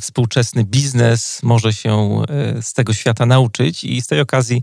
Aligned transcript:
współczesny 0.00 0.64
biznes 0.64 1.42
może 1.42 1.72
się 1.72 2.22
e, 2.28 2.62
z 2.62 2.72
tego 2.72 2.94
świata 2.94 3.26
nauczyć. 3.26 3.84
I 3.84 4.02
z 4.02 4.06
tej 4.06 4.20
okazji 4.20 4.62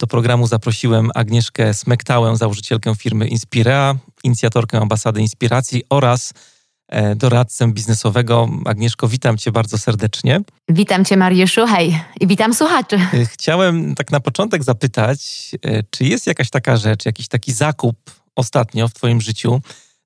do 0.00 0.06
programu 0.06 0.46
zaprosiłem 0.46 1.10
Agnieszkę 1.14 1.74
Smektałę, 1.74 2.36
założycielkę 2.36 2.94
firmy 2.96 3.28
Inspirea, 3.28 3.94
inicjatorkę 4.24 4.78
ambasady 4.78 5.20
inspiracji 5.20 5.82
oraz 5.90 6.32
e, 6.88 7.16
doradcę 7.16 7.72
biznesowego. 7.72 8.48
Agnieszko, 8.64 9.08
witam 9.08 9.38
Cię 9.38 9.52
bardzo 9.52 9.78
serdecznie. 9.78 10.40
Witam 10.68 11.04
Cię, 11.04 11.16
Mariuszu, 11.16 11.66
hej, 11.66 12.00
i 12.20 12.26
witam 12.26 12.54
słuchaczy. 12.54 12.96
E, 13.14 13.26
chciałem 13.26 13.94
tak 13.94 14.10
na 14.10 14.20
początek 14.20 14.64
zapytać, 14.64 15.50
e, 15.64 15.82
czy 15.90 16.04
jest 16.04 16.26
jakaś 16.26 16.50
taka 16.50 16.76
rzecz, 16.76 17.06
jakiś 17.06 17.28
taki 17.28 17.52
zakup 17.52 17.96
ostatnio 18.36 18.88
w 18.88 18.94
Twoim 18.94 19.20
życiu 19.20 19.60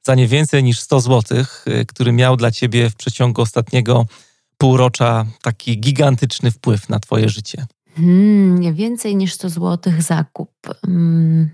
za 0.06 0.14
nie 0.14 0.28
więcej 0.28 0.64
niż 0.64 0.80
100 0.80 1.00
zł, 1.00 1.44
który 1.88 2.12
miał 2.12 2.36
dla 2.36 2.50
Ciebie 2.50 2.90
w 2.90 2.94
przeciągu 2.94 3.42
ostatniego 3.42 4.06
półrocza 4.58 5.26
taki 5.42 5.80
gigantyczny 5.80 6.50
wpływ 6.50 6.88
na 6.88 7.00
Twoje 7.00 7.28
życie? 7.28 7.66
Hmm, 7.96 8.60
nie 8.60 8.72
więcej 8.72 9.16
niż 9.16 9.34
100 9.34 9.48
zł 9.48 9.92
zakup. 9.98 10.50
Mm. 10.86 11.50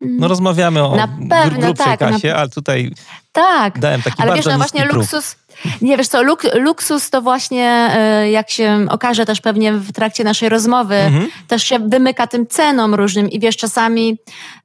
No 0.00 0.28
rozmawiamy 0.28 0.84
o 0.84 0.96
na 0.96 1.08
pewno, 1.08 1.60
grubszej 1.60 1.86
tak, 1.86 1.98
kasie, 1.98 2.28
na... 2.28 2.34
ale 2.34 2.48
tutaj 2.48 2.92
tak. 3.32 3.78
dałem 3.78 4.02
taki 4.02 4.22
ale 4.22 4.30
bardzo 4.30 4.50
wiesz, 4.50 4.52
no 4.52 4.58
właśnie 4.58 4.84
luksus, 4.84 5.36
nie 5.82 5.96
wiesz 5.96 6.08
co, 6.08 6.22
luk, 6.22 6.42
luksus 6.54 7.10
to 7.10 7.22
właśnie, 7.22 7.90
e, 7.94 8.30
jak 8.30 8.50
się 8.50 8.86
okaże 8.90 9.26
też 9.26 9.40
pewnie 9.40 9.72
w 9.72 9.92
trakcie 9.92 10.24
naszej 10.24 10.48
rozmowy, 10.48 10.94
Mhm. 10.94 11.28
też 11.48 11.62
się 11.64 11.78
wymyka 11.78 12.26
tym 12.26 12.46
cenom 12.46 12.94
różnym 12.94 13.30
i 13.30 13.40
wiesz, 13.40 13.56
czasami 13.56 14.18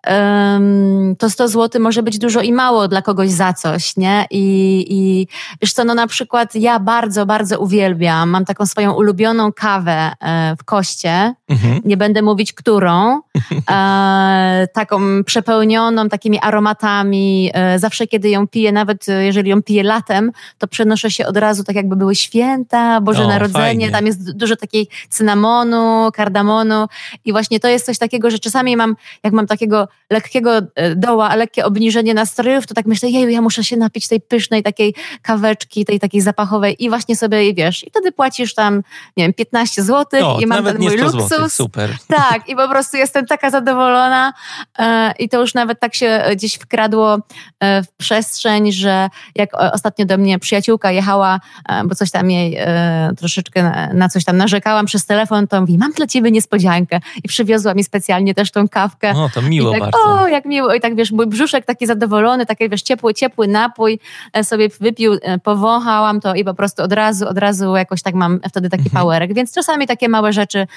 um, 0.07 1.15
to 1.19 1.29
100 1.29 1.47
zł 1.47 1.81
może 1.81 2.03
być 2.03 2.17
dużo 2.19 2.41
i 2.41 2.53
mało 2.53 2.87
dla 2.87 3.01
kogoś 3.01 3.29
za 3.31 3.53
coś, 3.53 3.97
nie? 3.97 4.25
I, 4.31 4.85
i 4.89 5.27
wiesz 5.61 5.73
co, 5.73 5.83
no 5.83 5.93
na 5.93 6.07
przykład 6.07 6.55
ja 6.55 6.79
bardzo, 6.79 7.25
bardzo 7.25 7.59
uwielbiam, 7.59 8.29
mam 8.29 8.45
taką 8.45 8.65
swoją 8.65 8.93
ulubioną 8.93 9.53
kawę 9.53 10.11
e, 10.21 10.55
w 10.59 10.63
koście, 10.63 11.33
Mhm. 11.49 11.81
nie 11.85 11.97
będę 11.97 12.21
mówić 12.21 12.53
którą, 12.53 13.21
e, 13.71 14.67
taką 14.73 15.23
przepełnioną 15.23 16.09
takimi 16.09 16.39
aromatami. 16.39 17.51
E, 17.53 17.79
zawsze, 17.79 18.07
kiedy 18.07 18.29
ją 18.29 18.47
piję, 18.47 18.71
nawet 18.71 19.05
jeżeli 19.07 19.49
ją 19.49 19.63
piję 19.63 19.83
latem, 19.83 20.31
to 20.57 20.67
przenoszę 20.85 21.11
się 21.11 21.27
od 21.27 21.37
razu 21.37 21.63
tak, 21.63 21.75
jakby 21.75 21.95
były 21.95 22.15
święta, 22.15 23.01
Boże 23.01 23.23
O, 23.23 23.27
Narodzenie. 23.27 23.65
fajnie. 23.65 23.91
Tam 23.91 24.05
jest 24.05 24.31
dużo 24.37 24.55
takiej 24.55 24.87
cynamonu, 25.09 26.09
kardamonu 26.13 26.87
i 27.25 27.31
właśnie 27.31 27.59
to 27.59 27.67
jest 27.67 27.85
coś 27.85 27.97
takiego, 27.97 28.31
że 28.31 28.39
czasami 28.39 28.77
mam, 28.77 28.95
jak 29.23 29.33
mam 29.33 29.47
takiego 29.47 29.87
lekkiego 30.09 30.57
e, 30.75 30.95
doła, 30.95 31.35
lekkie 31.35 31.65
obniżenie 31.65 32.13
nastrojów, 32.13 32.67
to 32.67 32.73
tak 32.73 32.85
myślę, 32.85 33.09
jeju, 33.09 33.29
ja 33.29 33.41
muszę 33.41 33.63
się 33.63 33.77
napić 33.77 34.07
tej 34.07 34.21
pysznej 34.21 34.63
takiej 34.63 34.93
kaweczki, 35.21 35.85
tej 35.85 35.99
takiej 35.99 36.21
zapachowej 36.21 36.83
i 36.83 36.89
właśnie 36.89 37.15
sobie, 37.15 37.53
wiesz, 37.53 37.83
i 37.87 37.89
wtedy 37.89 38.11
płacisz 38.11 38.53
tam, 38.53 38.75
nie 39.17 39.23
wiem, 39.23 39.33
15 39.33 39.83
zł 39.83 40.27
O, 40.27 40.39
i 40.39 40.45
mam 40.45 40.65
ten 40.65 40.77
mój 40.77 40.97
100 40.97 41.03
luksus. 41.03 41.29
zł, 41.29 41.49
super. 41.49 41.89
Tak, 42.07 42.49
i 42.49 42.55
po 42.55 42.69
prostu 42.69 42.97
jestem 42.97 43.25
taka 43.25 43.49
zadowolona 43.49 44.33
e, 44.79 45.13
i 45.19 45.29
to 45.29 45.41
już 45.41 45.53
nawet 45.53 45.79
tak 45.79 45.95
się 45.95 46.23
gdzieś 46.35 46.55
wkradło 46.55 47.17
e, 47.59 47.83
w 47.83 47.91
przestrzeń, 47.97 48.71
że 48.71 49.09
jak 49.35 49.53
e, 49.53 49.71
ostatnio 49.71 50.05
do 50.05 50.17
mnie 50.17 50.39
przyjaciółka 50.75 50.91
jechała, 50.91 51.39
e, 51.69 51.83
bo 51.83 51.95
coś 51.95 52.11
tam 52.11 52.31
jej 52.31 52.55
e, 52.59 53.11
troszeczkę 53.17 53.63
na, 53.63 53.93
na 53.93 54.09
coś 54.09 54.25
tam 54.25 54.37
narzekałam 54.37 54.85
przez 54.85 55.05
telefon, 55.05 55.47
to 55.47 55.61
mówi, 55.61 55.77
mam 55.77 55.91
dla 55.91 56.07
ciebie 56.07 56.31
niespodziankę 56.31 56.99
i 57.23 57.27
przywiozła 57.27 57.73
mi 57.73 57.83
specjalnie 57.83 58.33
też 58.33 58.51
tą 58.51 58.67
kawkę. 58.69 59.11
O, 59.15 59.29
to 59.33 59.41
miło 59.41 59.69
I 59.69 59.73
tak, 59.73 59.81
bardzo. 59.91 60.21
o, 60.21 60.27
jak 60.27 60.45
miło. 60.45 60.73
I 60.73 60.81
tak, 60.81 60.95
wiesz, 60.95 61.11
mój 61.11 61.27
brzuszek 61.27 61.65
taki 61.65 61.85
zadowolony, 61.87 62.45
taki, 62.45 62.69
wiesz, 62.69 62.81
ciepły, 62.81 63.13
ciepły 63.13 63.47
napój 63.47 63.99
e, 64.33 64.43
sobie 64.43 64.69
wypił, 64.79 65.13
e, 65.21 65.39
powąchałam 65.39 66.21
to 66.21 66.35
i 66.35 66.43
po 66.43 66.53
prostu 66.53 66.83
od 66.83 66.93
razu, 66.93 67.27
od 67.27 67.37
razu 67.37 67.75
jakoś 67.75 68.01
tak 68.01 68.13
mam 68.15 68.39
wtedy 68.49 68.69
taki 68.69 68.83
Mhm. 68.85 69.03
powerek. 69.03 69.33
Więc 69.33 69.53
czasami 69.53 69.87
takie 69.87 70.09
małe 70.09 70.33
rzeczy 70.33 70.67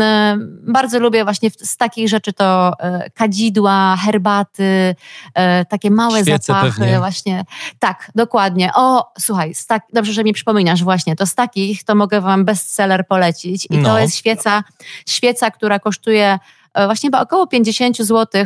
e, 0.00 0.36
bardzo 0.62 0.98
lubię 0.98 1.24
właśnie 1.24 1.50
w- 1.50 1.54
z 1.66 1.76
takich 1.76 2.08
rzeczy 2.08 2.32
to 2.32 2.72
e, 2.80 3.10
kadzidła, 3.10 3.96
herbaty, 4.04 4.94
takie 5.68 5.90
małe 5.90 6.22
Świece 6.22 6.38
zapachy 6.52 6.78
pewnie. 6.80 6.98
właśnie. 6.98 7.44
Tak, 7.78 8.10
dokładnie. 8.14 8.70
O, 8.74 9.12
słuchaj, 9.18 9.39
z 9.54 9.66
tak, 9.66 9.82
dobrze, 9.92 10.12
że 10.12 10.24
mi 10.24 10.32
przypominasz 10.32 10.84
właśnie, 10.84 11.16
to 11.16 11.26
z 11.26 11.34
takich 11.34 11.84
to 11.84 11.94
mogę 11.94 12.20
wam 12.20 12.44
bestseller 12.44 13.06
polecić 13.06 13.66
i 13.70 13.78
No. 13.78 13.88
to 13.88 13.98
jest 13.98 14.16
świeca, 14.16 14.64
świeca, 15.08 15.50
która 15.50 15.78
kosztuje 15.78 16.38
e, 16.74 16.84
właśnie 16.86 17.06
chyba 17.06 17.20
około 17.20 17.46
50 17.46 17.96
zł. 17.96 18.44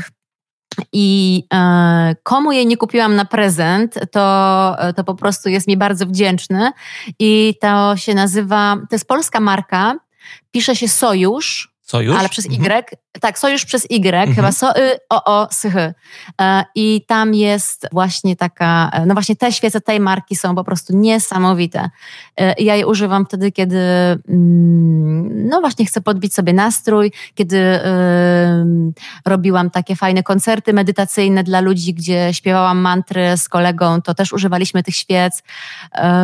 I 0.93 1.43
e, 1.55 2.15
komu 2.23 2.53
jej 2.53 2.67
nie 2.67 2.77
kupiłam 2.77 3.17
na 3.17 3.25
prezent, 3.25 3.99
to, 4.13 4.75
e, 4.79 4.93
to 4.93 5.05
po 5.05 5.15
prostu 5.15 5.49
jest 5.49 5.67
mi 5.69 5.77
bardzo 5.77 6.07
wdzięczny. 6.07 6.71
I 7.19 7.55
to 7.61 7.97
się 7.97 8.15
nazywa, 8.15 8.77
to 8.91 8.95
jest 8.95 9.09
polska 9.09 9.41
marka, 9.41 9.95
pisze 10.51 10.77
się 10.77 10.89
Sojusz, 10.89 11.75
Co 11.83 12.01
już? 12.01 12.17
ale 12.19 12.29
przez 12.29 12.45
Mhm. 12.47 12.63
Tak, 13.21 13.39
Sojusz 13.39 13.65
przez 13.65 13.85
Y, 13.91 13.95
Mhm. 14.29 14.35
chyba 14.35 14.53
so, 14.53 14.77
y, 14.79 14.99
o, 15.11 15.25
o, 15.25 15.49
sychy. 15.51 15.95
E, 16.41 16.65
I 16.75 17.05
tam 17.07 17.35
jest 17.35 17.87
właśnie 17.93 18.37
taka, 18.37 18.91
e, 18.93 19.07
no 19.07 19.15
właśnie 19.15 19.37
te 19.37 19.53
świece 19.53 19.81
tej 19.81 20.01
marki 20.01 20.37
są 20.37 20.55
po 20.55 20.65
prostu 20.65 20.97
niesamowite. 20.97 21.91
E, 22.41 22.55
Ja 22.63 22.75
je 22.77 22.87
używam 22.87 23.27
wtedy, 23.27 23.53
kiedy 23.53 23.79
mm, 24.29 25.49
no 25.49 25.61
właśnie 25.61 25.87
chcę 25.87 26.01
podbić 26.01 26.35
sobie 26.35 26.53
nastrój, 26.53 27.13
kiedy 27.35 27.81
robiłam 29.27 29.71
takie 29.71 29.97
fajne 29.97 30.23
koncerty 30.23 30.73
medytacyjne 30.73 31.45
dla 31.45 31.61
ludzi, 31.61 31.95
gdzie 31.95 32.29
śpiewałam 32.35 32.79
mantry 32.79 33.37
z 33.37 33.49
kolegą, 33.49 34.03
to 34.03 34.15
też 34.15 34.33
używaliśmy 34.33 34.83
tych 34.83 34.97
świec. 34.97 35.43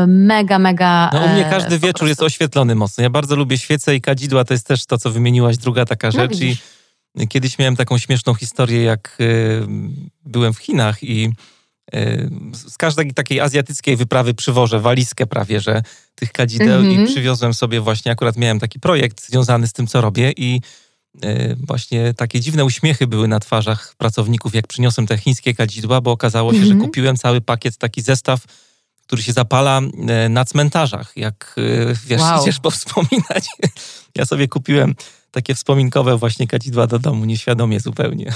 Mega, 0.07 0.59
mega. 0.59 1.11
No 1.13 1.21
u 1.25 1.29
mnie 1.29 1.47
każdy 1.51 1.79
wieczór 1.79 2.09
jest 2.09 2.19
prostu- 2.21 2.25
oświetlony 2.25 2.75
mocno. 2.75 3.03
Ja 3.03 3.11
bardzo 3.11 3.37
lubię 3.37 3.59
świece 3.59 3.95
i 3.95 4.01
kadzidła, 4.01 4.45
to 4.45 4.55
jest 4.55 4.67
też 4.67 4.87
to, 4.87 4.99
co 4.99 5.11
wymieniłaś, 5.11 5.57
druga 5.59 5.85
taka 5.87 6.07
No 6.07 6.13
rzecz. 6.13 6.33
I 6.37 6.39
widzisz. 6.41 6.80
Kiedyś 7.29 7.59
miałem 7.59 7.77
taką 7.77 7.99
śmieszną 7.99 8.35
historię, 8.35 8.83
jak 8.83 9.17
y, 9.21 9.61
byłem 10.25 10.53
w 10.53 10.59
Chinach 10.59 11.03
i 11.03 11.33
y, 11.95 12.31
z 12.53 12.77
każdej 12.77 13.13
takiej 13.15 13.41
azjatyckiej 13.41 13.97
wyprawy 13.97 14.35
przywożę 14.35 14.81
walizkę 14.81 15.27
prawie, 15.27 15.61
że 15.61 15.83
tych 16.15 16.33
kadzideł 16.33 16.81
Mhm. 16.81 17.05
i 17.05 17.07
przywiozłem 17.07 17.55
sobie 17.55 17.81
właśnie, 17.81 18.13
akurat 18.13 18.37
miałem 18.37 18.61
taki 18.61 18.81
projekt 18.81 19.27
związany 19.27 19.67
z 19.67 19.73
tym, 19.73 19.87
co 19.87 20.01
robię 20.01 20.33
i 20.37 20.61
y, 21.25 21.57
właśnie 21.67 22.15
takie 22.15 22.41
dziwne 22.41 22.65
uśmiechy 22.65 23.07
były 23.07 23.29
na 23.29 23.41
twarzach 23.41 23.95
pracowników, 23.99 24.55
jak 24.55 24.67
przyniosłem 24.67 25.07
te 25.07 25.19
chińskie 25.19 25.55
kadzidła, 25.55 26.01
bo 26.01 26.11
okazało 26.11 26.53
się, 26.53 26.59
że 26.59 26.65
Mhm. 26.73 26.81
kupiłem 26.81 27.17
cały 27.17 27.41
pakiet, 27.41 27.77
taki 27.79 28.03
zestaw, 28.03 28.41
który 29.07 29.23
się 29.23 29.33
zapala 29.33 29.81
na 30.31 30.45
cmentarzach, 30.45 31.13
jak 31.17 31.57
wiesz, 32.07 32.21
Wow. 32.21 32.43
idziesz 32.43 32.61
powspominać. 32.69 33.49
Ja 34.17 34.25
sobie 34.27 34.49
kupiłem 34.49 34.95
takie 35.31 35.55
wspominkowe 35.55 36.17
właśnie 36.17 36.47
kadzidła 36.47 36.87
do 36.87 36.99
domu, 36.99 37.25
nieświadomie 37.25 37.81
zupełnie. 37.81 38.33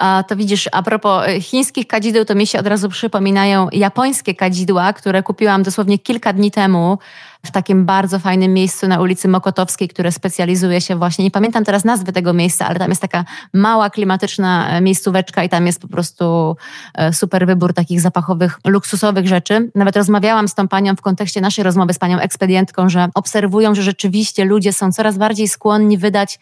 A 0.00 0.24
to 0.28 0.36
widzisz, 0.36 0.68
a 0.72 0.82
propos 0.82 1.24
e, 1.26 1.40
chińskich 1.40 1.86
kadzideł, 1.86 2.24
to 2.24 2.34
mi 2.34 2.46
się 2.46 2.58
od 2.58 2.66
razu 2.66 2.88
przypominają 2.88 3.68
japońskie 3.72 4.34
kadzidła, 4.34 4.92
które 4.92 5.22
kupiłam 5.22 5.62
dosłownie 5.62 5.98
kilka 5.98 6.32
dni 6.32 6.50
temu 6.50 6.98
w 7.46 7.50
takim 7.50 7.84
bardzo 7.86 8.18
fajnym 8.18 8.54
miejscu 8.54 8.88
na 8.88 9.00
ulicy 9.00 9.28
Mokotowskiej, 9.28 9.88
które 9.88 10.12
specjalizuje 10.12 10.80
się 10.80 10.96
właśnie, 10.96 11.24
nie 11.24 11.30
pamiętam 11.30 11.64
teraz 11.64 11.84
nazwy 11.84 12.12
tego 12.12 12.32
miejsca, 12.32 12.66
ale 12.66 12.78
tam 12.78 12.88
jest 12.88 13.02
taka 13.02 13.24
mała, 13.54 13.90
klimatyczna 13.90 14.68
e, 14.70 14.80
miejscóweczka 14.80 15.44
i 15.44 15.48
tam 15.48 15.66
jest 15.66 15.80
po 15.80 15.88
prostu 15.88 16.56
e, 16.94 17.12
super 17.12 17.46
wybór 17.46 17.74
takich 17.74 18.00
zapachowych, 18.00 18.58
luksusowych 18.66 19.28
rzeczy. 19.28 19.70
Nawet 19.74 19.96
rozmawiałam 19.96 20.48
z 20.48 20.54
tą 20.54 20.68
panią 20.68 20.96
w 20.96 21.00
kontekście 21.00 21.40
naszej 21.40 21.64
rozmowy 21.64 21.94
z 21.94 21.98
panią 21.98 22.18
ekspedientką, 22.18 22.88
że 22.88 23.08
obserwują, 23.14 23.74
że 23.74 23.82
rzeczywiście 23.82 24.44
ludzie 24.44 24.72
są 24.72 24.92
coraz 24.92 25.18
bardziej 25.18 25.48
skłonni 25.48 25.98
wydać 25.98 26.38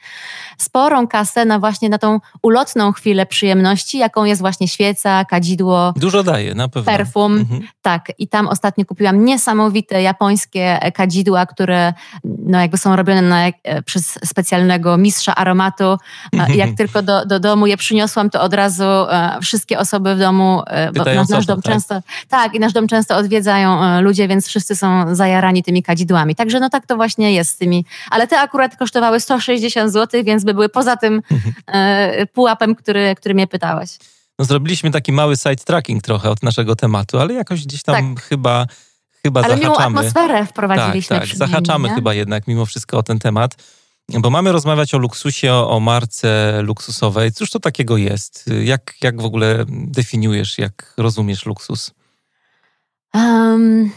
sporą 0.58 1.08
kasę 1.08 1.44
na 1.44 1.58
właśnie 1.58 1.88
na 1.88 1.98
tą 1.98 2.20
ulotną 2.42 2.92
chwilę 2.92 3.26
przyjemności, 3.26 3.98
jaką 3.98 4.24
jest 4.24 4.40
właśnie 4.40 4.68
świeca, 4.68 5.24
kadzidło, 5.24 5.92
Dużo 5.96 6.22
daje, 6.22 6.54
na 6.54 6.68
pewno. 6.68 6.92
perfum. 6.92 7.32
Mhm. 7.38 7.62
Tak, 7.88 8.12
i 8.18 8.28
tam 8.28 8.48
ostatnio 8.48 8.84
kupiłam 8.84 9.24
niesamowite 9.24 10.02
japońskie 10.02 10.78
kadzidła, 10.94 11.46
które 11.46 11.92
no 12.24 12.60
jakby 12.60 12.78
są 12.78 12.96
robione 12.96 13.22
na, 13.22 13.46
e, 13.46 13.82
przez 13.82 14.18
specjalnego 14.24 14.96
mistrza 14.96 15.34
aromatu. 15.34 15.96
Jak 16.54 16.70
tylko 16.76 17.02
do, 17.02 17.26
do 17.26 17.40
domu 17.40 17.66
je 17.66 17.76
przyniosłam, 17.76 18.30
to 18.30 18.42
od 18.42 18.54
razu 18.54 18.84
e, 18.84 19.38
wszystkie 19.42 19.78
osoby 19.78 20.14
w 20.14 20.18
domu, 20.18 20.62
e, 20.66 20.92
bo 20.92 21.04
nasz, 21.04 21.28
nasz 21.28 21.46
dom 21.46 21.62
tak? 21.62 21.72
często, 21.72 22.00
tak, 22.28 22.54
i 22.54 22.60
nasz 22.60 22.72
dom 22.72 22.86
często 22.86 23.16
odwiedzają 23.16 24.00
ludzie, 24.00 24.28
więc 24.28 24.46
wszyscy 24.46 24.76
są 24.76 25.14
zajarani 25.14 25.62
tymi 25.62 25.82
kadzidłami. 25.82 26.34
Także 26.34 26.60
no 26.60 26.70
tak 26.70 26.86
to 26.86 26.96
właśnie 26.96 27.32
jest 27.32 27.50
z 27.50 27.56
tymi, 27.56 27.84
ale 28.10 28.26
te 28.26 28.40
akurat 28.40 28.76
kosztowały 28.76 29.20
160 29.20 29.92
zł, 29.92 30.24
więc 30.24 30.44
by 30.44 30.54
były 30.54 30.68
poza 30.68 30.96
tym 30.96 31.22
pułapem, 32.32 32.74
który, 32.74 33.14
który 33.14 33.34
mnie 33.34 33.46
pytałeś. 33.46 33.98
No, 34.38 34.44
zrobiliśmy 34.44 34.90
taki 34.90 35.12
mały 35.12 35.36
side 35.36 35.56
tracking 35.56 36.02
trochę 36.02 36.30
od 36.30 36.42
naszego 36.42 36.76
tematu, 36.76 37.18
ale 37.18 37.34
jakoś 37.34 37.66
gdzieś 37.66 37.82
tam 37.82 38.14
tak. 38.14 38.24
chyba, 38.24 38.66
chyba 39.22 39.42
ale 39.42 39.56
zahaczamy. 39.56 39.76
Ale 39.76 39.86
atmosferę 39.86 40.46
wprowadziliśmy. 40.46 41.18
Tak, 41.18 41.28
tak. 41.28 41.36
zahaczamy 41.36 41.88
chyba 41.88 42.14
jednak 42.14 42.46
mimo 42.46 42.66
wszystko 42.66 42.98
o 42.98 43.02
ten 43.02 43.18
temat. 43.18 43.54
Bo 44.08 44.30
mamy 44.30 44.52
rozmawiać 44.52 44.94
o 44.94 44.98
luksusie, 44.98 45.54
o 45.54 45.80
marce 45.80 46.60
luksusowej. 46.62 47.32
Cóż 47.32 47.50
to 47.50 47.60
takiego 47.60 47.96
jest? 47.96 48.50
Jak, 48.62 48.94
jak 49.02 49.20
w 49.20 49.24
ogóle 49.24 49.64
definiujesz, 49.68 50.58
jak 50.58 50.94
rozumiesz 50.96 51.46
luksus? 51.46 51.90
Um, 53.14 53.90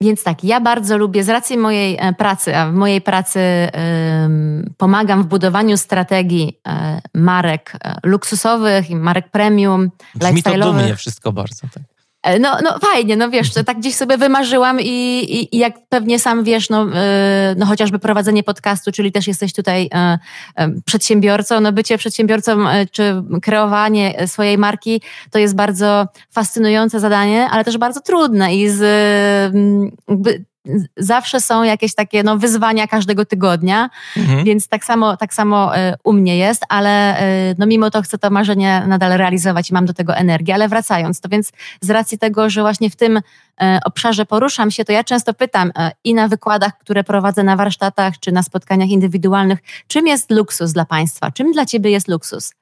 więc 0.00 0.24
tak, 0.24 0.44
ja 0.44 0.60
bardzo 0.60 0.98
lubię, 0.98 1.24
z 1.24 1.28
racji 1.28 1.56
mojej 1.56 1.96
e, 2.00 2.12
pracy, 2.12 2.56
a 2.56 2.70
w 2.70 2.74
mojej 2.74 3.00
pracy 3.00 3.40
um, 3.40 4.74
pomagam 4.76 5.22
w 5.22 5.26
budowaniu 5.26 5.76
strategii 5.76 6.60
um, 6.66 6.74
marek 7.14 7.72
um, 7.84 7.94
luksusowych 8.02 8.90
i 8.90 8.96
marek 8.96 9.30
premium, 9.30 9.90
Brzmi 10.14 10.42
lifestyle'owych. 10.42 10.60
to 10.60 10.72
dumnie 10.72 10.96
wszystko 10.96 11.32
bardzo, 11.32 11.66
tak. 11.74 11.97
E, 12.22 12.38
no, 12.38 12.58
no 12.62 12.78
fajnie, 12.78 13.16
no 13.16 13.30
wiesz, 13.30 13.54
tak 13.66 13.78
gdzieś 13.78 13.94
sobie 13.94 14.18
wymarzyłam 14.18 14.80
i, 14.80 14.84
i, 14.84 15.56
i 15.56 15.58
jak 15.58 15.74
pewnie 15.88 16.18
sam 16.18 16.44
wiesz, 16.44 16.70
no, 16.70 16.86
e, 16.94 17.54
no 17.58 17.66
chociażby 17.66 17.98
prowadzenie 17.98 18.42
podcastu, 18.42 18.92
czyli 18.92 19.12
też 19.12 19.26
jesteś 19.26 19.52
tutaj 19.52 19.88
e, 19.94 20.18
przedsiębiorcą, 20.84 21.60
no 21.60 21.72
bycie 21.72 21.98
przedsiębiorcą 21.98 22.64
czy 22.90 23.22
kreowanie 23.42 24.26
swojej 24.26 24.58
marki 24.58 25.02
to 25.30 25.38
jest 25.38 25.54
bardzo 25.54 26.06
fascynujące 26.30 27.00
zadanie, 27.00 27.48
ale 27.50 27.64
też 27.64 27.78
bardzo 27.78 28.00
trudne 28.00 28.54
i 28.54 28.68
z 28.68 28.80
jakby 30.08 30.44
zawsze 30.96 31.40
są 31.40 31.62
jakieś 31.62 31.94
takie 31.94 32.22
no, 32.22 32.38
wyzwania 32.38 32.86
każdego 32.86 33.24
tygodnia, 33.24 33.90
mhm. 34.16 34.44
więc 34.44 34.68
tak 34.68 34.84
samo, 34.84 35.16
tak 35.16 35.34
samo 35.34 35.76
e, 35.76 35.96
u 36.04 36.12
mnie 36.12 36.38
jest, 36.38 36.62
ale 36.68 37.18
e, 37.18 37.54
no, 37.58 37.66
mimo 37.66 37.90
to 37.90 38.02
chcę 38.02 38.18
to 38.18 38.30
marzenie 38.30 38.82
nadal 38.86 39.12
realizować 39.12 39.70
i 39.70 39.74
mam 39.74 39.86
do 39.86 39.94
tego 39.94 40.14
energię. 40.14 40.54
Ale 40.54 40.68
wracając, 40.68 41.20
to 41.20 41.28
więc 41.28 41.52
z 41.80 41.90
racji 41.90 42.18
tego, 42.18 42.50
że 42.50 42.60
właśnie 42.60 42.90
w 42.90 42.96
tym 42.96 43.20
e, 43.60 43.80
obszarze 43.84 44.26
poruszam 44.26 44.70
się, 44.70 44.84
to 44.84 44.92
ja 44.92 45.04
często 45.04 45.34
pytam 45.34 45.72
i 46.04 46.14
na 46.14 46.28
wykładach, 46.28 46.78
które 46.78 47.04
prowadzę 47.04 47.42
na 47.42 47.56
warsztatach, 47.56 48.18
czy 48.20 48.32
na 48.32 48.42
spotkaniach 48.42 48.88
indywidualnych, 48.88 49.58
czym 49.86 50.06
jest 50.06 50.30
luksus 50.30 50.72
dla 50.72 50.84
Państwa? 50.84 51.30
Czym 51.30 51.52
dla 51.52 51.66
Ciebie 51.66 51.90
jest 51.90 52.08
luksus? 52.08 52.52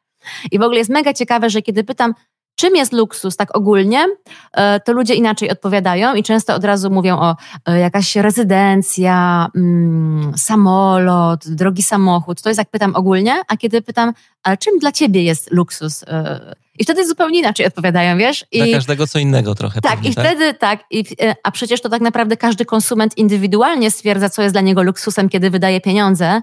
I 0.52 0.58
w 0.58 0.62
ogóle 0.62 0.78
jest 0.78 0.90
mega 0.90 1.14
ciekawe, 1.14 1.50
że 1.50 1.62
kiedy 1.62 1.84
pytam, 1.84 2.14
Czym 2.56 2.76
jest 2.76 2.92
luksus 2.92 3.36
tak 3.36 3.56
ogólnie, 3.56 4.06
e, 4.52 4.80
to 4.80 4.92
ludzie 4.92 5.14
inaczej 5.14 5.50
odpowiadają 5.50 6.14
i 6.14 6.22
często 6.22 6.54
od 6.54 6.64
razu 6.64 6.90
mówią 6.90 7.18
o 7.18 7.36
e, 7.66 7.78
jakaś 7.78 8.16
rezydencja, 8.16 9.48
mm, 9.56 10.32
samolot, 10.36 11.48
drogi 11.48 11.82
samochód. 11.82 12.42
To 12.42 12.48
jest 12.48 12.58
jak 12.58 12.70
pytam 12.70 12.94
ogólnie, 12.94 13.34
a 13.48 13.56
kiedy 13.56 13.82
pytam, 13.82 14.12
a 14.42 14.56
czym 14.56 14.78
dla 14.78 14.92
ciebie 14.92 15.22
jest 15.22 15.50
luksus? 15.50 16.04
E, 16.76 16.82
I 16.82 16.84
wtedy 16.84 17.06
zupełnie 17.06 17.38
inaczej 17.38 17.66
odpowiadają, 17.66 18.18
wiesz? 18.18 18.46
I, 18.52 18.58
dla 18.58 18.74
każdego 18.74 19.06
co 19.06 19.18
innego 19.18 19.54
trochę. 19.54 19.80
Tak, 19.80 19.94
pewnie, 19.94 20.10
i 20.10 20.14
tak? 20.14 20.24
wtedy 20.24 20.54
tak. 20.54 20.84
I, 20.90 21.04
a 21.42 21.50
przecież 21.50 21.80
to 21.80 21.88
tak 21.88 22.02
naprawdę 22.02 22.36
każdy 22.36 22.64
konsument 22.64 23.18
indywidualnie 23.18 23.90
stwierdza, 23.90 24.28
co 24.30 24.42
jest 24.42 24.54
dla 24.54 24.60
niego 24.60 24.82
luksusem, 24.82 25.28
kiedy 25.28 25.50
wydaje 25.50 25.80
pieniądze. 25.80 26.42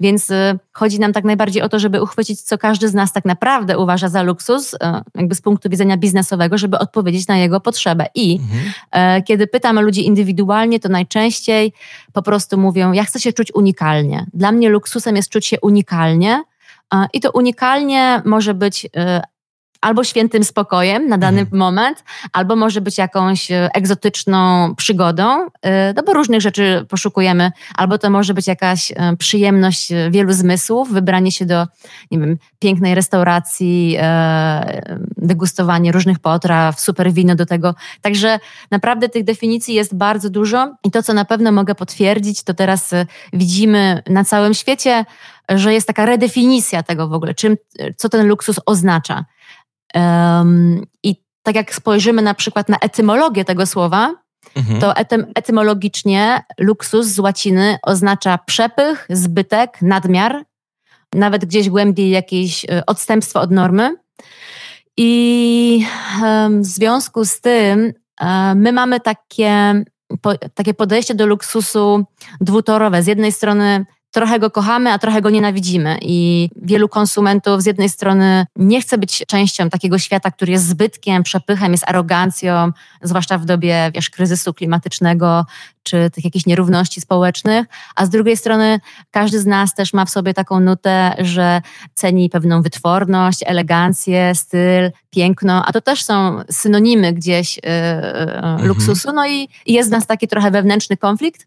Więc 0.00 0.32
chodzi 0.72 1.00
nam 1.00 1.12
tak 1.12 1.24
najbardziej 1.24 1.62
o 1.62 1.68
to, 1.68 1.78
żeby 1.78 2.02
uchwycić, 2.02 2.40
co 2.40 2.58
każdy 2.58 2.88
z 2.88 2.94
nas 2.94 3.12
tak 3.12 3.24
naprawdę 3.24 3.78
uważa 3.78 4.08
za 4.08 4.22
luksus, 4.22 4.74
jakby 5.14 5.34
z 5.34 5.40
punktu 5.40 5.70
widzenia 5.70 5.96
biznesowego, 5.96 6.58
żeby 6.58 6.78
odpowiedzieć 6.78 7.28
na 7.28 7.36
jego 7.36 7.60
potrzebę. 7.60 8.06
I 8.14 8.40
mhm. 8.40 9.22
kiedy 9.22 9.46
pytam 9.46 9.80
ludzi 9.80 10.06
indywidualnie, 10.06 10.80
to 10.80 10.88
najczęściej 10.88 11.72
po 12.12 12.22
prostu 12.22 12.58
mówią, 12.58 12.92
ja 12.92 13.04
chcę 13.04 13.20
się 13.20 13.32
czuć 13.32 13.54
unikalnie. 13.54 14.26
Dla 14.34 14.52
mnie 14.52 14.68
luksusem 14.68 15.16
jest 15.16 15.28
czuć 15.28 15.46
się 15.46 15.60
unikalnie, 15.60 16.42
i 17.12 17.20
to 17.20 17.30
unikalnie 17.30 18.22
może 18.24 18.54
być 18.54 18.86
e, 18.96 19.22
albo 19.84 20.04
świętym 20.04 20.44
spokojem 20.44 21.08
na 21.08 21.18
dany 21.18 21.40
mhm. 21.40 21.58
moment, 21.58 22.04
albo 22.32 22.56
może 22.56 22.80
być 22.80 22.98
jakąś 22.98 23.50
e, 23.50 23.68
egzotyczną 23.74 24.74
przygodą, 24.74 25.46
e, 25.62 25.92
no 25.92 26.02
bo 26.02 26.12
różnych 26.12 26.40
rzeczy 26.40 26.86
poszukujemy, 26.88 27.50
albo 27.74 27.98
to 27.98 28.10
może 28.10 28.34
być 28.34 28.46
jakaś 28.46 28.92
przyjemność 29.18 29.92
wielu 30.10 30.32
zmysłów, 30.32 30.92
wybranie 30.92 31.32
się 31.32 31.46
do, 31.46 31.66
nie 32.10 32.18
wiem, 32.18 32.36
pięknej 32.58 32.94
restauracji, 32.94 33.96
degustowanie 35.16 35.92
różnych 35.92 36.18
potraw, 36.18 36.80
super 36.80 37.12
wino 37.12 37.34
do 37.34 37.46
tego. 37.46 37.74
Także 38.00 38.38
naprawdę 38.70 39.08
tych 39.08 39.24
definicji 39.24 39.74
jest 39.74 39.96
bardzo 39.96 40.30
dużo 40.30 40.74
i 40.84 40.90
to, 40.90 41.02
co 41.02 41.12
na 41.12 41.24
pewno 41.24 41.52
mogę 41.52 41.74
potwierdzić, 41.74 42.42
to 42.42 42.54
teraz 42.54 42.90
widzimy 43.32 44.02
na 44.06 44.24
całym 44.24 44.54
świecie 44.54 45.04
że 45.48 45.74
jest 45.74 45.86
taka 45.86 46.06
redefinicja 46.06 46.82
tego 46.82 47.08
w 47.08 47.12
ogóle, 47.12 47.34
czym, 47.34 47.56
co 47.96 48.08
ten 48.08 48.28
luksus 48.28 48.60
oznacza. 48.66 49.24
Um, 49.94 50.86
I 51.02 51.16
tak 51.42 51.54
jak 51.54 51.74
spojrzymy 51.74 52.22
na 52.22 52.34
przykład 52.34 52.68
na 52.68 52.76
etymologię 52.78 53.44
tego 53.44 53.66
słowa, 53.66 54.14
mhm. 54.56 54.80
to 54.80 54.96
etym, 54.96 55.26
etymologicznie 55.34 56.44
luksus 56.58 57.06
z 57.06 57.18
łaciny 57.18 57.78
oznacza 57.82 58.38
przepych, 58.38 59.06
zbytek, 59.10 59.82
nadmiar, 59.82 60.44
nawet 61.14 61.44
gdzieś 61.44 61.70
głębiej 61.70 62.10
jakieś 62.10 62.64
e, 62.64 62.86
odstępstwo 62.86 63.40
od 63.40 63.50
normy. 63.50 63.96
I 64.96 65.86
w 66.60 66.64
związku 66.66 67.24
z 67.24 67.40
tym 67.40 67.92
um, 68.20 68.58
my 68.58 68.72
mamy 68.72 69.00
takie, 69.00 69.84
takie 70.54 70.74
podejście 70.74 71.14
do 71.14 71.26
luksusu 71.26 72.04
dwutorowe. 72.40 73.02
Z 73.02 73.06
jednej 73.06 73.32
strony 73.32 73.86
trochę 74.14 74.38
go 74.38 74.50
kochamy, 74.50 74.92
a 74.92 74.98
trochę 74.98 75.22
go 75.22 75.30
nienawidzimy. 75.30 75.98
I 76.02 76.50
wielu 76.62 76.88
konsumentów 76.88 77.62
z 77.62 77.66
jednej 77.66 77.88
strony 77.88 78.46
nie 78.56 78.80
chce 78.80 78.98
być 78.98 79.24
częścią 79.26 79.70
takiego 79.70 79.98
świata, 79.98 80.30
który 80.30 80.52
jest 80.52 80.66
zbytkiem, 80.66 81.22
przepychem, 81.22 81.72
jest 81.72 81.88
arogancją, 81.88 82.70
zwłaszcza 83.02 83.38
w 83.38 83.44
dobie 83.44 83.90
wiesz, 83.94 84.10
kryzysu 84.10 84.54
klimatycznego 84.54 85.46
czy 85.82 86.10
tych 86.10 86.24
jakichś 86.24 86.46
nierówności 86.46 87.00
społecznych, 87.00 87.66
a 87.96 88.06
z 88.06 88.10
drugiej 88.10 88.36
strony 88.36 88.80
każdy 89.10 89.40
z 89.40 89.46
nas 89.46 89.74
też 89.74 89.92
ma 89.92 90.04
w 90.04 90.10
sobie 90.10 90.34
taką 90.34 90.60
nutę, 90.60 91.14
że 91.18 91.62
ceni 91.94 92.30
pewną 92.30 92.62
wytworność, 92.62 93.40
elegancję, 93.46 94.34
styl, 94.34 94.90
piękno, 95.10 95.66
a 95.66 95.72
to 95.72 95.80
też 95.80 96.04
są 96.04 96.40
synonimy 96.50 97.12
gdzieś 97.12 97.56
yy, 97.56 97.62
mhm. 97.64 98.66
luksusu. 98.66 99.12
No 99.12 99.26
i 99.26 99.48
jest 99.66 99.88
w 99.88 99.92
nas 99.92 100.06
taki 100.06 100.28
trochę 100.28 100.50
wewnętrzny 100.50 100.96
konflikt, 100.96 101.46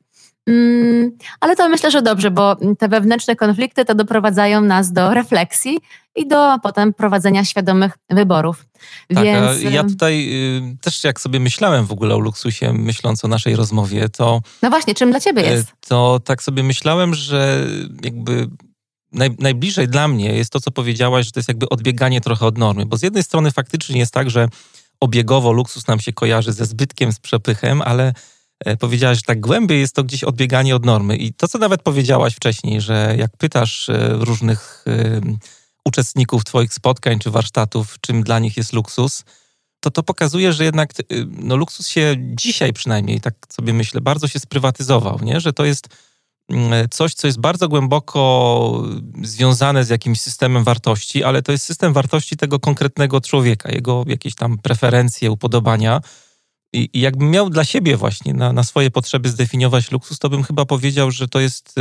ale 1.40 1.56
to 1.56 1.70
myślę, 1.70 1.92
że 1.92 2.02
dobrze, 2.02 2.32
bo 2.32 2.56
te 2.80 2.88
wewnętrzne 2.88 3.36
konflikty 3.36 3.86
to 3.86 3.96
doprowadzają 3.96 4.62
nas 4.62 4.92
do 4.92 5.14
refleksji 5.14 5.80
i 6.16 6.28
do 6.28 6.58
potem 6.64 6.94
prowadzenia 6.94 7.46
świadomych 7.46 7.98
wyborów. 8.10 8.66
Tak, 9.14 9.24
Więc... 9.24 9.62
ja 9.62 9.84
tutaj 9.84 10.30
y, 10.74 10.78
też 10.82 11.04
jak 11.04 11.22
sobie 11.22 11.40
myślałem 11.40 11.86
w 11.86 11.92
ogóle 11.92 12.16
o 12.16 12.20
luksusie, 12.20 12.74
myśląc 12.74 13.26
o 13.26 13.28
naszej 13.28 13.56
rozmowie, 13.56 14.10
to... 14.10 14.42
No 14.62 14.70
właśnie, 14.70 14.96
czym 14.96 15.12
dla 15.12 15.20
ciebie 15.20 15.42
jest? 15.42 15.68
To 15.88 16.20
tak 16.26 16.44
sobie 16.44 16.64
myślałem, 16.64 17.14
że 17.14 17.68
jakby 18.04 18.48
naj, 19.12 19.30
najbliżej 19.40 19.88
dla 19.88 20.08
mnie 20.08 20.34
jest 20.34 20.52
to, 20.52 20.60
co 20.60 20.72
powiedziałaś, 20.72 21.26
że 21.26 21.32
to 21.32 21.40
jest 21.40 21.48
jakby 21.48 21.70
odbieganie 21.70 22.22
trochę 22.22 22.46
od 22.46 22.58
normy, 22.58 22.86
bo 22.86 22.98
z 22.98 23.02
jednej 23.02 23.24
strony 23.24 23.52
faktycznie 23.52 24.00
jest 24.00 24.14
tak, 24.14 24.30
że 24.30 24.48
obiegowo 25.00 25.52
luksus 25.52 25.88
nam 25.88 26.00
się 26.00 26.14
kojarzy 26.14 26.54
ze 26.54 26.66
zbytkiem, 26.66 27.12
z 27.12 27.20
przepychem, 27.20 27.82
ale 27.82 28.14
powiedziałaś, 28.80 29.18
że 29.18 29.24
tak 29.24 29.40
głębiej 29.40 29.80
jest 29.80 29.96
to 29.96 30.04
gdzieś 30.04 30.24
odbieganie 30.24 30.76
od 30.76 30.86
normy. 30.86 31.18
I 31.18 31.34
to, 31.34 31.48
co 31.48 31.58
nawet 31.58 31.82
powiedziałaś 31.82 32.36
wcześniej, 32.36 32.82
że 32.82 33.16
jak 33.18 33.38
pytasz 33.38 33.90
e, 33.90 34.10
różnych 34.12 34.86
e, 34.88 35.22
uczestników 35.86 36.44
Twoich 36.44 36.74
spotkań 36.74 37.20
czy 37.20 37.32
warsztatów, 37.32 37.96
czym 38.02 38.24
dla 38.24 38.40
nich 38.40 38.58
jest 38.58 38.74
luksus, 38.74 39.24
to 39.80 39.92
to 39.92 40.04
pokazuje, 40.04 40.54
że 40.54 40.64
jednak 40.64 40.94
no, 41.28 41.56
luksus 41.56 41.88
się 41.88 42.16
dzisiaj 42.20 42.74
przynajmniej, 42.74 43.22
tak 43.22 43.34
sobie 43.50 43.74
myślę, 43.74 44.02
bardzo 44.02 44.28
się 44.28 44.40
sprywatyzował, 44.40 45.20
nie? 45.22 45.40
że 45.40 45.54
to 45.54 45.66
jest 45.66 45.88
mm, 46.50 46.90
coś, 46.90 47.14
co 47.14 47.28
jest 47.28 47.40
bardzo 47.40 47.68
głęboko 47.68 48.84
związane 49.24 49.84
z 49.86 49.90
jakimś 49.90 50.22
systemem 50.22 50.64
wartości, 50.64 51.24
ale 51.24 51.42
to 51.42 51.52
jest 51.52 51.66
system 51.66 51.94
wartości 51.94 52.38
tego 52.38 52.60
konkretnego 52.60 53.22
człowieka, 53.22 53.72
jego 53.72 54.04
jakieś 54.08 54.36
tam 54.36 54.58
preferencje, 54.58 55.32
upodobania 55.32 56.02
i, 56.74 56.90
I 56.94 57.00
jakbym 57.00 57.30
miał 57.30 57.50
dla 57.50 57.64
siebie 57.64 57.98
właśnie 57.98 58.34
na, 58.34 58.54
na 58.54 58.64
swoje 58.64 58.92
potrzeby 58.92 59.30
zdefiniować 59.30 59.92
luksus, 59.92 60.20
to 60.20 60.30
bym 60.30 60.44
chyba 60.44 60.66
powiedział, 60.66 61.12
że 61.12 61.28
to 61.28 61.40
jest, 61.40 61.76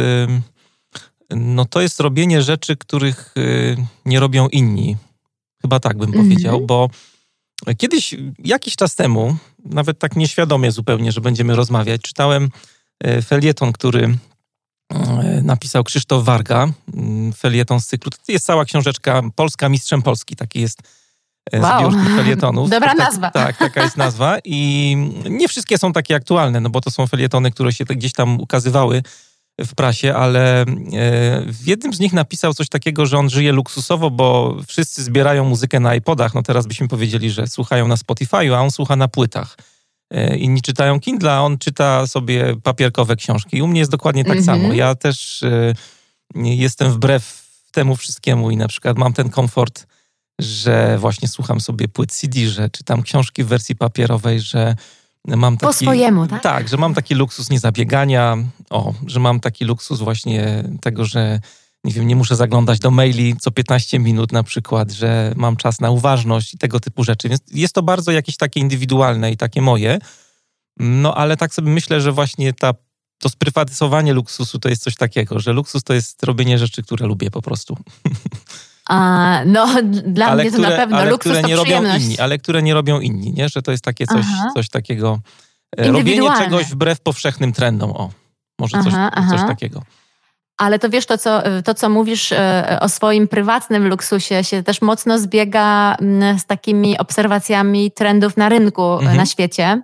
no 1.30 1.64
to 1.64 1.80
jest 1.80 2.00
robienie 2.00 2.42
rzeczy, 2.42 2.76
których 2.76 3.34
y, 3.36 3.76
nie 4.04 4.20
robią 4.20 4.48
inni. 4.48 4.96
Chyba 5.62 5.80
tak 5.80 5.98
bym 5.98 6.12
powiedział, 6.12 6.54
mhm. 6.54 6.66
bo 6.66 6.90
Kiedyś, 7.78 8.14
jakiś 8.44 8.76
czas 8.76 8.94
temu, 8.94 9.36
nawet 9.64 9.98
tak 9.98 10.16
nieświadomie 10.16 10.72
zupełnie, 10.72 11.12
że 11.12 11.20
będziemy 11.20 11.56
rozmawiać, 11.56 12.00
czytałem 12.02 12.50
e, 13.00 13.22
felieton, 13.22 13.72
który 13.72 14.18
e, 14.90 15.40
napisał 15.42 15.84
Krzysztof 15.84 16.24
Warga, 16.24 16.68
mm, 16.94 17.32
felieton 17.32 17.80
z 17.80 17.86
cyklu. 17.86 18.10
To 18.10 18.32
jest 18.32 18.46
cała 18.46 18.64
książeczka 18.64 19.22
Polska 19.34 19.68
Mistrzem 19.68 20.02
Polski, 20.02 20.36
taki 20.36 20.60
jest 20.60 20.82
wow. 21.52 21.92
zbiór 21.92 22.16
felietonów. 22.16 22.70
Dobra 22.76 22.88
tak, 22.88 22.98
nazwa. 22.98 23.30
Tak, 23.30 23.56
taka 23.56 23.82
jest 23.82 23.96
nazwa 23.96 24.38
i 24.44 24.96
nie 25.30 25.48
wszystkie 25.48 25.78
są 25.78 25.92
takie 25.92 26.14
aktualne, 26.14 26.60
no 26.60 26.70
bo 26.70 26.80
to 26.80 26.90
są 26.90 27.06
felietony, 27.06 27.50
które 27.50 27.72
się 27.72 27.84
gdzieś 27.84 28.12
tam 28.12 28.40
ukazywały 28.40 29.02
w 29.60 29.74
prasie, 29.74 30.14
ale 30.14 30.64
w 31.46 31.66
jednym 31.66 31.94
z 31.94 32.00
nich 32.00 32.12
napisał 32.12 32.54
coś 32.54 32.68
takiego, 32.68 33.06
że 33.06 33.18
on 33.18 33.30
żyje 33.30 33.52
luksusowo, 33.52 34.10
bo 34.10 34.56
wszyscy 34.66 35.02
zbierają 35.02 35.44
muzykę 35.44 35.80
na 35.80 35.94
iPodach. 35.94 36.34
No 36.34 36.42
teraz 36.42 36.66
byśmy 36.66 36.88
powiedzieli, 36.88 37.30
że 37.30 37.46
słuchają 37.46 37.88
na 37.88 37.94
Spotify'u, 37.94 38.54
a 38.54 38.60
on 38.60 38.70
słucha 38.70 38.96
na 38.96 39.08
płytach. 39.08 39.56
E, 40.10 40.36
inni 40.36 40.62
czytają 40.62 41.00
Kindle, 41.00 41.32
a 41.32 41.40
on 41.40 41.58
czyta 41.58 42.06
sobie 42.06 42.56
papierkowe 42.62 43.16
książki. 43.16 43.62
U 43.62 43.66
mnie 43.66 43.80
jest 43.80 43.90
dokładnie 43.90 44.24
tak 44.24 44.32
mm 44.32 44.42
-hmm. 44.42 44.46
samo. 44.46 44.72
Ja 44.72 44.94
też 44.94 45.42
e, 45.42 45.74
jestem 46.34 46.92
wbrew 46.92 47.46
temu 47.72 47.96
wszystkiemu 47.96 48.50
i 48.50 48.56
na 48.56 48.68
przykład 48.68 48.98
mam 48.98 49.12
ten 49.12 49.30
komfort, 49.30 49.86
że 50.40 50.98
właśnie 50.98 51.28
słucham 51.28 51.60
sobie 51.60 51.88
płyt 51.88 52.12
CD, 52.12 52.48
że 52.48 52.70
czytam 52.70 53.02
książki 53.02 53.44
w 53.44 53.46
wersji 53.46 53.76
papierowej, 53.76 54.40
że 54.40 54.76
mam 55.26 55.56
taki... 55.56 55.66
Po 55.66 55.72
swojemu, 55.72 56.26
tak? 56.26 56.42
Tak, 56.42 56.68
że 56.68 56.76
mam 56.76 56.94
taki 56.94 57.14
luksus 57.14 57.50
niezabiegania, 57.50 58.36
o, 58.70 58.94
że 59.06 59.20
mam 59.20 59.40
taki 59.40 59.64
luksus 59.64 60.00
właśnie 60.00 60.64
tego, 60.80 61.04
że 61.04 61.40
nie 61.84 61.92
wiem, 61.92 62.06
nie 62.06 62.16
muszę 62.16 62.36
zaglądać 62.36 62.78
do 62.78 62.90
maili 62.90 63.36
co 63.40 63.50
15 63.50 63.98
minut 63.98 64.32
na 64.32 64.42
przykład, 64.42 64.92
że 64.92 65.32
mam 65.36 65.56
czas 65.56 65.80
na 65.80 65.90
uważność 65.90 66.54
i 66.54 66.58
tego 66.58 66.80
typu 66.80 67.04
rzeczy. 67.04 67.28
Więc 67.28 67.40
jest 67.52 67.74
to 67.74 67.82
bardzo 67.82 68.12
jakieś 68.12 68.36
takie 68.36 68.60
indywidualne 68.60 69.32
i 69.32 69.36
takie 69.36 69.62
moje. 69.62 69.98
No 70.76 71.14
ale 71.14 71.36
tak 71.36 71.54
sobie 71.54 71.70
myślę, 71.70 72.00
że 72.00 72.12
właśnie 72.12 72.52
ta, 72.52 72.74
to 73.18 73.28
sprywatyzowanie 73.28 74.12
luksusu 74.12 74.58
to 74.58 74.68
jest 74.68 74.82
coś 74.82 74.94
takiego, 74.94 75.40
że 75.40 75.52
luksus 75.52 75.82
to 75.82 75.94
jest 75.94 76.22
robienie 76.24 76.58
rzeczy, 76.58 76.82
które 76.82 77.06
lubię 77.06 77.30
po 77.30 77.42
prostu. 77.42 77.76
A, 78.88 79.40
no, 79.46 79.66
dla 79.82 80.26
ale 80.26 80.42
mnie 80.42 80.52
to 80.52 80.58
na 80.58 80.70
pewno 80.70 80.96
ale 80.96 81.10
luksus 81.10 81.32
które 81.32 81.48
nie 81.48 81.56
robią 81.56 81.96
inni, 81.96 82.18
Ale 82.18 82.38
które 82.38 82.62
nie 82.62 82.74
robią 82.74 83.00
inni, 83.00 83.32
nie? 83.32 83.48
Że 83.48 83.62
to 83.62 83.70
jest 83.70 83.84
takie 83.84 84.06
coś, 84.06 84.26
coś 84.54 84.68
takiego... 84.68 85.20
E, 85.76 85.90
robienie 85.90 86.28
czegoś 86.38 86.66
wbrew 86.66 87.00
powszechnym 87.00 87.52
trendom, 87.52 87.90
o. 87.90 88.10
Może 88.60 88.82
coś, 88.82 88.92
aha, 88.94 89.30
coś 89.30 89.40
takiego. 89.40 89.82
Ale 90.56 90.78
to 90.78 90.90
wiesz, 90.90 91.06
to 91.06 91.18
co, 91.18 91.42
to 91.64 91.74
co 91.74 91.88
mówisz 91.88 92.32
e, 92.32 92.78
o 92.80 92.88
swoim 92.88 93.28
prywatnym 93.28 93.88
luksusie 93.88 94.44
się 94.44 94.62
też 94.62 94.82
mocno 94.82 95.18
zbiega 95.18 95.94
mm, 95.94 96.38
z 96.38 96.46
takimi 96.46 96.98
obserwacjami 96.98 97.90
trendów 97.90 98.36
na 98.36 98.48
rynku 98.48 98.82
e, 98.82 98.98
mhm. 98.98 99.16
na 99.16 99.26
świecie. 99.26 99.82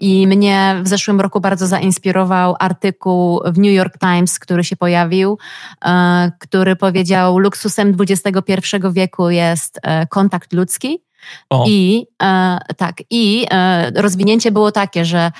I 0.00 0.26
mnie 0.26 0.76
w 0.82 0.88
zeszłym 0.88 1.20
roku 1.20 1.40
bardzo 1.40 1.66
zainspirował 1.66 2.56
artykuł 2.60 3.40
w 3.46 3.58
New 3.58 3.72
York 3.72 3.98
Times, 3.98 4.38
który 4.38 4.64
się 4.64 4.76
pojawił, 4.76 5.38
e, 5.84 6.32
który 6.38 6.76
powiedział, 6.76 7.38
luksusem 7.38 7.96
XXI 8.00 8.76
wieku 8.92 9.30
jest 9.30 9.80
kontakt 10.10 10.52
ludzki, 10.52 11.05
o. 11.50 11.64
I 11.68 12.06
e, 12.22 12.58
tak, 12.76 12.94
i 13.10 13.46
e, 13.50 13.90
rozwinięcie 13.90 14.50
było 14.50 14.72
takie, 14.72 15.04
że 15.04 15.32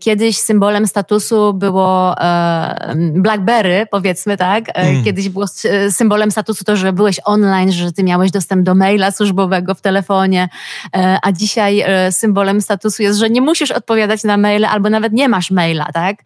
kiedyś 0.00 0.38
symbolem 0.38 0.86
statusu 0.86 1.54
było 1.54 2.20
e, 2.20 2.94
Blackberry, 3.14 3.86
powiedzmy 3.90 4.36
tak. 4.36 4.68
E, 4.68 4.74
mm. 4.74 5.04
Kiedyś 5.04 5.28
było 5.28 5.46
symbolem 5.90 6.30
statusu 6.30 6.64
to, 6.64 6.76
że 6.76 6.92
byłeś 6.92 7.20
online, 7.24 7.72
że 7.72 7.92
ty 7.92 8.04
miałeś 8.04 8.30
dostęp 8.30 8.62
do 8.62 8.74
maila 8.74 9.10
służbowego 9.10 9.74
w 9.74 9.80
telefonie, 9.80 10.48
e, 10.96 11.18
a 11.22 11.32
dzisiaj 11.32 11.80
e, 11.80 12.12
symbolem 12.12 12.60
statusu 12.60 13.02
jest, 13.02 13.18
że 13.18 13.30
nie 13.30 13.40
musisz 13.40 13.70
odpowiadać 13.70 14.24
na 14.24 14.36
maile 14.36 14.64
albo 14.64 14.90
nawet 14.90 15.12
nie 15.12 15.28
masz 15.28 15.50
maila, 15.50 15.86
tak? 15.94 16.16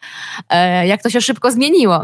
jak 0.87 1.03
to 1.03 1.11
się 1.11 1.21
szybko 1.21 1.51
zmieniło. 1.51 2.03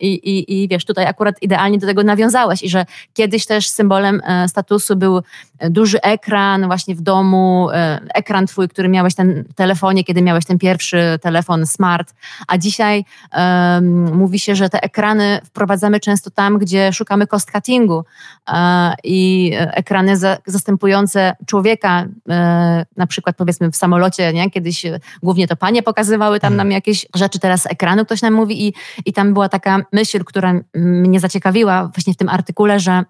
I, 0.00 0.12
i, 0.12 0.62
I 0.62 0.68
wiesz, 0.68 0.84
tutaj 0.84 1.06
akurat 1.06 1.42
idealnie 1.42 1.78
do 1.78 1.86
tego 1.86 2.02
nawiązałeś 2.02 2.62
i 2.62 2.68
że 2.68 2.86
kiedyś 3.12 3.46
też 3.46 3.68
symbolem 3.68 4.22
statusu 4.46 4.96
był 4.96 5.22
duży 5.70 6.00
ekran, 6.00 6.66
właśnie 6.66 6.94
w 6.94 7.00
domu, 7.00 7.68
e, 7.72 8.00
ekran 8.14 8.46
twój, 8.46 8.68
który 8.68 8.88
miałeś 8.88 9.14
ten 9.14 9.44
telefonie, 9.54 10.04
kiedy 10.04 10.22
miałeś 10.22 10.44
ten 10.44 10.58
pierwszy 10.58 11.18
telefon 11.22 11.66
smart, 11.66 12.14
a 12.48 12.58
dzisiaj 12.58 13.04
um, 13.36 14.16
mówi 14.16 14.38
się, 14.38 14.56
że 14.56 14.68
te 14.68 14.82
ekrany 14.82 15.40
wprowadzamy 15.44 16.00
często 16.00 16.30
tam, 16.30 16.58
gdzie 16.58 16.92
szukamy 16.92 17.26
cost 17.26 17.52
cuttingu. 17.52 18.04
E, 18.48 18.94
i 19.04 19.52
ekrany 19.54 20.16
za, 20.16 20.38
zastępujące 20.46 21.36
człowieka, 21.46 22.04
e, 22.28 22.86
na 22.96 23.06
przykład 23.06 23.36
powiedzmy 23.36 23.70
w 23.70 23.76
samolocie, 23.76 24.32
nie? 24.32 24.50
kiedyś 24.50 24.86
głównie 25.22 25.48
to 25.48 25.56
panie 25.56 25.82
pokazywały 25.82 26.40
tam 26.40 26.56
nam 26.56 26.70
jakieś 26.70 27.06
rzeczy, 27.14 27.38
teraz 27.38 27.66
ekranu 27.66 28.04
ktoś 28.04 28.22
nam 28.22 28.34
mówi 28.34 28.68
i, 28.68 28.74
i 29.04 29.12
tam 29.12 29.32
była 29.32 29.48
taka 29.48 29.80
myśl, 29.92 30.24
która 30.24 30.54
mnie 30.74 31.20
zaciekawiła 31.20 31.90
właśnie 31.94 32.14
w 32.14 32.16
tym 32.16 32.28
artykule, 32.28 32.80
że 32.80 33.04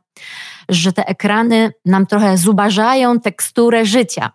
że 0.69 0.92
te 0.92 1.07
ekrany 1.07 1.73
nam 1.85 2.07
trochę 2.07 2.38
zubażają 2.38 3.21
teksturę 3.21 3.87
życia. 3.87 4.31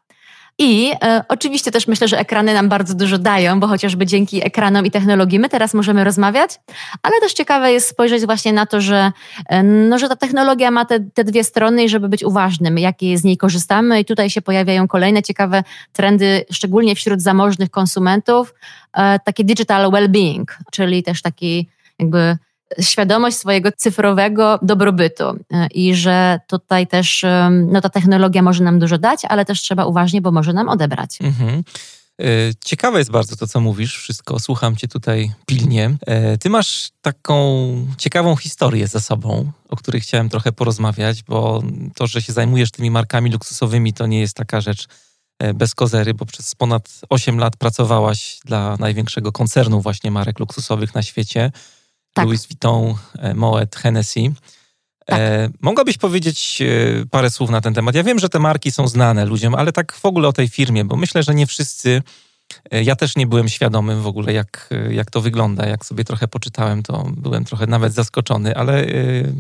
I 0.60 0.91
e, 1.03 1.24
oczywiście 1.29 1.72
też 1.72 1.88
myślę, 1.88 2.07
że 2.07 2.19
ekrany 2.19 2.53
nam 2.53 2.69
bardzo 2.69 2.93
dużo 2.93 3.17
dają, 3.17 3.60
bo 3.60 3.67
chociażby 3.67 4.05
dzięki 4.05 4.46
ekranom 4.46 4.86
i 4.86 4.91
technologii 4.91 5.39
my 5.39 5.50
teraz 5.50 5.74
możemy 5.74 6.03
rozmawiać, 6.03 6.60
ale 7.03 7.19
też 7.22 7.34
ciekawe 7.34 7.72
jest 7.72 7.88
spojrzeć 7.88 8.25
właśnie 8.25 8.53
na 8.53 8.65
to, 8.65 8.81
że, 8.81 9.12
e, 9.50 9.63
no, 9.63 10.00
że 10.00 10.10
ta 10.10 10.15
technologia 10.15 10.72
ma 10.72 10.86
te, 10.86 11.00
te 11.00 11.24
dwie 11.24 11.43
strony 11.43 11.84
i 11.84 11.89
żeby 11.89 12.10
być 12.10 12.24
uważnym, 12.24 12.77
jakie 12.77 13.17
z 13.17 13.24
niej 13.24 13.38
korzystamy. 13.38 14.00
I 14.00 14.05
tutaj 14.05 14.29
się 14.29 14.41
pojawiają 14.41 14.88
kolejne 14.88 15.24
ciekawe 15.24 15.63
trendy, 15.93 16.46
szczególnie 16.51 16.96
wśród 16.96 17.22
zamożnych 17.22 17.69
konsumentów, 17.69 18.53
e, 18.93 19.19
takie 19.19 19.43
digital 19.43 19.91
well-being, 19.91 20.46
czyli 20.72 21.03
też 21.03 21.22
taki 21.22 21.69
jakby 22.00 22.38
świadomość 22.81 23.38
swojego 23.38 23.69
cyfrowego 23.77 24.59
dobrobytu 24.62 25.24
e, 25.24 25.67
i 25.67 25.95
że 25.95 26.39
tutaj 26.47 26.88
też 26.88 27.25
no, 27.51 27.81
ta 27.81 27.89
technologia 27.89 28.41
może 28.41 28.63
nam 28.63 28.79
dużo 28.79 28.97
dać, 28.97 29.25
ale 29.25 29.45
też 29.45 29.62
trzeba 29.62 29.86
uważnie, 29.86 30.21
bo 30.21 30.31
może 30.31 30.53
nam 30.53 30.69
odebrać. 30.69 31.17
Mhm. 31.21 31.63
E, 32.21 32.25
ciekawe 32.65 33.00
jest 33.00 33.12
bardzo 33.12 33.36
to, 33.36 33.47
co 33.47 33.59
mówisz, 33.59 33.97
wszystko. 33.97 34.39
Słucham 34.39 34.75
cię 34.75 34.88
tutaj 34.88 35.31
pilnie. 35.45 35.97
E, 36.07 36.38
ty 36.38 36.50
masz 36.50 36.89
taką 37.01 37.67
ciekawą 37.97 38.36
historię 38.36 38.88
za 38.88 39.00
sobą, 39.00 39.51
o 39.69 39.75
której 39.75 40.01
chciałem 40.01 40.29
trochę 40.29 40.51
porozmawiać, 40.51 41.24
bo 41.24 41.63
to, 41.95 42.07
że 42.07 42.21
się 42.21 42.33
zajmujesz 42.33 42.71
tymi 42.71 42.91
markami 42.91 43.31
luksusowymi, 43.31 43.93
to 43.93 44.07
nie 44.07 44.19
jest 44.19 44.36
taka 44.36 44.62
rzecz 44.62 44.88
bez 45.55 45.75
kozery, 45.75 46.13
bo 46.13 46.25
przez 46.25 46.55
ponad 46.55 46.89
8 47.09 47.39
lat 47.39 47.55
pracowałaś 47.55 48.39
dla 48.45 48.77
największego 48.79 49.31
koncernu 49.31 49.81
właśnie 49.81 50.12
marek 50.12 50.39
luksusowych 50.39 50.95
na 50.95 51.03
świecie 51.03 51.51
tak. 52.17 52.25
Louis 52.25 52.45
Vuitton, 52.45 52.93
e, 53.19 53.33
Moet, 53.33 53.75
Hennessy. 53.75 54.19
E, 54.19 54.31
tak. 55.05 55.19
E, 55.19 55.50
mogłabyś 55.62 55.97
powiedzieć 55.97 56.62
e, 56.62 57.05
parę 57.05 57.29
słów 57.29 57.50
na 57.50 57.62
ten 57.62 57.74
temat? 57.74 57.95
Ja 57.95 58.03
wiem, 58.03 58.19
że 58.19 58.29
te 58.29 58.39
marki 58.39 58.71
są 58.71 58.88
znane 58.88 59.25
ludziom, 59.25 59.55
ale 59.55 59.71
tak 59.71 59.93
w 59.93 60.05
ogóle 60.05 60.27
o 60.27 60.33
tej 60.33 60.47
firmie, 60.47 60.86
bo 60.86 60.95
myślę, 60.95 61.24
że 61.24 61.36
nie 61.36 61.47
wszyscy. 61.47 62.01
Ja 62.71 62.95
też 62.95 63.15
nie 63.15 63.27
byłem 63.27 63.50
świadomy 63.50 64.01
w 64.01 64.07
ogóle, 64.07 64.33
jak, 64.33 64.69
jak 64.89 65.12
to 65.12 65.21
wygląda. 65.21 65.65
Jak 65.65 65.86
sobie 65.86 66.03
trochę 66.03 66.27
poczytałem, 66.27 66.83
to 66.83 67.07
byłem 67.17 67.45
trochę 67.45 67.67
nawet 67.67 67.93
zaskoczony, 67.93 68.55
ale 68.55 68.86
yy, 68.86 69.33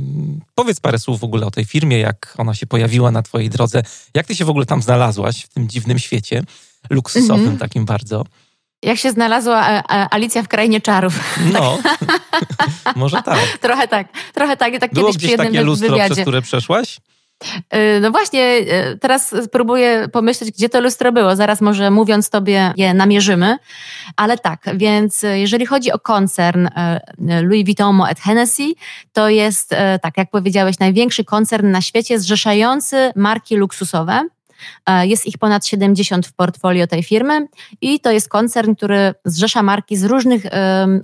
powiedz 0.55 0.79
parę 0.79 0.99
słów 0.99 1.19
w 1.19 1.23
ogóle 1.23 1.45
o 1.45 1.51
tej 1.51 1.65
firmie, 1.65 1.99
jak 1.99 2.33
ona 2.37 2.53
się 2.53 2.67
pojawiła 2.67 3.11
na 3.11 3.21
Twojej 3.21 3.49
drodze. 3.49 3.83
Jak 4.13 4.27
Ty 4.27 4.35
się 4.35 4.45
w 4.45 4.49
ogóle 4.49 4.65
tam 4.65 4.81
znalazłaś 4.81 5.43
w 5.43 5.47
tym 5.49 5.69
dziwnym 5.69 5.99
świecie, 5.99 6.43
luksusowym 6.89 7.45
mm 7.45 7.55
-hmm. 7.55 7.59
takim 7.59 7.85
bardzo? 7.85 8.25
Jak 8.83 8.97
się 8.97 9.11
znalazła 9.11 9.69
e, 9.69 9.77
e, 9.77 10.07
Alicja 10.13 10.43
w 10.43 10.47
Krainie 10.47 10.81
Czarów. 10.81 11.13
No, 11.53 11.77
może 12.95 13.21
tak. 13.23 13.39
trochę 13.61 13.87
tak, 13.87 14.07
trochę 14.33 14.57
tak. 14.57 14.79
tak 14.79 14.93
Było 14.93 15.11
gdzieś 15.11 15.35
takie 15.35 15.61
lustro, 15.61 15.89
wywiadzie. 15.89 16.13
przez 16.13 16.21
które 16.21 16.41
przeszłaś? 16.41 16.97
E, 17.69 17.99
no 17.99 18.11
właśnie, 18.11 18.65
teraz 19.01 19.35
spróbuję 19.45 20.07
pomyśleć, 20.13 20.51
gdzie 20.51 20.69
to 20.69 20.81
lustro 20.81 21.11
było. 21.11 21.35
Zaraz 21.35 21.61
może 21.61 21.91
mówiąc 21.91 22.29
tobie 22.29 22.73
je 22.77 22.93
namierzymy. 22.93 23.57
Ale 24.15 24.37
tak, 24.37 24.69
więc 24.73 25.25
jeżeli 25.33 25.65
chodzi 25.65 25.91
o 25.91 25.99
koncern 25.99 26.67
Louis 27.19 27.65
Vuitton 27.65 27.95
Moet 27.95 28.19
Hennessy, 28.19 28.73
to 29.13 29.29
jest, 29.29 29.75
tak 30.01 30.17
jak 30.17 30.29
powiedziałeś, 30.29 30.79
największy 30.79 31.23
koncern 31.23 31.71
na 31.71 31.81
świecie 31.81 32.19
zrzeszający 32.19 33.11
marki 33.15 33.55
luksusowe. 33.55 34.27
E, 34.85 35.07
jest 35.07 35.25
ich 35.25 35.37
ponad 35.37 35.65
70 35.65 36.27
w 36.27 36.33
portfolio 36.33 36.87
tej 36.87 37.03
firmy 37.03 37.47
i 37.81 37.99
to 37.99 38.11
jest 38.11 38.29
koncern, 38.29 38.75
który 38.75 39.13
zrzesza 39.25 39.63
marki 39.63 39.97
z 39.97 40.03
różnych 40.03 40.43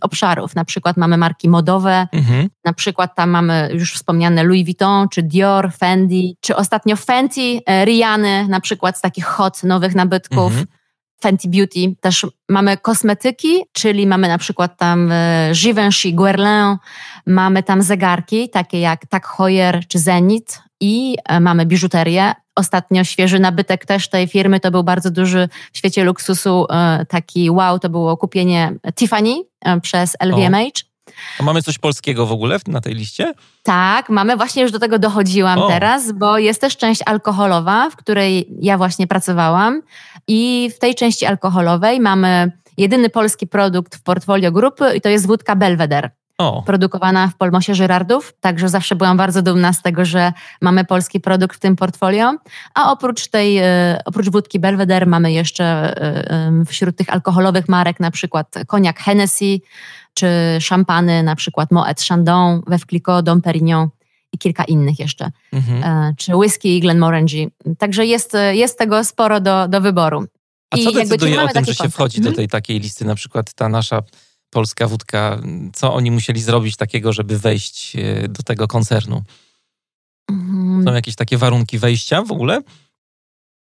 obszarów. 0.02 0.56
Na 0.56 0.66
przykład 0.66 0.98
mamy 0.98 1.18
marki 1.18 1.50
modowe, 1.50 2.08
mhm. 2.12 2.50
na 2.66 2.74
przykład 2.74 3.16
tam 3.16 3.30
mamy 3.30 3.70
już 3.74 3.94
wspomniane 3.94 4.44
Louis 4.44 4.66
Vuitton, 4.66 5.10
czy 5.10 5.24
Dior, 5.24 5.72
Fendi, 5.78 6.38
czy 6.42 6.56
ostatnio 6.56 6.96
Fenty, 6.96 7.60
e, 7.66 7.86
Riany, 7.86 8.48
na 8.48 8.60
przykład 8.60 8.98
z 8.98 9.02
takich 9.02 9.26
hot 9.26 9.64
nowych 9.64 9.96
nabytków. 9.96 10.48
Mhm. 10.48 10.66
Fenty 11.22 11.50
Beauty. 11.50 11.96
Też 12.02 12.26
mamy 12.50 12.78
kosmetyki, 12.78 13.64
czyli 13.72 14.08
mamy 14.08 14.28
na 14.28 14.38
przykład 14.38 14.78
tam 14.78 15.12
e, 15.12 15.52
Givenchy, 15.54 16.12
Guerlain, 16.12 16.78
mamy 17.26 17.64
tam 17.64 17.82
zegarki 17.82 18.50
takie 18.50 18.80
jak 18.80 19.06
Tag 19.06 19.28
Heuer 19.28 19.88
czy 19.88 20.00
Zenit 20.00 20.62
i 20.80 21.16
mamy 21.42 21.66
biżuterię 21.66 22.34
ostatnio 22.56 23.04
świeży 23.04 23.40
nabytek 23.40 23.86
też 23.86 24.10
tej 24.10 24.28
firmy. 24.28 24.60
To 24.60 24.72
był 24.72 24.84
bardzo 24.84 25.12
duży 25.12 25.50
w 25.74 25.78
świecie 25.78 26.04
luksusu 26.04 26.66
taki 27.08 27.52
wow, 27.52 27.80
to 27.80 27.90
było 27.90 28.18
kupienie 28.18 28.74
Tiffany 28.96 29.36
przez 29.82 30.18
LVMH. 30.20 30.84
O. 30.84 30.94
A 31.40 31.44
mamy 31.44 31.62
coś 31.62 31.78
polskiego 31.78 32.26
w 32.26 32.32
ogóle 32.32 32.58
na 32.68 32.82
tej 32.82 32.94
liście? 32.94 33.34
Tak, 33.64 34.10
mamy. 34.10 34.38
Właśnie 34.38 34.64
już 34.64 34.72
do 34.72 34.80
tego 34.80 35.00
dochodziłam 35.00 35.60
o. 35.60 35.68
teraz, 35.68 36.12
bo 36.12 36.38
jest 36.38 36.62
też 36.62 36.78
część 36.78 37.02
alkoholowa, 37.06 37.90
w 37.90 37.96
której 37.96 38.48
ja 38.62 38.78
właśnie 38.78 39.08
pracowałam. 39.08 39.82
I 40.28 40.70
w 40.76 40.80
tej 40.80 40.96
części 40.96 41.26
alkoholowej 41.26 42.00
mamy 42.00 42.52
jedyny 42.78 43.10
polski 43.10 43.48
produkt 43.48 43.96
w 43.96 44.04
portfolio 44.04 44.52
grupy 44.52 44.94
i 44.96 45.02
to 45.02 45.10
jest 45.10 45.28
wódka 45.28 45.56
Belvedere. 45.56 46.10
O. 46.38 46.64
Produkowana 46.66 47.28
w 47.28 47.36
Polmosie 47.36 47.76
Żyrardów, 47.76 48.34
także 48.40 48.70
zawsze 48.70 48.96
byłam 48.96 49.18
bardzo 49.18 49.42
dumna 49.42 49.74
z 49.74 49.82
tego, 49.82 50.06
że 50.06 50.34
mamy 50.62 50.86
polski 50.86 51.20
produkt 51.20 51.58
w 51.58 51.60
tym 51.60 51.76
portfolio. 51.76 52.36
A 52.74 52.92
oprócz 52.92 53.28
tej, 53.28 53.58
e, 53.58 54.02
oprócz 54.06 54.30
wódki 54.30 54.60
Belvedere 54.60 55.06
mamy 55.06 55.32
jeszcze 55.32 55.66
e, 55.66 56.66
wśród 56.66 56.98
tych 56.98 57.14
alkoholowych 57.14 57.70
marek 57.70 58.00
na 58.00 58.12
przykład 58.12 58.56
koniak 58.68 59.00
Hennessy, 59.00 59.60
czy 60.14 60.28
szampany, 60.60 61.24
na 61.24 61.36
przykład 61.36 61.72
Moet 61.72 62.02
Chandon, 62.02 62.62
Veuve 62.68 62.86
Clicquot, 62.86 63.26
Dom 63.26 63.42
Perignon 63.42 63.88
i 64.32 64.38
kilka 64.38 64.64
innych 64.64 65.00
jeszcze, 65.00 65.32
mhm. 65.52 65.84
E, 65.84 66.14
czy 66.18 66.36
whisky 66.36 66.80
Glenmorangie. 66.80 67.48
Także 67.78 68.06
jest, 68.06 68.38
jest 68.52 68.78
tego 68.78 69.04
sporo 69.04 69.40
do, 69.40 69.68
do 69.68 69.82
wyboru. 69.82 70.26
A 70.72 70.78
I 70.78 70.84
co 70.84 70.92
decyduje 70.92 71.44
o 71.44 71.48
tym, 71.48 71.66
że 71.66 71.76
się 71.76 71.90
wchodzi 71.90 72.22
do 72.22 72.30
mhm. 72.30 72.36
tej 72.36 72.48
takiej 72.48 72.80
listy, 72.80 73.06
na 73.06 73.16
przykład 73.16 73.54
ta 73.54 73.70
nasza 73.70 74.02
polska 74.54 74.88
wódka, 74.88 75.42
co 75.74 75.94
oni 75.94 76.12
musieli 76.12 76.42
zrobić 76.42 76.76
takiego, 76.76 77.14
żeby 77.14 77.40
wejść 77.40 77.96
e, 77.96 78.28
do 78.28 78.44
tego 78.44 78.68
koncernu? 78.68 79.24
Mhm. 80.30 80.84
Są 80.86 80.94
jakieś 80.94 81.16
takie 81.16 81.38
warunki 81.38 81.80
wejścia 81.80 82.22
w 82.22 82.32
ogóle? 82.32 82.62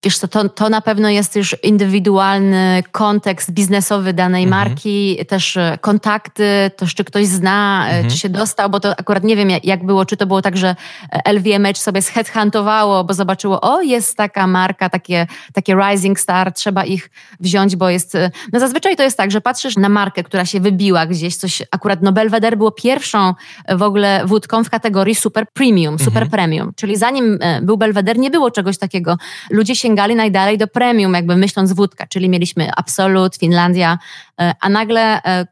Wiesz 0.04 0.18
co, 0.18 0.28
to, 0.28 0.48
to 0.48 0.68
na 0.68 0.80
pewno 0.80 1.08
jest 1.08 1.36
już 1.36 1.56
indywidualny 1.62 2.82
kontekst 2.92 3.50
biznesowy 3.50 4.12
danej 4.12 4.44
mhm. 4.44 4.64
marki, 4.64 5.18
też 5.28 5.56
e, 5.56 5.78
kontakty, 5.80 6.70
też 6.76 6.94
czy 6.94 7.04
ktoś 7.04 7.26
zna, 7.26 7.86
e, 7.88 7.90
mhm. 7.90 8.10
czy 8.10 8.18
się 8.18 8.28
dostał, 8.28 8.70
bo 8.70 8.80
to 8.80 9.00
akurat 9.00 9.24
nie 9.24 9.36
wiem 9.36 9.48
jak 9.64 9.86
było, 9.86 10.04
czy 10.04 10.16
to 10.16 10.26
było 10.26 10.42
tak, 10.42 10.56
że 10.56 10.76
LVMH 11.24 11.78
sobie 11.78 12.02
headhuntowało, 12.02 13.04
bo 13.04 13.14
zobaczyło, 13.14 13.60
o 13.60 13.82
jest 13.82 14.16
taka 14.16 14.46
marka, 14.46 14.90
takie, 14.90 15.26
takie 15.52 15.74
rising 15.74 16.20
star, 16.20 16.52
trzeba 16.52 16.84
ich 16.84 17.10
wziąć, 17.40 17.76
bo 17.76 17.90
jest... 17.90 18.14
E, 18.14 18.30
no 18.52 18.60
zazwyczaj 18.60 18.96
to 18.96 19.02
jest 19.02 19.16
tak, 19.16 19.30
że 19.30 19.40
patrzysz 19.40 19.76
na 19.76 19.88
markę, 19.88 20.24
która 20.24 20.44
się 20.44 20.60
wybiła 20.60 21.06
gdzieś, 21.06 21.36
coś, 21.36 21.62
akurat 21.70 22.02
no 22.02 22.12
Belvedere 22.12 22.56
było 22.56 22.72
pierwszą 22.72 23.34
w 23.68 23.82
ogóle 23.82 24.22
wódką 24.26 24.64
w 24.64 24.70
kategorii 24.70 25.14
super 25.14 25.46
premium, 25.52 25.98
super 25.98 26.22
mhm. 26.22 26.30
premium, 26.30 26.72
czyli 26.76 26.96
zanim 26.96 27.38
był 27.62 27.76
Belvedere 27.76 28.20
nie 28.20 28.30
było 28.30 28.50
czegoś 28.50 28.78
takiego. 28.78 29.16
Ludzie 29.50 29.76
się 29.76 29.87
sięgali 29.88 30.14
najdalej 30.14 30.58
do 30.58 30.66
premium, 30.66 31.14
jakby 31.14 31.36
myśląc 31.36 31.72
wódka, 31.72 32.06
czyli 32.06 32.28
mieliśmy 32.28 32.70
Absolut, 32.76 33.36
Finlandia, 33.36 33.98
e, 34.40 34.52
a 34.60 34.68
nagle 34.68 35.22
e, 35.22 35.46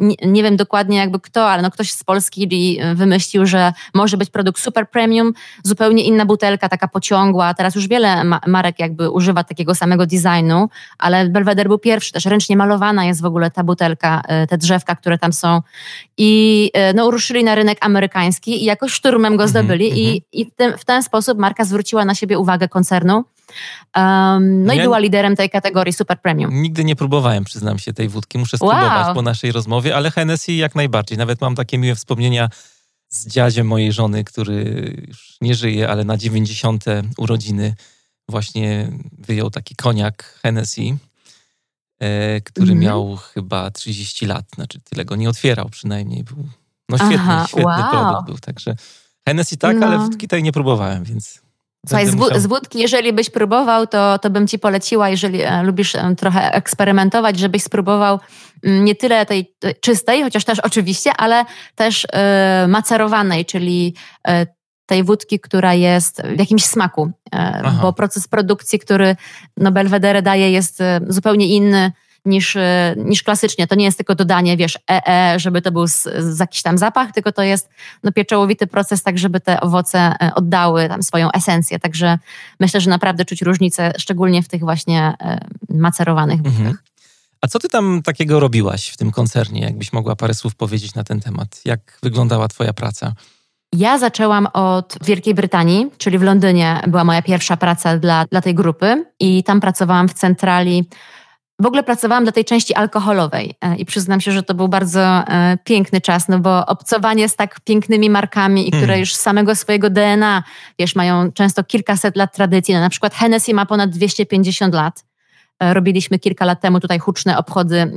nie, 0.00 0.14
nie, 0.26 0.42
wiem 0.42 0.56
dokładnie 0.56 0.98
jakby 0.98 1.20
kto, 1.20 1.50
ale 1.50 1.62
no 1.62 1.70
ktoś 1.70 1.92
z 1.92 2.04
Polski 2.04 2.48
wymyślił, 2.94 3.46
że 3.46 3.72
może 3.94 4.16
być 4.16 4.30
produkt 4.30 4.60
super 4.60 4.90
premium, 4.90 5.32
zupełnie 5.64 6.04
inna 6.04 6.26
butelka, 6.26 6.68
taka 6.68 6.88
pociągła. 6.88 7.54
Teraz 7.54 7.74
już 7.74 7.88
wiele 7.88 8.24
ma 8.24 8.40
marek 8.46 8.78
jakby 8.78 9.10
używa 9.10 9.44
takiego 9.44 9.74
samego 9.74 10.06
designu, 10.06 10.68
ale 10.98 11.28
Belvedere 11.28 11.68
był 11.68 11.78
pierwszy, 11.78 12.12
też 12.12 12.24
ręcznie 12.24 12.56
malowana 12.56 13.04
jest 13.04 13.22
w 13.22 13.24
ogóle 13.24 13.50
ta 13.50 13.64
butelka, 13.64 14.22
e, 14.28 14.46
te 14.46 14.58
drzewka, 14.58 14.96
które 14.96 15.18
tam 15.18 15.32
są. 15.32 15.62
I 16.16 16.70
no, 16.94 17.10
ruszyli 17.10 17.44
na 17.44 17.54
rynek 17.54 17.78
amerykański 17.80 18.62
i 18.62 18.64
jakoś 18.64 18.92
szturmem 18.92 19.36
go 19.36 19.44
mhm, 19.44 19.48
zdobyli 19.48 19.86
mm 19.86 19.98
-hmm. 19.98 20.22
i, 20.32 20.40
i 20.40 20.44
w, 20.44 20.54
ten, 20.54 20.78
w 20.78 20.84
ten 20.84 21.02
sposób 21.02 21.38
marka 21.38 21.64
zwróciła 21.64 22.04
na 22.04 22.14
siebie 22.14 22.38
uwagę 22.38 22.68
koncernu. 22.68 23.24
Um, 23.96 24.64
no 24.64 24.74
ja 24.74 24.82
i 24.82 24.84
była 24.84 24.98
liderem 24.98 25.36
tej 25.36 25.50
kategorii 25.50 25.92
super 25.92 26.20
premium. 26.20 26.62
Nigdy 26.62 26.84
nie 26.84 26.96
próbowałem, 26.96 27.44
przyznam 27.44 27.78
się, 27.78 27.92
tej 27.92 28.08
wódki. 28.08 28.38
Muszę 28.38 28.56
spróbować 28.56 29.06
wow. 29.06 29.14
po 29.14 29.22
naszej 29.22 29.52
rozmowie, 29.52 29.96
ale 29.96 30.10
Hennessy 30.10 30.52
jak 30.52 30.74
najbardziej. 30.74 31.18
Nawet 31.18 31.40
mam 31.40 31.54
takie 31.54 31.78
miłe 31.78 31.94
wspomnienia 31.94 32.48
z 33.08 33.26
dziadziem 33.26 33.66
mojej 33.66 33.92
żony, 33.92 34.24
który 34.24 34.64
już 35.08 35.36
nie 35.40 35.54
żyje, 35.54 35.88
ale 35.88 36.04
na 36.04 36.16
90. 36.16 36.84
urodziny 37.18 37.74
właśnie 38.28 38.92
wyjął 39.18 39.50
taki 39.50 39.76
koniak 39.76 40.38
Hennessy, 40.42 40.82
e, 42.00 42.40
który 42.40 42.72
mm 42.72 42.78
miał 42.82 43.16
chyba 43.16 43.70
30 43.70 44.26
lat. 44.26 44.44
Znaczy 44.54 44.80
tyle 44.80 45.04
go 45.04 45.16
nie 45.16 45.28
otwierał 45.28 45.68
przynajmniej. 45.68 46.24
Był, 46.24 46.36
no 46.88 46.96
świetny, 46.96 47.16
Aha, 47.18 47.46
świetny 47.48 47.64
wow. 47.64 47.90
produkt 47.90 48.26
był. 48.26 48.38
Także 48.38 48.76
Hennessy 49.28 49.56
tak, 49.56 49.76
no. 49.76 49.86
ale 49.86 49.98
wódki 49.98 50.28
tej 50.28 50.42
nie 50.42 50.52
próbowałem, 50.52 51.04
więc 51.04 51.42
Słuchaj, 51.88 52.06
z, 52.06 52.14
musiał... 52.14 52.40
z 52.40 52.46
wódki, 52.46 52.78
jeżeli 52.78 53.12
byś 53.12 53.30
próbował, 53.30 53.86
to, 53.86 54.18
to 54.18 54.30
bym 54.30 54.46
ci 54.46 54.58
poleciła, 54.58 55.08
jeżeli 55.08 55.42
e, 55.42 55.62
lubisz 55.62 55.94
e, 55.94 56.14
trochę 56.16 56.54
eksperymentować, 56.54 57.38
żebyś 57.38 57.62
spróbował 57.62 58.20
mm, 58.64 58.84
nie 58.84 58.94
tyle 58.94 59.26
tej 59.26 59.54
czystej, 59.80 60.22
chociaż 60.22 60.44
też 60.44 60.60
oczywiście, 60.60 61.12
ale 61.16 61.44
też 61.74 62.06
e, 62.12 62.66
macerowanej, 62.68 63.44
czyli 63.44 63.94
tej 64.86 65.04
wódki, 65.04 65.40
która 65.40 65.74
jest 65.74 66.22
w 66.22 66.38
jakimś 66.38 66.64
smaku, 66.64 67.10
bo 67.82 67.92
proces 67.92 68.28
produkcji, 68.28 68.78
który 68.78 69.16
no 69.56 69.72
Belvedere 69.72 70.22
daje 70.22 70.50
jest 70.50 70.82
zupełnie 71.08 71.46
inny 71.46 71.92
niż, 72.28 72.56
e, 72.56 72.94
niż 72.96 73.22
klasycznie. 73.22 73.66
To 73.66 73.74
nie 73.74 73.84
jest 73.84 73.98
tylko 73.98 74.14
dodanie, 74.14 74.56
wiesz, 74.56 74.78
ee, 74.90 75.38
żeby 75.38 75.62
to 75.62 75.72
był 75.72 75.86
z, 75.86 76.02
z 76.18 76.38
jakiś 76.38 76.62
tam 76.62 76.78
zapach, 76.78 77.12
tylko 77.12 77.32
to 77.32 77.42
jest 77.42 77.68
no, 78.04 78.12
pieczołowity 78.12 78.66
proces, 78.66 79.02
tak 79.02 79.18
żeby 79.18 79.40
te 79.40 79.60
owoce 79.60 79.98
e, 79.98 80.34
oddały 80.34 80.88
tam 80.88 81.02
swoją 81.02 81.32
esencję. 81.32 81.78
Także 81.78 82.18
myślę, 82.60 82.80
że 82.80 82.90
naprawdę 82.90 83.24
czuć 83.24 83.42
różnicę, 83.42 83.92
szczególnie 83.98 84.42
w 84.42 84.48
tych 84.48 84.60
właśnie 84.60 85.14
e, 85.20 85.40
macerowanych 85.68 86.40
mhm. 86.44 86.78
A 87.40 87.46
co 87.46 87.58
ty 87.58 87.68
tam 87.68 88.02
takiego 88.02 88.40
robiłaś 88.40 88.88
w 88.88 88.96
tym 88.96 89.10
koncernie? 89.10 89.60
Jakbyś 89.60 89.92
mogła 89.92 90.16
parę 90.16 90.34
słów 90.34 90.54
powiedzieć 90.54 90.94
na 90.94 91.04
ten 91.04 91.20
temat? 91.20 91.60
Jak 91.64 91.98
wyglądała 92.02 92.48
twoja 92.48 92.72
praca? 92.72 93.14
Ja 93.72 93.98
zaczęłam 93.98 94.46
od 94.52 94.98
Wielkiej 95.04 95.34
Brytanii, 95.34 95.86
czyli 95.98 96.18
w 96.18 96.22
Londynie 96.22 96.80
była 96.86 97.04
moja 97.04 97.22
pierwsza 97.22 97.56
praca 97.56 97.98
dla, 97.98 98.26
dla 98.26 98.40
tej 98.40 98.54
grupy 98.54 99.04
i 99.20 99.44
tam 99.44 99.60
pracowałam 99.60 100.08
w 100.08 100.14
centrali 100.14 100.88
w 101.60 101.66
ogóle 101.66 101.82
pracowałam 101.82 102.24
dla 102.24 102.32
tej 102.32 102.44
części 102.44 102.74
alkoholowej 102.74 103.54
e, 103.60 103.76
i 103.76 103.84
przyznam 103.84 104.20
się, 104.20 104.32
że 104.32 104.42
to 104.42 104.54
był 104.54 104.68
bardzo 104.68 105.00
e, 105.00 105.58
piękny 105.64 106.00
czas, 106.00 106.28
no 106.28 106.38
bo 106.38 106.66
obcowanie 106.66 107.28
z 107.28 107.36
tak 107.36 107.60
pięknymi 107.60 108.10
markami, 108.10 108.68
i 108.68 108.70
które 108.70 108.84
mm. 108.84 109.00
już 109.00 109.14
z 109.14 109.20
samego 109.20 109.54
swojego 109.54 109.90
DNA, 109.90 110.42
wiesz, 110.78 110.94
mają 110.94 111.32
często 111.32 111.64
kilkaset 111.64 112.16
lat 112.16 112.34
tradycji. 112.34 112.74
No, 112.74 112.80
na 112.80 112.90
przykład 112.90 113.14
Hennessy 113.14 113.54
ma 113.54 113.66
ponad 113.66 113.90
250 113.90 114.74
lat. 114.74 115.04
E, 115.60 115.74
robiliśmy 115.74 116.18
kilka 116.18 116.44
lat 116.44 116.60
temu 116.60 116.80
tutaj 116.80 116.98
huczne 116.98 117.38
obchody 117.38 117.92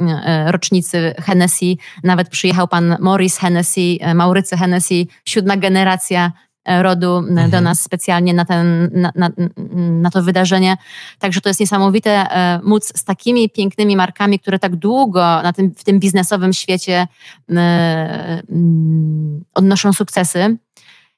rocznicy 0.45 1.13
Hennessy. 1.17 1.76
Nawet 2.04 2.30
przyjechał 2.30 2.67
pan 2.67 2.97
Morris 3.00 3.38
Hennessy, 3.38 3.97
Maurycy 4.15 4.58
Hennessy, 4.58 5.06
siódma 5.26 5.58
generacja 5.58 6.32
rodu 6.65 7.17
mhm. 7.17 7.52
do 7.52 7.62
nas 7.62 7.82
specjalnie 7.82 8.34
na, 8.34 8.45
ten, 8.45 8.89
na, 8.93 9.12
na, 9.15 9.30
na, 9.78 10.12
to 10.12 10.24
wydarzenie. 10.24 10.78
Także 11.19 11.41
to 11.41 11.50
jest 11.50 11.60
niesamowite 11.60 12.12
e, 12.12 12.60
móc 12.63 12.91
z 12.95 13.04
takimi 13.04 13.50
pięknymi 13.50 13.95
markami, 13.95 14.39
które 14.39 14.60
tak 14.60 14.76
długo 14.76 15.21
na 15.21 15.54
tym, 15.54 15.76
w 15.76 15.84
tym 15.84 16.00
biznesowym 16.00 16.54
świecie 16.54 17.08
e, 17.50 18.43
mm, 18.50 19.43
odnoszą 19.54 19.93
sukcesy. 19.93 20.58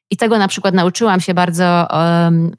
I 0.09 0.17
tego 0.17 0.37
na 0.37 0.47
przykład 0.47 0.73
nauczyłam 0.73 1.19
się 1.19 1.33
bardzo 1.33 1.87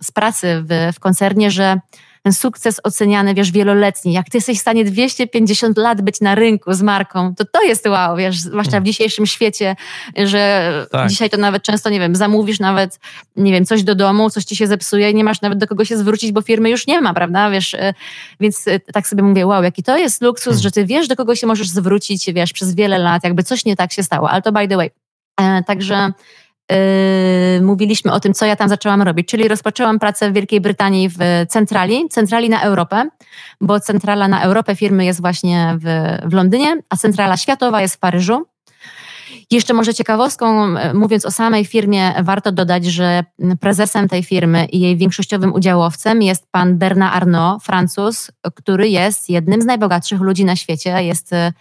z 0.02 0.12
pracy 0.12 0.64
w, 0.68 0.92
w 0.96 1.00
koncernie, 1.00 1.50
że 1.50 1.80
ten 2.24 2.32
sukces 2.32 2.80
oceniany, 2.84 3.34
wiesz, 3.34 3.52
wieloletni. 3.52 4.12
Jak 4.12 4.30
ty 4.30 4.36
jesteś 4.36 4.58
w 4.58 4.60
stanie 4.60 4.84
250 4.84 5.78
lat 5.78 6.02
być 6.02 6.20
na 6.20 6.34
rynku 6.34 6.72
z 6.72 6.82
marką, 6.82 7.34
to 7.34 7.44
to 7.44 7.62
jest 7.62 7.86
wow, 7.86 8.16
wiesz, 8.16 8.38
zwłaszcza 8.38 8.70
w 8.70 8.74
mm. 8.74 8.84
dzisiejszym 8.84 9.26
świecie, 9.26 9.76
że 10.16 10.86
tak. 10.90 11.08
dzisiaj 11.08 11.30
to 11.30 11.36
nawet 11.36 11.62
często, 11.62 11.90
nie 11.90 12.00
wiem, 12.00 12.16
zamówisz 12.16 12.60
nawet, 12.60 12.98
nie 13.36 13.52
wiem, 13.52 13.66
coś 13.66 13.82
do 13.82 13.94
domu, 13.94 14.30
coś 14.30 14.44
ci 14.44 14.56
się 14.56 14.66
zepsuje 14.66 15.14
nie 15.14 15.24
masz 15.24 15.40
nawet 15.40 15.58
do 15.58 15.66
kogo 15.66 15.84
się 15.84 15.96
zwrócić, 15.96 16.32
bo 16.32 16.42
firmy 16.42 16.70
już 16.70 16.86
nie 16.86 17.00
ma, 17.00 17.14
prawda, 17.14 17.50
wiesz, 17.50 17.74
y, 17.74 17.94
więc 18.40 18.66
y, 18.66 18.80
tak 18.92 19.08
sobie 19.08 19.22
mówię, 19.22 19.46
wow, 19.46 19.62
jaki 19.62 19.82
to 19.82 19.98
jest 19.98 20.22
luksus, 20.22 20.44
hmm. 20.44 20.62
że 20.62 20.70
ty 20.70 20.86
wiesz, 20.86 21.08
do 21.08 21.16
kogo 21.16 21.34
się 21.34 21.46
możesz 21.46 21.68
zwrócić, 21.68 22.32
wiesz, 22.32 22.52
przez 22.52 22.74
wiele 22.74 22.98
lat, 22.98 23.24
jakby 23.24 23.42
coś 23.42 23.64
nie 23.64 23.76
tak 23.76 23.92
się 23.92 24.02
stało, 24.02 24.30
ale 24.30 24.42
to 24.42 24.52
by 24.52 24.68
the 24.68 24.76
way. 24.76 24.90
E, 25.40 25.62
także 25.62 26.12
mówiliśmy 27.62 28.12
o 28.12 28.20
tym, 28.20 28.34
co 28.34 28.46
ja 28.46 28.56
tam 28.56 28.68
zaczęłam 28.68 29.02
robić, 29.02 29.28
czyli 29.28 29.48
rozpoczęłam 29.48 29.98
pracę 29.98 30.30
w 30.30 30.34
Wielkiej 30.34 30.60
Brytanii 30.60 31.08
w 31.08 31.18
centrali, 31.48 32.08
centrali 32.08 32.48
na 32.48 32.62
Europę, 32.62 33.08
bo 33.60 33.80
centrala 33.80 34.28
na 34.28 34.42
Europę 34.42 34.76
firmy 34.76 35.04
jest 35.04 35.20
właśnie 35.20 35.78
w, 35.78 36.18
w 36.30 36.32
Londynie, 36.32 36.76
a 36.88 36.96
centrala 36.96 37.36
światowa 37.36 37.80
jest 37.80 37.94
w 37.94 37.98
Paryżu. 37.98 38.46
Jeszcze 39.50 39.74
może 39.74 39.94
ciekawostką, 39.94 40.76
e, 40.76 40.94
mówiąc 40.94 41.26
o 41.26 41.30
samej 41.30 41.64
firmie, 41.64 42.14
warto 42.22 42.52
dodać, 42.52 42.84
że 42.84 43.24
prezesem 43.60 44.08
tej 44.08 44.22
firmy 44.22 44.64
i 44.64 44.80
jej 44.80 44.96
większościowym 44.96 45.54
udziałowcem 45.54 46.22
jest 46.22 46.46
pan 46.50 46.78
Bernard 46.78 47.14
Arnault, 47.14 47.64
Francuz, 47.64 48.30
który 48.54 48.88
jest 48.88 49.30
jednym 49.30 49.62
z 49.62 49.66
najbogatszych 49.66 50.20
ludzi 50.20 50.44
na 50.44 50.56
świecie. 50.56 51.04
Jest 51.04 51.32
e, 51.32 51.52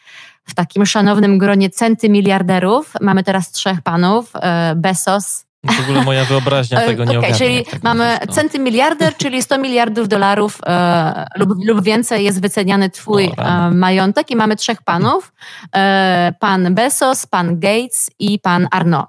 w 0.46 0.56
takim 0.56 0.86
szanownym 0.86 1.38
gronie 1.38 1.70
centy 1.70 2.10
miliarderów. 2.10 2.94
Mamy 3.02 3.24
teraz 3.24 3.52
trzech 3.52 3.82
panów, 3.82 4.32
e, 4.36 4.74
Bezos, 4.76 5.46
W 5.64 5.80
ogóle 5.80 6.04
moja 6.04 6.26
wyobraźnia 6.26 6.82
tego 6.90 7.04
nie 7.04 7.10
okay, 7.10 7.20
ogarnia. 7.20 7.38
Czyli 7.38 7.66
mamy 7.84 8.06
mówisz, 8.06 8.28
no. 8.28 8.34
centymiliarder, 8.34 9.16
czyli 9.18 9.42
100 9.42 9.58
miliardów 9.58 10.08
dolarów 10.08 10.60
e, 10.66 11.26
lub, 11.36 11.50
lub 11.66 11.84
więcej 11.84 12.24
jest 12.24 12.42
wyceniany 12.42 12.90
twój 12.90 13.32
e, 13.38 13.72
majątek 13.72 14.32
i 14.32 14.36
mamy 14.36 14.56
trzech 14.56 14.82
panów. 14.82 15.34
E, 15.76 16.34
pan 16.40 16.76
Bezos, 16.76 17.26
pan 17.26 17.60
Gates 17.60 18.12
i 18.20 18.40
pan 18.40 18.68
Arno. 18.72 19.08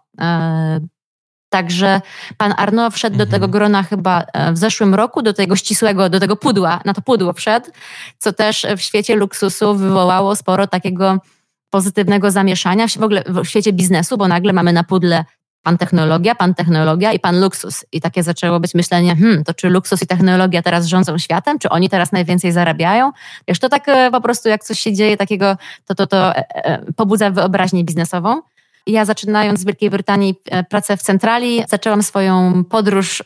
E, 1.54 1.64
Także 1.64 2.00
pan 2.36 2.54
Arno 2.56 2.90
wszedł 2.90 3.16
do 3.16 3.26
tego 3.26 3.44
mhm. 3.44 3.50
grona 3.50 3.82
chyba 3.82 4.24
e, 4.32 4.52
w 4.52 4.58
zeszłym 4.58 4.94
roku, 4.94 5.22
do 5.22 5.32
tego 5.32 5.56
ścisłego, 5.56 6.08
do 6.08 6.20
tego 6.20 6.36
pudła, 6.36 6.80
na 6.84 6.94
to 6.94 7.02
pudło 7.02 7.32
wszedł, 7.32 7.70
co 8.18 8.32
też 8.32 8.66
w 8.76 8.80
świecie 8.80 9.16
luksusu 9.16 9.74
wywołało 9.74 10.36
sporo 10.36 10.66
takiego 10.66 11.18
pozytywnego 11.70 12.30
zamieszania, 12.30 12.86
w 12.88 13.02
ogóle 13.02 13.24
w 13.26 13.46
świecie 13.46 13.72
biznesu, 13.72 14.16
bo 14.16 14.28
nagle 14.28 14.52
mamy 14.52 14.72
na 14.72 14.84
pudle 14.84 15.24
pan 15.62 15.78
technologia, 15.78 16.34
pan 16.34 16.54
technologia 16.54 17.12
i 17.12 17.18
pan 17.18 17.40
luksus. 17.40 17.84
I 17.92 18.00
takie 18.00 18.22
zaczęło 18.22 18.60
być 18.60 18.74
myślenie, 18.74 19.16
hmm, 19.16 19.44
to 19.44 19.54
czy 19.54 19.68
luksus 19.68 20.02
i 20.02 20.06
technologia 20.06 20.62
teraz 20.62 20.86
rządzą 20.86 21.18
światem, 21.18 21.58
czy 21.58 21.68
oni 21.68 21.88
teraz 21.88 22.12
najwięcej 22.12 22.52
zarabiają? 22.52 23.12
Wiesz, 23.48 23.58
to 23.58 23.68
tak 23.68 23.88
e, 23.88 24.10
po 24.10 24.20
prostu 24.20 24.48
jak 24.48 24.64
coś 24.64 24.80
się 24.80 24.92
dzieje 24.92 25.16
takiego, 25.16 25.56
to 25.86 25.94
to, 25.94 26.06
to 26.06 26.36
e, 26.36 26.92
pobudza 26.96 27.30
wyobraźnię 27.30 27.84
biznesową. 27.84 28.42
Ja 28.87 29.05
zaczynając 29.05 29.61
z 29.61 29.64
Wielkiej 29.64 29.90
Brytanii 29.90 30.35
e, 30.51 30.64
pracę 30.64 30.97
w 30.97 31.03
centrali, 31.03 31.62
zaczęłam 31.68 32.03
swoją 32.03 32.64
podróż 32.64 33.20
e, 33.20 33.25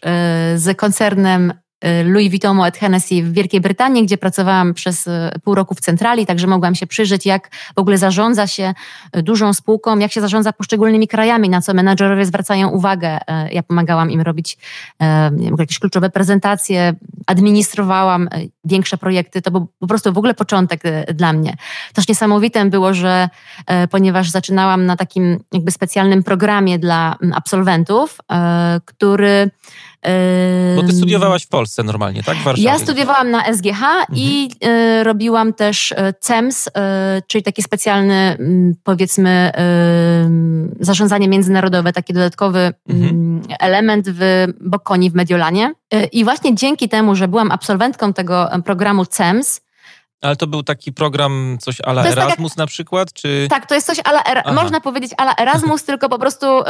z 0.58 0.76
koncernem 0.76 1.52
Y, 1.84 2.04
Louis 2.04 2.30
Vuitton 2.30 2.56
Moet 2.56 2.76
Hennessy 2.76 3.22
w 3.22 3.32
Wielkiej 3.32 3.60
Brytanii, 3.60 4.04
gdzie 4.04 4.18
pracowałam 4.18 4.74
przez 4.74 5.08
pół 5.44 5.54
roku 5.54 5.74
w 5.74 5.80
centrali, 5.80 6.26
także 6.26 6.46
mogłam 6.46 6.74
się 6.74 6.86
przyjrzeć, 6.86 7.26
jak 7.26 7.50
w 7.76 7.78
ogóle 7.78 7.98
zarządza 7.98 8.46
się 8.46 8.74
dużą 9.12 9.54
spółką, 9.54 9.98
jak 9.98 10.12
się 10.12 10.20
zarządza 10.20 10.52
poszczególnymi 10.52 11.08
krajami, 11.08 11.48
na 11.48 11.60
co 11.60 11.74
menadżerowie 11.74 12.26
zwracają 12.26 12.68
uwagę. 12.68 13.18
Ja 13.52 13.62
pomagałam 13.62 14.10
im 14.10 14.20
robić 14.20 14.58
wiem, 15.32 15.56
jakieś 15.58 15.78
kluczowe 15.78 16.10
prezentacje, 16.10 16.94
administrowałam 17.26 18.28
większe 18.68 18.98
projekty. 18.98 19.42
To 19.42 19.50
był 19.50 19.68
po 19.78 19.86
prostu 19.86 20.12
w 20.12 20.18
ogóle 20.18 20.34
początek 20.34 20.82
dla 21.14 21.32
mnie. 21.32 21.56
Też 21.94 22.08
niesamowitym 22.08 22.70
było, 22.70 22.94
że 22.94 23.28
ponieważ 23.90 24.30
zaczynałam 24.30 24.86
na 24.86 24.96
takim 24.96 25.40
jakby 25.52 25.70
specjalnym 25.70 26.22
programie 26.22 26.78
dla 26.78 27.16
mm, 27.22 27.34
absolwentów, 27.36 28.18
który 28.84 29.50
bo 30.76 30.82
ty 30.82 30.92
studiowałaś 30.92 31.42
w 31.42 31.48
Polsce 31.48 31.82
normalnie, 31.82 32.22
tak? 32.22 32.36
W 32.36 32.42
Warszawie. 32.42 32.68
Ja 32.68 32.78
studiowałam 32.78 33.30
na 33.30 33.44
SGH 33.44 33.82
mhm. 33.82 34.06
i 34.14 34.50
y, 34.64 35.04
robiłam 35.04 35.52
też 35.52 35.92
e, 35.92 36.12
CEMS, 36.20 36.66
y, 36.66 36.70
czyli 37.26 37.44
taki 37.44 37.62
specjalny, 37.62 38.36
y, 38.40 38.76
powiedzmy, 38.84 39.52
zarządzanie 40.80 41.28
międzynarodowe, 41.28 41.92
taki 41.92 42.12
dodatkowy 42.12 42.72
mhm. 42.88 43.42
element 43.60 44.06
w 44.08 44.46
Bokoni 44.60 45.10
w 45.10 45.14
Mediolanie. 45.14 45.72
I 46.12 46.24
właśnie 46.24 46.54
dzięki 46.54 46.88
temu, 46.88 47.14
że 47.14 47.28
byłam 47.28 47.50
absolwentką 47.50 48.12
tego 48.12 48.48
programu 48.64 49.06
CEMS, 49.06 49.60
ale 50.20 50.36
to 50.36 50.46
był 50.46 50.62
taki 50.62 50.92
program, 50.92 51.56
coś 51.60 51.80
ala 51.84 52.04
Erasmus 52.04 52.36
tak 52.36 52.38
jak, 52.38 52.56
na 52.56 52.66
przykład? 52.66 53.12
Czy... 53.12 53.46
Tak, 53.50 53.66
to 53.66 53.74
jest 53.74 53.86
coś 53.86 53.98
ala, 54.04 54.22
można 54.52 54.80
powiedzieć 54.80 55.12
ala 55.16 55.34
Erasmus, 55.40 55.84
tylko 55.84 56.08
po 56.08 56.18
prostu 56.18 56.46
y, 56.46 56.64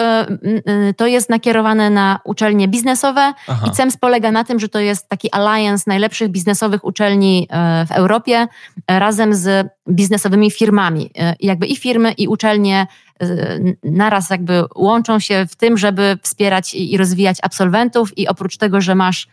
y, 0.70 0.94
to 0.96 1.06
jest 1.06 1.30
nakierowane 1.30 1.90
na 1.90 2.20
uczelnie 2.24 2.68
biznesowe 2.68 3.32
Aha. 3.48 3.66
i 3.66 3.70
CEMS 3.70 3.96
polega 3.96 4.32
na 4.32 4.44
tym, 4.44 4.60
że 4.60 4.68
to 4.68 4.78
jest 4.78 5.08
taki 5.08 5.32
alliance 5.32 5.84
najlepszych 5.86 6.28
biznesowych 6.28 6.84
uczelni 6.84 7.48
y, 7.82 7.86
w 7.86 7.92
Europie 7.92 8.46
razem 8.88 9.34
z 9.34 9.68
biznesowymi 9.88 10.50
firmami. 10.50 11.10
Jakby 11.40 11.66
i 11.66 11.76
firmy, 11.76 12.12
i 12.12 12.28
uczelnie 12.28 12.86
naraz 13.84 14.30
jakby 14.30 14.64
łączą 14.74 15.18
się 15.18 15.46
w 15.50 15.56
tym, 15.56 15.78
żeby 15.78 16.18
wspierać 16.22 16.74
i 16.74 16.96
rozwijać 16.96 17.38
absolwentów 17.42 18.18
i 18.18 18.28
oprócz 18.28 18.56
tego, 18.56 18.80
że 18.80 18.94
masz 18.94 19.28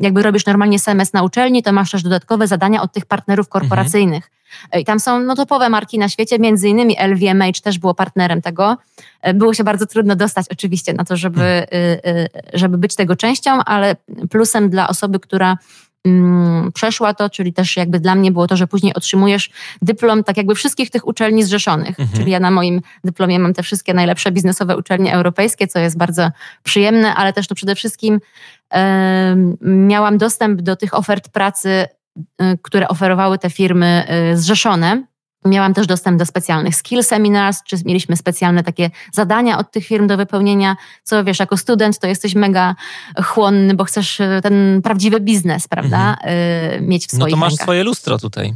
jakby 0.00 0.22
robisz 0.22 0.46
normalnie 0.46 0.78
semestr 0.78 1.14
na 1.14 1.22
uczelni, 1.22 1.62
to 1.62 1.72
masz 1.72 1.90
też 1.90 2.02
dodatkowe 2.02 2.46
zadania 2.46 2.82
od 2.82 2.92
tych 2.92 3.06
partnerów 3.06 3.46
mhm. 3.46 3.60
korporacyjnych. 3.60 4.30
Mhm. 4.64 4.82
I 4.82 4.84
tam 4.84 5.00
są 5.00 5.20
no, 5.20 5.34
topowe 5.34 5.68
marki 5.68 5.98
na 5.98 6.08
świecie, 6.08 6.38
między 6.38 6.68
innymi 6.68 6.96
LVMH 7.08 7.60
też 7.62 7.78
było 7.78 7.94
partnerem 7.94 8.42
tego. 8.42 8.76
E, 9.22 9.34
było 9.34 9.54
się 9.54 9.64
bardzo 9.64 9.86
trudno 9.86 10.16
dostać 10.16 10.46
oczywiście 10.50 10.92
na 10.92 11.04
to, 11.04 11.16
żeby, 11.16 11.66
mhm. 11.70 12.28
żeby 12.54 12.78
być 12.78 12.96
tego 12.96 13.16
częścią, 13.16 13.64
ale 13.64 13.96
plusem 14.30 14.70
dla 14.70 14.88
osoby, 14.88 15.20
która 15.20 15.56
przeszła 16.74 17.14
to, 17.14 17.30
czyli 17.30 17.52
też 17.52 17.76
jakby 17.76 18.00
dla 18.00 18.14
mnie 18.14 18.32
było 18.32 18.46
to, 18.46 18.56
że 18.56 18.66
później 18.66 18.94
otrzymujesz 18.94 19.50
dyplom 19.82 20.24
tak 20.24 20.36
jakby 20.36 20.54
wszystkich 20.54 20.90
tych 20.90 21.06
uczelni 21.06 21.44
zrzeszonych. 21.44 22.00
Mhm. 22.00 22.08
Czyli 22.18 22.30
ja 22.30 22.40
na 22.40 22.50
moim 22.50 22.80
dyplomie 23.04 23.38
mam 23.38 23.54
te 23.54 23.62
wszystkie 23.62 23.94
najlepsze 23.94 24.32
biznesowe 24.32 24.76
uczelnie 24.76 25.14
europejskie, 25.14 25.66
co 25.66 25.78
jest 25.78 25.96
bardzo 25.98 26.30
przyjemne, 26.62 27.14
ale 27.14 27.32
też 27.32 27.46
to 27.46 27.54
przede 27.54 27.74
wszystkim 27.74 28.20
miałam 29.62 30.18
dostęp 30.18 30.60
do 30.60 30.76
tych 30.76 30.94
ofert 30.94 31.28
pracy, 31.28 31.86
y, 32.42 32.58
które 32.62 32.88
oferowały 32.88 33.38
te 33.38 33.50
firmy 33.50 34.06
y, 34.32 34.36
zrzeszone. 34.36 35.11
Miałam 35.44 35.74
też 35.74 35.86
dostęp 35.86 36.18
do 36.18 36.26
specjalnych 36.26 36.76
skill 36.76 37.02
seminars, 37.02 37.62
czy 37.62 37.76
mieliśmy 37.84 38.16
specjalne 38.16 38.64
takie 38.64 38.90
zadania 39.12 39.58
od 39.58 39.70
tych 39.70 39.86
firm 39.86 40.06
do 40.06 40.16
wypełnienia, 40.16 40.76
co 41.02 41.24
wiesz, 41.24 41.38
jako 41.38 41.56
student 41.56 41.98
to 41.98 42.06
jesteś 42.06 42.34
mega 42.34 42.74
chłonny, 43.24 43.74
bo 43.74 43.84
chcesz 43.84 44.20
y, 44.20 44.40
ten 44.42 44.82
prawdziwy 44.82 45.20
biznes, 45.20 45.68
prawda, 45.68 46.16
mhm. 46.22 46.86
mieć 46.86 47.06
w 47.06 47.10
swoich 47.10 47.20
No 47.20 47.30
to 47.30 47.36
masz 47.36 47.52
rękach. 47.52 47.64
swoje 47.64 47.84
lustro 47.84 48.18
tutaj. 48.18 48.54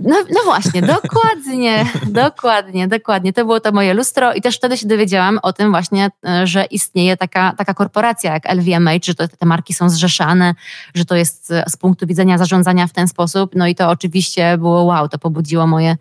No, 0.00 0.16
no 0.30 0.40
właśnie, 0.44 0.82
dokładnie, 0.82 1.86
dokładnie, 2.24 2.88
dokładnie. 2.88 3.32
To 3.32 3.44
było 3.44 3.60
to 3.60 3.72
moje 3.72 3.94
lustro 3.94 4.34
i 4.34 4.40
też 4.40 4.56
wtedy 4.56 4.76
się 4.76 4.88
dowiedziałam 4.88 5.38
o 5.42 5.52
tym 5.52 5.70
właśnie, 5.70 6.10
e, 6.28 6.46
że 6.46 6.64
istnieje 6.64 7.16
taka, 7.16 7.52
taka 7.52 7.74
korporacja 7.74 8.32
jak 8.32 8.54
LVMH, 8.54 9.04
że 9.04 9.14
to, 9.14 9.28
te 9.28 9.46
marki 9.46 9.74
są 9.74 9.90
zrzeszane, 9.90 10.54
że 10.94 11.04
to 11.04 11.16
jest 11.16 11.50
e, 11.50 11.64
z 11.68 11.76
punktu 11.76 12.06
widzenia 12.06 12.38
zarządzania 12.38 12.86
w 12.86 12.92
ten 12.92 13.08
sposób. 13.08 13.54
No 13.54 13.66
i 13.66 13.74
to 13.74 13.90
oczywiście 13.90 14.58
było 14.58 14.82
wow, 14.82 15.08
to 15.08 15.18
pobudziło 15.18 15.66
moje, 15.66 15.96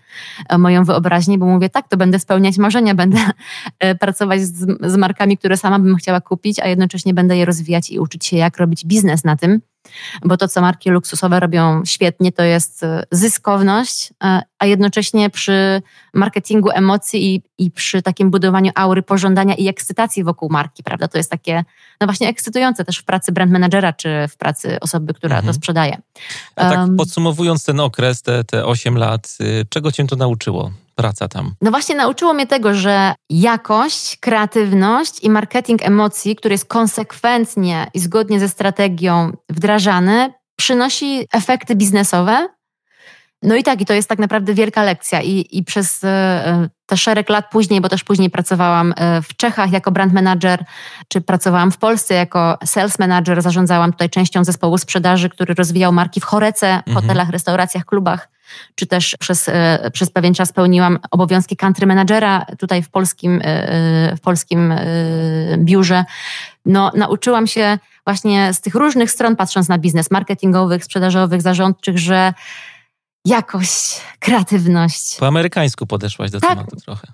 e, 0.49 0.57
moją 0.57 0.83
wyobraźnię, 0.83 1.37
bo 1.37 1.45
mówię 1.45 1.69
tak, 1.69 1.87
to 1.89 1.97
będę 1.97 2.19
spełniać 2.19 2.57
marzenia, 2.57 2.95
będę 3.07 3.17
pracować 3.99 4.41
z, 4.41 4.65
z 4.81 4.95
markami, 4.95 5.37
które 5.37 5.57
sama 5.57 5.79
bym 5.79 5.95
chciała 5.95 6.21
kupić, 6.21 6.59
a 6.59 6.67
jednocześnie 6.67 7.13
będę 7.13 7.37
je 7.37 7.45
rozwijać 7.45 7.89
i 7.89 7.99
uczyć 7.99 8.25
się, 8.25 8.37
jak 8.37 8.57
robić 8.57 8.85
biznes 8.85 9.23
na 9.23 9.35
tym 9.35 9.61
bo 10.25 10.37
to, 10.37 10.47
co 10.47 10.61
marki 10.61 10.89
luksusowe 10.89 11.39
robią 11.39 11.85
świetnie, 11.85 12.31
to 12.31 12.43
jest 12.43 12.83
e, 12.83 13.03
zyskowność, 13.11 14.13
e, 14.23 14.41
a 14.59 14.65
jednocześnie 14.65 15.29
przy 15.29 15.81
marketingu 16.13 16.69
emocji 16.71 17.35
i, 17.35 17.41
i 17.57 17.71
przy 17.71 18.01
takim 18.01 18.31
budowaniu 18.31 18.71
aury 18.75 19.03
pożądania 19.03 19.55
i 19.55 19.67
ekscytacji 19.67 20.23
wokół 20.23 20.49
marki, 20.49 20.83
prawda? 20.83 21.07
To 21.07 21.17
jest 21.17 21.31
takie, 21.31 21.63
no 22.01 22.07
właśnie 22.07 22.27
ekscytujące 22.27 22.85
też 22.85 22.97
w 22.97 23.03
pracy 23.03 23.31
brand 23.31 23.51
managera, 23.51 23.93
czy 23.93 24.09
w 24.29 24.37
pracy 24.37 24.79
osoby, 24.81 25.13
która 25.13 25.35
mhm. 25.35 25.53
to 25.53 25.57
sprzedaje. 25.57 25.97
A 26.55 26.69
tak 26.69 26.89
podsumowując 26.97 27.65
ten 27.65 27.79
okres, 27.79 28.21
te, 28.21 28.43
te 28.43 28.65
8 28.65 28.97
lat, 28.97 29.37
y, 29.41 29.65
czego 29.69 29.91
cię 29.91 30.07
to 30.07 30.15
nauczyło? 30.15 30.71
praca 30.97 31.27
tam? 31.27 31.55
No 31.61 31.71
właśnie 31.71 31.95
nauczyło 31.95 32.33
mnie 32.33 32.47
tego, 32.47 32.73
że 32.73 33.13
jakość, 33.29 34.17
kreatywność 34.17 35.23
i 35.23 35.29
marketing 35.29 35.85
emocji, 35.85 36.35
który 36.35 36.53
jest 36.53 36.65
konsekwentnie 36.65 37.87
i 37.93 37.99
zgodnie 37.99 38.39
ze 38.39 38.49
strategią 38.49 39.31
wdrażany, 39.49 40.33
przynosi 40.55 41.27
efekty 41.33 41.75
biznesowe. 41.75 42.47
No 43.43 43.55
i 43.55 43.63
tak, 43.63 43.81
i 43.81 43.85
to 43.85 43.93
jest 43.93 44.09
tak 44.09 44.19
naprawdę 44.19 44.53
wielka 44.53 44.83
lekcja. 44.83 45.21
I, 45.21 45.45
i 45.51 45.63
przez 45.63 46.03
e, 46.03 46.69
te 46.85 46.97
szereg 46.97 47.29
lat 47.29 47.49
później, 47.51 47.81
bo 47.81 47.89
też 47.89 48.03
później 48.03 48.29
pracowałam 48.29 48.93
e, 48.97 49.21
w 49.21 49.35
Czechach 49.35 49.71
jako 49.71 49.91
brand 49.91 50.13
manager, 50.13 50.65
czy 51.07 51.21
pracowałam 51.21 51.71
w 51.71 51.77
Polsce 51.77 52.13
jako 52.13 52.57
sales 52.65 52.99
manager, 52.99 53.41
zarządzałam 53.41 53.91
tutaj 53.91 54.09
częścią 54.09 54.43
zespołu 54.43 54.77
sprzedaży, 54.77 55.29
który 55.29 55.53
rozwijał 55.53 55.93
marki 55.93 56.19
w 56.19 56.23
Chorece, 56.23 56.67
mhm. 56.67 56.95
hotelach, 56.95 57.29
restauracjach, 57.29 57.85
klubach 57.85 58.29
czy 58.75 58.85
też 58.85 59.15
przez, 59.19 59.49
e, 59.49 59.91
przez 59.93 60.09
pewien 60.11 60.33
czas 60.33 60.53
pełniłam 60.53 60.99
obowiązki 61.11 61.57
country 61.57 61.87
managera 61.87 62.45
tutaj 62.59 62.83
w 62.83 62.89
polskim, 62.89 63.41
e, 63.43 64.15
w 64.15 64.21
polskim 64.21 64.71
e, 64.71 64.85
biurze. 65.57 66.05
No, 66.65 66.91
nauczyłam 66.95 67.47
się 67.47 67.77
właśnie 68.05 68.53
z 68.53 68.61
tych 68.61 68.75
różnych 68.75 69.11
stron, 69.11 69.35
patrząc 69.35 69.69
na 69.69 69.77
biznes 69.77 70.11
marketingowych, 70.11 70.83
sprzedażowych, 70.83 71.41
zarządczych, 71.41 71.99
że 71.99 72.33
jakość, 73.25 74.01
kreatywność. 74.19 75.15
Po 75.19 75.27
amerykańsku 75.27 75.87
podeszłaś 75.87 76.31
do 76.31 76.39
tak, 76.39 76.49
tematu 76.49 76.75
trochę. 76.75 77.07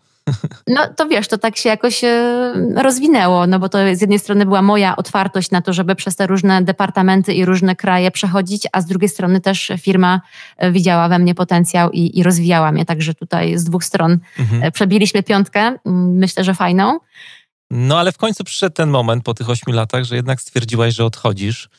No 0.68 0.82
to 0.98 1.08
wiesz, 1.08 1.28
to 1.28 1.38
tak 1.38 1.58
się 1.58 1.70
jakoś 1.70 2.04
e, 2.04 2.54
rozwinęło, 2.76 3.48
no 3.48 3.60
bo 3.60 3.70
to 3.70 3.78
z 3.94 4.02
jednej 4.02 4.20
strony 4.20 4.46
była 4.46 4.62
moja 4.62 4.96
otwartość 4.96 5.52
na 5.52 5.62
to, 5.62 5.74
żeby 5.74 5.96
przez 5.96 6.16
te 6.16 6.28
różne 6.28 6.62
departamenty 6.62 7.34
i 7.34 7.46
różne 7.46 7.76
kraje 7.76 8.12
przechodzić, 8.12 8.68
a 8.72 8.82
z 8.82 8.86
drugiej 8.86 9.10
strony 9.10 9.42
też 9.42 9.72
firma 9.82 10.22
e, 10.58 10.72
widziała 10.72 11.10
we 11.10 11.20
mnie 11.20 11.36
potencjał 11.36 11.92
i, 11.92 12.20
i 12.20 12.24
rozwijała 12.24 12.72
mnie, 12.72 12.86
także 12.86 13.13
tutaj 13.13 13.58
z 13.58 13.63
dwóch 13.63 13.84
stron 13.84 14.20
mhm. 14.39 14.63
E, 14.63 14.72
przebiliśmy 14.72 15.24
piątkę, 15.24 15.76
myślę, 15.86 16.44
że 16.44 16.54
fajną. 16.54 17.00
No 17.72 18.00
ale 18.00 18.12
w 18.12 18.18
końcu 18.18 18.44
przyszedł 18.44 18.74
ten 18.74 18.89
moment 18.89 19.24
po 19.24 19.34
tych 19.34 19.50
ośmiu 19.50 19.74
latach, 19.74 20.04
że 20.04 20.16
jednak 20.16 20.42
stwierdziłaś, 20.42 20.94
że 20.94 21.06
odchodzisz. 21.06 21.70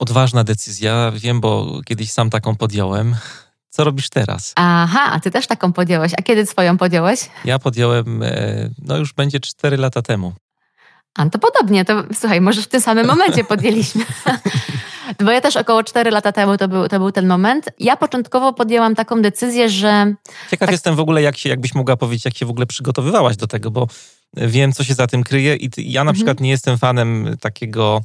Odważna 0.00 0.44
decyzja, 0.44 1.12
wiem, 1.14 1.40
bo 1.40 1.80
kiedyś 1.84 2.12
sam 2.12 2.30
taką 2.30 2.56
podjąłem. 2.56 3.16
Co 3.70 3.84
robisz 3.84 4.08
teraz? 4.08 4.52
Aha, 4.56 5.10
a 5.12 5.20
ty 5.20 5.30
też 5.30 5.46
taką 5.46 5.72
podjąłeś. 5.72 6.12
A 6.18 6.22
kiedy 6.22 6.46
swoją 6.46 6.78
podjąłeś? 6.78 7.20
Ja 7.44 7.58
podjąłem, 7.58 8.22
e, 8.22 8.70
no 8.82 8.96
już 8.96 9.12
będzie 9.12 9.40
4 9.40 9.76
lata 9.76 10.02
temu. 10.02 10.32
A 11.18 11.28
to 11.28 11.38
podobnie, 11.38 11.84
to 11.84 12.04
słuchaj, 12.14 12.40
może 12.40 12.62
w 12.62 12.68
tym 12.68 12.80
samym 12.80 13.06
momencie 13.06 13.44
podjęliśmy. 13.44 14.04
Bo 15.24 15.30
ja 15.30 15.40
też 15.40 15.56
około 15.56 15.84
4 15.84 16.10
lata 16.10 16.32
temu 16.32 16.56
to 16.56 16.68
był, 16.68 16.88
to 16.88 16.98
był 16.98 17.12
ten 17.12 17.26
moment. 17.26 17.70
Ja 17.78 17.96
początkowo 17.96 18.52
podjęłam 18.52 18.94
taką 18.94 19.22
decyzję, 19.22 19.70
że. 19.70 20.14
Ciekaw 20.50 20.66
tak... 20.66 20.72
jestem 20.72 20.96
w 20.96 21.00
ogóle, 21.00 21.22
jak 21.22 21.36
się, 21.36 21.48
jakbyś 21.48 21.74
mogła 21.74 21.96
powiedzieć, 21.96 22.24
jak 22.24 22.36
się 22.36 22.46
w 22.46 22.50
ogóle 22.50 22.66
przygotowywałaś 22.66 23.36
do 23.36 23.46
tego, 23.46 23.70
bo 23.70 23.86
wiem, 24.36 24.72
co 24.72 24.84
się 24.84 24.94
za 24.94 25.06
tym 25.06 25.24
kryje 25.24 25.56
i 25.56 25.70
ty, 25.70 25.82
ja 25.82 26.04
na 26.04 26.10
mhm. 26.10 26.14
przykład 26.14 26.40
nie 26.40 26.50
jestem 26.50 26.78
fanem 26.78 27.36
takiego 27.40 28.00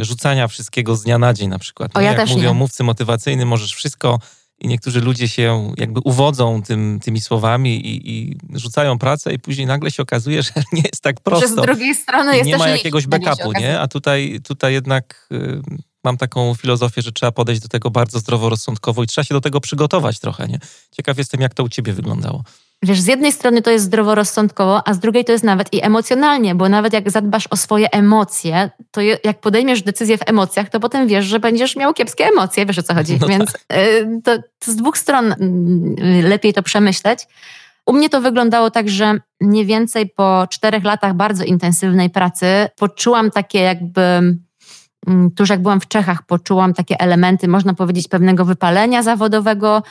rzucania 0.00 0.48
wszystkiego 0.48 0.96
z 0.96 1.02
dnia 1.02 1.18
na 1.18 1.34
dzień 1.34 1.48
na 1.48 1.58
przykład. 1.58 1.96
O, 1.96 2.00
ja 2.00 2.08
Jak 2.08 2.16
też 2.16 2.30
mówią 2.30 2.48
nie. 2.48 2.58
mówcy 2.58 2.84
motywacyjny, 2.84 3.46
możesz 3.46 3.74
wszystko 3.74 4.18
i 4.62 4.68
niektórzy 4.68 5.00
ludzie 5.00 5.28
się 5.28 5.72
jakby 5.76 6.00
uwodzą 6.04 6.62
tym, 6.62 7.00
tymi 7.02 7.20
słowami 7.20 7.86
i, 7.86 8.10
i, 8.10 8.36
rzucają 8.54 8.98
pracę 8.98 9.34
i 9.34 9.38
później 9.38 9.66
nagle 9.66 9.90
się 9.90 10.02
okazuje, 10.02 10.42
że 10.42 10.50
nie 10.72 10.82
jest 10.82 11.02
tak 11.02 11.20
prosto. 11.20 11.48
Że 11.48 11.52
z 11.52 11.56
drugiej 11.56 11.94
strony 11.94 12.36
jest 12.36 12.46
Nie 12.46 12.58
ma 12.58 12.68
jakiegoś 12.68 13.06
backupu, 13.06 13.52
nie? 13.52 13.80
A 13.80 13.88
tutaj, 13.88 14.40
tutaj 14.44 14.72
jednak 14.72 15.28
y, 15.32 15.62
mam 16.04 16.16
taką 16.16 16.54
filozofię, 16.54 17.02
że 17.02 17.12
trzeba 17.12 17.32
podejść 17.32 17.62
do 17.62 17.68
tego 17.68 17.90
bardzo 17.90 18.18
zdroworozsądkowo 18.18 19.02
i 19.02 19.06
trzeba 19.06 19.24
się 19.24 19.34
do 19.34 19.40
tego 19.40 19.60
przygotować 19.60 20.18
trochę, 20.18 20.48
nie? 20.48 20.58
Ciekaw 20.90 21.18
jestem, 21.18 21.40
jak 21.40 21.54
to 21.54 21.62
u 21.62 21.68
ciebie 21.68 21.92
wyglądało. 21.92 22.44
Wiesz, 22.82 23.00
z 23.00 23.06
jednej 23.06 23.32
strony 23.32 23.62
to 23.62 23.70
jest 23.70 23.84
zdroworozsądkowo, 23.84 24.88
a 24.88 24.94
z 24.94 24.98
drugiej 24.98 25.24
to 25.24 25.32
jest 25.32 25.44
nawet 25.44 25.72
i 25.72 25.84
emocjonalnie, 25.84 26.54
bo 26.54 26.68
nawet 26.68 26.92
jak 26.92 27.10
zadbasz 27.10 27.46
o 27.50 27.56
swoje 27.56 27.90
emocje, 27.90 28.70
to 28.90 29.00
jak 29.00 29.40
podejmiesz 29.40 29.82
decyzję 29.82 30.18
w 30.18 30.28
emocjach, 30.28 30.70
to 30.70 30.80
potem 30.80 31.08
wiesz, 31.08 31.24
że 31.24 31.40
będziesz 31.40 31.76
miał 31.76 31.94
kiepskie 31.94 32.26
emocje, 32.26 32.66
wiesz 32.66 32.78
o 32.78 32.82
co 32.82 32.94
chodzi. 32.94 33.18
No 33.20 33.28
Więc 33.28 33.52
tak. 33.52 33.78
Y, 33.78 34.20
to, 34.24 34.36
to 34.58 34.72
z 34.72 34.76
dwóch 34.76 34.98
stron 34.98 35.32
y, 35.32 36.22
lepiej 36.28 36.52
to 36.52 36.62
przemyśleć. 36.62 37.26
U 37.86 37.92
mnie 37.92 38.08
to 38.08 38.20
wyglądało 38.20 38.70
tak, 38.70 38.88
że 38.88 39.18
mniej 39.40 39.66
więcej 39.66 40.08
po 40.08 40.46
czterech 40.50 40.84
latach 40.84 41.14
bardzo 41.14 41.44
intensywnej 41.44 42.10
pracy 42.10 42.46
poczułam 42.76 43.30
takie 43.30 43.58
jakby 43.58 44.00
Mm, 44.00 44.44
tuż 45.36 45.50
jak 45.50 45.62
byłam 45.62 45.80
w 45.80 45.88
Czechach, 45.88 46.22
poczułam 46.22 46.74
takie 46.74 47.00
elementy, 47.00 47.48
można 47.48 47.74
powiedzieć, 47.74 48.08
pewnego 48.08 48.44
wypalenia 48.44 49.02
zawodowego. 49.02 49.82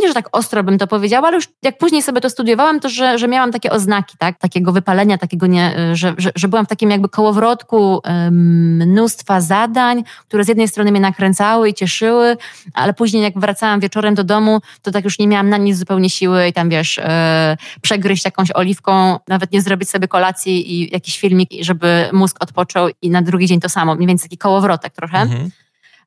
Nie, 0.00 0.08
że 0.08 0.14
tak 0.14 0.28
ostro 0.32 0.64
bym 0.64 0.78
to 0.78 0.86
powiedziała, 0.86 1.28
ale 1.28 1.36
już 1.36 1.48
jak 1.62 1.78
później 1.78 2.02
sobie 2.02 2.20
to 2.20 2.30
studiowałam, 2.30 2.80
to 2.80 2.88
że, 2.88 3.18
że 3.18 3.28
miałam 3.28 3.52
takie 3.52 3.70
oznaki, 3.70 4.16
tak? 4.18 4.38
takiego 4.38 4.72
wypalenia, 4.72 5.18
takiego 5.18 5.46
nie, 5.46 5.74
że, 5.92 6.14
że, 6.18 6.30
że 6.36 6.48
byłam 6.48 6.66
w 6.66 6.68
takim 6.68 6.90
jakby 6.90 7.08
kołowrotku 7.08 8.00
mnóstwa 8.30 9.40
zadań, 9.40 10.04
które 10.28 10.44
z 10.44 10.48
jednej 10.48 10.68
strony 10.68 10.90
mnie 10.90 11.00
nakręcały 11.00 11.68
i 11.68 11.74
cieszyły, 11.74 12.36
ale 12.74 12.94
później 12.94 13.22
jak 13.22 13.38
wracałam 13.38 13.80
wieczorem 13.80 14.14
do 14.14 14.24
domu, 14.24 14.60
to 14.82 14.90
tak 14.90 15.04
już 15.04 15.18
nie 15.18 15.28
miałam 15.28 15.48
na 15.48 15.56
nic 15.56 15.76
zupełnie 15.76 16.10
siły 16.10 16.48
i 16.48 16.52
tam 16.52 16.68
wiesz, 16.68 16.98
e, 16.98 17.56
przegryźć 17.80 18.24
jakąś 18.24 18.50
oliwką, 18.50 19.18
nawet 19.28 19.52
nie 19.52 19.62
zrobić 19.62 19.90
sobie 19.90 20.08
kolacji 20.08 20.72
i 20.72 20.92
jakiś 20.92 21.18
filmik, 21.18 21.50
żeby 21.60 22.08
mózg 22.12 22.36
odpoczął 22.40 22.88
i 23.02 23.10
na 23.10 23.22
drugi 23.22 23.46
dzień 23.46 23.60
to 23.60 23.68
samo. 23.68 23.94
Mniej 23.94 24.08
więcej 24.08 24.28
taki 24.28 24.38
koło 24.38 24.51
kołowrotek 24.52 24.92
trochę. 24.92 25.18
Mhm. 25.18 25.50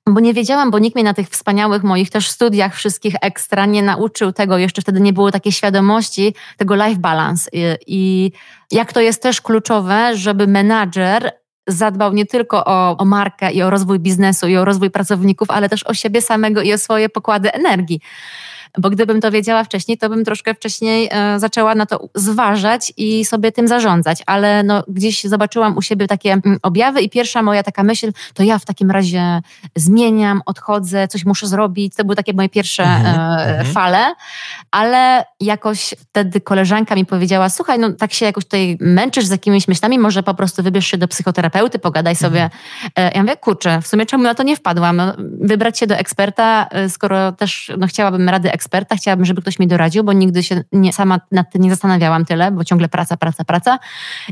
Bo 0.10 0.19
nie 0.19 0.34
wiedziałam, 0.34 0.71
bo 0.71 0.79
nikt 0.79 0.95
mnie 0.95 1.03
na 1.03 1.13
tych 1.13 1.29
wspaniałych 1.29 1.84
moich 1.84 2.10
też 2.10 2.29
studiach 2.29 2.75
wszystkich 2.75 3.15
ekstra 3.21 3.65
nie 3.65 3.84
nauczył 3.84 4.31
tego, 4.31 4.58
jeszcze 4.58 4.81
wtedy 4.81 4.99
nie 4.99 5.13
było 5.13 5.31
takiej 5.31 5.51
świadomości, 5.51 6.36
tego 6.58 6.75
life 6.75 6.99
balance. 6.99 7.49
I, 7.53 7.63
i 7.88 8.31
jak 8.71 8.93
to 8.93 9.01
jest 9.01 9.21
też 9.21 9.41
kluczowe, 9.41 10.17
żeby 10.17 10.47
menadżer 10.47 11.31
zadbał 11.67 12.13
nie 12.13 12.25
tylko 12.25 12.65
o, 12.65 12.97
o, 12.97 13.05
markę 13.05 13.51
i 13.51 13.62
o 13.62 13.69
rozwój 13.69 13.99
biznesu 13.99 14.47
i 14.47 14.58
o 14.58 14.65
rozwój 14.65 14.89
pracowników, 14.89 15.51
ale 15.51 15.69
też 15.69 15.84
o 15.84 15.93
siebie 15.93 16.21
samego 16.21 16.62
i 16.62 16.73
o 16.73 16.77
swoje 16.77 17.10
pokłady 17.10 17.53
energii 17.53 18.01
bo 18.78 18.90
gdybym 18.90 19.22
to 19.22 19.32
wiedziała 19.32 19.64
wcześniej, 19.64 19.98
to 19.98 20.10
bym 20.10 20.26
troszkę 20.26 20.54
wcześniej 20.54 21.10
e, 21.12 21.40
zaczęła 21.40 21.76
na 21.76 21.86
to 21.86 22.10
zważać 22.16 22.94
i 22.98 23.26
sobie 23.26 23.52
tym 23.52 23.68
zarządzać, 23.68 24.24
ale 24.26 24.64
no, 24.64 24.84
gdzieś 24.88 25.24
zobaczyłam 25.24 25.78
u 25.78 25.82
siebie 25.82 26.08
takie 26.08 26.32
mm, 26.32 26.60
objawy 26.62 27.02
i 27.02 27.10
pierwsza 27.10 27.42
moja 27.42 27.64
taka 27.64 27.84
myśl, 27.84 28.12
to 28.34 28.44
ja 28.44 28.60
w 28.60 28.66
takim 28.66 28.92
razie 28.92 29.42
zmieniam, 29.76 30.42
odchodzę, 30.46 31.08
coś 31.08 31.26
muszę 31.26 31.48
zrobić. 31.48 31.96
To 31.96 32.04
były 32.04 32.16
takie 32.16 32.34
moje 32.34 32.50
pierwsze 32.50 32.84
mhm, 32.84 33.16
e, 33.16 33.48
mhm. 33.48 33.74
fale, 33.74 34.14
ale 34.72 35.26
jakoś 35.40 35.94
wtedy 36.10 36.42
koleżanka 36.42 36.96
mi 36.96 37.06
powiedziała, 37.06 37.50
słuchaj, 37.50 37.80
no 37.80 37.92
tak 37.92 38.14
się 38.14 38.26
jakoś 38.26 38.44
tutaj 38.44 38.78
męczysz 38.80 39.26
z 39.26 39.32
jakimiś 39.32 39.68
myślami, 39.68 40.00
może 40.00 40.24
po 40.24 40.34
prostu 40.34 40.64
wybierz 40.64 40.88
się 40.88 40.98
do 40.98 41.08
psychoterapeuty, 41.08 41.80
pogadaj 41.80 42.16
sobie. 42.16 42.44
Mhm. 42.44 42.52
E, 42.96 43.12
ja 43.16 43.24
mówię, 43.24 43.38
kurczę, 43.38 43.82
w 43.82 43.88
sumie 43.88 44.06
czemu 44.06 44.24
na 44.24 44.36
to 44.36 44.44
nie 44.44 44.56
wpadłam? 44.56 44.96
No, 44.96 45.14
wybrać 45.42 45.80
się 45.80 45.88
do 45.88 45.96
eksperta, 45.96 46.68
e, 46.72 46.90
skoro 46.90 47.32
też 47.32 47.72
no, 47.78 47.88
chciałabym 47.88 48.30
rady 48.30 48.52
eksperta, 48.52 48.64
eksperta, 48.65 48.95
chciałabym, 48.95 49.25
żeby 49.25 49.41
ktoś 49.41 49.60
mi 49.60 49.67
doradził, 49.67 50.04
bo 50.04 50.13
nigdy 50.13 50.43
się 50.43 50.63
nie, 50.71 50.93
sama 50.93 51.19
nad 51.32 51.51
tym 51.51 51.62
nie 51.62 51.69
zastanawiałam 51.69 52.25
tyle, 52.25 52.51
bo 52.51 52.63
ciągle 52.63 52.89
praca, 52.89 53.17
praca, 53.17 53.43
praca. 53.43 53.80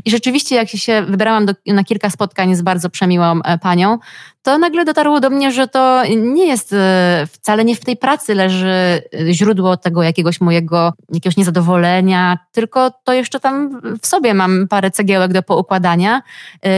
I 0.04 0.10
rzeczywiście, 0.10 0.56
jak 0.56 0.68
się 0.68 1.02
wybrałam 1.02 1.46
do, 1.46 1.52
na 1.66 1.84
kilka 1.84 2.10
spotkań 2.10 2.54
z 2.54 2.62
bardzo 2.62 2.90
przemiłą 2.90 3.42
e, 3.42 3.58
panią, 3.58 3.98
to 4.44 4.58
nagle 4.58 4.84
dotarło 4.84 5.20
do 5.20 5.30
mnie, 5.30 5.52
że 5.52 5.68
to 5.68 6.02
nie 6.16 6.46
jest, 6.46 6.72
e, 6.72 7.26
wcale 7.32 7.64
nie 7.64 7.76
w 7.76 7.80
tej 7.80 7.96
pracy 7.96 8.34
leży 8.34 8.68
e, 8.68 9.02
źródło 9.32 9.76
tego 9.76 10.02
jakiegoś 10.02 10.40
mojego, 10.40 10.92
jakiegoś 11.12 11.36
niezadowolenia, 11.36 12.38
tylko 12.52 12.90
to 13.04 13.12
jeszcze 13.12 13.40
tam 13.40 13.80
w 14.02 14.06
sobie 14.06 14.34
mam 14.34 14.68
parę 14.68 14.90
cegiełek 14.90 15.32
do 15.32 15.42
poukładania 15.42 16.22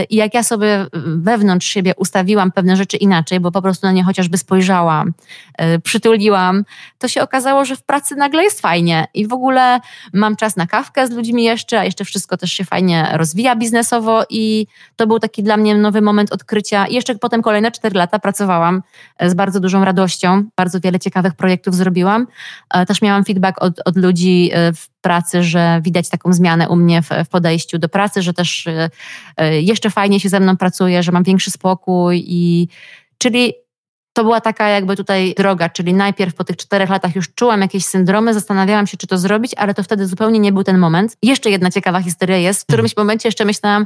i 0.09 0.15
jak 0.15 0.33
ja 0.33 0.43
sobie 0.43 0.85
wewnątrz 1.05 1.67
siebie 1.67 1.93
ustawiłam 1.97 2.51
pewne 2.51 2.75
rzeczy 2.75 2.97
inaczej, 2.97 3.39
bo 3.39 3.51
po 3.51 3.61
prostu 3.61 3.87
na 3.87 3.91
nie 3.91 4.03
chociażby 4.03 4.37
spojrzałam, 4.37 5.13
przytuliłam, 5.83 6.63
to 6.99 7.07
się 7.07 7.21
okazało, 7.21 7.65
że 7.65 7.75
w 7.75 7.83
pracy 7.83 8.15
nagle 8.15 8.43
jest 8.43 8.61
fajnie 8.61 9.07
i 9.13 9.27
w 9.27 9.33
ogóle 9.33 9.79
mam 10.13 10.35
czas 10.35 10.55
na 10.55 10.67
kawkę 10.67 11.07
z 11.07 11.11
ludźmi 11.11 11.43
jeszcze, 11.43 11.79
a 11.79 11.85
jeszcze 11.85 12.05
wszystko 12.05 12.37
też 12.37 12.51
się 12.51 12.65
fajnie 12.65 13.09
rozwija 13.13 13.55
biznesowo 13.55 14.23
i 14.29 14.67
to 14.95 15.07
był 15.07 15.19
taki 15.19 15.43
dla 15.43 15.57
mnie 15.57 15.75
nowy 15.75 16.01
moment 16.01 16.31
odkrycia. 16.31 16.87
I 16.87 16.93
jeszcze 16.93 17.15
potem 17.15 17.41
kolejne 17.57 17.71
cztery 17.71 17.95
lata 17.95 18.19
pracowałam 18.19 18.81
z 19.21 19.33
bardzo 19.33 19.59
dużą 19.59 19.85
radością, 19.85 20.43
bardzo 20.57 20.79
wiele 20.79 20.99
ciekawych 20.99 21.33
projektów 21.33 21.75
zrobiłam. 21.75 22.27
E, 22.73 22.85
też 22.85 23.01
miałam 23.01 23.25
feedback 23.25 23.63
od, 23.63 23.73
od 23.85 23.97
ludzi 23.97 24.49
e, 24.53 24.73
w 24.73 24.89
pracy, 25.01 25.43
że 25.43 25.79
widać 25.83 26.09
taką 26.09 26.33
zmianę 26.33 26.69
u 26.69 26.75
mnie 26.75 27.01
w, 27.01 27.09
w 27.25 27.29
podejściu 27.29 27.79
do 27.79 27.89
pracy, 27.89 28.21
że 28.21 28.33
też 28.33 28.67
e, 29.37 29.61
jeszcze 29.61 29.89
fajnie 29.89 30.19
się 30.19 30.29
ze 30.29 30.39
mną 30.39 30.57
pracuje, 30.57 31.03
że 31.03 31.11
mam 31.11 31.23
większy 31.23 31.51
spokój 31.51 32.23
i 32.27 32.67
czyli 33.17 33.53
to 34.17 34.23
była 34.23 34.41
taka 34.41 34.67
jakby 34.67 34.95
tutaj 34.95 35.33
droga, 35.37 35.69
czyli 35.69 35.93
najpierw 35.93 36.35
po 36.35 36.43
tych 36.43 36.57
czterech 36.57 36.89
latach 36.89 37.15
już 37.15 37.33
czułam 37.33 37.61
jakieś 37.61 37.85
syndromy, 37.85 38.33
zastanawiałam 38.33 38.87
się, 38.87 38.97
czy 38.97 39.07
to 39.07 39.17
zrobić, 39.17 39.51
ale 39.57 39.73
to 39.73 39.83
wtedy 39.83 40.07
zupełnie 40.07 40.39
nie 40.39 40.51
był 40.51 40.63
ten 40.63 40.77
moment. 40.77 41.17
Jeszcze 41.23 41.49
jedna 41.49 41.71
ciekawa 41.71 42.01
historia 42.01 42.37
jest, 42.37 42.61
w 42.61 42.65
którymś 42.65 42.91
mhm. 42.91 43.05
momencie 43.05 43.27
jeszcze 43.27 43.45
myślałam, 43.45 43.85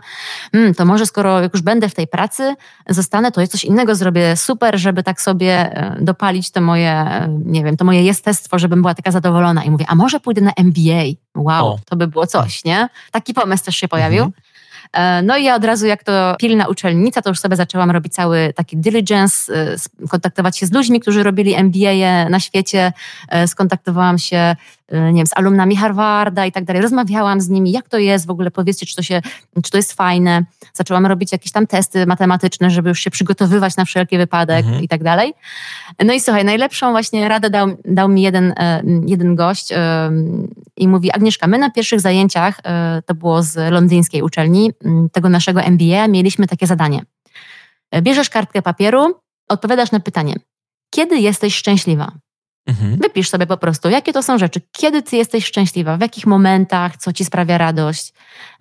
hmm, 0.51 0.73
to 0.73 0.85
może 0.85 1.05
skoro 1.05 1.41
już 1.41 1.61
będę 1.61 1.89
w 1.89 1.95
tej 1.95 2.07
pracy, 2.07 2.55
zostanę, 2.89 3.31
to 3.31 3.47
coś 3.47 3.63
innego 3.63 3.95
zrobię 3.95 4.37
super, 4.37 4.79
żeby 4.79 5.03
tak 5.03 5.21
sobie 5.21 5.53
e, 5.53 5.97
dopalić 6.01 6.51
to 6.51 6.61
moje, 6.61 6.91
e, 6.91 7.27
nie 7.45 7.63
wiem, 7.63 7.77
to 7.77 7.85
moje 7.85 8.03
jestestwo, 8.03 8.59
żebym 8.59 8.81
była 8.81 8.95
taka 8.95 9.11
zadowolona. 9.11 9.63
I 9.63 9.71
mówię, 9.71 9.85
a 9.87 9.95
może 9.95 10.19
pójdę 10.19 10.41
na 10.41 10.51
MBA? 10.57 11.03
Wow, 11.35 11.67
o. 11.67 11.79
to 11.85 11.95
by 11.95 12.07
było 12.07 12.27
coś, 12.27 12.63
nie? 12.63 12.89
Taki 13.11 13.33
pomysł 13.33 13.65
też 13.65 13.75
się 13.75 13.87
pojawił. 13.87 14.23
Mhm. 14.23 14.50
E, 14.93 15.21
no 15.21 15.37
i 15.37 15.43
ja 15.43 15.55
od 15.55 15.65
razu, 15.65 15.87
jak 15.87 16.03
to 16.03 16.35
pilna 16.39 16.67
uczelnica, 16.67 17.21
to 17.21 17.29
już 17.29 17.39
sobie 17.39 17.55
zaczęłam 17.55 17.91
robić 17.91 18.13
cały 18.13 18.53
taki 18.55 18.77
diligence, 18.77 19.53
e, 19.53 20.07
kontaktować 20.07 20.57
się 20.57 20.65
z 20.65 20.71
ludźmi, 20.71 20.99
którzy 20.99 21.23
robili 21.23 21.55
MBA 21.55 22.29
na 22.29 22.39
świecie, 22.39 22.93
e, 23.29 23.47
skontaktowałam 23.47 24.17
się 24.17 24.55
nie 24.91 25.13
wiem, 25.13 25.27
z 25.27 25.37
alumnami 25.37 25.75
Harvarda 25.75 26.45
i 26.45 26.51
tak 26.51 26.65
dalej. 26.65 26.81
Rozmawiałam 26.81 27.41
z 27.41 27.49
nimi, 27.49 27.71
jak 27.71 27.89
to 27.89 27.97
jest 27.97 28.27
w 28.27 28.29
ogóle, 28.29 28.51
powiedzcie, 28.51 28.85
czy 28.85 28.95
to, 28.95 29.03
się, 29.03 29.21
czy 29.63 29.71
to 29.71 29.77
jest 29.77 29.93
fajne. 29.93 30.45
Zaczęłam 30.73 31.05
robić 31.05 31.31
jakieś 31.31 31.51
tam 31.51 31.67
testy 31.67 32.05
matematyczne, 32.05 32.69
żeby 32.69 32.89
już 32.89 32.99
się 32.99 33.11
przygotowywać 33.11 33.75
na 33.75 33.85
wszelki 33.85 34.17
wypadek 34.17 34.65
mhm. 34.65 34.83
i 34.83 34.87
tak 34.87 35.03
dalej. 35.03 35.33
No 36.05 36.13
i 36.13 36.19
słuchaj, 36.19 36.45
najlepszą 36.45 36.91
właśnie 36.91 37.29
radę 37.29 37.49
dał, 37.49 37.67
dał 37.85 38.09
mi 38.09 38.21
jeden, 38.21 38.53
jeden 39.05 39.35
gość 39.35 39.69
i 40.77 40.87
mówi, 40.87 41.11
Agnieszka, 41.11 41.47
my 41.47 41.57
na 41.57 41.69
pierwszych 41.69 42.01
zajęciach, 42.01 42.61
to 43.05 43.15
było 43.15 43.43
z 43.43 43.71
londyńskiej 43.71 44.21
uczelni, 44.21 44.71
tego 45.11 45.29
naszego 45.29 45.61
MBA, 45.61 46.07
mieliśmy 46.07 46.47
takie 46.47 46.67
zadanie. 46.67 47.01
Bierzesz 48.01 48.29
kartkę 48.29 48.61
papieru, 48.61 49.15
odpowiadasz 49.49 49.91
na 49.91 49.99
pytanie, 49.99 50.35
kiedy 50.89 51.19
jesteś 51.19 51.55
szczęśliwa? 51.55 52.11
Mhm. 52.65 52.97
Wypisz 52.97 53.29
sobie 53.29 53.47
po 53.47 53.57
prostu, 53.57 53.89
jakie 53.89 54.13
to 54.13 54.23
są 54.23 54.37
rzeczy, 54.37 54.61
kiedy 54.71 55.01
ty 55.01 55.17
jesteś 55.17 55.45
szczęśliwa, 55.45 55.97
w 55.97 56.01
jakich 56.01 56.25
momentach, 56.25 56.97
co 56.97 57.13
ci 57.13 57.25
sprawia 57.25 57.57
radość, 57.57 58.13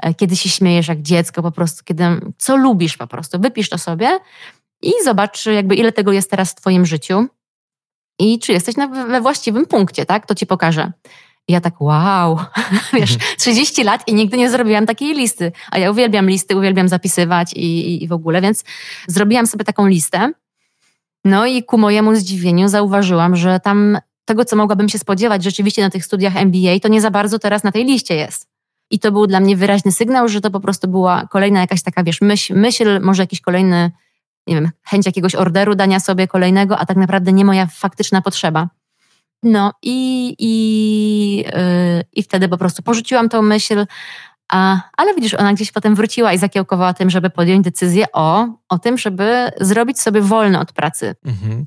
e, 0.02 0.14
kiedy 0.14 0.36
się 0.36 0.48
śmiejesz 0.48 0.88
jak 0.88 1.02
dziecko, 1.02 1.42
po 1.42 1.52
prostu, 1.52 1.84
kiedy, 1.84 2.04
co 2.38 2.56
lubisz 2.56 2.96
po 2.96 3.06
prostu. 3.06 3.40
Wypisz 3.40 3.68
to 3.68 3.78
sobie 3.78 4.18
i 4.82 4.92
zobacz, 5.04 5.46
jakby 5.46 5.74
ile 5.74 5.92
tego 5.92 6.12
jest 6.12 6.30
teraz 6.30 6.50
w 6.50 6.54
twoim 6.54 6.86
życiu 6.86 7.26
i 8.18 8.38
czy 8.38 8.52
jesteś 8.52 8.76
na, 8.76 8.88
we 8.88 9.20
właściwym 9.20 9.66
punkcie, 9.66 10.06
tak? 10.06 10.26
To 10.26 10.34
ci 10.34 10.46
pokaże. 10.46 10.92
I 11.48 11.52
ja 11.52 11.60
tak, 11.60 11.80
wow, 11.80 12.38
wiesz, 12.92 13.16
30 13.38 13.80
mhm. 13.80 13.86
lat 13.86 14.08
i 14.08 14.14
nigdy 14.14 14.36
nie 14.36 14.50
zrobiłam 14.50 14.86
takiej 14.86 15.14
listy. 15.14 15.52
A 15.70 15.78
ja 15.78 15.90
uwielbiam 15.90 16.28
listy, 16.30 16.56
uwielbiam 16.56 16.88
zapisywać 16.88 17.52
i, 17.52 17.58
i, 17.60 18.04
i 18.04 18.08
w 18.08 18.12
ogóle, 18.12 18.40
więc 18.40 18.64
zrobiłam 19.08 19.46
sobie 19.46 19.64
taką 19.64 19.86
listę. 19.86 20.32
No 21.24 21.46
i 21.46 21.62
ku 21.62 21.78
mojemu 21.78 22.14
zdziwieniu 22.14 22.68
zauważyłam, 22.68 23.36
że 23.36 23.60
tam 23.60 23.98
tego, 24.24 24.44
co 24.44 24.56
mogłabym 24.56 24.88
się 24.88 24.98
spodziewać 24.98 25.44
rzeczywiście 25.44 25.82
na 25.82 25.90
tych 25.90 26.04
studiach 26.04 26.36
MBA, 26.36 26.80
to 26.82 26.88
nie 26.88 27.00
za 27.00 27.10
bardzo 27.10 27.38
teraz 27.38 27.64
na 27.64 27.72
tej 27.72 27.84
liście 27.84 28.14
jest. 28.14 28.48
I 28.90 28.98
to 28.98 29.12
był 29.12 29.26
dla 29.26 29.40
mnie 29.40 29.56
wyraźny 29.56 29.92
sygnał, 29.92 30.28
że 30.28 30.40
to 30.40 30.50
po 30.50 30.60
prostu 30.60 30.88
była 30.88 31.26
kolejna 31.26 31.60
jakaś 31.60 31.82
taka, 31.82 32.04
wiesz, 32.04 32.20
myśl, 32.20 32.54
myśl 32.54 33.00
może 33.00 33.22
jakiś 33.22 33.40
kolejny, 33.40 33.90
nie 34.46 34.54
wiem, 34.54 34.70
chęć 34.82 35.06
jakiegoś 35.06 35.34
orderu, 35.34 35.74
dania 35.74 36.00
sobie 36.00 36.28
kolejnego, 36.28 36.78
a 36.78 36.86
tak 36.86 36.96
naprawdę 36.96 37.32
nie 37.32 37.44
moja 37.44 37.66
faktyczna 37.66 38.22
potrzeba. 38.22 38.68
No 39.42 39.72
i, 39.82 40.34
i, 40.38 41.36
yy, 41.36 42.04
i 42.12 42.22
wtedy 42.22 42.48
po 42.48 42.58
prostu 42.58 42.82
porzuciłam 42.82 43.28
tą 43.28 43.42
myśl, 43.42 43.86
a, 44.50 44.80
ale 44.96 45.14
widzisz, 45.14 45.34
ona 45.34 45.52
gdzieś 45.52 45.72
potem 45.72 45.94
wróciła 45.94 46.32
i 46.32 46.38
zakiełkowała 46.38 46.94
tym, 46.94 47.10
żeby 47.10 47.30
podjąć 47.30 47.64
decyzję 47.64 48.06
o, 48.12 48.48
o 48.68 48.78
tym, 48.78 48.98
żeby 48.98 49.50
zrobić 49.60 50.00
sobie 50.00 50.20
wolne 50.20 50.60
od 50.60 50.72
pracy. 50.72 51.14
Mhm. 51.24 51.66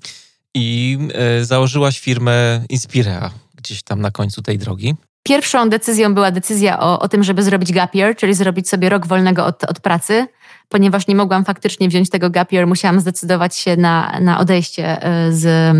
I 0.54 0.98
y, 1.41 1.46
założyłaś 1.46 2.00
firmę 2.00 2.62
Inspirea 2.69 3.32
gdzieś 3.56 3.84
tam 3.84 4.02
na 4.02 4.12
końcu 4.12 4.41
tej 4.41 4.58
drogi. 4.58 4.96
Pierwszą 5.24 5.69
decyzją 5.69 6.13
była 6.13 6.32
decyzja 6.32 6.80
o, 6.80 7.00
o 7.00 7.08
tym, 7.08 7.24
żeby 7.24 7.43
zrobić 7.43 7.72
gap 7.72 7.96
year, 7.96 8.15
czyli 8.15 8.34
zrobić 8.34 8.69
sobie 8.69 8.89
rok 8.89 9.08
wolnego 9.08 9.46
od, 9.46 9.63
od 9.63 9.80
pracy. 9.80 10.28
Ponieważ 10.69 11.08
nie 11.08 11.15
mogłam 11.15 11.45
faktycznie 11.45 11.89
wziąć 11.89 12.10
tego 12.10 12.30
gap 12.30 12.52
year, 12.52 12.67
musiałam 12.67 12.99
zdecydować 12.99 13.56
się 13.56 13.78
na, 13.78 14.19
na 14.21 14.39
odejście 14.39 15.04
e, 15.04 15.32
z, 15.32 15.76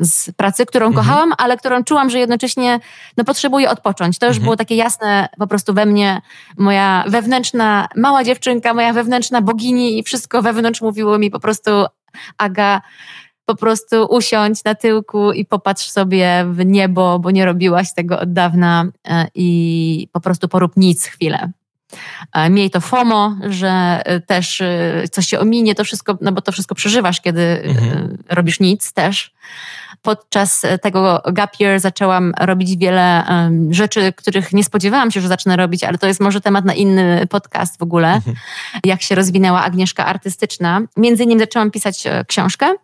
z 0.00 0.30
pracy, 0.32 0.66
którą 0.66 0.86
mhm. 0.86 1.06
kochałam, 1.06 1.32
ale 1.38 1.56
którą 1.56 1.84
czułam, 1.84 2.10
że 2.10 2.18
jednocześnie 2.18 2.80
no, 3.16 3.24
potrzebuję 3.24 3.70
odpocząć. 3.70 4.18
To 4.18 4.26
już 4.26 4.36
mhm. 4.36 4.44
było 4.44 4.56
takie 4.56 4.76
jasne 4.76 5.28
po 5.38 5.46
prostu 5.46 5.74
we 5.74 5.86
mnie, 5.86 6.20
moja 6.58 7.04
wewnętrzna 7.08 7.88
mała 7.96 8.24
dziewczynka, 8.24 8.74
moja 8.74 8.92
wewnętrzna 8.92 9.42
bogini 9.42 9.98
i 9.98 10.02
wszystko 10.02 10.42
wewnątrz 10.42 10.80
mówiło 10.82 11.18
mi 11.18 11.30
po 11.30 11.40
prostu 11.40 11.70
Aga, 12.38 12.80
po 13.44 13.54
prostu 13.54 14.06
usiądź 14.10 14.64
na 14.64 14.74
tyłku 14.74 15.32
i 15.32 15.44
popatrz 15.44 15.90
sobie 15.90 16.46
w 16.50 16.66
niebo, 16.66 17.18
bo 17.18 17.30
nie 17.30 17.44
robiłaś 17.44 17.94
tego 17.94 18.20
od 18.20 18.32
dawna 18.32 18.84
e, 19.08 19.26
i 19.34 20.08
po 20.12 20.20
prostu 20.20 20.48
porób 20.48 20.72
nic 20.76 21.04
chwilę. 21.04 21.52
E, 22.32 22.50
miej 22.50 22.70
to 22.70 22.80
FOMO, 22.80 23.36
że 23.48 24.02
e, 24.04 24.20
też 24.20 24.62
coś 25.10 25.26
się 25.26 25.40
ominie, 25.40 25.74
to 25.74 25.84
wszystko, 25.84 26.18
no 26.20 26.32
bo 26.32 26.40
to 26.40 26.52
wszystko 26.52 26.74
przeżywasz, 26.74 27.20
kiedy 27.20 27.62
mhm. 27.64 28.18
robisz 28.28 28.60
nic 28.60 28.92
też. 28.92 29.34
Podczas 30.02 30.62
tego 30.82 31.22
gap 31.32 31.60
year 31.60 31.80
zaczęłam 31.80 32.32
robić 32.40 32.76
wiele 32.76 33.24
rzeczy, 33.70 34.12
których 34.12 34.52
nie 34.52 34.64
spodziewałam 34.64 35.10
się, 35.10 35.20
że 35.20 35.28
zacznę 35.28 35.56
robić, 35.56 35.84
ale 35.84 35.98
to 35.98 36.06
jest 36.06 36.20
może 36.20 36.40
temat 36.40 36.64
na 36.64 36.74
inny 36.74 37.26
podcast 37.30 37.78
w 37.78 37.82
ogóle, 37.82 38.14
mhm. 38.14 38.36
jak 38.84 39.02
się 39.02 39.14
rozwinęła 39.14 39.64
Agnieszka 39.64 40.06
artystyczna. 40.06 40.80
Między 40.96 41.24
innymi 41.24 41.40
zaczęłam 41.40 41.70
pisać 41.70 42.04
książkę, 42.26 42.74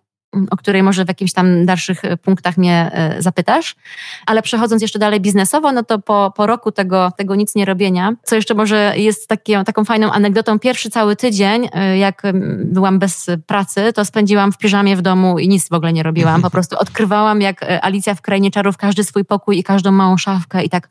o 0.51 0.57
której 0.57 0.83
może 0.83 1.05
w 1.05 1.09
jakimś 1.09 1.33
tam 1.33 1.67
dalszych 1.67 2.05
e, 2.05 2.17
punktach 2.17 2.57
mnie 2.57 2.91
e, 2.93 3.23
zapytasz. 3.23 3.77
Ale 4.27 4.43
przechodząc 4.43 4.83
jeszcze 4.83 4.99
dalej 4.99 5.21
biznesowo, 5.21 5.73
no 5.73 5.83
to 5.83 5.99
po, 5.99 6.33
po 6.37 6.47
roku 6.47 6.73
tego, 6.73 7.13
tego 7.17 7.35
nic 7.35 7.55
nie 7.55 7.65
robienia, 7.65 8.13
co 8.23 8.37
jeszcze 8.37 8.55
może 8.55 8.93
jest 8.97 9.29
takie, 9.29 9.65
taką 9.65 9.85
fajną 9.85 10.13
anegdotą, 10.13 10.59
pierwszy 10.59 10.91
cały 10.91 11.17
tydzień, 11.17 11.69
e, 11.73 11.99
jak 11.99 12.23
byłam 12.65 12.99
bez 12.99 13.31
pracy, 13.47 13.93
to 13.93 14.05
spędziłam 14.05 14.53
w 14.53 14.59
piżamie 14.59 14.97
w 14.97 15.03
domu 15.03 15.39
i 15.39 15.49
nic 15.49 15.69
w 15.69 15.73
ogóle 15.73 15.93
nie 15.93 16.03
robiłam. 16.03 16.43
Po 16.43 16.51
prostu 16.51 16.77
odkrywałam 16.79 17.41
jak 17.41 17.65
Alicja 17.83 18.15
w 18.15 18.23
Krainie 18.23 18.51
Czarów 18.51 18.77
każdy 18.77 19.05
swój 19.05 19.25
pokój 19.25 19.59
i 19.59 19.63
każdą 19.63 19.93
małą 19.93 20.17
szafkę 20.17 20.65
i 20.65 20.71
tak 20.71 20.89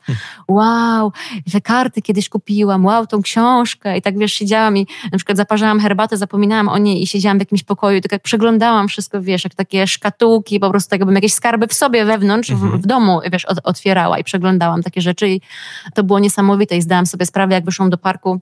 wow, 0.48 1.12
te 1.52 1.60
karty 1.60 2.02
kiedyś 2.02 2.28
kupiłam, 2.28 2.84
wow, 2.84 3.06
tą 3.06 3.22
książkę 3.22 3.98
i 3.98 4.02
tak 4.02 4.18
wiesz, 4.18 4.32
siedziałam 4.32 4.76
i 4.76 4.86
na 5.12 5.18
przykład 5.18 5.36
zaparzałam 5.36 5.80
herbatę, 5.80 6.16
zapominałam 6.16 6.68
o 6.68 6.78
niej 6.78 7.02
i 7.02 7.06
siedziałam 7.06 7.38
w 7.38 7.40
jakimś 7.40 7.62
pokoju 7.62 8.00
tak 8.00 8.12
jak 8.12 8.22
przeglądałam 8.22 8.88
wszystko, 8.88 9.22
wiesz, 9.22 9.31
jak 9.44 9.54
takie 9.54 9.86
szkatułki, 9.86 10.60
po 10.60 10.70
prostu 10.70 10.90
tak 10.90 11.00
jakbym 11.00 11.14
jakieś 11.14 11.34
skarby 11.34 11.66
w 11.66 11.74
sobie 11.74 12.04
wewnątrz, 12.04 12.50
mhm. 12.50 12.72
w, 12.72 12.82
w, 12.82 12.86
domu, 12.86 13.20
wiesz, 13.32 13.44
od, 13.44 13.58
otwierała 13.64 14.18
i 14.18 14.24
przeglądałam 14.24 14.82
takie 14.82 15.00
rzeczy 15.00 15.28
i 15.28 15.40
to 15.94 16.04
było 16.04 16.18
niesamowite 16.18 16.76
i 16.76 16.82
zdałam 16.82 17.06
sobie 17.06 17.26
sprawę, 17.26 17.54
jak 17.54 17.64
wyszłam 17.64 17.90
do 17.90 17.98
parku, 17.98 18.40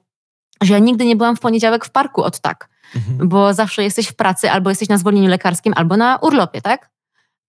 że 0.62 0.74
ja 0.74 0.78
nigdy 0.78 1.04
nie 1.04 1.16
byłam 1.16 1.36
w 1.36 1.40
poniedziałek 1.40 1.84
w 1.84 1.90
parku 1.90 2.22
od 2.22 2.40
tak. 2.40 2.68
Mhm. 2.96 3.28
Bo 3.28 3.54
zawsze 3.54 3.82
jesteś 3.82 4.08
w 4.08 4.14
pracy, 4.14 4.50
albo 4.50 4.70
jesteś 4.70 4.88
na 4.88 4.98
zwolnieniu 4.98 5.28
lekarskim, 5.28 5.72
albo 5.76 5.96
na 5.96 6.16
urlopie, 6.16 6.62
tak? 6.62 6.89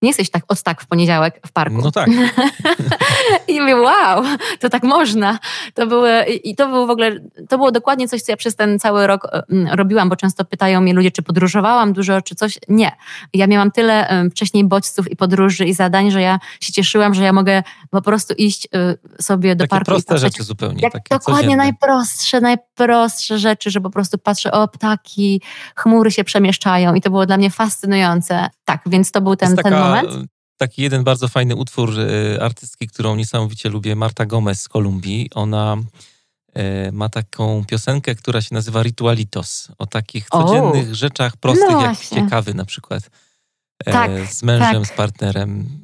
Nie 0.02 0.08
jesteś 0.08 0.30
tak 0.30 0.44
od 0.48 0.62
tak 0.62 0.80
w 0.80 0.86
poniedziałek 0.86 1.40
w 1.46 1.52
parku. 1.52 1.80
No 1.82 1.90
tak. 1.90 2.08
I 3.48 3.60
mówię, 3.60 3.76
wow, 3.76 4.24
to 4.60 4.70
tak 4.70 4.82
można. 4.82 5.38
To 5.74 5.86
były, 5.86 6.24
I 6.24 6.56
to 6.56 6.68
było 6.68 6.86
w 6.86 6.90
ogóle, 6.90 7.20
to 7.48 7.56
było 7.56 7.72
dokładnie 7.72 8.08
coś, 8.08 8.22
co 8.22 8.32
ja 8.32 8.36
przez 8.36 8.56
ten 8.56 8.78
cały 8.78 9.06
rok 9.06 9.28
robiłam, 9.70 10.08
bo 10.08 10.16
często 10.16 10.44
pytają 10.44 10.80
mnie 10.80 10.94
ludzie, 10.94 11.10
czy 11.10 11.22
podróżowałam 11.22 11.92
dużo, 11.92 12.22
czy 12.22 12.34
coś. 12.34 12.58
Nie. 12.68 12.92
Ja 13.34 13.46
miałam 13.46 13.70
tyle 13.70 14.24
wcześniej 14.30 14.64
bodźców 14.64 15.10
i 15.10 15.16
podróży 15.16 15.64
i 15.64 15.74
zadań, 15.74 16.10
że 16.10 16.22
ja 16.22 16.38
się 16.60 16.72
cieszyłam, 16.72 17.14
że 17.14 17.24
ja 17.24 17.32
mogę 17.32 17.62
po 17.92 18.02
prostu 18.02 18.34
iść 18.34 18.68
y, 19.18 19.22
sobie 19.22 19.56
do 19.56 19.64
takie 19.64 19.70
parku. 19.70 19.84
proste 19.84 20.18
rzeczy 20.18 20.42
zupełnie. 20.42 20.80
Jak 20.82 20.92
dokładnie 21.10 21.34
codzienne. 21.34 21.56
najprostsze, 21.56 22.40
najprostsze 22.40 23.38
rzeczy, 23.38 23.70
że 23.70 23.80
po 23.80 23.90
prostu 23.90 24.18
patrzę, 24.18 24.52
o 24.52 24.68
ptaki, 24.68 25.42
chmury 25.76 26.10
się 26.10 26.24
przemieszczają 26.24 26.94
i 26.94 27.00
to 27.00 27.10
było 27.10 27.26
dla 27.26 27.36
mnie 27.36 27.50
fascynujące. 27.50 28.48
Tak, 28.64 28.80
więc 28.86 29.12
to 29.12 29.20
był 29.20 29.36
ten, 29.36 29.56
ten 29.56 29.72
moment 29.72 29.92
moment? 30.10 30.30
Taki 30.56 30.82
jeden 30.82 31.04
bardzo 31.04 31.28
fajny 31.28 31.56
utwór 31.56 31.98
y, 31.98 32.38
artystki, 32.42 32.88
którą 32.88 33.16
niesamowicie 33.16 33.68
lubię, 33.68 33.96
Marta 33.96 34.26
Gomez 34.26 34.62
z 34.62 34.68
Kolumbii. 34.68 35.30
Ona 35.34 35.76
y, 36.58 36.92
ma 36.92 37.08
taką 37.08 37.64
piosenkę, 37.64 38.14
która 38.14 38.40
się 38.40 38.54
nazywa 38.54 38.82
Ritualitos. 38.82 39.68
O 39.78 39.86
takich 39.86 40.28
codziennych 40.28 40.90
o, 40.90 40.94
rzeczach 40.94 41.36
prostych, 41.36 41.70
no 41.70 41.82
jak 41.82 41.98
ciekawy 41.98 42.54
na 42.54 42.64
przykład. 42.64 43.10
E, 43.84 43.92
tak, 43.92 44.10
z 44.32 44.42
mężem, 44.42 44.82
tak. 44.82 44.92
z 44.92 44.96
partnerem. 44.96 45.81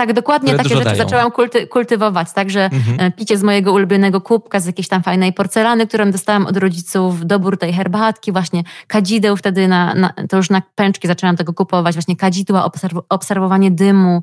Tak, 0.00 0.12
dokładnie 0.12 0.54
takie 0.54 0.68
rzeczy 0.68 0.84
dają. 0.84 0.96
zaczęłam 0.96 1.30
kulty, 1.30 1.66
kultywować. 1.66 2.32
Także 2.32 2.64
mhm. 2.64 3.00
E, 3.00 3.10
picie 3.10 3.38
z 3.38 3.42
mojego 3.42 3.72
ulubionego 3.72 4.20
kubka, 4.20 4.60
z 4.60 4.66
jakiejś 4.66 4.88
tam 4.88 5.02
fajnej 5.02 5.32
porcelany, 5.32 5.86
którą 5.86 6.10
dostałam 6.10 6.46
od 6.46 6.56
rodziców, 6.56 7.26
dobór 7.26 7.58
tej 7.58 7.72
herbatki, 7.72 8.32
właśnie 8.32 8.62
kadzideł 8.86 9.36
wtedy, 9.36 9.68
na, 9.68 9.94
na, 9.94 10.12
to 10.28 10.36
już 10.36 10.50
na 10.50 10.62
pęczki 10.74 11.08
zaczęłam 11.08 11.36
tego 11.36 11.52
kupować, 11.52 11.94
właśnie 11.94 12.16
kadzidła, 12.16 12.64
obserw 12.64 12.94
obserwowanie 13.08 13.70
dymu, 13.70 14.22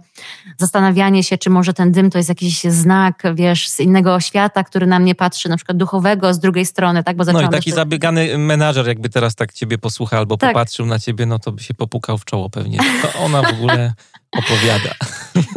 zastanawianie 0.57 1.23
się, 1.23 1.37
czy 1.37 1.49
może 1.49 1.73
ten 1.73 1.91
dym 1.91 2.09
to 2.09 2.17
jest 2.17 2.29
jakiś 2.29 2.63
znak, 2.63 3.23
wiesz, 3.33 3.69
z 3.69 3.79
innego 3.79 4.19
świata, 4.19 4.63
który 4.63 4.87
na 4.87 4.99
mnie 4.99 5.15
patrzy, 5.15 5.49
na 5.49 5.55
przykład 5.55 5.77
duchowego 5.77 6.33
z 6.33 6.39
drugiej 6.39 6.65
strony, 6.65 7.03
tak? 7.03 7.17
Bo 7.17 7.23
no 7.23 7.41
i 7.41 7.49
taki 7.49 7.55
jeszcze... 7.55 7.71
zabiegany 7.71 8.37
menadżer, 8.37 8.87
jakby 8.87 9.09
teraz 9.09 9.35
tak 9.35 9.53
ciebie 9.53 9.77
posłucha 9.77 10.17
albo 10.17 10.37
tak. 10.37 10.49
popatrzył 10.49 10.85
na 10.85 10.99
ciebie, 10.99 11.25
no 11.25 11.39
to 11.39 11.51
by 11.51 11.63
się 11.63 11.73
popukał 11.73 12.17
w 12.17 12.25
czoło 12.25 12.49
pewnie. 12.49 12.79
To 13.01 13.19
ona 13.19 13.41
w 13.41 13.53
ogóle 13.53 13.93
opowiada. 14.31 14.95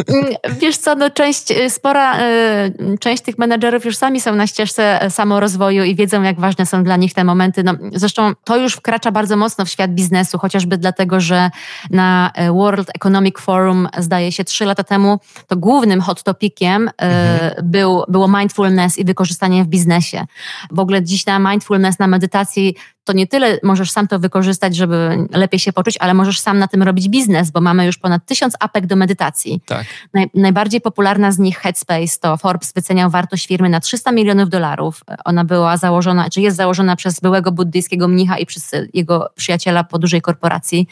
Mm, 0.09 0.35
wiesz 0.61 0.77
co, 0.77 0.95
no 0.95 1.11
część, 1.11 1.51
y, 1.51 1.71
spora 1.71 2.21
y, 2.21 2.99
część 3.01 3.23
tych 3.23 3.39
menedżerów 3.39 3.85
już 3.85 3.97
sami 3.97 4.21
są 4.21 4.35
na 4.35 4.47
ścieżce 4.47 5.03
e, 5.03 5.11
samorozwoju 5.11 5.85
i 5.85 5.95
wiedzą, 5.95 6.23
jak 6.23 6.41
ważne 6.41 6.67
są 6.67 6.85
dla 6.85 6.97
nich 6.97 7.15
te 7.15 7.25
momenty. 7.25 7.65
No, 7.65 7.75
zresztą 7.93 8.33
to 8.45 8.57
już 8.57 8.75
wkracza 8.75 9.13
bardzo 9.13 9.37
mocno 9.37 9.65
w 9.65 9.71
świat 9.71 9.95
biznesu, 9.95 10.39
chociażby 10.39 10.79
dlatego, 10.79 11.21
że 11.21 11.51
na 11.91 12.31
e, 12.35 12.53
World 12.53 12.91
Economic 12.95 13.39
Forum, 13.39 13.89
zdaje 13.99 14.33
się, 14.33 14.45
trzy 14.45 14.65
lata 14.65 14.85
temu, 14.85 15.19
to 15.47 15.57
głównym 15.57 16.01
hot 16.01 16.23
topiciem 16.23 16.89
e, 16.89 16.93
mhm. 17.03 17.71
był, 17.71 18.05
było 18.09 18.29
mindfulness 18.29 18.99
i 18.99 19.05
wykorzystanie 19.05 19.65
w 19.65 19.67
biznesie. 19.67 20.27
W 20.71 20.79
ogóle 20.79 21.03
dziś 21.03 21.27
na 21.27 21.39
mindfulness, 21.39 21.99
na 21.99 22.07
medytacji 22.07 22.75
to 23.11 23.15
nie 23.17 23.27
tyle 23.27 23.59
możesz 23.63 23.91
sam 23.91 24.09
to 24.09 24.19
wykorzystać, 24.19 24.77
żeby 24.77 25.27
lepiej 25.31 25.61
się 25.61 25.73
poczuć, 25.73 25.97
ale 26.01 26.15
możesz 26.15 26.41
sam 26.41 26.59
na 26.59 26.69
tym 26.69 26.83
robić 26.83 27.09
biznes, 27.09 27.51
bo 27.51 27.61
mamy 27.61 27.87
już 27.87 27.99
ponad 27.99 28.27
tysiąc 28.27 28.55
apek 28.61 28.87
do 28.87 28.97
medytacji. 28.97 29.63
Tak. 29.67 29.87
Naj, 30.15 30.31
najbardziej 30.35 30.81
popularna 30.81 31.33
z 31.33 31.39
nich 31.39 31.59
Headspace 31.59 32.19
to 32.21 32.37
Forbes 32.37 32.73
wyceniał 32.73 33.11
wartość 33.11 33.47
firmy 33.47 33.69
na 33.69 33.81
300 33.81 34.13
milionów 34.13 34.49
dolarów. 34.49 35.05
Ona 35.25 35.45
była 35.45 35.77
założona, 35.77 36.31
czy 36.31 36.41
jest 36.41 36.57
założona 36.57 36.97
przez 36.97 37.21
byłego 37.21 37.53
buddyjskiego 37.53 38.09
mnicha 38.09 38.39
i 38.39 38.47
przez 38.47 38.71
jego 38.95 39.31
przyjaciela 39.37 39.85
po 39.85 39.99
dużej 39.99 40.23
korporacji. 40.23 40.87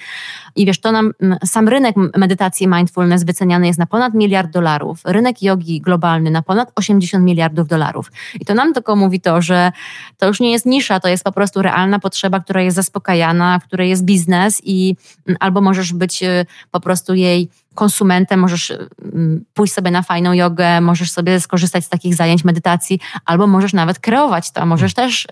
I 0.56 0.66
wiesz, 0.66 0.80
to 0.80 0.92
nam 0.92 1.12
sam 1.44 1.68
rynek 1.68 1.96
medytacji 2.16 2.68
mindfulness 2.68 3.24
wyceniany 3.24 3.66
jest 3.66 3.78
na 3.78 3.86
ponad 3.86 4.14
miliard 4.14 4.50
dolarów. 4.50 5.00
Rynek 5.04 5.42
jogi 5.42 5.80
globalny 5.80 6.30
na 6.30 6.42
ponad 6.42 6.72
80 6.74 7.24
miliardów 7.24 7.68
dolarów. 7.68 8.12
I 8.40 8.44
to 8.44 8.54
nam 8.54 8.74
tylko 8.74 8.96
mówi 8.96 9.20
to, 9.20 9.42
że 9.42 9.72
to 10.16 10.26
już 10.26 10.40
nie 10.40 10.52
jest 10.52 10.66
nisza, 10.66 11.00
to 11.00 11.08
jest 11.08 11.24
po 11.24 11.32
prostu 11.32 11.62
realna 11.62 11.98
potrzeba, 12.08 12.40
która 12.40 12.62
jest 12.62 12.74
zaspokajana, 12.74 13.58
w 13.58 13.64
której 13.64 13.88
jest 13.88 14.04
biznes 14.04 14.60
i 14.64 14.96
albo 15.40 15.60
możesz 15.60 15.92
być 15.92 16.22
y, 16.22 16.46
po 16.70 16.80
prostu 16.80 17.14
jej 17.14 17.48
konsumentem, 17.74 18.40
możesz 18.40 18.72
mm, 19.12 19.44
pójść 19.54 19.74
sobie 19.74 19.90
na 19.90 20.02
fajną 20.02 20.32
jogę, 20.32 20.80
możesz 20.80 21.10
sobie 21.10 21.40
skorzystać 21.40 21.84
z 21.84 21.88
takich 21.88 22.14
zajęć 22.14 22.44
medytacji, 22.44 23.00
albo 23.24 23.46
możesz 23.46 23.72
nawet 23.72 23.98
kreować 23.98 24.50
to, 24.50 24.66
możesz 24.66 24.94
też 24.94 25.24
y, 25.24 25.28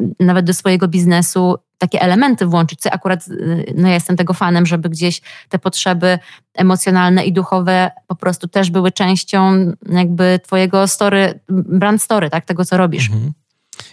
y, 0.00 0.14
nawet 0.20 0.46
do 0.46 0.54
swojego 0.54 0.88
biznesu 0.88 1.56
takie 1.78 2.00
elementy 2.00 2.46
włączyć, 2.46 2.80
co 2.80 2.90
akurat 2.90 3.28
y, 3.28 3.74
no 3.76 3.88
ja 3.88 3.94
jestem 3.94 4.16
tego 4.16 4.34
fanem, 4.34 4.66
żeby 4.66 4.88
gdzieś 4.88 5.20
te 5.48 5.58
potrzeby 5.58 6.18
emocjonalne 6.54 7.24
i 7.24 7.32
duchowe 7.32 7.90
po 8.06 8.14
prostu 8.16 8.48
też 8.48 8.70
były 8.70 8.92
częścią 8.92 9.72
jakby 9.88 10.40
twojego 10.44 10.88
story, 10.88 11.40
brand 11.48 12.02
story, 12.02 12.30
tak, 12.30 12.44
tego 12.44 12.64
co 12.64 12.76
robisz. 12.76 13.10
Mhm. 13.10 13.32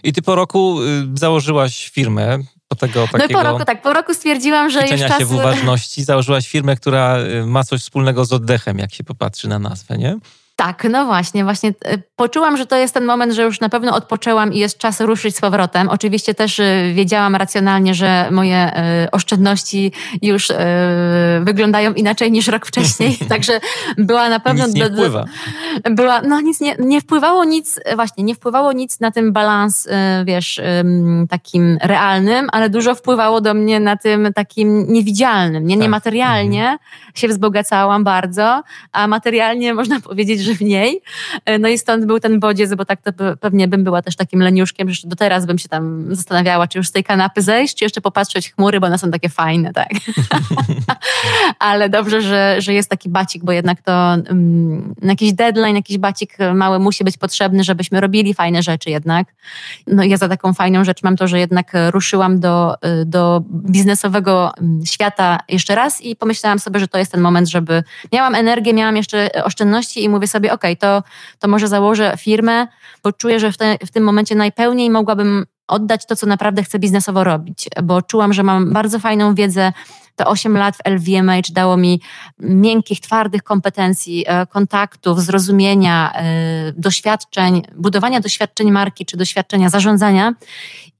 I 0.03 0.13
ty 0.13 0.21
po 0.21 0.35
roku 0.35 0.79
założyłaś 1.13 1.89
firmę, 1.89 2.37
po 2.67 2.75
tego 2.75 3.07
takiego... 3.07 3.33
No 3.33 3.39
po 3.39 3.51
roku, 3.51 3.65
tak, 3.65 3.81
po 3.81 3.93
roku 3.93 4.13
stwierdziłam, 4.13 4.69
że 4.69 4.87
już 4.87 5.01
czas... 5.01 5.19
się 5.19 5.25
w 5.25 5.33
uważności, 5.33 6.03
założyłaś 6.03 6.47
firmę, 6.49 6.75
która 6.75 7.17
y, 7.19 7.45
ma 7.45 7.63
coś 7.63 7.81
wspólnego 7.81 8.25
z 8.25 8.33
oddechem, 8.33 8.79
jak 8.79 8.93
się 8.93 9.03
popatrzy 9.03 9.47
na 9.47 9.59
nazwę, 9.59 9.97
nie? 9.97 10.17
Tak, 10.59 10.87
no 10.89 11.05
właśnie, 11.05 11.43
właśnie 11.43 11.69
e, 11.69 11.97
poczułam, 12.15 12.57
że 12.57 12.65
to 12.65 12.75
jest 12.75 12.93
ten 12.93 13.05
moment, 13.05 13.33
że 13.33 13.43
już 13.43 13.59
na 13.59 13.69
pewno 13.69 13.95
odpoczęłam 13.95 14.53
i 14.53 14.59
jest 14.59 14.77
czas 14.77 15.01
ruszyć 15.01 15.35
z 15.35 15.41
powrotem. 15.41 15.89
Oczywiście 15.89 16.33
też 16.33 16.59
e, 16.59 16.91
wiedziałam 16.93 17.35
racjonalnie, 17.35 17.93
że 17.93 18.27
moje 18.31 18.55
e, 18.55 19.07
oszczędności 19.11 19.91
już 20.21 20.47
wyglądają 21.41 21.93
inaczej 21.93 22.31
niż 22.31 22.47
rok 22.47 22.65
wcześniej, 22.65 23.17
także 23.29 23.59
była 23.97 24.29
na 24.29 24.39
pewno... 24.39 24.67
Nic 24.67 24.75
nie 24.75 24.85
wpływa. 24.85 25.25
Była, 25.91 26.21
no 26.21 26.41
nic 26.41 26.61
nie, 26.61 26.75
nie 26.79 27.01
wpływało 27.01 27.43
nic, 27.43 27.79
właśnie, 27.95 28.23
nie 28.23 28.35
wpływało 28.35 28.71
nic 28.71 28.99
na 28.99 29.11
tym 29.11 29.33
balans, 29.33 29.87
wiesz, 30.25 30.61
takim 31.29 31.77
realnym, 31.81 32.47
ale 32.51 32.69
dużo 32.69 32.95
wpływało 32.95 33.41
do 33.41 33.53
mnie 33.53 33.79
na 33.79 33.97
tym 33.97 34.33
takim 34.35 34.93
niewidzialnym, 34.93 35.67
nie, 35.67 35.75
tak. 35.75 35.81
niematerialnie 35.81 36.61
mhm. 36.61 36.79
się 37.15 37.27
wzbogacałam 37.27 38.03
bardzo, 38.03 38.63
a 38.91 39.07
materialnie 39.07 39.73
można 39.73 39.99
powiedzieć, 39.99 40.39
że 40.41 40.48
że 40.49 40.65
mniej. 40.65 41.01
E, 41.45 41.59
no 41.59 41.67
i 41.67 41.77
stąd 41.77 42.05
był 42.05 42.19
ten 42.19 42.39
bodziec, 42.39 42.73
bo 42.73 42.85
tak 42.85 43.01
to 43.01 43.11
pewnie 43.39 43.67
bym 43.67 43.83
była 43.83 44.01
też 44.01 44.15
takim 44.15 44.41
leniuszkiem, 44.41 44.89
że 44.89 45.07
do 45.07 45.15
teraz 45.15 45.45
bym 45.45 45.57
się 45.57 45.69
tam 45.69 46.15
zastanawiała, 46.15 46.67
czy 46.67 46.77
już 46.77 46.87
z 46.87 46.91
tej 46.91 47.03
kanapy 47.03 47.41
zejść, 47.41 47.75
czy 47.75 47.85
jeszcze 47.85 48.01
popatrzeć 48.01 48.51
chmury, 48.51 48.79
bo 48.79 48.87
one 48.87 48.97
są 48.97 49.11
takie 49.11 49.29
fajne, 49.29 49.73
tak. 49.73 49.89
Ale 51.59 51.89
dobrze, 51.89 52.21
że, 52.21 52.55
że 52.59 52.73
jest 52.73 52.89
taki 52.89 53.09
bacik, 53.09 53.43
bo 53.43 53.51
jednak 53.51 53.81
to 53.81 54.15
um, 54.29 54.95
jakiś 55.01 55.33
deadline, 55.33 55.75
jakiś 55.75 55.97
bacik 55.97 56.37
mały 56.53 56.79
musi 56.79 57.03
być 57.03 57.17
potrzebny, 57.17 57.63
żebyśmy 57.63 58.01
robili 58.01 58.33
fajne 58.33 58.63
rzeczy 58.63 58.89
jednak. 58.89 59.27
No 59.87 60.03
ja 60.03 60.17
za 60.17 60.29
taką 60.29 60.53
fajną 60.53 60.83
rzecz 60.83 61.03
mam 61.03 61.17
to, 61.17 61.27
że 61.27 61.39
jednak 61.39 61.71
ruszyłam 61.91 62.39
do, 62.39 62.75
do 63.05 63.41
biznesowego 63.51 64.53
świata 64.85 65.39
jeszcze 65.49 65.75
raz 65.75 66.01
i 66.01 66.15
pomyślałam 66.15 66.59
sobie, 66.59 66.79
że 66.79 66.87
to 66.87 66.97
jest 66.97 67.11
ten 67.11 67.21
moment, 67.21 67.49
żeby 67.49 67.83
miałam 68.13 68.35
energię, 68.35 68.73
miałam 68.73 68.97
jeszcze 68.97 69.29
oszczędności 69.43 70.03
i 70.03 70.09
mówię 70.09 70.27
sobie, 70.27 70.38
sobie, 70.39 70.53
ok, 70.53 70.63
to, 70.79 71.03
to 71.39 71.47
może 71.47 71.67
założę 71.67 72.13
firmę, 72.17 72.67
bo 73.03 73.11
czuję, 73.11 73.39
że 73.39 73.51
w, 73.51 73.57
te, 73.57 73.77
w 73.85 73.91
tym 73.91 74.03
momencie 74.03 74.35
najpełniej 74.35 74.89
mogłabym 74.89 75.45
oddać 75.67 76.05
to, 76.05 76.15
co 76.15 76.27
naprawdę 76.27 76.63
chcę 76.63 76.79
biznesowo 76.79 77.23
robić, 77.23 77.69
bo 77.83 78.01
czułam, 78.01 78.33
że 78.33 78.43
mam 78.43 78.73
bardzo 78.73 78.99
fajną 78.99 79.35
wiedzę. 79.35 79.73
Te 80.15 80.25
8 80.25 80.57
lat 80.57 80.75
w 80.75 80.89
LVMH 80.89 81.51
dało 81.51 81.77
mi 81.77 82.01
miękkich, 82.39 82.99
twardych 82.99 83.43
kompetencji, 83.43 84.25
e, 84.27 84.45
kontaktów, 84.45 85.21
zrozumienia, 85.21 86.13
e, 86.13 86.23
doświadczeń, 86.77 87.61
budowania 87.75 88.19
doświadczeń 88.19 88.71
marki 88.71 89.05
czy 89.05 89.17
doświadczenia 89.17 89.69
zarządzania 89.69 90.33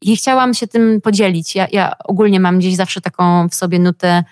i 0.02 0.18
chciałam 0.18 0.54
się 0.54 0.68
tym 0.68 1.02
podzielić. 1.02 1.56
Ja, 1.56 1.68
ja 1.72 1.94
ogólnie 2.04 2.40
mam 2.40 2.60
gdzieś 2.60 2.76
zawsze 2.76 3.02
taką 3.02 3.50
w 3.50 3.56
sobie 3.56 3.80
nutę 3.80 4.24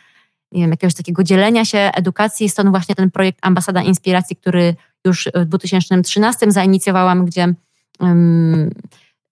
nie 0.57 0.63
wiem, 0.63 0.71
jakiegoś 0.71 0.93
takiego 0.93 1.23
dzielenia 1.23 1.65
się, 1.65 1.77
edukacji. 1.77 2.49
Stąd 2.49 2.69
właśnie 2.69 2.95
ten 2.95 3.11
projekt 3.11 3.39
Ambasada 3.41 3.81
Inspiracji, 3.81 4.35
który 4.35 4.75
już 5.05 5.29
w 5.35 5.45
2013 5.45 6.51
zainicjowałam, 6.51 7.25
gdzie 7.25 7.53
um, 7.99 8.69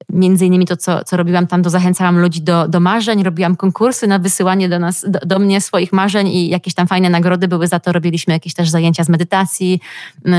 między 0.09 0.45
innymi 0.45 0.65
to, 0.65 0.77
co, 0.77 1.03
co 1.03 1.17
robiłam 1.17 1.47
tam, 1.47 1.63
to 1.63 1.69
zachęcałam 1.69 2.19
ludzi 2.19 2.41
do, 2.41 2.67
do 2.67 2.79
marzeń, 2.79 3.23
robiłam 3.23 3.55
konkursy 3.55 4.07
na 4.07 4.19
wysyłanie 4.19 4.69
do 4.69 4.79
nas, 4.79 5.05
do, 5.07 5.19
do, 5.19 5.39
mnie 5.39 5.61
swoich 5.61 5.93
marzeń 5.93 6.27
i 6.27 6.49
jakieś 6.49 6.73
tam 6.73 6.87
fajne 6.87 7.09
nagrody 7.09 7.47
były 7.47 7.67
za 7.67 7.79
to. 7.79 7.91
Robiliśmy 7.91 8.33
jakieś 8.33 8.53
też 8.53 8.69
zajęcia 8.69 9.03
z 9.03 9.09
medytacji, 9.09 9.79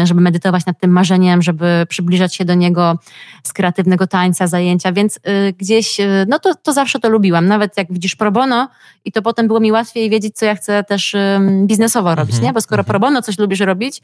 żeby 0.05 0.21
medytować 0.21 0.67
nad 0.67 0.81
tym 0.81 0.91
marzeniem, 0.91 1.43
żeby 1.43 1.87
przybliżać 1.89 2.35
się 2.35 2.45
do 2.45 2.55
niego 2.55 2.99
z 3.43 3.53
kreatywnego 3.53 4.07
tańca, 4.07 4.47
zajęcia, 4.47 4.93
więc 4.93 5.17
y, 5.17 5.21
gdzieś, 5.59 6.01
y, 6.01 6.27
no 6.29 6.39
to, 6.39 6.55
to 6.55 6.73
zawsze 6.73 6.99
to 6.99 7.09
lubiłam. 7.09 7.47
Nawet 7.47 7.77
jak 7.77 7.93
widzisz 7.93 8.17
pro 8.17 8.33
bono 8.33 8.69
i 9.05 9.13
to 9.13 9.23
potem 9.23 9.47
było 9.47 9.61
mi 9.61 9.73
łatwiej 9.73 10.11
wiedzieć, 10.11 10.37
co 10.37 10.47
ja 10.47 10.55
chcę 10.55 10.85
też 10.85 11.15
y, 11.15 11.41
biznesowo 11.67 12.15
robić, 12.15 12.35
mhm. 12.35 12.45
nie? 12.45 12.53
Bo 12.53 12.61
skoro 12.61 12.81
mhm. 12.81 12.87
pro 12.91 13.01
bono 13.01 13.23
coś 13.23 13.39
lubisz 13.39 13.61
robić, 13.61 14.03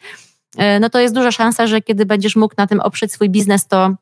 y, 0.54 0.80
no 0.80 0.90
to 0.90 1.00
jest 1.00 1.14
duża 1.14 1.32
szansa, 1.32 1.66
że 1.66 1.80
kiedy 1.80 2.06
będziesz 2.06 2.36
mógł 2.36 2.54
na 2.58 2.66
tym 2.66 2.80
oprzeć 2.80 3.12
swój 3.12 3.30
biznes, 3.30 3.66
to 3.66 3.96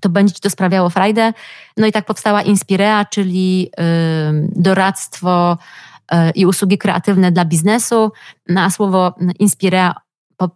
to 0.00 0.08
będzie 0.08 0.34
ci 0.34 0.40
to 0.40 0.50
sprawiało 0.50 0.90
frajdę. 0.90 1.32
No 1.76 1.86
i 1.86 1.92
tak 1.92 2.04
powstała 2.04 2.42
Inspirea, 2.42 3.04
czyli 3.04 3.70
doradztwo 4.56 5.58
y, 6.12 6.16
i 6.34 6.46
usługi 6.46 6.78
kreatywne 6.78 7.32
dla 7.32 7.44
biznesu. 7.44 8.12
No 8.48 8.60
a 8.60 8.70
słowo 8.70 9.14
Inspirea 9.38 9.94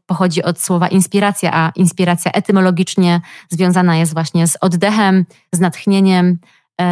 pochodzi 0.07 0.43
od 0.43 0.61
słowa 0.61 0.89
inspiracja, 0.89 1.51
a 1.55 1.73
inspiracja 1.77 2.33
etymologicznie 2.33 3.21
związana 3.49 3.97
jest 3.97 4.13
właśnie 4.13 4.47
z 4.47 4.59
oddechem, 4.61 5.27
z 5.53 5.61
natchnieniem. 5.61 6.39
Y, 6.81 6.85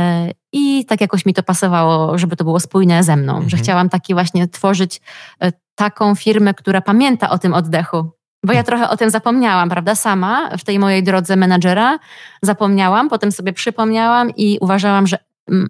I 0.52 0.84
tak 0.84 1.00
jakoś 1.00 1.26
mi 1.26 1.34
to 1.34 1.42
pasowało, 1.42 2.18
żeby 2.18 2.36
to 2.36 2.44
było 2.44 2.60
spójne 2.60 3.04
ze 3.04 3.16
mną, 3.16 3.32
mhm. 3.32 3.50
że 3.50 3.56
chciałam 3.56 3.88
taki 3.88 4.14
właśnie 4.14 4.48
tworzyć 4.48 5.00
y, 5.44 5.52
taką 5.74 6.14
firmę, 6.14 6.54
która 6.54 6.80
pamięta 6.80 7.30
o 7.30 7.38
tym 7.38 7.54
oddechu, 7.54 8.10
bo 8.46 8.52
ja 8.52 8.62
trochę 8.62 8.88
o 8.88 8.96
tym 8.96 9.10
zapomniałam, 9.10 9.68
prawda? 9.68 9.94
Sama 9.94 10.56
w 10.58 10.64
tej 10.64 10.78
mojej 10.78 11.02
drodze 11.02 11.36
menadżera 11.36 11.98
zapomniałam, 12.42 13.08
potem 13.08 13.32
sobie 13.32 13.52
przypomniałam 13.52 14.30
i 14.36 14.58
uważałam, 14.60 15.06
że 15.06 15.18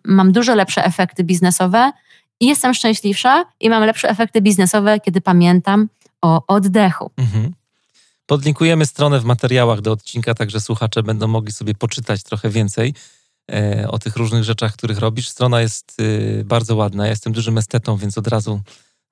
mam 0.04 0.32
dużo 0.32 0.54
lepsze 0.54 0.84
efekty 0.84 1.24
biznesowe 1.24 1.92
i 2.40 2.46
jestem 2.46 2.74
szczęśliwsza 2.74 3.44
i 3.60 3.70
mam 3.70 3.84
lepsze 3.84 4.08
efekty 4.08 4.40
biznesowe, 4.40 5.00
kiedy 5.00 5.20
pamiętam 5.20 5.88
o 6.22 6.42
oddechu. 6.46 7.10
Mhm. 7.16 7.52
Podlinkujemy 8.26 8.86
stronę 8.86 9.20
w 9.20 9.24
materiałach 9.24 9.80
do 9.80 9.92
odcinka, 9.92 10.34
także 10.34 10.60
słuchacze 10.60 11.02
będą 11.02 11.28
mogli 11.28 11.52
sobie 11.52 11.74
poczytać 11.74 12.22
trochę 12.22 12.50
więcej 12.50 12.94
e, 13.52 13.88
o 13.88 13.98
tych 13.98 14.16
różnych 14.16 14.44
rzeczach, 14.44 14.72
których 14.72 14.98
robisz. 14.98 15.28
Strona 15.28 15.60
jest 15.60 16.00
y, 16.00 16.44
bardzo 16.44 16.76
ładna. 16.76 17.04
Ja 17.04 17.10
jestem 17.10 17.32
dużym 17.32 17.58
estetą, 17.58 17.96
więc 17.96 18.18
od 18.18 18.28
razu 18.28 18.60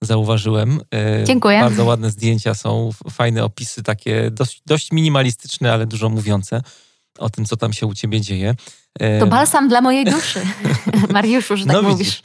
zauważyłem. 0.04 0.80
E, 0.94 1.24
Dziękuję. 1.24 1.60
Bardzo 1.60 1.84
ładne 1.84 2.10
zdjęcia 2.10 2.54
są, 2.54 2.90
fajne 3.10 3.44
opisy, 3.44 3.82
takie 3.82 4.30
dość, 4.30 4.62
dość 4.66 4.92
minimalistyczne, 4.92 5.72
ale 5.72 5.86
dużo 5.86 6.08
mówiące 6.08 6.62
o 7.18 7.30
tym, 7.30 7.44
co 7.44 7.56
tam 7.56 7.72
się 7.72 7.86
u 7.86 7.94
ciebie 7.94 8.20
dzieje. 8.20 8.54
E, 9.00 9.20
to 9.20 9.26
balsam 9.26 9.68
dla 9.68 9.80
mojej 9.80 10.04
duszy, 10.04 10.40
Mariuszu, 11.12 11.56
że 11.56 11.66
tak 11.66 11.74
no, 11.74 11.82
mówisz. 11.82 11.98
Widzisz. 11.98 12.22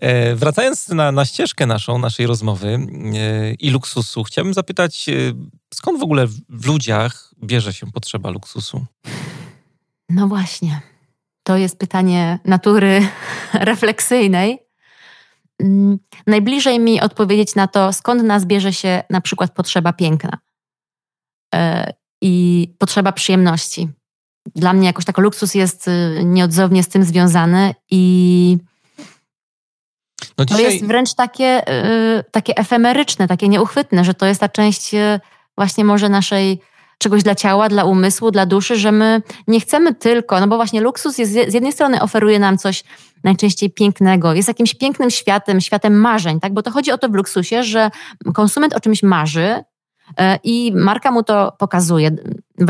E, 0.00 0.34
wracając 0.34 0.88
na, 0.88 1.12
na 1.12 1.24
ścieżkę 1.24 1.66
naszą, 1.66 1.98
naszej 1.98 2.26
rozmowy 2.26 2.78
i 3.58 3.70
luksusu, 3.70 4.24
chciałbym 4.24 4.54
zapytać, 4.54 5.06
skąd 5.74 6.00
w 6.00 6.02
ogóle 6.02 6.26
w 6.48 6.66
ludziach 6.66 7.34
bierze 7.44 7.72
się 7.72 7.92
potrzeba 7.92 8.30
luksusu? 8.30 8.86
No 10.08 10.28
właśnie. 10.28 10.80
To 11.42 11.56
jest 11.56 11.78
pytanie 11.78 12.38
natury 12.44 13.08
refleksyjnej, 13.52 14.58
najbliżej 16.26 16.80
mi 16.80 17.00
odpowiedzieć 17.00 17.54
na 17.54 17.68
to, 17.68 17.92
skąd 17.92 18.22
nas 18.22 18.44
bierze 18.44 18.72
się 18.72 19.02
na 19.10 19.20
przykład 19.20 19.50
potrzeba 19.54 19.92
piękna 19.92 20.38
e, 21.54 21.92
i 22.22 22.68
potrzeba 22.78 23.12
przyjemności. 23.12 23.88
Dla 24.54 24.72
mnie 24.72 24.86
jakoś 24.86 25.04
tak 25.04 25.18
luksus 25.18 25.54
jest 25.54 25.88
y, 25.88 26.22
nieodzownie 26.24 26.82
z 26.82 26.88
tym 26.88 27.04
związany 27.04 27.74
i 27.90 28.58
no 30.38 30.44
dzisiaj... 30.44 30.64
to 30.64 30.70
jest 30.70 30.84
wręcz 30.84 31.14
takie, 31.14 31.68
y, 32.18 32.24
takie 32.30 32.56
efemeryczne, 32.56 33.28
takie 33.28 33.48
nieuchwytne, 33.48 34.04
że 34.04 34.14
to 34.14 34.26
jest 34.26 34.40
ta 34.40 34.48
część 34.48 34.94
y, 34.94 35.20
właśnie 35.56 35.84
może 35.84 36.08
naszej 36.08 36.60
czegoś 37.00 37.22
dla 37.22 37.34
ciała, 37.34 37.68
dla 37.68 37.84
umysłu, 37.84 38.30
dla 38.30 38.46
duszy, 38.46 38.76
że 38.76 38.92
my 38.92 39.22
nie 39.46 39.60
chcemy 39.60 39.94
tylko, 39.94 40.40
no 40.40 40.48
bo 40.48 40.56
właśnie 40.56 40.80
luksus 40.80 41.18
jest, 41.18 41.32
z 41.32 41.54
jednej 41.54 41.72
strony 41.72 42.02
oferuje 42.02 42.38
nam 42.38 42.58
coś 42.58 42.84
najczęściej 43.24 43.70
pięknego, 43.70 44.34
jest 44.34 44.48
jakimś 44.48 44.74
pięknym 44.74 45.10
światem, 45.10 45.60
światem 45.60 46.00
marzeń, 46.00 46.40
tak? 46.40 46.54
Bo 46.54 46.62
to 46.62 46.70
chodzi 46.70 46.92
o 46.92 46.98
to 46.98 47.08
w 47.08 47.14
luksusie, 47.14 47.62
że 47.62 47.90
konsument 48.34 48.74
o 48.74 48.80
czymś 48.80 49.02
marzy, 49.02 49.64
e, 50.18 50.38
i 50.44 50.72
marka 50.74 51.10
mu 51.10 51.22
to 51.22 51.52
pokazuje, 51.58 52.10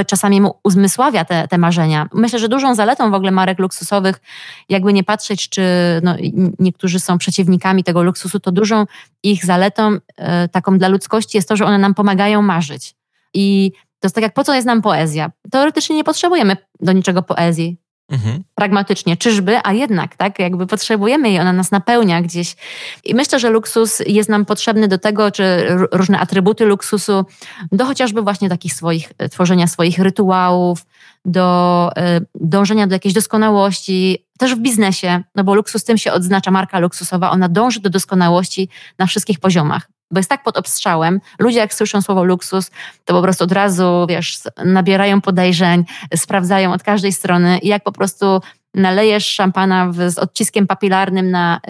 czasami 0.06 0.40
mu 0.40 0.54
uzmysławia 0.64 1.24
te, 1.24 1.48
te 1.48 1.58
marzenia. 1.58 2.08
Myślę, 2.14 2.38
że 2.38 2.48
dużą 2.48 2.74
zaletą 2.74 3.10
w 3.10 3.14
ogóle 3.14 3.30
marek 3.30 3.58
luksusowych, 3.58 4.20
jakby 4.68 4.92
nie 4.92 5.04
patrzeć, 5.04 5.48
czy 5.48 5.62
no, 6.02 6.16
niektórzy 6.58 7.00
są 7.00 7.18
przeciwnikami 7.18 7.84
tego 7.84 8.02
luksusu, 8.02 8.40
to 8.40 8.52
dużą 8.52 8.86
ich 9.22 9.44
zaletą 9.44 9.96
e, 10.16 10.48
taką 10.48 10.78
dla 10.78 10.88
ludzkości 10.88 11.38
jest 11.38 11.48
to, 11.48 11.56
że 11.56 11.64
one 11.64 11.78
nam 11.78 11.94
pomagają 11.94 12.42
marzyć. 12.42 12.94
I 13.34 13.72
to 14.00 14.06
jest 14.06 14.14
tak 14.14 14.22
jak 14.22 14.34
po 14.34 14.44
co 14.44 14.54
jest 14.54 14.66
nam 14.66 14.82
poezja? 14.82 15.30
Teoretycznie 15.50 15.96
nie 15.96 16.04
potrzebujemy 16.04 16.56
do 16.80 16.92
niczego 16.92 17.22
poezji. 17.22 17.76
Mhm. 18.10 18.44
Pragmatycznie, 18.54 19.16
czyżby, 19.16 19.58
a 19.64 19.72
jednak, 19.72 20.16
tak, 20.16 20.38
jakby 20.38 20.66
potrzebujemy 20.66 21.30
jej, 21.30 21.40
ona 21.40 21.52
nas 21.52 21.70
napełnia 21.70 22.22
gdzieś. 22.22 22.56
I 23.04 23.14
myślę, 23.14 23.40
że 23.40 23.50
luksus 23.50 24.02
jest 24.06 24.28
nam 24.28 24.44
potrzebny 24.44 24.88
do 24.88 24.98
tego, 24.98 25.30
czy 25.30 25.66
różne 25.92 26.18
atrybuty 26.18 26.64
luksusu, 26.64 27.24
do 27.72 27.84
chociażby 27.84 28.22
właśnie 28.22 28.48
takich 28.48 28.72
swoich, 28.72 29.12
e, 29.18 29.28
tworzenia 29.28 29.66
swoich 29.66 29.98
rytuałów, 29.98 30.84
do 31.24 31.90
y, 32.18 32.26
dążenia 32.34 32.86
do 32.86 32.94
jakiejś 32.94 33.14
doskonałości, 33.14 34.26
też 34.38 34.54
w 34.54 34.58
biznesie, 34.58 35.22
no 35.34 35.44
bo 35.44 35.54
luksus 35.54 35.84
tym 35.84 35.98
się 35.98 36.12
odznacza, 36.12 36.50
marka 36.50 36.78
luksusowa, 36.78 37.30
ona 37.30 37.48
dąży 37.48 37.80
do 37.80 37.90
doskonałości 37.90 38.68
na 38.98 39.06
wszystkich 39.06 39.40
poziomach 39.40 39.88
bo 40.10 40.18
jest 40.18 40.30
tak 40.30 40.42
pod 40.42 40.56
obstrzałem. 40.56 41.20
Ludzie, 41.38 41.58
jak 41.58 41.74
słyszą 41.74 42.02
słowo 42.02 42.24
luksus, 42.24 42.70
to 43.04 43.14
po 43.14 43.22
prostu 43.22 43.44
od 43.44 43.52
razu, 43.52 44.06
wiesz, 44.08 44.38
nabierają 44.64 45.20
podejrzeń, 45.20 45.84
sprawdzają 46.16 46.72
od 46.72 46.82
każdej 46.82 47.12
strony 47.12 47.58
i 47.58 47.68
jak 47.68 47.82
po 47.82 47.92
prostu 47.92 48.40
nalejesz 48.74 49.26
szampana 49.26 49.86
w, 49.86 50.10
z 50.10 50.18
odciskiem 50.18 50.66
papilarnym 50.66 51.30
na 51.30 51.60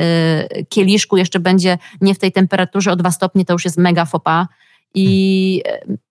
y, 0.61 0.65
kieliszku, 0.65 1.17
jeszcze 1.17 1.41
będzie 1.41 1.79
nie 2.01 2.15
w 2.15 2.19
tej 2.19 2.33
temperaturze 2.33 2.93
o 2.93 2.97
dwa 2.97 3.11
stopnie, 3.11 3.45
to 3.45 3.53
już 3.53 3.65
jest 3.65 3.79
mega 3.79 4.05
fopa. 4.05 4.49
I, 4.95 5.63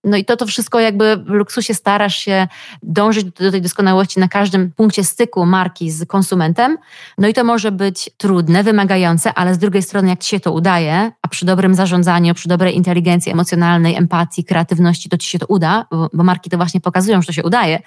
no 0.04 0.16
i 0.16 0.24
to, 0.24 0.36
to 0.36 0.46
wszystko 0.46 0.80
jakby 0.80 1.16
w 1.16 1.28
luksusie 1.28 1.74
starasz 1.74 2.16
się 2.16 2.48
dążyć 2.82 3.24
do, 3.24 3.44
do 3.44 3.50
tej 3.50 3.62
doskonałości 3.62 4.20
na 4.20 4.28
każdym 4.28 4.72
punkcie 4.72 5.04
styku 5.04 5.46
marki 5.46 5.90
z 5.90 6.06
konsumentem. 6.06 6.78
No 7.18 7.28
i 7.28 7.34
to 7.34 7.44
może 7.44 7.72
być 7.72 8.10
trudne, 8.16 8.62
wymagające, 8.62 9.34
ale 9.34 9.54
z 9.54 9.58
drugiej 9.58 9.82
strony 9.82 10.08
jak 10.08 10.20
ci 10.20 10.28
się 10.28 10.40
to 10.40 10.52
udaje, 10.52 11.12
a 11.22 11.28
przy 11.28 11.46
dobrym 11.46 11.74
zarządzaniu, 11.74 12.34
przy 12.34 12.48
dobrej 12.48 12.76
inteligencji 12.76 13.32
emocjonalnej, 13.32 13.96
empatii, 13.96 14.44
kreatywności, 14.44 15.08
to 15.08 15.18
ci 15.18 15.28
się 15.28 15.38
to 15.38 15.46
uda, 15.46 15.86
bo, 15.90 16.10
bo 16.12 16.24
marki 16.24 16.50
to 16.50 16.56
właśnie 16.56 16.80
pokazują, 16.80 17.22
że 17.22 17.26
to 17.26 17.32
się 17.32 17.42
udaje, 17.42 17.82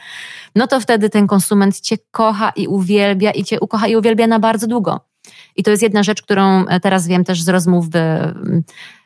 no 0.55 0.67
to 0.67 0.79
wtedy 0.79 1.09
ten 1.09 1.27
konsument 1.27 1.79
cię 1.79 1.97
kocha 2.11 2.49
i 2.55 2.67
uwielbia 2.67 3.31
i 3.31 3.43
cię 3.43 3.59
ukocha 3.59 3.87
i 3.87 3.95
uwielbia 3.95 4.27
na 4.27 4.39
bardzo 4.39 4.67
długo. 4.67 4.99
I 5.55 5.63
to 5.63 5.71
jest 5.71 5.83
jedna 5.83 6.03
rzecz, 6.03 6.21
którą 6.21 6.65
teraz 6.81 7.07
wiem 7.07 7.23
też 7.23 7.41
z 7.41 7.49
rozmów 7.49 7.89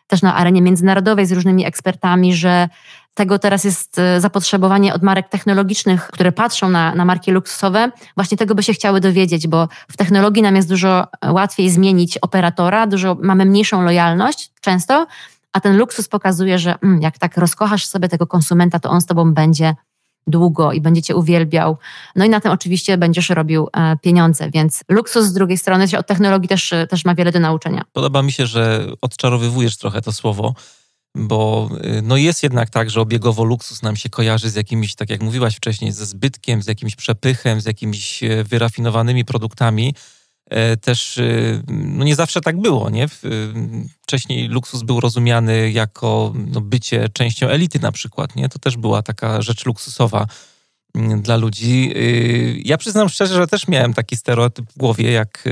też 0.07 0.21
na 0.21 0.35
arenie 0.35 0.61
międzynarodowej 0.61 1.25
z 1.25 1.31
różnymi 1.31 1.65
ekspertami, 1.65 2.33
że 2.33 2.69
tego 3.13 3.39
teraz 3.39 3.63
jest 3.63 3.99
e, 3.99 4.21
zapotrzebowanie 4.21 4.93
od 4.93 5.03
marek 5.03 5.29
technologicznych, 5.29 6.07
które 6.07 6.31
patrzą 6.31 6.69
na, 6.69 6.95
na 6.95 7.05
marki 7.05 7.31
luksusowe, 7.31 7.91
właśnie 8.15 8.37
tego 8.37 8.55
by 8.55 8.63
się 8.63 8.73
chciały 8.73 9.01
dowiedzieć, 9.01 9.47
bo 9.47 9.67
w 9.91 9.97
technologii 9.97 10.43
nam 10.43 10.55
jest 10.55 10.69
dużo 10.69 11.07
łatwiej 11.29 11.69
zmienić 11.69 12.17
operatora, 12.17 12.87
dużo 12.87 13.17
mamy 13.21 13.45
mniejszą 13.45 13.81
lojalność 13.81 14.51
często, 14.61 15.07
a 15.53 15.59
ten 15.59 15.77
luksus 15.77 16.07
pokazuje, 16.07 16.59
że 16.59 16.75
mm, 16.83 17.01
jak 17.01 17.17
tak 17.17 17.37
rozkochasz 17.37 17.85
sobie 17.85 18.09
tego 18.09 18.27
konsumenta, 18.27 18.79
to 18.79 18.89
on 18.89 19.01
z 19.01 19.05
tobą 19.05 19.33
będzie 19.33 19.75
długo 20.27 20.71
i 20.73 20.81
będzie 20.81 21.01
cię 21.01 21.15
uwielbiał. 21.15 21.77
No 22.15 22.25
i 22.25 22.29
na 22.29 22.39
tym 22.39 22.51
oczywiście 22.51 22.97
będziesz 22.97 23.29
robił 23.29 23.67
e, 23.73 23.97
pieniądze, 23.97 24.49
więc 24.51 24.83
luksus 24.89 25.25
z 25.25 25.33
drugiej 25.33 25.57
strony 25.57 25.85
od 25.97 26.07
technologii 26.07 26.49
też, 26.49 26.73
też 26.89 27.05
ma 27.05 27.15
wiele 27.15 27.31
do 27.31 27.39
nauczenia. 27.39 27.83
Podoba 27.93 28.21
mi 28.21 28.31
się, 28.31 28.45
że 28.45 28.87
odczarowywujesz 29.01 29.77
trochę 29.77 30.01
to 30.01 30.11
słowo, 30.11 30.53
bo 31.15 31.69
y, 31.85 32.01
no 32.01 32.17
jest 32.17 32.43
jednak 32.43 32.69
tak, 32.69 32.89
że 32.89 33.01
obiegowo 33.01 33.43
luksus 33.43 33.83
nam 33.83 33.95
się 33.95 34.09
kojarzy 34.09 34.49
z 34.49 34.55
jakimiś, 34.55 34.95
tak 34.95 35.09
jak 35.09 35.21
mówiłaś 35.21 35.55
wcześniej, 35.55 35.91
ze 35.91 36.05
zbytkiem, 36.05 36.61
z 36.61 36.67
jakimś 36.67 36.95
przepychem, 36.95 37.61
z 37.61 37.65
jakimiś 37.65 38.23
e, 38.23 38.43
wyrafinowanymi 38.43 39.25
produktami, 39.25 39.93
E, 39.93 39.95
też 40.81 41.17
e, 41.17 41.23
no 41.67 42.05
nie 42.05 42.15
zawsze 42.15 42.41
tak 42.41 42.61
było. 42.61 42.89
Nie? 42.89 43.07
Wcześniej 44.01 44.47
luksus 44.47 44.83
był 44.83 44.99
rozumiany 44.99 45.71
jako 45.71 46.33
no, 46.35 46.61
bycie 46.61 47.09
częścią 47.09 47.47
elity 47.47 47.79
na 47.79 47.91
przykład. 47.91 48.35
Nie? 48.35 48.49
To 48.49 48.59
też 48.59 48.77
była 48.77 49.01
taka 49.01 49.41
rzecz 49.41 49.65
luksusowa 49.65 50.27
mm, 50.95 51.21
dla 51.21 51.35
ludzi. 51.35 51.93
E, 51.95 52.01
ja 52.63 52.77
przyznam 52.77 53.09
szczerze, 53.09 53.35
że 53.35 53.47
też 53.47 53.67
miałem 53.67 53.93
taki 53.93 54.15
stereotyp 54.15 54.71
w 54.71 54.77
głowie, 54.77 55.11
jak 55.11 55.43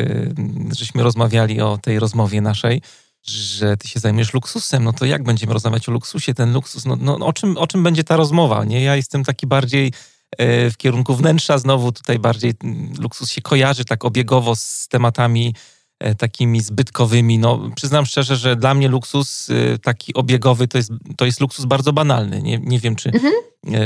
żeśmy 0.77 1.03
rozmawiali 1.03 1.61
o 1.61 1.77
tej 1.77 1.99
rozmowie 1.99 2.41
naszej, 2.41 2.81
że 3.23 3.77
ty 3.77 3.87
się 3.87 3.99
zajmiesz 3.99 4.33
luksusem, 4.33 4.83
no 4.83 4.93
to 4.93 5.05
jak 5.05 5.23
będziemy 5.23 5.53
rozmawiać 5.53 5.89
o 5.89 5.91
luksusie? 5.91 6.33
Ten 6.33 6.53
luksus, 6.53 6.85
no, 6.85 6.95
no 6.95 7.15
o, 7.15 7.33
czym, 7.33 7.57
o 7.57 7.67
czym 7.67 7.83
będzie 7.83 8.03
ta 8.03 8.17
rozmowa? 8.17 8.65
Nie? 8.65 8.83
Ja 8.83 8.95
jestem 8.95 9.23
taki 9.23 9.47
bardziej 9.47 9.87
E, 9.87 9.91
w 10.39 10.73
kierunku 10.77 11.15
wnętrza. 11.15 11.57
Znowu 11.57 11.91
tutaj 11.91 12.19
bardziej 12.19 12.53
luksus 12.99 13.29
się 13.29 13.41
kojarzy 13.41 13.85
tak 13.85 14.05
obiegowo 14.05 14.55
z 14.55 14.87
tematami 14.87 15.55
e, 15.99 16.15
takimi 16.15 16.61
zbytkowymi. 16.61 17.39
No, 17.39 17.69
przyznam 17.75 18.05
szczerze, 18.05 18.35
że 18.35 18.55
dla 18.55 18.73
mnie 18.73 18.87
luksus 18.87 19.49
e, 19.49 19.77
taki 19.77 20.13
obiegowy 20.13 20.67
to 20.67 20.77
jest, 20.77 20.91
to 21.17 21.25
jest 21.25 21.41
luksus 21.41 21.65
bardzo 21.65 21.93
banalny. 21.93 22.41
Nie, 22.41 22.59
nie 22.59 22.79
wiem, 22.79 22.95
czy, 22.95 23.09
mhm. 23.09 23.33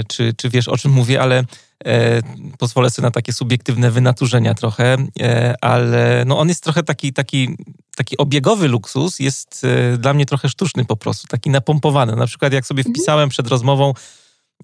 czy, 0.07 0.33
czy 0.37 0.49
wiesz 0.49 0.67
o 0.67 0.77
czym 0.77 0.91
mówię, 0.91 1.21
ale 1.21 1.43
e, 1.85 2.21
pozwolę 2.57 2.89
sobie 2.89 3.05
na 3.05 3.11
takie 3.11 3.33
subiektywne 3.33 3.91
wynaturzenia 3.91 4.53
trochę, 4.53 4.97
e, 5.19 5.55
ale 5.61 6.23
no, 6.27 6.39
on 6.39 6.47
jest 6.47 6.63
trochę 6.63 6.83
taki, 6.83 7.13
taki, 7.13 7.57
taki 7.95 8.17
obiegowy 8.17 8.67
luksus, 8.67 9.19
jest 9.19 9.65
e, 9.93 9.97
dla 9.97 10.13
mnie 10.13 10.25
trochę 10.25 10.49
sztuczny 10.49 10.85
po 10.85 10.95
prostu, 10.95 11.27
taki 11.27 11.49
napompowany. 11.49 12.15
Na 12.15 12.27
przykład 12.27 12.53
jak 12.53 12.65
sobie 12.65 12.81
mhm. 12.81 12.93
wpisałem 12.93 13.29
przed 13.29 13.47
rozmową 13.47 13.93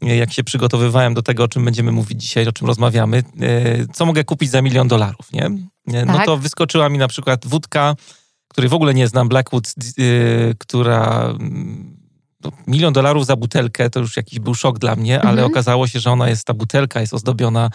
jak 0.01 0.33
się 0.33 0.43
przygotowywałem 0.43 1.13
do 1.13 1.21
tego, 1.21 1.43
o 1.43 1.47
czym 1.47 1.65
będziemy 1.65 1.91
mówić 1.91 2.21
dzisiaj, 2.21 2.47
o 2.47 2.51
czym 2.51 2.67
rozmawiamy, 2.67 3.23
e, 3.41 3.87
co 3.93 4.05
mogę 4.05 4.23
kupić 4.23 4.49
za 4.49 4.61
milion 4.61 4.87
dolarów, 4.87 5.31
nie? 5.33 5.49
No 5.87 6.13
tak. 6.13 6.25
to 6.25 6.37
wyskoczyła 6.37 6.89
mi 6.89 6.97
na 6.97 7.07
przykład 7.07 7.47
wódka, 7.47 7.95
której 8.47 8.69
w 8.69 8.73
ogóle 8.73 8.93
nie 8.93 9.07
znam, 9.07 9.29
Blackwood, 9.29 9.67
e, 9.67 9.73
która 10.57 11.21
mm, 11.21 11.97
no, 12.43 12.51
milion 12.67 12.93
dolarów 12.93 13.25
za 13.25 13.35
butelkę, 13.35 13.89
to 13.89 13.99
już 13.99 14.17
jakiś 14.17 14.39
był 14.39 14.55
szok 14.55 14.79
dla 14.79 14.95
mnie, 14.95 15.21
ale 15.21 15.31
mhm. 15.31 15.47
okazało 15.47 15.87
się, 15.87 15.99
że 15.99 16.11
ona 16.11 16.29
jest, 16.29 16.47
ta 16.47 16.53
butelka 16.53 17.01
jest 17.01 17.13
ozdobiona 17.13 17.69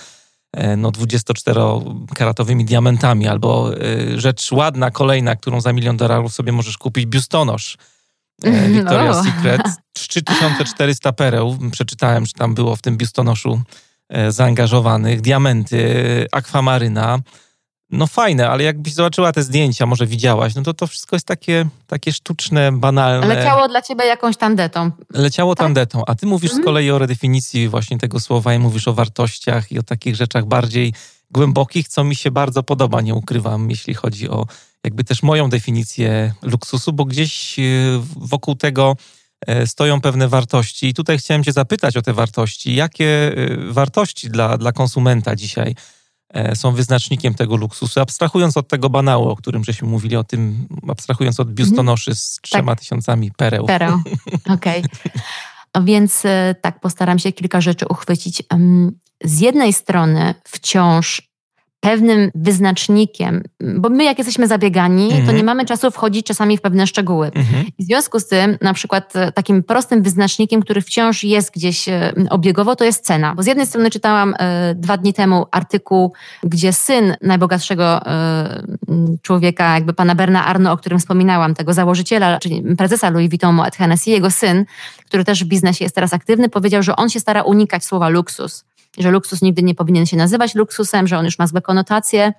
e, 0.53 0.77
no 0.77 0.91
24-karatowymi 0.91 2.65
diamentami, 2.65 3.29
albo 3.29 3.71
rzecz 4.17 4.53
ładna, 4.53 4.91
kolejna, 4.91 5.37
którą 5.37 5.61
za 5.61 5.73
milion 5.73 5.97
dolarów 5.97 6.35
sobie 6.35 6.53
możesz 6.53 6.79
kupić, 6.79 7.07
biustonosz 7.07 7.77
E, 7.77 8.00
Victoria's 8.45 9.25
no. 9.25 9.25
Secret. 9.25 9.63
3400 9.93 11.13
pereł, 11.13 11.59
przeczytałem, 11.73 12.27
że 12.27 12.33
tam 12.33 12.55
było 12.55 12.77
w 12.77 12.83
tym 12.83 12.97
biustonoszu 12.97 13.61
e, 14.09 14.33
zaangażowanych, 14.33 15.21
diamenty, 15.21 16.27
akwamaryna. 16.33 17.19
No 17.91 18.07
fajne, 18.07 18.51
ale 18.51 18.65
jakbyś 18.65 18.95
zobaczyła 18.95 19.33
te 19.33 19.43
zdjęcia, 19.43 19.87
może 19.87 20.07
widziałaś, 20.07 20.55
no 20.55 20.63
to 20.63 20.75
to 20.75 20.87
wszystko 20.87 21.17
jest 21.17 21.27
takie, 21.27 21.67
takie 21.87 22.13
sztuczne, 22.13 22.73
banalne. 22.73 23.27
Leciało 23.27 23.69
dla 23.69 23.83
ciebie 23.83 24.05
jakąś 24.05 24.37
tandetą. 24.37 24.91
Leciało 25.15 25.55
tak? 25.55 25.67
tandetą, 25.67 26.03
a 26.07 26.15
ty 26.15 26.27
mówisz 26.27 26.51
mhm. 26.51 26.63
z 26.63 26.65
kolei 26.65 26.91
o 26.91 26.99
redefinicji 26.99 27.69
właśnie 27.69 27.99
tego 27.99 28.21
słowa 28.21 28.55
i 28.55 28.59
mówisz 28.59 28.89
o 28.89 28.95
wartościach 28.95 29.73
i 29.73 29.79
o 29.79 29.83
takich 29.83 30.17
rzeczach 30.17 30.47
bardziej 30.47 30.95
głębokich, 31.31 31.89
co 31.89 32.05
mi 32.05 32.17
się 32.17 32.31
bardzo 32.31 32.63
podoba, 32.63 33.01
nie 33.01 33.15
ukrywam, 33.15 33.71
jeśli 33.71 33.95
chodzi 33.95 34.29
o 34.29 34.47
jakby 34.85 35.05
też 35.05 35.23
moją 35.23 35.51
definicję 35.51 36.35
luksusu, 36.43 36.93
bo 36.93 37.05
gdzieś 37.05 37.59
e, 37.59 37.63
wokół 38.17 38.55
tego 38.55 38.97
e, 39.47 39.67
stoją 39.67 40.01
pewne 40.01 40.29
wartości. 40.29 40.87
I 40.87 40.95
tutaj 40.95 41.19
chciałem 41.19 41.45
Cię 41.45 41.53
zapytać 41.53 41.97
o 41.97 42.03
te 42.03 42.13
wartości. 42.13 42.75
Jakie 42.75 43.33
e, 43.37 43.57
wartości 43.73 44.31
dla, 44.31 44.59
dla 44.59 44.73
konsumenta 44.73 45.37
dzisiaj 45.37 45.75
są 46.55 46.73
wyznacznikiem 46.73 47.35
tego 47.35 47.57
luksusu? 47.57 48.01
Abstrahując 48.01 48.57
od 48.57 48.69
tego 48.69 48.91
banału, 48.91 49.29
o 49.29 49.37
którym 49.37 49.65
żeśmy 49.65 49.89
mówili, 49.89 50.17
o 50.17 50.25
tym, 50.25 50.69
abstrahując 50.89 51.41
od 51.41 51.53
biustonoszy 51.53 52.15
z 52.15 52.35
tak. 52.35 52.43
trzema 52.43 52.73
tak. 52.73 52.81
tysiącami 52.81 53.31
pereł. 53.37 53.67
Pereł, 53.67 53.93
okej. 54.55 54.85
Okay. 55.73 55.85
Więc 55.85 56.23
tak, 56.61 56.81
postaram 56.81 57.19
się 57.19 57.33
kilka 57.33 57.61
rzeczy 57.61 57.87
uchwycić. 57.89 58.43
Z 59.25 59.41
jednej 59.41 59.73
strony 59.73 60.35
wciąż 60.45 61.30
pewnym 61.81 62.31
wyznacznikiem, 62.35 63.43
bo 63.61 63.89
my 63.89 64.05
jak 64.05 64.19
jesteśmy 64.19 64.47
zabiegani, 64.47 65.05
mhm. 65.05 65.27
to 65.27 65.33
nie 65.33 65.45
mamy 65.45 65.65
czasu 65.65 65.91
wchodzić 65.91 66.27
czasami 66.27 66.57
w 66.57 66.61
pewne 66.61 66.87
szczegóły. 66.87 67.31
Mhm. 67.35 67.65
w 67.79 67.83
związku 67.83 68.21
z 68.21 68.27
tym, 68.27 68.59
na 68.61 68.75
przykład 68.75 69.17
e, 69.17 69.33
takim 69.33 69.63
prostym 69.63 70.03
wyznacznikiem, 70.03 70.63
który 70.63 70.81
wciąż 70.81 71.25
jest 71.25 71.55
gdzieś 71.55 71.89
e, 71.89 72.13
obiegowo, 72.31 72.77
to 72.77 72.85
jest 72.85 73.05
cena. 73.05 73.35
Bo 73.35 73.43
z 73.43 73.47
jednej 73.47 73.67
strony 73.67 73.91
czytałam 73.91 74.35
e, 74.39 74.75
dwa 74.75 74.97
dni 74.97 75.15
temu 75.15 75.47
artykuł, 75.51 76.13
gdzie 76.43 76.73
syn 76.73 77.17
najbogatszego 77.23 78.01
człowieka, 79.23 79.75
jakby 79.75 79.93
pana 79.93 80.15
Berna 80.15 80.47
Arno, 80.47 80.73
o 80.73 80.77
którym 80.77 80.99
wspominałam, 80.99 81.55
tego 81.55 81.73
założyciela, 81.73 82.39
czyli 82.39 82.63
prezesa 82.79 83.11
Louis 83.11 83.29
Vuitton 83.29 83.55
Moet 83.55 83.77
Hennessy, 83.77 84.11
jego 84.11 84.31
syn, 84.31 84.65
który 85.07 85.25
też 85.25 85.45
w 85.45 85.47
biznesie 85.47 85.85
jest 85.85 85.95
teraz 85.95 86.13
aktywny, 86.13 86.49
powiedział, 86.49 86.83
że 86.83 86.97
on 86.97 87.09
się 87.09 87.21
stara 87.21 87.43
unikać 87.43 87.85
słowa 87.85 88.09
luksus 88.09 88.65
że 88.99 89.11
luksus 89.11 89.43
nigdy 89.43 89.63
nie 89.63 89.75
powinien 89.75 90.07
się 90.07 90.17
nazywać 90.17 90.55
luksusem, 90.55 91.07
że 91.07 91.19
on 91.19 91.25
już 91.25 91.39
ma 91.39 91.47
złe 91.47 91.63
konotacje 91.63 92.33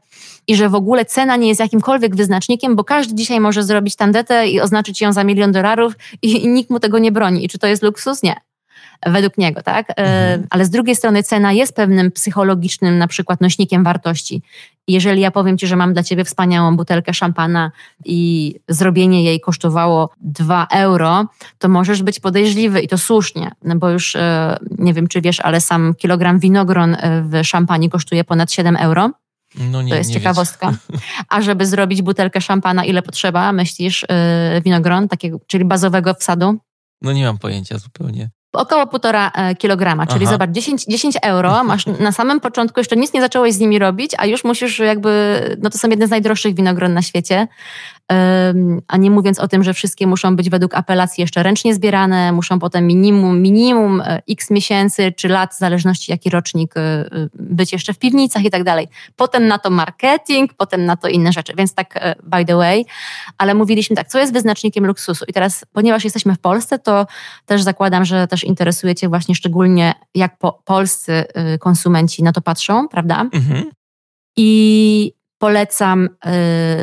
i 0.48 0.56
że 0.56 0.70
w 0.70 0.76
ogóle 0.76 1.06
cena 1.06 1.36
nie 1.36 1.48
jest 1.48 1.60
jakimkolwiek 1.60 2.16
wyznacznikiem, 2.16 2.76
bo 2.76 2.84
każdy 2.84 3.16
dzisiaj 3.16 3.40
może 3.40 3.64
zrobić 3.64 3.96
tandetę 3.96 4.48
i 4.48 4.62
oznaczyć 4.62 5.02
ją 5.02 5.14
za 5.14 5.24
milion 5.24 5.52
dolarów 5.52 5.94
i, 6.22 6.44
i 6.44 6.48
nikt 6.48 6.70
mu 6.70 6.80
tego 6.80 7.00
nie 7.00 7.12
broni. 7.12 7.46
I 7.46 7.50
czy 7.50 7.60
to 7.60 7.68
jest 7.68 7.84
luksus? 7.84 8.24
Nie 8.24 8.51
według 9.06 9.38
niego, 9.38 9.64
tak? 9.64 9.90
E, 9.90 9.94
mhm. 9.94 10.48
Ale 10.50 10.66
z 10.66 10.70
drugiej 10.70 10.96
strony 10.96 11.24
cena 11.24 11.52
jest 11.52 11.76
pewnym 11.76 12.12
psychologicznym 12.12 12.98
na 12.98 13.08
przykład 13.08 13.42
nośnikiem 13.42 13.84
wartości. 13.84 14.42
Jeżeli 14.88 15.22
ja 15.22 15.32
powiem 15.32 15.58
Ci, 15.58 15.68
że 15.68 15.76
mam 15.76 15.94
dla 15.94 16.04
Ciebie 16.04 16.26
wspaniałą 16.26 16.78
butelkę 16.78 17.14
szampana 17.14 17.72
i 18.06 18.56
zrobienie 18.68 19.24
jej 19.24 19.40
kosztowało 19.40 20.10
2 20.22 20.68
euro, 20.72 21.26
to 21.58 21.70
możesz 21.70 22.04
być 22.04 22.20
podejrzliwy 22.20 22.82
i 22.82 22.88
to 22.88 22.98
słusznie, 22.98 23.52
no 23.64 23.76
bo 23.76 23.90
już 23.90 24.16
e, 24.16 24.58
nie 24.78 24.94
wiem, 24.94 25.08
czy 25.08 25.22
wiesz, 25.22 25.40
ale 25.40 25.62
sam 25.62 25.94
kilogram 25.96 26.40
winogron 26.40 26.96
e, 26.96 27.22
w 27.22 27.48
szampanii 27.48 27.90
kosztuje 27.90 28.24
ponad 28.24 28.52
7 28.52 28.76
euro. 28.76 29.12
No 29.72 29.82
nie, 29.82 29.90
to 29.90 29.96
jest 29.96 30.14
ciekawostka. 30.14 30.74
A 31.30 31.42
żeby 31.42 31.66
zrobić 31.66 32.02
butelkę 32.02 32.42
szampana, 32.42 32.86
ile 32.86 33.02
potrzeba, 33.02 33.52
myślisz, 33.52 34.06
winogron, 34.64 35.08
takiego, 35.08 35.40
czyli 35.48 35.66
bazowego 35.66 36.14
wsadu? 36.14 36.58
No 37.02 37.14
nie 37.14 37.26
mam 37.26 37.38
pojęcia 37.38 37.78
zupełnie. 37.78 38.30
Około 38.54 38.88
półtora 38.88 39.32
e, 39.36 39.56
kilograma, 39.56 40.08
czyli 40.08 40.26
Aha. 40.26 40.32
zobacz, 40.32 40.50
10, 40.50 40.86
10 40.86 41.18
euro, 41.22 41.64
masz 41.64 41.86
na 42.00 42.12
samym 42.12 42.40
początku, 42.40 42.80
jeszcze 42.80 42.96
nic 42.96 43.14
nie 43.14 43.22
zacząłeś 43.22 43.54
z 43.54 43.60
nimi 43.60 43.80
robić, 43.80 44.12
a 44.18 44.26
już 44.26 44.44
musisz 44.44 44.80
jakby, 44.80 45.40
no 45.62 45.70
to 45.70 45.78
są 45.78 45.90
jedne 45.90 46.08
z 46.08 46.10
najdroższych 46.10 46.56
winogron 46.56 46.94
na 46.94 47.02
świecie, 47.02 47.48
a 48.88 48.98
nie 48.98 49.12
mówiąc 49.12 49.40
o 49.40 49.48
tym, 49.48 49.64
że 49.64 49.74
wszystkie 49.74 50.08
muszą 50.08 50.36
być 50.36 50.50
według 50.50 50.76
apelacji 50.76 51.22
jeszcze 51.22 51.44
ręcznie 51.44 51.76
zbierane, 51.76 52.32
muszą 52.32 52.60
potem 52.60 52.88
minimum, 52.88 53.42
minimum 53.42 54.02
e, 54.02 54.22
x 54.30 54.52
miesięcy 54.52 55.12
czy 55.12 55.28
lat, 55.28 55.54
w 55.54 55.58
zależności 55.58 56.12
jaki 56.12 56.30
rocznik, 56.30 56.78
e, 56.78 57.06
być 57.34 57.74
jeszcze 57.74 57.94
w 57.94 58.00
piwnicach 58.00 58.44
i 58.44 58.50
tak 58.50 58.64
dalej. 58.64 58.88
Potem 59.16 59.48
na 59.48 59.60
to 59.60 59.70
marketing, 59.70 60.54
potem 60.54 60.86
na 60.86 60.96
to 60.96 61.08
inne 61.08 61.32
rzeczy, 61.32 61.54
więc 61.58 61.74
tak 61.74 62.16
by 62.24 62.46
the 62.46 62.56
way, 62.56 62.86
ale 63.38 63.54
mówiliśmy 63.54 63.96
tak, 63.96 64.08
co 64.08 64.20
jest 64.20 64.34
wyznacznikiem 64.34 64.86
luksusu 64.86 65.26
i 65.28 65.34
teraz, 65.34 65.66
ponieważ 65.74 66.04
jesteśmy 66.04 66.36
w 66.36 66.40
Polsce, 66.40 66.80
to 66.80 67.08
też 67.46 67.62
zakładam, 67.62 68.06
że 68.06 68.28
też 68.28 68.44
interesuje 68.44 68.96
Cię 68.96 69.10
właśnie 69.10 69.36
szczególnie, 69.36 69.94
jak 70.16 70.38
po, 70.38 70.62
polscy 70.66 71.24
konsumenci 71.60 72.24
na 72.24 72.32
to 72.32 72.42
patrzą, 72.42 72.88
prawda? 72.88 73.30
Mhm. 73.34 73.72
I 74.38 75.14
polecam 75.42 76.10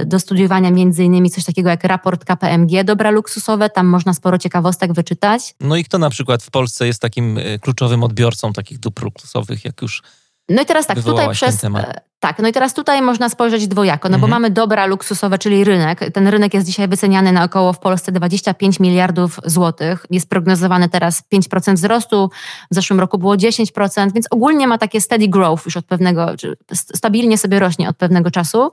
y, 0.03 0.07
do 0.07 0.21
studiowania 0.21 0.71
między 0.71 1.05
innymi 1.05 1.31
coś 1.31 1.45
takiego 1.45 1.71
jak 1.71 1.85
raport 1.85 2.25
KPMG 2.25 2.85
Dobra 2.85 3.11
Luksusowe, 3.11 3.71
tam 3.71 3.87
można 3.87 4.15
sporo 4.15 4.39
ciekawostek 4.39 4.93
wyczytać. 4.93 5.55
No 5.61 5.77
i 5.77 5.85
kto 5.85 5.99
na 5.99 6.11
przykład 6.11 6.43
w 6.43 6.51
Polsce 6.51 6.87
jest 6.87 7.03
takim 7.03 7.39
y, 7.39 7.59
kluczowym 7.59 8.03
odbiorcą 8.03 8.53
takich 8.53 8.79
dóbr 8.79 9.05
luksusowych, 9.05 9.65
jak 9.65 9.83
już 9.83 10.03
no 10.49 10.63
i 10.63 10.67
teraz 10.67 10.87
tak, 10.87 11.03
tutaj 11.03 11.31
przez. 11.31 11.65
E, 11.65 12.01
tak, 12.21 12.39
no 12.39 12.49
i 12.49 12.53
teraz 12.53 12.75
tutaj 12.75 13.03
można 13.03 13.29
spojrzeć 13.29 13.69
dwojako, 13.69 14.09
no 14.09 14.15
mhm. 14.15 14.21
bo 14.21 14.37
mamy 14.37 14.51
dobra 14.51 14.87
luksusowe, 14.87 15.39
czyli 15.39 15.65
rynek. 15.65 16.13
Ten 16.13 16.29
rynek 16.29 16.55
jest 16.55 16.67
dzisiaj 16.67 16.89
wyceniany 16.89 17.33
na 17.33 17.45
około 17.45 17.73
w 17.73 17.79
Polsce 17.79 18.13
25 18.13 18.81
miliardów 18.81 19.41
złotych. 19.45 20.07
Jest 20.11 20.31
prognozowany 20.31 20.89
teraz 20.89 21.23
5% 21.35 21.75
wzrostu, 21.75 22.31
w 22.71 22.75
zeszłym 22.75 23.01
roku 23.01 23.19
było 23.19 23.35
10%, 23.35 24.13
więc 24.13 24.27
ogólnie 24.31 24.67
ma 24.67 24.79
takie 24.79 25.01
steady 25.01 25.29
growth 25.29 25.65
już 25.65 25.77
od 25.77 25.85
pewnego, 25.85 26.27
stabilnie 26.75 27.39
sobie 27.39 27.59
rośnie 27.59 27.89
od 27.89 27.97
pewnego 27.97 28.31
czasu. 28.31 28.71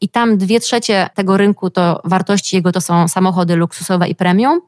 I 0.00 0.08
tam 0.08 0.38
dwie 0.38 0.60
trzecie 0.60 1.08
tego 1.14 1.36
rynku 1.36 1.70
to 1.70 2.00
wartości 2.04 2.56
jego 2.56 2.72
to 2.72 2.80
są 2.80 3.08
samochody 3.08 3.56
luksusowe 3.56 4.08
i 4.08 4.14
premium, 4.14 4.60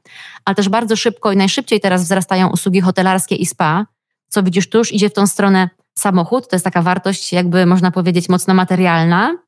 ale 0.45 0.55
też 0.55 0.69
bardzo 0.69 0.97
szybko 0.97 1.33
i 1.33 1.37
najszybciej 1.37 1.81
teraz 1.81 2.03
wzrastają 2.03 2.51
usługi 2.51 2.81
hotelarskie 2.81 3.35
i 3.35 3.47
spa, 3.47 3.87
co 4.29 4.43
widzisz 4.43 4.69
tu 4.69 4.79
już 4.79 4.93
idzie 4.93 5.11
w 5.11 5.13
tą 5.13 5.27
stronę 5.27 5.69
samochód 5.99 6.49
to 6.49 6.57
jest 6.57 6.65
taka 6.65 6.83
wartość, 6.83 7.33
jakby 7.33 7.67
można 7.67 7.91
powiedzieć, 7.91 8.29
mocno 8.29 8.55
materialna. 8.55 9.39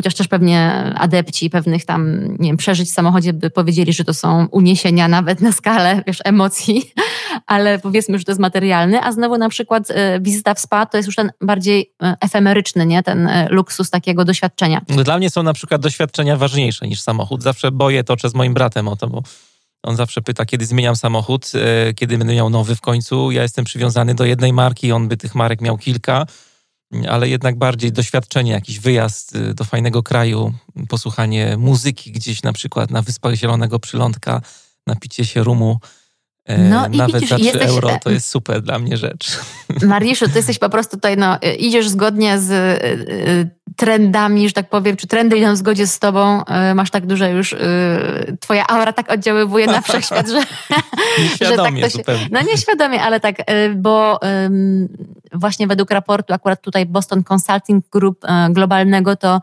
Chociaż 0.00 0.14
też 0.14 0.28
pewnie 0.28 0.70
adepci 0.96 1.50
pewnych 1.50 1.84
tam, 1.84 2.22
nie 2.38 2.48
wiem, 2.48 2.56
przeżyć 2.56 2.88
w 2.88 2.92
samochodzie 2.92 3.32
by 3.32 3.50
powiedzieli, 3.50 3.92
że 3.92 4.04
to 4.04 4.14
są 4.14 4.46
uniesienia 4.50 5.08
nawet 5.08 5.40
na 5.40 5.52
skalę, 5.52 6.02
wiesz, 6.06 6.18
emocji, 6.24 6.92
ale 7.46 7.78
powiedzmy, 7.78 8.18
że 8.18 8.24
to 8.24 8.30
jest 8.30 8.40
materialny, 8.40 9.02
a 9.02 9.12
znowu 9.12 9.38
na 9.38 9.48
przykład 9.48 9.90
e, 9.90 10.20
wizyta 10.20 10.54
w 10.54 10.60
spa 10.60 10.86
to 10.86 10.96
jest 10.96 11.06
już 11.06 11.16
ten 11.16 11.32
bardziej 11.40 11.92
e, 12.02 12.16
efemeryczny, 12.20 12.86
nie? 12.86 13.02
Ten 13.02 13.26
e, 13.26 13.48
luksus 13.50 13.90
takiego 13.90 14.24
doświadczenia. 14.24 14.80
Dla 15.04 15.18
mnie 15.18 15.30
są 15.30 15.42
na 15.42 15.52
przykład 15.52 15.80
doświadczenia 15.80 16.36
ważniejsze 16.36 16.88
niż 16.88 17.00
samochód. 17.00 17.42
Zawsze 17.42 17.70
boję 17.70 18.04
toczę 18.04 18.28
z 18.28 18.34
moim 18.34 18.54
bratem 18.54 18.88
o 18.88 18.96
to, 18.96 19.06
bo 19.06 19.22
on 19.86 19.96
zawsze 19.96 20.22
pyta, 20.22 20.44
kiedy 20.44 20.66
zmieniam 20.66 20.96
samochód, 20.96 21.52
e, 21.54 21.94
kiedy 21.94 22.18
będę 22.18 22.34
miał 22.34 22.50
nowy 22.50 22.76
w 22.76 22.80
końcu. 22.80 23.30
Ja 23.30 23.42
jestem 23.42 23.64
przywiązany 23.64 24.14
do 24.14 24.24
jednej 24.24 24.52
marki, 24.52 24.92
on 24.92 25.08
by 25.08 25.16
tych 25.16 25.34
marek 25.34 25.60
miał 25.60 25.78
kilka, 25.78 26.26
ale 27.08 27.28
jednak 27.28 27.58
bardziej 27.58 27.92
doświadczenie, 27.92 28.52
jakiś 28.52 28.80
wyjazd 28.80 29.36
e, 29.36 29.54
do 29.54 29.64
fajnego 29.64 30.02
kraju, 30.02 30.52
posłuchanie 30.88 31.56
muzyki 31.56 32.12
gdzieś 32.12 32.42
na 32.42 32.52
przykład 32.52 32.90
na 32.90 33.02
Wyspach 33.02 33.34
Zielonego 33.34 33.78
Przylądka, 33.78 34.42
napicie 34.86 35.24
się 35.24 35.42
rumu. 35.42 35.80
E, 36.46 36.58
no 36.58 36.88
Nawet 36.88 37.14
widzisz, 37.14 37.28
za 37.28 37.36
3 37.36 37.44
jesteś... 37.44 37.68
euro 37.68 37.90
to 38.02 38.10
jest 38.10 38.28
super 38.28 38.62
dla 38.62 38.78
mnie 38.78 38.96
rzecz. 38.96 39.38
Mariuszu, 39.82 40.28
ty 40.28 40.36
jesteś 40.36 40.58
po 40.58 40.68
prostu 40.68 40.96
tutaj, 40.96 41.16
no, 41.16 41.38
idziesz 41.58 41.88
zgodnie 41.88 42.38
z 42.38 42.52
trendami, 43.76 44.48
że 44.48 44.54
tak 44.54 44.68
powiem, 44.68 44.96
czy 44.96 45.06
trendy 45.06 45.38
idą 45.38 45.52
w 45.52 45.56
zgodzie 45.56 45.86
z 45.86 45.98
tobą, 45.98 46.44
e, 46.44 46.74
masz 46.74 46.90
tak 46.90 47.06
duże 47.06 47.30
już, 47.30 47.52
e, 47.52 47.56
twoja 48.40 48.66
aura 48.66 48.92
tak 48.92 49.12
oddziaływuje 49.12 49.66
na 49.66 49.80
wszechświat, 49.80 50.28
że, 50.28 50.40
że 51.48 51.56
tak 51.56 51.74
to 51.74 51.88
się... 51.88 51.88
Zupełnie. 51.88 52.28
No 52.30 52.42
nieświadomie, 52.42 53.02
ale 53.02 53.20
tak, 53.20 53.36
e, 53.46 53.68
bo 53.68 54.20
właśnie 55.32 55.66
według 55.66 55.90
raportu 55.90 56.34
akurat 56.34 56.62
tutaj 56.62 56.86
Boston 56.86 57.22
Consulting 57.32 57.84
Group 57.92 58.24
globalnego 58.50 59.16
to 59.16 59.40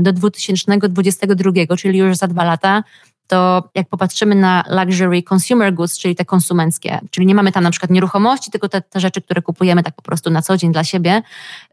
do 0.00 0.12
2022, 0.12 1.76
czyli 1.76 1.98
już 1.98 2.16
za 2.16 2.26
dwa 2.26 2.44
lata, 2.44 2.82
to 3.28 3.70
jak 3.74 3.88
popatrzymy 3.88 4.34
na 4.34 4.64
luxury 4.68 5.22
consumer 5.34 5.74
goods, 5.74 5.98
czyli 5.98 6.14
te 6.14 6.24
konsumenckie, 6.24 7.00
czyli 7.10 7.26
nie 7.26 7.34
mamy 7.34 7.52
tam 7.52 7.64
na 7.64 7.70
przykład 7.70 7.90
nieruchomości, 7.90 8.50
tylko 8.50 8.68
te, 8.68 8.82
te 8.82 9.00
rzeczy, 9.00 9.20
które 9.22 9.42
kupujemy 9.42 9.82
tak 9.82 9.94
po 9.94 10.02
prostu 10.02 10.30
na 10.30 10.42
co 10.42 10.56
dzień 10.56 10.72
dla 10.72 10.84
siebie, 10.84 11.22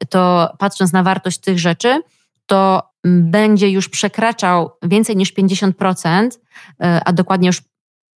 to 0.09 0.49
patrząc 0.57 0.93
na 0.93 1.03
wartość 1.03 1.37
tych 1.37 1.59
rzeczy, 1.59 2.01
to 2.45 2.83
będzie 3.05 3.69
już 3.69 3.89
przekraczał 3.89 4.71
więcej 4.83 5.15
niż 5.15 5.33
50%, 5.33 6.29
e, 6.81 7.01
a 7.05 7.13
dokładnie 7.13 7.47
już 7.47 7.61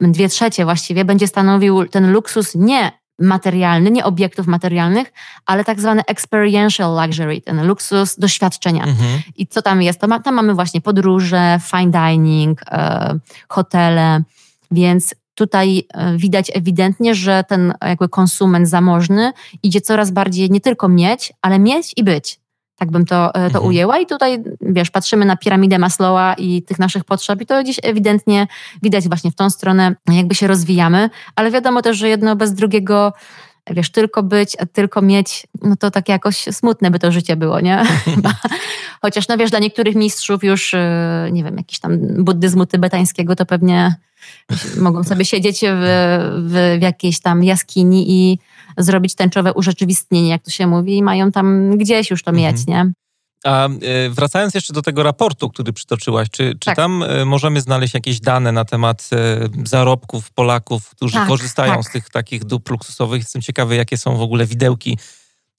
dwie 0.01 0.29
trzecie 0.29 0.65
właściwie, 0.65 1.05
będzie 1.05 1.27
stanowił 1.27 1.87
ten 1.87 2.11
luksus 2.11 2.55
nie 2.55 2.91
materialny, 3.19 3.91
nie 3.91 4.05
obiektów 4.05 4.47
materialnych, 4.47 5.13
ale 5.45 5.63
tak 5.65 5.79
zwany 5.79 6.01
experiential 6.07 6.95
luxury, 7.03 7.41
ten 7.41 7.67
luksus 7.67 8.15
doświadczenia. 8.15 8.83
Mhm. 8.83 9.21
I 9.35 9.47
co 9.47 9.61
tam 9.61 9.81
jest? 9.81 9.99
To 9.99 10.07
ma, 10.07 10.19
tam 10.19 10.35
mamy 10.35 10.53
właśnie 10.53 10.81
podróże, 10.81 11.59
fine 11.63 11.91
dining, 11.91 12.61
e, 12.71 13.19
hotele, 13.49 14.23
więc 14.71 15.15
tutaj 15.35 15.87
e, 15.93 16.17
widać 16.17 16.51
ewidentnie, 16.53 17.15
że 17.15 17.43
ten 17.47 17.73
jakby 17.81 18.09
konsument 18.09 18.69
zamożny 18.69 19.31
idzie 19.63 19.81
coraz 19.81 20.11
bardziej 20.11 20.51
nie 20.51 20.61
tylko 20.61 20.89
mieć, 20.89 21.33
ale 21.41 21.59
mieć 21.59 21.93
i 21.97 22.03
być. 22.03 22.39
Tak 22.77 22.91
bym 22.91 23.05
to, 23.05 23.29
e, 23.29 23.33
to 23.33 23.45
mhm. 23.45 23.65
ujęła. 23.65 23.99
I 23.99 24.05
tutaj, 24.05 24.43
wiesz, 24.61 24.91
patrzymy 24.91 25.25
na 25.25 25.37
piramidę 25.37 25.79
Maslowa 25.79 26.33
i 26.33 26.61
tych 26.61 26.79
naszych 26.79 27.03
potrzeb, 27.03 27.41
i 27.41 27.45
to 27.45 27.63
gdzieś 27.63 27.79
ewidentnie 27.83 28.47
widać 28.83 29.07
właśnie 29.07 29.31
w 29.31 29.35
tą 29.35 29.49
stronę, 29.49 29.95
jakby 30.11 30.35
się 30.35 30.47
rozwijamy, 30.47 31.09
ale 31.35 31.51
wiadomo 31.51 31.81
też, 31.81 31.97
że 31.97 32.09
jedno 32.09 32.35
bez 32.35 32.53
drugiego 32.53 33.13
wiesz, 33.71 33.89
tylko 33.89 34.23
być, 34.23 34.57
tylko 34.73 35.01
mieć, 35.01 35.47
no 35.61 35.75
to 35.75 35.91
tak 35.91 36.09
jakoś 36.09 36.37
smutne 36.51 36.91
by 36.91 36.99
to 36.99 37.11
życie 37.11 37.35
było, 37.35 37.59
nie? 37.59 37.83
Chociaż, 39.01 39.27
no 39.27 39.37
wiesz, 39.37 39.49
dla 39.49 39.59
niektórych 39.59 39.95
mistrzów 39.95 40.43
już, 40.43 40.73
e, 40.73 41.29
nie 41.31 41.43
wiem, 41.43 41.57
jakiś 41.57 41.79
tam 41.79 42.23
buddyzmu 42.23 42.65
tybetańskiego, 42.65 43.35
to 43.35 43.45
pewnie 43.45 43.95
mogą 44.77 45.03
sobie 45.03 45.25
siedzieć 45.25 45.59
w, 45.59 46.43
w, 46.47 46.77
w 46.79 46.81
jakiejś 46.81 47.19
tam 47.19 47.43
jaskini 47.43 48.05
i 48.11 48.39
zrobić 48.77 49.15
tęczowe 49.15 49.53
urzeczywistnienie, 49.53 50.29
jak 50.29 50.43
to 50.43 50.51
się 50.51 50.67
mówi, 50.67 50.97
i 50.97 51.03
mają 51.03 51.31
tam 51.31 51.77
gdzieś 51.77 52.11
już 52.11 52.23
to 52.23 52.31
mhm. 52.31 52.53
mieć, 52.53 52.67
nie? 52.67 52.91
A 53.43 53.65
e, 53.67 53.69
wracając 54.09 54.53
jeszcze 54.53 54.73
do 54.73 54.81
tego 54.81 55.03
raportu, 55.03 55.49
który 55.49 55.73
przytoczyłaś, 55.73 56.27
czy, 56.31 56.55
czy 56.59 56.65
tak. 56.65 56.75
tam 56.75 57.03
e, 57.03 57.25
możemy 57.25 57.61
znaleźć 57.61 57.93
jakieś 57.93 58.19
dane 58.19 58.51
na 58.51 58.65
temat 58.65 59.09
e, 59.13 59.67
zarobków 59.67 60.31
Polaków, 60.31 60.89
którzy 60.89 61.13
tak, 61.13 61.27
korzystają 61.27 61.73
tak. 61.73 61.83
z 61.83 61.91
tych 61.91 62.09
takich 62.09 62.45
dóbr 62.45 62.71
luksusowych? 62.71 63.21
Jestem 63.21 63.41
ciekawy, 63.41 63.75
jakie 63.75 63.97
są 63.97 64.17
w 64.17 64.21
ogóle 64.21 64.45
widełki 64.45 64.97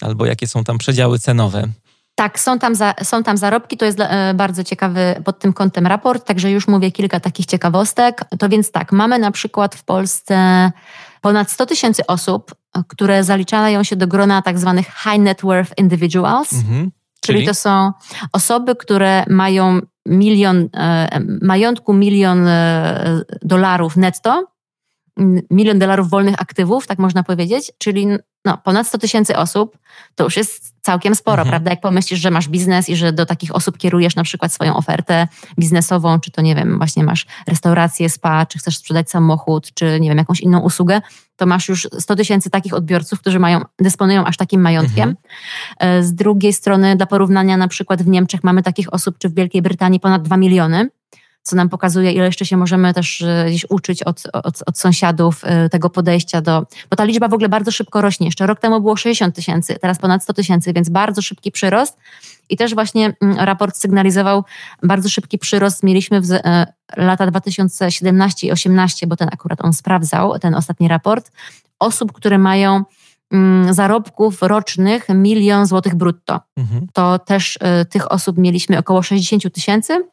albo 0.03 0.27
jakie 0.27 0.47
są 0.47 0.65
tam 0.65 0.79
przedziały 0.79 1.19
cenowe. 1.19 1.69
Tak, 2.15 2.41
są 2.41 2.59
tam, 2.59 2.75
za, 2.75 2.95
są 3.03 3.23
tam 3.23 3.37
zarobki, 3.37 3.77
to 3.77 3.85
jest 3.85 3.99
bardzo 4.35 4.65
ciekawy 4.65 5.23
pod 5.25 5.39
tym 5.39 5.53
kątem 5.53 5.87
raport, 5.87 6.27
także 6.27 6.51
już 6.51 6.69
mówię 6.69 6.93
kilka 6.93 7.21
takich 7.21 7.47
ciekawostek. 7.47 8.25
To 8.39 8.49
więc 8.49 8.71
tak, 8.71 8.93
mamy 8.93 9.19
na 9.19 9.31
przykład 9.31 9.75
w 9.75 9.85
Polsce 9.85 10.71
ponad 11.21 11.51
100 11.51 11.67
tysięcy 11.67 12.07
osób, 12.07 12.55
które 12.89 13.25
zaliczają 13.25 13.83
się 13.83 13.97
do 13.97 14.07
grona 14.07 14.43
tak 14.43 14.59
zwanych 14.59 14.87
high 14.87 15.19
net 15.19 15.43
worth 15.43 15.79
individuals, 15.79 16.53
mhm. 16.53 16.91
czyli? 17.21 17.39
czyli 17.39 17.47
to 17.47 17.55
są 17.55 17.93
osoby, 18.33 18.77
które 18.77 19.25
mają 19.29 19.81
milion, 20.07 20.69
e, 20.75 21.21
majątku 21.43 21.93
milion 21.93 22.47
e, 22.47 23.21
dolarów 23.43 23.97
netto, 23.97 24.47
milion 25.51 25.79
dolarów 25.79 26.11
wolnych 26.11 26.35
aktywów, 26.43 26.87
tak 26.87 26.99
można 26.99 27.23
powiedzieć, 27.23 27.73
czyli 27.79 28.07
no, 28.45 28.59
ponad 28.59 28.87
100 28.87 28.99
tysięcy 28.99 29.37
osób, 29.37 29.79
to 30.15 30.25
już 30.25 30.37
jest 30.37 30.75
całkiem 30.81 31.15
sporo, 31.15 31.43
mhm. 31.43 31.49
prawda? 31.49 31.71
Jak 31.71 31.81
pomyślisz, 31.81 32.21
że 32.21 32.31
masz 32.31 32.49
biznes 32.49 32.89
i 32.89 32.97
że 32.97 33.13
do 33.13 33.27
takich 33.27 33.55
osób 33.55 33.79
kierujesz 33.79 34.17
na 34.17 34.23
przykład 34.23 34.53
swoją 34.53 34.77
ofertę 34.77 35.29
biznesową, 35.59 36.21
czy 36.21 36.31
to 36.31 36.43
nie 36.43 36.55
wiem, 36.55 36.79
właśnie 36.79 37.05
masz 37.05 37.27
restaurację, 37.47 38.09
spa, 38.09 38.47
czy 38.47 38.59
chcesz 38.59 38.77
sprzedać 38.79 39.11
samochód, 39.11 39.75
czy 39.75 40.01
nie 40.01 40.09
wiem, 40.09 40.19
jakąś 40.19 40.41
inną 40.41 40.61
usługę, 40.61 41.01
to 41.37 41.47
masz 41.47 41.69
już 41.69 41.89
100 41.99 42.17
tysięcy 42.17 42.51
takich 42.51 42.75
odbiorców, 42.75 43.21
którzy 43.21 43.39
mają, 43.39 43.61
dysponują 43.79 44.25
aż 44.25 44.37
takim 44.37 44.61
majątkiem. 44.61 45.15
Mhm. 45.81 46.05
Z 46.05 46.15
drugiej 46.15 46.53
strony, 46.53 46.97
dla 46.97 47.07
porównania, 47.07 47.57
na 47.57 47.69
przykład 47.69 48.03
w 48.03 48.09
Niemczech 48.09 48.45
mamy 48.45 48.63
takich 48.63 48.93
osób, 48.93 49.19
czy 49.19 49.29
w 49.29 49.35
Wielkiej 49.35 49.63
Brytanii 49.63 50.01
ponad 50.01 50.23
2 50.23 50.37
miliony 50.37 50.89
co 51.49 51.57
nam 51.57 51.69
pokazuje, 51.69 52.13
ile 52.13 52.27
jeszcze 52.27 52.47
się 52.47 52.57
możemy 52.57 52.95
też 52.95 53.23
e, 53.23 53.45
gdzieś 53.49 53.67
uczyć 53.69 54.03
od, 54.03 54.23
od, 54.33 54.63
od, 54.67 54.79
sąsiadów 54.79 55.41
e, 55.45 55.69
tego 55.69 55.91
podejścia 55.91 56.41
do. 56.41 56.67
Bo 56.91 56.97
ta 56.97 57.05
liczba 57.05 57.29
w 57.29 57.35
ogóle 57.35 57.49
bardzo 57.49 57.71
szybko 57.71 58.01
rośnie. 58.01 58.27
Jeszcze 58.27 58.47
rok 58.47 58.61
temu 58.61 58.81
było 58.81 58.97
60 58.97 59.35
tysięcy, 59.35 59.79
teraz 59.81 59.99
ponad 59.99 60.23
100 60.23 60.33
tysięcy, 60.33 60.73
więc 60.73 60.89
bardzo 60.89 61.23
szybki 61.23 61.53
przyrost. 61.53 61.99
I 62.49 62.57
też 62.57 62.75
właśnie 62.75 63.15
mm, 63.21 63.39
raport 63.39 63.77
sygnalizował 63.77 64.45
bardzo 64.83 65.09
szybki 65.09 65.39
przyrost. 65.39 65.83
Mieliśmy 65.83 66.21
w 66.21 66.33
e, 66.33 66.67
lata 66.97 67.27
2017 67.27 68.47
i 68.47 68.51
2018, 68.51 69.07
bo 69.07 69.17
ten 69.17 69.29
akurat 69.33 69.65
on 69.65 69.73
sprawdzał, 69.73 70.39
ten 70.39 70.55
ostatni 70.55 70.89
raport, 70.89 71.33
osób, 71.79 72.13
które 72.13 72.39
mają 72.39 72.85
mm, 73.33 73.75
zarobków 73.75 74.43
rocznych 74.43 75.09
milion 75.09 75.67
złotych 75.67 75.95
brutto. 75.95 76.41
Mhm. 76.57 76.87
To 76.93 77.19
też 77.19 77.57
y, 77.57 77.85
tych 77.85 78.13
osób 78.13 78.39
mieliśmy 78.39 78.79
około 78.79 79.03
60 79.03 79.55
tysięcy 79.55 80.05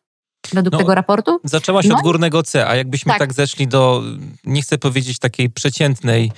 według 0.53 0.71
no, 0.71 0.77
tego 0.77 0.95
raportu. 0.95 1.39
Zaczęłaś 1.43 1.85
no. 1.85 1.95
od 1.95 2.01
górnego 2.01 2.43
C, 2.43 2.67
a 2.67 2.75
jakbyśmy 2.75 3.09
tak. 3.09 3.19
tak 3.19 3.33
zeszli 3.33 3.67
do, 3.67 4.03
nie 4.43 4.61
chcę 4.61 4.77
powiedzieć 4.77 5.19
takiej 5.19 5.49
przeciętnej 5.49 6.31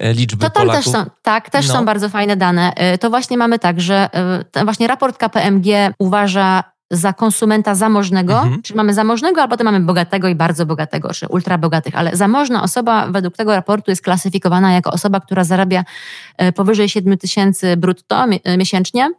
e, 0.00 0.12
liczby 0.12 0.44
to 0.44 0.50
tam 0.50 0.66
Polaków. 0.66 0.84
Też 0.84 0.92
są, 0.92 1.04
tak, 1.22 1.50
też 1.50 1.68
no. 1.68 1.74
są 1.74 1.84
bardzo 1.84 2.08
fajne 2.08 2.36
dane. 2.36 2.72
E, 2.74 2.98
to 2.98 3.10
właśnie 3.10 3.36
mamy 3.36 3.58
tak, 3.58 3.80
że 3.80 4.08
e, 4.54 4.64
właśnie 4.64 4.86
raport 4.86 5.18
KPMG 5.18 5.66
uważa 5.98 6.64
za 6.90 7.12
konsumenta 7.12 7.74
zamożnego, 7.74 8.34
mhm. 8.34 8.62
czyli 8.62 8.76
mamy 8.76 8.94
zamożnego, 8.94 9.42
a 9.42 9.48
potem 9.48 9.64
mamy 9.64 9.80
bogatego 9.80 10.28
i 10.28 10.34
bardzo 10.34 10.66
bogatego, 10.66 11.14
czy 11.14 11.28
ultra 11.28 11.58
bogatych, 11.58 11.94
ale 11.96 12.16
zamożna 12.16 12.62
osoba 12.62 13.06
według 13.06 13.36
tego 13.36 13.54
raportu 13.54 13.90
jest 13.90 14.02
klasyfikowana 14.02 14.72
jako 14.72 14.90
osoba, 14.90 15.20
która 15.20 15.44
zarabia 15.44 15.84
powyżej 16.54 16.88
7 16.88 17.18
tysięcy 17.18 17.76
brutto 17.76 18.24
miesięcznie 18.58 19.10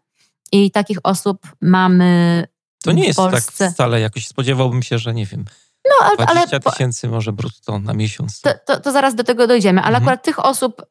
i 0.52 0.72
takich 0.72 0.98
osób 1.04 1.38
mamy 1.62 2.44
to 2.84 2.92
nie 2.92 3.06
jest 3.06 3.20
tak 3.20 3.72
wcale 3.72 4.02
jakoś, 4.02 4.28
spodziewałbym 4.28 4.84
się, 4.84 4.98
że 4.98 5.14
nie 5.14 5.26
wiem, 5.26 5.46
no, 5.90 6.26
ale, 6.28 6.48
20 6.48 6.60
tysięcy 6.60 7.08
może 7.08 7.34
brutto 7.34 7.80
na 7.80 7.94
miesiąc. 7.94 8.42
To, 8.42 8.50
to, 8.66 8.80
to, 8.80 8.92
zaraz 8.92 9.16
do 9.16 9.24
tego 9.24 9.48
dojdziemy, 9.48 9.82
ale 9.82 9.98
mhm. 9.98 10.04
akurat 10.04 10.26
tych 10.26 10.46
osób, 10.46 10.82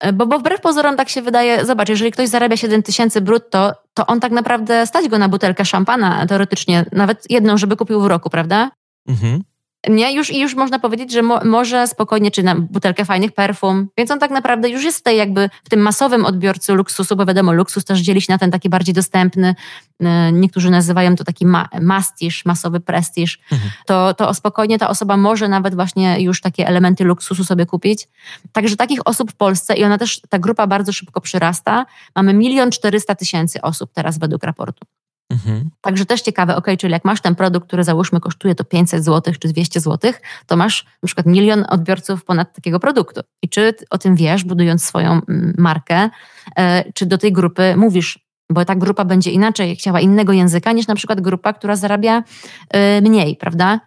e, 0.00 0.12
bo, 0.12 0.26
bo 0.26 0.38
wbrew 0.38 0.60
pozorom 0.60 0.96
tak 0.96 1.08
się 1.08 1.22
wydaje, 1.22 1.66
zobacz, 1.66 1.88
jeżeli 1.88 2.12
ktoś 2.12 2.28
zarabia 2.28 2.56
7 2.56 2.82
tysięcy 2.82 3.20
brutto, 3.20 3.72
to 3.94 4.06
on 4.06 4.20
tak 4.20 4.32
naprawdę 4.32 4.86
stać 4.86 5.08
go 5.08 5.18
na 5.18 5.28
butelkę 5.28 5.64
szampana 5.64 6.26
teoretycznie, 6.26 6.84
nawet 6.92 7.30
jedną, 7.30 7.58
żeby 7.58 7.76
kupił 7.76 8.00
w 8.00 8.06
roku, 8.06 8.30
prawda? 8.30 8.70
Mhm. 9.08 9.42
Nie, 9.88 10.12
już, 10.12 10.34
już 10.34 10.54
można 10.54 10.78
powiedzieć, 10.78 11.12
że 11.12 11.22
mo, 11.22 11.40
może 11.44 11.86
spokojnie, 11.86 12.30
czy 12.30 12.42
na 12.42 12.54
butelkę 12.54 13.04
fajnych 13.04 13.32
perfum, 13.32 13.88
więc 13.98 14.10
on 14.10 14.18
tak 14.18 14.30
naprawdę 14.30 14.68
już 14.68 14.84
jest 14.84 14.98
tutaj 14.98 15.16
jakby 15.16 15.50
w 15.64 15.68
tym 15.68 15.80
masowym 15.80 16.24
odbiorcy 16.24 16.72
luksusu, 16.72 17.16
bo 17.16 17.26
wiadomo, 17.26 17.52
luksus 17.52 17.84
też 17.84 18.00
dzieli 18.00 18.20
się 18.20 18.32
na 18.32 18.38
ten 18.38 18.50
taki 18.50 18.68
bardziej 18.68 18.94
dostępny, 18.94 19.54
e, 20.00 20.32
niektórzy 20.32 20.70
nazywają 20.70 21.16
to 21.16 21.24
taki 21.24 21.46
ma, 21.46 21.68
mastiż, 21.80 22.44
masowy 22.44 22.80
prestiż, 22.80 23.38
mhm. 23.52 23.70
to, 23.86 24.14
to 24.14 24.34
spokojnie 24.34 24.78
ta 24.78 24.88
osoba 24.88 25.16
może 25.16 25.48
nawet 25.48 25.74
właśnie 25.74 26.20
już 26.20 26.40
takie 26.40 26.66
elementy 26.66 27.04
luksusu 27.04 27.44
sobie 27.44 27.66
kupić. 27.66 28.08
Także 28.52 28.76
takich 28.76 29.00
osób 29.04 29.32
w 29.32 29.36
Polsce 29.36 29.74
i 29.74 29.84
ona 29.84 29.98
też, 29.98 30.20
ta 30.28 30.38
grupa 30.38 30.66
bardzo 30.66 30.92
szybko 30.92 31.20
przyrasta. 31.20 31.86
Mamy 32.16 32.34
milion 32.34 32.70
czterysta 32.70 33.14
tysięcy 33.14 33.62
osób 33.62 33.90
teraz 33.94 34.18
według 34.18 34.44
raportu. 34.44 34.86
Mhm. 35.30 35.70
Także 35.80 36.06
też 36.06 36.22
ciekawe, 36.22 36.56
ok, 36.56 36.66
czyli 36.78 36.92
jak 36.92 37.04
masz 37.04 37.20
ten 37.20 37.34
produkt, 37.34 37.66
który 37.66 37.84
załóżmy 37.84 38.20
kosztuje 38.20 38.54
to 38.54 38.64
500 38.64 39.04
zł 39.04 39.34
czy 39.40 39.48
200 39.48 39.80
zł, 39.80 40.12
to 40.46 40.56
masz 40.56 40.84
na 41.02 41.06
przykład 41.06 41.26
milion 41.26 41.64
odbiorców 41.68 42.24
ponad 42.24 42.54
takiego 42.54 42.80
produktu. 42.80 43.20
I 43.42 43.48
czy 43.48 43.74
o 43.90 43.98
tym 43.98 44.16
wiesz, 44.16 44.44
budując 44.44 44.84
swoją 44.84 45.12
mm, 45.12 45.54
markę, 45.58 46.10
e, 46.56 46.92
czy 46.92 47.06
do 47.06 47.18
tej 47.18 47.32
grupy 47.32 47.76
mówisz, 47.76 48.18
bo 48.50 48.64
ta 48.64 48.74
grupa 48.74 49.04
będzie 49.04 49.30
inaczej 49.30 49.76
chciała 49.76 50.00
innego 50.00 50.32
języka 50.32 50.72
niż 50.72 50.86
na 50.86 50.94
przykład 50.94 51.20
grupa, 51.20 51.52
która 51.52 51.76
zarabia 51.76 52.22
e, 52.70 53.00
mniej, 53.00 53.36
prawda? 53.36 53.80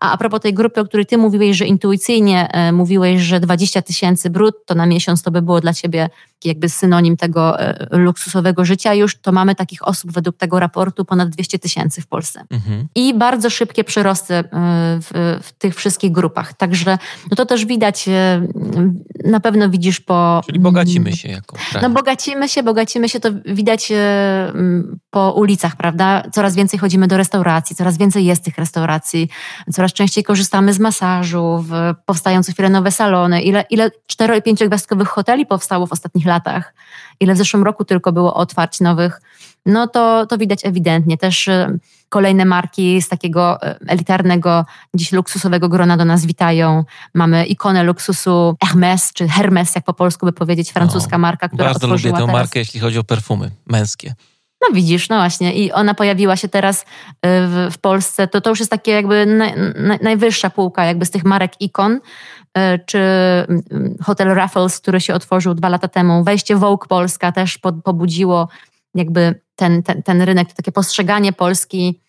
A 0.00 0.12
a 0.12 0.16
propos 0.16 0.40
tej 0.40 0.54
grupy, 0.54 0.80
o 0.80 0.84
której 0.84 1.06
ty 1.06 1.18
mówiłeś, 1.18 1.56
że 1.56 1.66
intuicyjnie 1.66 2.48
e, 2.52 2.72
mówiłeś, 2.72 3.20
że 3.22 3.40
20 3.40 3.82
tysięcy 3.82 4.30
brutto 4.30 4.74
na 4.74 4.86
miesiąc 4.86 5.22
to 5.22 5.30
by 5.30 5.42
było 5.42 5.60
dla 5.60 5.72
ciebie 5.72 6.08
jakby 6.44 6.68
synonim 6.68 7.16
tego 7.16 7.60
e, 7.60 7.88
luksusowego 7.90 8.64
życia, 8.64 8.94
już 8.94 9.20
to 9.20 9.32
mamy 9.32 9.54
takich 9.54 9.88
osób 9.88 10.12
według 10.12 10.36
tego 10.36 10.60
raportu 10.60 11.04
ponad 11.04 11.28
200 11.28 11.58
tysięcy 11.58 12.00
w 12.00 12.06
Polsce. 12.06 12.44
Mhm. 12.50 12.88
I 12.94 13.14
bardzo 13.14 13.50
szybkie 13.50 13.84
przyrosty 13.84 14.34
e, 14.34 14.44
w, 14.52 15.38
w, 15.42 15.52
tych 15.52 15.74
wszystkich 15.74 16.12
grupach. 16.12 16.54
Także 16.54 16.98
no 17.30 17.36
to 17.36 17.46
też 17.46 17.66
widać, 17.66 18.08
e, 18.08 18.46
na 19.24 19.40
pewno 19.40 19.70
widzisz 19.70 20.00
po... 20.00 20.40
Czyli 20.46 20.60
bogacimy 20.60 21.12
się 21.16 21.28
jako 21.28 21.56
kraj. 21.70 21.82
No 21.82 21.90
bogacimy 21.90 22.48
się, 22.48 22.62
bogacimy 22.62 23.08
się, 23.08 23.20
to 23.20 23.28
widać 23.46 23.92
po 25.10 25.32
ulicach, 25.32 25.76
prawda? 25.76 26.22
Coraz 26.32 26.54
więcej 26.54 26.78
chodzimy 26.78 27.08
do 27.08 27.16
restauracji, 27.16 27.76
coraz 27.76 27.98
więcej 27.98 28.24
jest 28.24 28.44
tych 28.44 28.58
restauracji, 28.58 29.28
coraz 29.72 29.92
częściej 29.92 30.24
korzystamy 30.24 30.72
z 30.72 30.78
masażów, 30.78 31.66
powstają 32.06 32.42
co 32.42 32.52
chwilę 32.52 32.68
nowe 32.68 32.90
salony. 32.90 33.42
Ile, 33.42 33.64
ile 33.70 33.90
cztero- 34.12 34.40
i 34.40 34.42
pięciogwiazdkowych 34.42 35.08
hoteli 35.08 35.46
powstało 35.46 35.86
w 35.86 35.92
ostatnich 35.92 36.26
latach, 36.30 36.74
ile 37.20 37.34
w 37.34 37.36
zeszłym 37.36 37.62
roku 37.62 37.84
tylko 37.84 38.12
było 38.12 38.34
otwarć 38.34 38.80
nowych, 38.80 39.20
no 39.66 39.86
to, 39.86 40.26
to 40.26 40.38
widać 40.38 40.64
ewidentnie. 40.64 41.18
Też 41.18 41.48
y, 41.48 41.78
kolejne 42.08 42.44
marki 42.44 43.02
z 43.02 43.08
takiego 43.08 43.58
y, 43.62 43.76
elitarnego, 43.86 44.64
dziś 44.94 45.12
luksusowego 45.12 45.68
grona 45.68 45.96
do 45.96 46.04
nas 46.04 46.26
witają. 46.26 46.84
Mamy 47.14 47.46
ikonę 47.46 47.82
luksusu 47.82 48.56
Hermes, 48.64 49.12
czy 49.12 49.28
Hermes, 49.28 49.74
jak 49.74 49.84
po 49.84 49.94
polsku 49.94 50.26
by 50.26 50.32
powiedzieć, 50.32 50.72
francuska 50.72 51.18
no, 51.18 51.22
marka, 51.22 51.48
która 51.48 51.64
bardzo 51.64 51.86
lubię 51.86 52.12
tę 52.12 52.12
teraz. 52.12 52.32
markę, 52.32 52.58
jeśli 52.58 52.80
chodzi 52.80 52.98
o 52.98 53.04
perfumy 53.04 53.50
męskie. 53.66 54.14
No 54.62 54.74
widzisz, 54.74 55.08
no 55.08 55.16
właśnie. 55.16 55.54
I 55.54 55.72
ona 55.72 55.94
pojawiła 55.94 56.36
się 56.36 56.48
teraz 56.48 56.80
y, 56.80 56.84
w, 57.22 57.68
w 57.72 57.78
Polsce. 57.78 58.28
To, 58.28 58.40
to 58.40 58.50
już 58.50 58.58
jest 58.58 58.70
takie 58.70 58.92
jakby 58.92 59.26
najwyższa 60.02 60.50
półka 60.50 60.84
jakby 60.84 61.06
z 61.06 61.10
tych 61.10 61.24
marek 61.24 61.60
ikon. 61.60 62.00
E, 62.56 62.78
czy 62.78 62.98
mm, 62.98 63.96
hotel 64.02 64.28
Raffles, 64.28 64.80
który 64.80 65.00
się 65.00 65.14
otworzył 65.14 65.54
dwa 65.54 65.68
lata 65.68 65.88
temu, 65.88 66.24
wejście 66.24 66.56
Vogue 66.56 66.86
Polska 66.88 67.32
też 67.32 67.58
pobudziło 67.84 68.48
jakby 68.94 69.40
ten, 69.56 69.82
ten, 69.82 70.02
ten 70.02 70.22
rynek, 70.22 70.48
to 70.48 70.54
takie 70.54 70.72
postrzeganie 70.72 71.32
Polski. 71.32 72.00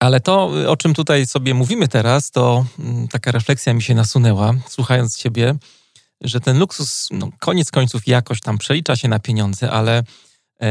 Ale 0.00 0.20
to, 0.20 0.50
o 0.68 0.76
czym 0.76 0.94
tutaj 0.94 1.26
sobie 1.26 1.54
mówimy 1.54 1.88
teraz, 1.88 2.30
to 2.30 2.64
mm, 2.78 3.08
taka 3.08 3.32
refleksja 3.32 3.74
mi 3.74 3.82
się 3.82 3.94
nasunęła, 3.94 4.54
słuchając 4.68 5.16
Ciebie, 5.16 5.54
że 6.20 6.40
ten 6.40 6.58
luksus, 6.58 7.08
no, 7.10 7.28
koniec 7.38 7.70
końców 7.70 8.06
jakoś 8.06 8.40
tam 8.40 8.58
przelicza 8.58 8.96
się 8.96 9.08
na 9.08 9.18
pieniądze, 9.18 9.70
ale 9.70 10.02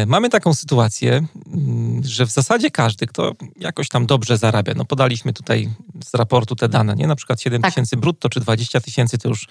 mamy 0.07 0.29
taką 0.29 0.53
sytuację, 0.53 1.25
mm, 1.53 2.01
że 2.03 2.25
w 2.25 2.31
zasadzie 2.31 2.71
każdy, 2.71 3.07
kto 3.07 3.33
jakoś 3.59 3.89
tam 3.89 4.05
dobrze 4.05 4.37
zarabia, 4.37 4.73
no 4.75 4.85
podaliśmy 4.85 5.33
tutaj 5.33 5.69
z 6.05 6.13
raportu 6.13 6.55
te 6.55 6.69
dane, 6.69 6.95
nie? 6.95 7.07
Na 7.07 7.15
przykład 7.15 7.41
7 7.41 7.61
tak. 7.61 7.71
tysięcy 7.71 7.97
brutto 7.97 8.29
czy 8.29 8.39
20 8.39 8.81
tysięcy 8.81 9.17
to 9.17 9.29
już, 9.29 9.45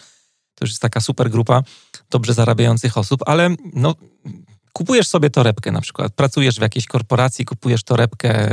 to 0.55 0.64
już 0.64 0.70
jest 0.70 0.82
taka 0.82 1.01
super 1.01 1.30
grupa 1.30 1.62
dobrze 2.11 2.34
zarabiających 2.34 2.99
osób, 2.99 3.20
ale 3.26 3.51
no, 3.74 3.95
kupujesz 4.72 5.09
sobie 5.09 5.30
torebkę 5.30 5.72
na 5.72 5.80
przykład, 5.80 6.12
pracujesz 6.14 6.57
w 6.57 6.62
jakiejś 6.62 6.87
korporacji, 6.87 7.45
kupujesz 7.45 7.82
torebkę, 7.82 8.49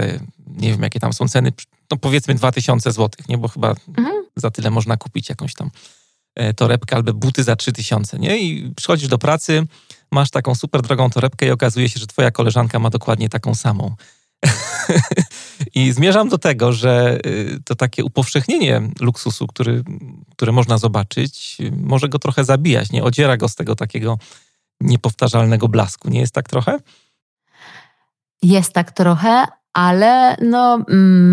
nie 0.47 0.71
wiem 0.71 0.81
jakie 0.81 0.99
tam 0.99 1.13
są 1.13 1.27
ceny, 1.27 1.51
no 1.91 1.97
powiedzmy 1.97 2.35
2000 2.35 2.91
złotych, 2.91 3.29
nie? 3.29 3.37
Bo 3.37 3.47
chyba 3.47 3.75
mhm. 3.87 4.25
za 4.35 4.51
tyle 4.51 4.71
można 4.71 4.97
kupić 4.97 5.29
jakąś 5.29 5.53
tam 5.53 5.69
e, 6.35 6.53
torebkę 6.53 6.95
albo 6.95 7.13
buty 7.13 7.43
za 7.43 7.55
3000, 7.55 8.19
nie? 8.19 8.39
I 8.39 8.73
przychodzisz 8.75 9.07
do 9.07 9.17
pracy, 9.17 9.65
masz 10.13 10.29
taką 10.29 10.55
super 10.55 10.81
drogą 10.81 11.09
torebkę 11.09 11.45
i 11.45 11.51
okazuje 11.51 11.89
się, 11.89 11.99
że 11.99 12.07
twoja 12.07 12.31
koleżanka 12.31 12.79
ma 12.79 12.89
dokładnie 12.89 13.29
taką 13.29 13.55
samą. 13.55 13.95
I 15.75 15.91
zmierzam 15.91 16.29
do 16.29 16.37
tego, 16.37 16.73
że 16.73 17.19
y, 17.25 17.59
to 17.65 17.75
takie 17.75 18.03
upowszechnienie 18.03 18.81
luksusu, 18.99 19.47
który, 19.47 19.83
które 20.31 20.51
można 20.51 20.77
zobaczyć, 20.77 21.57
może 21.71 22.09
go 22.09 22.19
trochę 22.19 22.45
zabijać, 22.45 22.91
nie 22.91 23.03
odziera 23.03 23.37
go 23.37 23.49
z 23.49 23.55
tego 23.55 23.75
takiego 23.75 24.17
niepowtarzalnego 24.81 25.67
blasku. 25.67 26.09
Nie 26.09 26.19
jest 26.19 26.33
tak 26.33 26.49
trochę? 26.49 26.79
Jest 28.41 28.73
tak 28.73 28.91
trochę, 28.91 29.45
ale 29.73 30.37
no, 30.41 30.79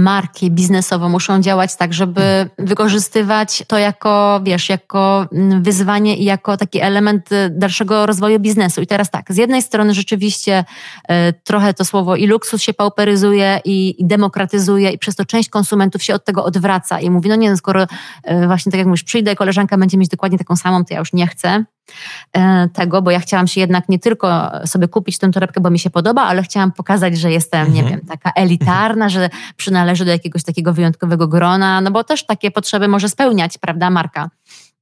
marki 0.03 0.51
biznesowe 0.51 1.09
muszą 1.09 1.41
działać 1.41 1.77
tak, 1.77 1.95
żeby 1.95 2.51
wykorzystywać 2.59 3.63
to 3.67 3.79
jako, 3.79 4.41
wiesz, 4.43 4.69
jako 4.69 5.27
wyzwanie 5.61 6.17
i 6.17 6.25
jako 6.25 6.57
taki 6.57 6.81
element 6.81 7.33
y, 7.33 7.51
dalszego 7.51 8.07
rozwoju 8.07 8.39
biznesu. 8.39 8.81
I 8.81 8.87
teraz 8.87 9.11
tak, 9.11 9.33
z 9.33 9.37
jednej 9.37 9.63
strony 9.63 9.95
rzeczywiście 9.95 10.65
y, 11.05 11.15
trochę 11.45 11.75
to 11.75 11.85
słowo 11.85 12.17
i 12.17 12.27
luksus 12.27 12.63
się 12.63 12.75
pauperyzuje 12.75 13.61
i, 13.65 14.03
i, 14.03 14.07
demokratyzuje 14.07 14.91
i 14.91 14.99
przez 14.99 15.17
to 15.17 15.25
część 15.25 15.49
konsumentów 15.49 16.03
się 16.03 16.15
od 16.15 16.25
tego 16.25 16.45
odwraca 16.45 17.01
i 17.01 17.11
mówi, 17.11 17.29
no 17.29 17.37
nie, 17.37 17.51
no 17.51 17.57
skoro 17.57 17.83
y, 17.83 18.47
właśnie 18.47 18.73
tak 18.73 18.79
jak 18.79 18.87
mówisz, 18.87 19.05
przyjdę, 19.05 19.37
koleżanka 19.37 19.79
będzie 19.79 19.99
mieć 19.99 20.09
dokładnie 20.09 20.39
taką 20.39 20.57
samą, 20.57 20.85
to 20.85 20.95
ja 20.95 21.01
już 21.01 21.13
nie 21.13 21.27
chcę. 21.27 21.65
E, 22.33 22.69
tego, 22.69 23.03
bo 23.03 23.11
ja 23.11 23.21
chciałam 23.21 23.47
się 23.47 23.61
jednak 23.61 23.89
nie 23.89 23.99
tylko 23.99 24.51
sobie 24.67 24.89
kupić 24.89 25.19
tę 25.19 25.31
torebkę, 25.31 25.61
bo 25.61 25.71
mi 25.71 25.79
się 25.79 25.91
podoba, 25.91 26.23
ale 26.23 26.43
chciałam 26.43 26.73
pokazać, 26.73 27.19
że 27.19 27.33
jestem, 27.33 27.67
mhm. 27.67 27.75
nie 27.75 27.91
wiem, 27.91 28.01
taka 28.09 28.33
elitarna, 28.37 29.09
że 29.09 29.31
przynależy 29.57 30.05
do 30.05 30.11
jakiegoś 30.11 30.45
takiego 30.45 30.73
wyjątkowego 30.73 31.29
grona, 31.29 31.81
no 31.81 31.91
bo 31.91 32.05
też 32.05 32.27
takie 32.27 32.51
potrzeby 32.51 32.89
może 32.89 33.09
spełniać, 33.09 33.59
prawda, 33.59 33.91
marka. 33.91 34.31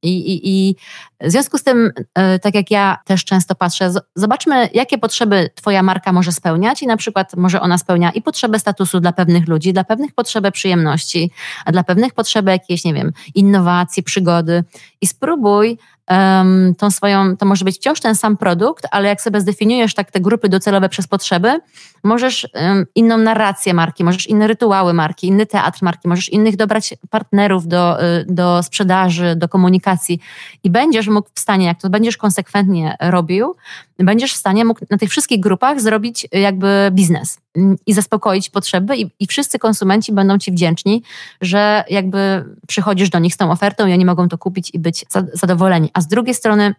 I, 0.03 0.33
i, 0.33 0.41
I 0.49 0.77
w 1.21 1.31
związku 1.31 1.59
z 1.59 1.62
tym, 1.62 1.93
e, 2.14 2.39
tak 2.39 2.55
jak 2.55 2.71
ja 2.71 2.99
też 3.05 3.25
często 3.25 3.55
patrzę, 3.55 3.93
zobaczmy, 4.14 4.69
jakie 4.75 4.99
potrzeby 4.99 5.51
Twoja 5.55 5.83
marka 5.83 6.12
może 6.12 6.33
spełniać, 6.33 6.83
i 6.83 6.87
na 6.87 6.97
przykład 6.97 7.37
może 7.37 7.61
ona 7.61 7.79
spełnia 7.79 8.11
i 8.11 8.23
potrzebę 8.23 8.59
statusu 8.59 9.01
dla 9.01 9.12
pewnych 9.12 9.49
ludzi, 9.49 9.73
dla 9.73 9.85
pewnych 9.85 10.14
potrzebę 10.14 10.53
przyjemności, 10.53 11.31
a 11.64 11.73
dla 11.73 11.85
pewnych 11.85 12.14
potrzeby 12.14 12.51
jakiejś, 12.51 12.85
nie 12.85 12.95
wiem, 12.95 13.12
innowacji, 13.35 14.03
przygody. 14.03 14.64
I 15.01 15.07
spróbuj 15.07 15.79
um, 16.11 16.75
tą 16.79 16.91
swoją, 16.91 17.37
to 17.37 17.47
może 17.47 17.64
być 17.64 17.77
wciąż 17.77 18.01
ten 18.01 18.14
sam 18.14 18.37
produkt, 18.37 18.87
ale 18.91 19.09
jak 19.09 19.21
sobie 19.21 19.41
zdefiniujesz 19.41 19.95
tak 19.95 20.11
te 20.11 20.21
grupy 20.21 20.49
docelowe 20.49 20.89
przez 20.89 21.07
potrzeby, 21.07 21.61
możesz 22.05 22.49
um, 22.55 22.87
inną 22.95 23.19
narrację 23.19 23.75
marki, 23.75 24.05
możesz 24.05 24.27
inne 24.27 24.47
rytuały 24.47 24.95
marki, 24.95 25.27
inny 25.27 25.47
teatr 25.47 25.79
marki, 25.83 26.09
możesz 26.09 26.29
innych 26.29 26.57
dobrać 26.57 26.95
partnerów 27.11 27.69
do, 27.69 28.05
y, 28.05 28.25
do 28.29 28.62
sprzedaży, 28.62 29.37
do 29.37 29.49
komunikacji 29.49 30.21
i 30.64 30.71
będziesz 30.71 31.08
mógł 31.11 31.29
w 31.35 31.41
stanie, 31.41 31.67
jak 31.67 31.81
to 31.81 31.91
będziesz 31.91 32.17
konsekwentnie 32.17 32.97
robił, 33.01 33.57
będziesz 33.99 34.33
w 34.33 34.37
stanie 34.37 34.65
mógł 34.65 34.81
na 34.91 34.99
tych 34.99 35.11
wszystkich 35.11 35.41
grupach 35.41 35.81
zrobić 35.81 36.29
jakby 36.33 36.91
biznes 36.93 37.41
i 37.87 37.93
zaspokoić 37.93 38.51
potrzeby 38.51 38.97
i, 38.97 39.11
i 39.21 39.27
wszyscy 39.27 39.59
konsumenci 39.59 40.13
będą 40.13 40.39
ci 40.39 40.53
wdzięczni, 40.53 41.03
że 41.41 41.85
jakby 41.91 42.45
przychodzisz 42.67 43.11
do 43.11 43.19
nich 43.19 43.35
z 43.35 43.37
tą 43.37 43.51
ofertą 43.51 43.87
i 43.87 43.93
oni 43.93 44.05
mogą 44.05 44.29
to 44.29 44.39
kupić 44.39 44.71
i 44.75 44.79
być 44.79 45.05
zadowoleni. 45.33 45.91
A 45.95 46.01
z 46.01 46.09
drugiej 46.09 46.35
strony 46.35 46.63
mm, 46.65 46.75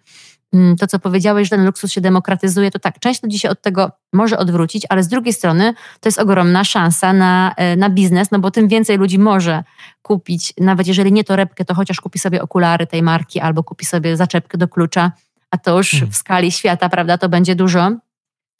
to, 0.79 0.87
co 0.87 0.99
powiedziałeś, 0.99 1.49
że 1.49 1.55
ten 1.55 1.65
luksus 1.65 1.91
się 1.91 2.01
demokratyzuje, 2.01 2.71
to 2.71 2.79
tak, 2.79 2.99
część 2.99 3.23
ludzi 3.23 3.39
się 3.39 3.49
od 3.49 3.61
tego 3.61 3.91
może 4.13 4.37
odwrócić, 4.37 4.85
ale 4.89 5.03
z 5.03 5.07
drugiej 5.07 5.33
strony 5.33 5.73
to 5.99 6.07
jest 6.09 6.19
ogromna 6.19 6.63
szansa 6.63 7.13
na, 7.13 7.53
e, 7.57 7.75
na 7.75 7.89
biznes, 7.89 8.31
no 8.31 8.39
bo 8.39 8.51
tym 8.51 8.67
więcej 8.67 8.97
ludzi 8.97 9.19
może 9.19 9.63
kupić, 10.01 10.53
nawet 10.59 10.87
jeżeli 10.87 11.11
nie 11.11 11.23
torebkę, 11.23 11.65
to 11.65 11.73
chociaż 11.73 12.01
kupi 12.01 12.19
sobie 12.19 12.41
okulary 12.41 12.87
tej 12.87 13.03
marki 13.03 13.39
albo 13.39 13.63
kupi 13.63 13.85
sobie 13.85 14.17
zaczepkę 14.17 14.57
do 14.57 14.67
klucza, 14.67 15.11
a 15.51 15.57
to 15.57 15.77
już 15.77 15.91
hmm. 15.91 16.11
w 16.11 16.15
skali 16.15 16.51
świata, 16.51 16.89
prawda, 16.89 17.17
to 17.17 17.29
będzie 17.29 17.55
dużo. 17.55 17.91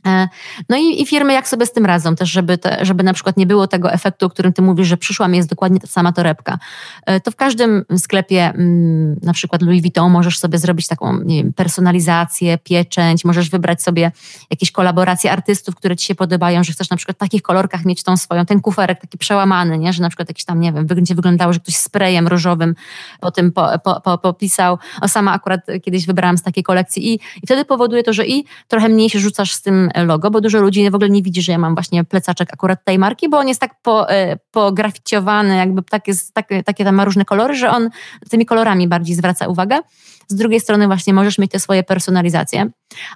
E, 0.07 0.27
no 0.69 0.77
i, 0.77 1.01
i, 1.01 1.05
firmy 1.05 1.33
jak 1.33 1.47
sobie 1.47 1.65
z 1.65 1.71
tym 1.71 1.85
radzą 1.85 2.15
też, 2.15 2.29
żeby, 2.29 2.57
te, 2.57 2.85
żeby 2.85 3.03
na 3.03 3.13
przykład 3.13 3.37
nie 3.37 3.45
było 3.45 3.67
tego 3.67 3.91
efektu, 3.91 4.25
o 4.25 4.29
którym 4.29 4.53
ty 4.53 4.61
mówisz, 4.61 4.87
że 4.87 4.97
przyszła 4.97 5.27
mi 5.27 5.37
jest 5.37 5.49
dokładnie 5.49 5.79
ta 5.79 5.87
sama 5.87 6.11
torebka. 6.11 6.59
E, 7.05 7.19
to 7.19 7.31
w 7.31 7.35
każdym 7.35 7.85
sklepie, 7.97 8.45
mm, 8.45 9.15
na 9.23 9.33
przykład 9.33 9.61
Louis 9.61 9.81
Vuitton, 9.81 10.11
możesz 10.11 10.39
sobie 10.39 10.57
zrobić 10.57 10.87
taką 10.87 11.19
wiem, 11.25 11.53
personalizację, 11.53 12.57
pieczęć, 12.57 13.25
możesz 13.25 13.49
wybrać 13.49 13.83
sobie 13.83 14.11
jakieś 14.49 14.71
kolaboracje 14.71 15.31
artystów, 15.31 15.75
które 15.75 15.95
ci 15.95 16.05
się 16.05 16.15
podobają, 16.15 16.63
że 16.63 16.73
chcesz 16.73 16.89
na 16.89 16.97
przykład 16.97 17.17
w 17.17 17.19
takich 17.19 17.41
kolorkach 17.41 17.85
mieć 17.85 18.03
tą 18.03 18.17
swoją, 18.17 18.45
ten 18.45 18.61
kuferek 18.61 19.01
taki 19.01 19.17
przełamany, 19.17 19.77
nie? 19.77 19.93
że 19.93 20.01
na 20.01 20.09
przykład 20.09 20.29
jakiś 20.29 20.45
tam, 20.45 20.59
nie 20.59 20.73
wiem, 20.73 20.85
będzie 20.85 21.15
wyglądało, 21.15 21.53
że 21.53 21.59
ktoś 21.59 21.75
sprayem 21.75 22.27
różowym 22.27 22.75
po 23.19 23.31
tym 23.31 23.51
po, 23.51 23.79
po, 23.83 24.01
po, 24.01 24.17
popisał. 24.17 24.77
O 25.01 25.07
sama 25.07 25.31
akurat 25.31 25.61
kiedyś 25.83 26.05
wybrałam 26.05 26.37
z 26.37 26.43
takiej 26.43 26.63
kolekcji 26.63 27.13
i, 27.13 27.13
i 27.13 27.45
wtedy 27.45 27.65
powoduje 27.65 28.03
to, 28.03 28.13
że 28.13 28.27
i 28.27 28.45
trochę 28.67 28.89
mniej 28.89 29.09
się 29.09 29.19
rzucasz 29.19 29.53
z 29.53 29.61
tym 29.61 29.88
logo, 29.95 30.31
bo 30.31 30.41
dużo 30.41 30.61
ludzi 30.61 30.89
w 30.89 30.95
ogóle 30.95 31.09
nie 31.09 31.21
widzi, 31.21 31.41
że 31.41 31.51
ja 31.51 31.57
mam 31.57 31.73
właśnie 31.73 32.03
plecaczek 32.03 32.53
akurat 32.53 32.85
tej 32.85 32.99
marki, 32.99 33.29
bo 33.29 33.37
on 33.37 33.47
jest 33.47 33.61
tak 33.61 33.81
po, 33.81 34.09
e, 34.09 34.37
pograficiowany, 34.51 35.57
jakby 35.57 35.83
tak 35.83 36.07
jest, 36.07 36.33
tak, 36.33 36.49
takie 36.65 36.83
tam 36.85 36.95
ma 36.95 37.05
różne 37.05 37.25
kolory, 37.25 37.55
że 37.55 37.69
on 37.69 37.89
tymi 38.29 38.45
kolorami 38.45 38.87
bardziej 38.87 39.15
zwraca 39.15 39.47
uwagę. 39.47 39.79
Z 40.27 40.35
drugiej 40.35 40.59
strony 40.59 40.87
właśnie 40.87 41.13
możesz 41.13 41.37
mieć 41.37 41.51
te 41.51 41.59
swoje 41.59 41.83
personalizacje, 41.83 42.69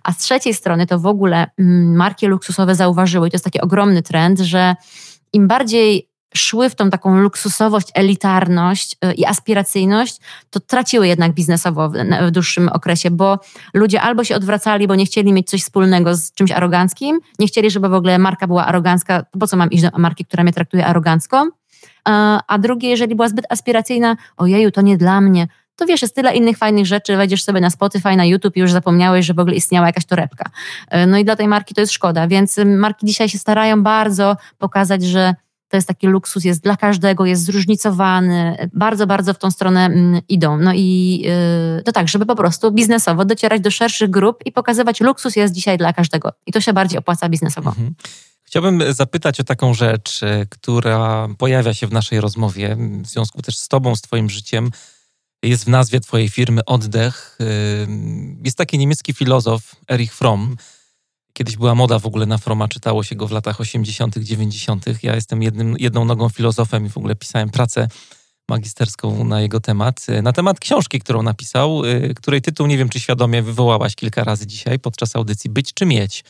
a 0.04 0.14
z 0.14 0.18
trzeciej 0.18 0.54
strony 0.54 0.88
to 0.88 1.00
w 1.00 1.06
ogóle 1.06 1.48
mm, 1.60 1.96
marki 1.96 2.28
luksusowe 2.28 2.76
zauważyły, 2.76 3.28
i 3.28 3.32
to 3.32 3.36
jest 3.36 3.46
taki 3.46 3.62
ogromny 3.62 4.02
trend, 4.02 4.40
że 4.40 4.76
im 5.34 5.48
bardziej 5.48 6.13
szły 6.36 6.70
w 6.70 6.76
tą 6.76 6.90
taką 6.90 7.18
luksusowość, 7.18 7.88
elitarność 7.94 8.96
y, 9.06 9.14
i 9.14 9.26
aspiracyjność, 9.26 10.18
to 10.50 10.60
traciły 10.60 11.08
jednak 11.08 11.34
biznesowo 11.34 11.90
w 12.22 12.32
dłuższym 12.32 12.70
okresie, 12.70 13.12
bo 13.12 13.40
ludzie 13.74 14.02
albo 14.02 14.24
się 14.24 14.36
odwracali, 14.36 14.88
bo 14.88 14.96
nie 14.96 15.06
chcieli 15.06 15.34
mieć 15.34 15.50
coś 15.50 15.62
wspólnego 15.62 16.16
z 16.16 16.34
czymś 16.34 16.52
aroganckim, 16.52 17.20
nie 17.40 17.48
chcieli, 17.48 17.72
żeby 17.72 17.90
w 17.90 17.94
ogóle 17.94 18.20
marka 18.20 18.48
była 18.48 18.66
arogancka, 18.66 19.26
po 19.40 19.48
co 19.48 19.58
mam 19.58 19.72
iść 19.72 19.84
do 19.84 19.90
marki, 19.98 20.26
która 20.26 20.44
mnie 20.44 20.54
traktuje 20.54 20.86
arogancko, 20.86 21.50
a 22.48 22.58
drugie, 22.60 22.90
jeżeli 22.90 23.16
była 23.16 23.30
zbyt 23.30 23.46
aspiracyjna, 23.50 24.18
ojeju, 24.38 24.72
to 24.72 24.82
nie 24.82 24.98
dla 24.98 25.22
mnie, 25.22 25.48
to 25.76 25.86
wiesz, 25.86 26.02
jest 26.02 26.16
tyle 26.16 26.36
innych 26.36 26.58
fajnych 26.58 26.86
rzeczy, 26.86 27.18
wejdziesz 27.18 27.44
sobie 27.44 27.62
na 27.62 27.70
Spotify, 27.70 28.16
na 28.16 28.26
YouTube 28.26 28.58
i 28.58 28.60
już 28.60 28.72
zapomniałeś, 28.72 29.26
że 29.26 29.34
w 29.34 29.40
ogóle 29.40 29.56
istniała 29.56 29.88
jakaś 29.88 30.06
torebka. 30.06 30.50
Y, 30.96 31.08
no 31.08 31.18
i 31.18 31.26
dla 31.26 31.36
tej 31.36 31.48
marki 31.48 31.76
to 31.76 31.82
jest 31.82 31.94
szkoda, 31.94 32.28
więc 32.28 32.60
marki 32.66 33.06
dzisiaj 33.06 33.30
się 33.30 33.38
starają 33.38 33.84
bardzo 33.84 34.38
pokazać, 34.58 35.04
że 35.04 35.36
to 35.68 35.78
jest 35.78 35.88
taki 35.88 36.08
luksus, 36.08 36.44
jest 36.44 36.64
dla 36.64 36.78
każdego, 36.78 37.26
jest 37.26 37.44
zróżnicowany, 37.44 38.70
bardzo, 38.74 39.08
bardzo 39.08 39.34
w 39.34 39.38
tą 39.38 39.52
stronę 39.52 39.86
mm, 39.86 40.22
idą. 40.30 40.58
No 40.58 40.72
i 40.76 41.20
yy, 41.78 41.84
to 41.84 41.92
tak, 41.92 42.08
żeby 42.08 42.26
po 42.26 42.36
prostu 42.36 42.72
biznesowo 42.72 43.26
docierać 43.26 43.62
do 43.62 43.72
szerszych 43.72 44.10
grup 44.10 44.40
i 44.46 44.52
pokazywać, 44.52 45.02
luksus 45.02 45.36
jest 45.36 45.54
dzisiaj 45.54 45.78
dla 45.78 45.94
każdego. 45.94 46.32
I 46.46 46.52
to 46.52 46.62
się 46.62 46.74
bardziej 46.74 47.00
opłaca 47.00 47.30
biznesowo. 47.30 47.70
Mhm. 47.70 47.96
Chciałbym 48.44 48.94
zapytać 48.94 49.40
o 49.40 49.44
taką 49.44 49.74
rzecz, 49.74 50.22
która 50.50 51.28
pojawia 51.38 51.74
się 51.74 51.88
w 51.88 51.92
naszej 51.94 52.22
rozmowie, 52.22 52.78
w 53.04 53.08
związku 53.08 53.42
też 53.42 53.58
z 53.58 53.68
Tobą, 53.68 53.96
z 53.96 54.02
Twoim 54.02 54.30
życiem. 54.30 54.72
Jest 55.44 55.66
w 55.66 55.68
nazwie 55.68 56.00
Twojej 56.00 56.30
firmy 56.30 56.66
Oddech. 56.66 57.38
Yy, 57.40 57.48
jest 58.44 58.58
taki 58.58 58.78
niemiecki 58.78 59.14
filozof, 59.14 59.76
Erich 59.92 60.16
Fromm, 60.16 60.56
Kiedyś 61.34 61.58
była 61.58 61.76
moda 61.76 62.00
w 62.00 62.06
ogóle 62.06 62.26
na 62.26 62.38
Froma, 62.38 62.68
czytało 62.68 63.04
się 63.04 63.16
go 63.16 63.28
w 63.28 63.32
latach 63.32 63.62
80., 63.62 64.18
90. 64.18 64.86
Ja 65.04 65.16
jestem 65.16 65.44
jednym, 65.44 65.76
jedną 65.80 66.06
nogą 66.06 66.30
filozofem 66.30 66.86
i 66.86 66.90
w 66.90 66.98
ogóle 66.98 67.16
pisałem 67.16 67.50
pracę 67.50 67.88
magisterską 68.50 69.24
na 69.24 69.42
jego 69.42 69.60
temat. 69.60 70.06
Na 70.24 70.34
temat 70.34 70.60
książki, 70.60 71.00
którą 71.00 71.24
napisał, 71.24 71.86
y, 71.86 72.14
której 72.16 72.42
tytuł 72.42 72.68
nie 72.68 72.78
wiem, 72.78 72.90
czy 72.90 73.00
świadomie 73.00 73.42
wywołałaś 73.42 73.96
kilka 73.96 74.24
razy 74.24 74.48
dzisiaj 74.48 74.80
podczas 74.80 75.16
audycji 75.16 75.50
Być 75.50 75.74
czy 75.74 75.86
mieć. 75.86 76.24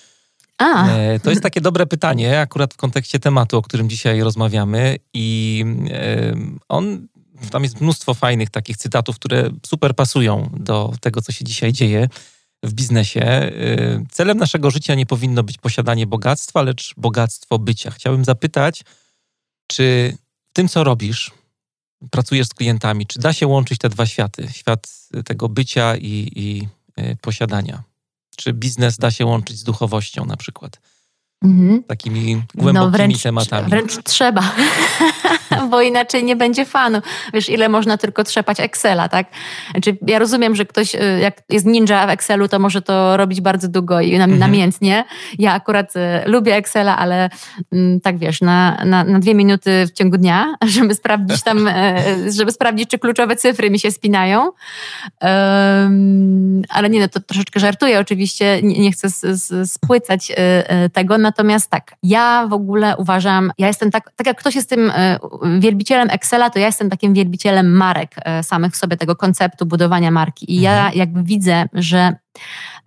A. 0.58 0.88
E, 0.88 1.20
to 1.20 1.30
jest 1.30 1.44
takie 1.44 1.62
dobre 1.62 1.86
pytanie, 1.86 2.40
akurat 2.40 2.74
w 2.74 2.78
kontekście 2.78 3.20
tematu, 3.20 3.58
o 3.58 3.62
którym 3.62 3.90
dzisiaj 3.90 4.22
rozmawiamy. 4.22 4.98
I 5.14 5.66
on, 6.70 7.08
tam 7.52 7.64
jest 7.64 7.82
mnóstwo 7.82 8.14
fajnych 8.14 8.50
takich 8.50 8.78
cytatów, 8.78 9.16
które 9.16 9.50
super 9.66 9.96
pasują 9.96 10.50
do 10.58 10.94
tego, 11.02 11.22
co 11.22 11.32
się 11.32 11.46
dzisiaj 11.46 11.74
dzieje 11.74 12.08
w 12.64 12.74
biznesie. 12.74 13.44
Y, 13.44 14.06
celem 14.12 14.38
naszego 14.38 14.72
życia 14.72 14.96
nie 14.96 15.06
powinno 15.06 15.44
być 15.44 15.58
posiadanie 15.58 16.08
bogactwa, 16.08 16.62
lecz 16.62 16.94
bogactwo 16.98 17.60
bycia. 17.60 17.92
Chciałbym 17.92 18.26
zapytać, 18.26 18.84
czy 19.68 20.18
w 20.50 20.54
tym, 20.54 20.68
co 20.68 20.84
robisz, 20.84 21.32
pracujesz 22.12 22.48
z 22.48 22.54
klientami, 22.54 23.08
czy 23.08 23.20
da 23.20 23.34
się 23.34 23.48
łączyć 23.48 23.80
te 23.80 23.90
dwa 23.90 24.06
światy? 24.06 24.48
Świat 24.52 24.88
tego 25.26 25.50
bycia 25.50 25.96
i, 25.96 26.32
i 26.36 26.68
y, 27.00 27.18
posiadania. 27.22 27.84
Czy 28.38 28.54
biznes 28.54 28.98
da 28.98 29.12
się 29.12 29.26
łączyć 29.26 29.58
z 29.58 29.64
duchowością 29.64 30.26
na 30.26 30.38
przykład? 30.38 30.80
Mhm. 31.44 31.84
Takimi 31.84 32.44
głębokimi 32.56 32.74
no 32.74 32.92
wręcz, 32.92 33.22
tematami. 33.22 33.70
Wręcz 33.70 34.04
trzeba, 34.04 34.42
bo 35.72 35.82
inaczej 35.82 36.24
nie 36.24 36.36
będzie 36.36 36.66
fanu. 36.66 37.02
Wiesz, 37.34 37.50
ile 37.50 37.70
można 37.70 37.98
tylko 37.98 38.24
trzepać 38.24 38.60
Excela, 38.60 39.10
tak? 39.10 39.28
Znaczy, 39.72 39.98
ja 40.08 40.20
rozumiem, 40.20 40.56
że 40.56 40.66
ktoś, 40.66 40.96
y, 40.96 41.00
jak 41.22 41.38
jest 41.50 41.66
ninja 41.66 42.08
w 42.08 42.10
Excelu, 42.10 42.48
to 42.48 42.60
może 42.60 42.82
to 42.82 43.18
robić 43.18 43.42
bardzo 43.42 43.68
długo 43.68 44.02
i 44.02 44.16
mhm. 44.16 44.40
namiętnie. 44.40 45.04
Ja 45.40 45.54
akurat 45.54 45.96
y, 45.96 46.00
lubię 46.26 46.56
Excela, 46.56 46.98
ale 46.98 47.30
mm, 47.72 48.02
tak 48.02 48.18
wiesz, 48.18 48.42
na, 48.42 48.86
na, 48.86 49.04
na 49.04 49.20
dwie 49.20 49.36
minuty 49.36 49.86
w 49.88 49.92
ciągu 49.92 50.18
dnia, 50.18 50.56
żeby 50.76 50.96
sprawdzić 50.96 51.44
tam, 51.44 51.68
e, 51.68 52.04
żeby 52.32 52.52
sprawdzić, 52.52 52.90
czy 52.90 53.00
kluczowe 53.00 53.36
cyfry 53.36 53.70
mi 53.70 53.80
się 53.80 53.92
spinają. 53.92 54.52
Um, 55.22 56.62
ale 56.70 56.90
nie, 56.90 57.00
no 57.00 57.08
to 57.08 57.20
troszeczkę 57.20 57.60
żartuję 57.60 58.00
oczywiście, 58.00 58.62
nie, 58.64 58.80
nie 58.80 58.92
chcę 58.92 59.08
spłycać 59.66 60.32
e, 60.32 60.36
e, 60.70 60.90
tego, 60.90 61.18
Natomiast 61.24 61.70
tak, 61.70 61.96
ja 62.04 62.48
w 62.50 62.54
ogóle 62.54 62.98
uważam, 62.98 63.52
ja 63.58 63.68
jestem 63.68 63.92
tak, 63.92 64.12
tak 64.16 64.28
jak 64.28 64.40
ktoś 64.40 64.56
jest 64.56 64.70
tym 64.70 64.92
e, 64.96 65.20
wielbicielem 65.60 66.10
Excela, 66.10 66.50
to 66.50 66.60
ja 66.60 66.66
jestem 66.66 66.90
takim 66.90 67.14
wielbicielem 67.14 67.72
marek 67.72 68.16
e, 68.18 68.44
samych 68.44 68.74
w 68.74 68.76
sobie, 68.76 68.98
tego 68.98 69.16
konceptu 69.16 69.66
budowania 69.66 70.12
marki. 70.12 70.54
I 70.54 70.62
ja 70.62 70.76
mhm. 70.76 70.98
jakby 70.98 71.24
widzę, 71.24 71.66
że 71.74 72.16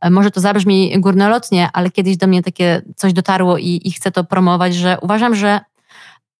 e, 0.00 0.10
może 0.10 0.30
to 0.30 0.40
zabrzmi 0.40 1.00
górnolotnie, 1.00 1.68
ale 1.72 1.90
kiedyś 1.90 2.16
do 2.16 2.26
mnie 2.26 2.42
takie 2.42 2.82
coś 2.96 3.12
dotarło 3.12 3.58
i, 3.58 3.80
i 3.84 3.92
chcę 3.92 4.10
to 4.10 4.24
promować, 4.24 4.74
że 4.74 4.98
uważam, 5.00 5.34
że 5.34 5.60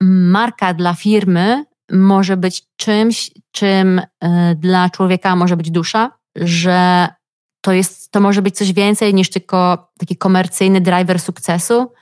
marka 0.01 0.75
dla 0.75 0.95
firmy 0.95 1.65
może 1.93 2.37
być 2.37 2.63
czymś, 2.77 3.31
czym 3.53 4.01
dla 4.57 4.91
człowieka 4.91 5.37
może 5.37 5.57
być 5.57 5.71
dusza, 5.71 6.11
że 6.37 7.09
to, 7.61 7.73
jest, 7.73 8.11
to 8.13 8.21
może 8.21 8.43
być 8.43 8.57
coś 8.57 8.73
więcej 8.73 9.15
niż 9.15 9.31
tylko 9.31 9.89
taki 9.99 10.17
komercyjny 10.17 10.81
driver 10.81 11.21
sukcesu 11.21 11.93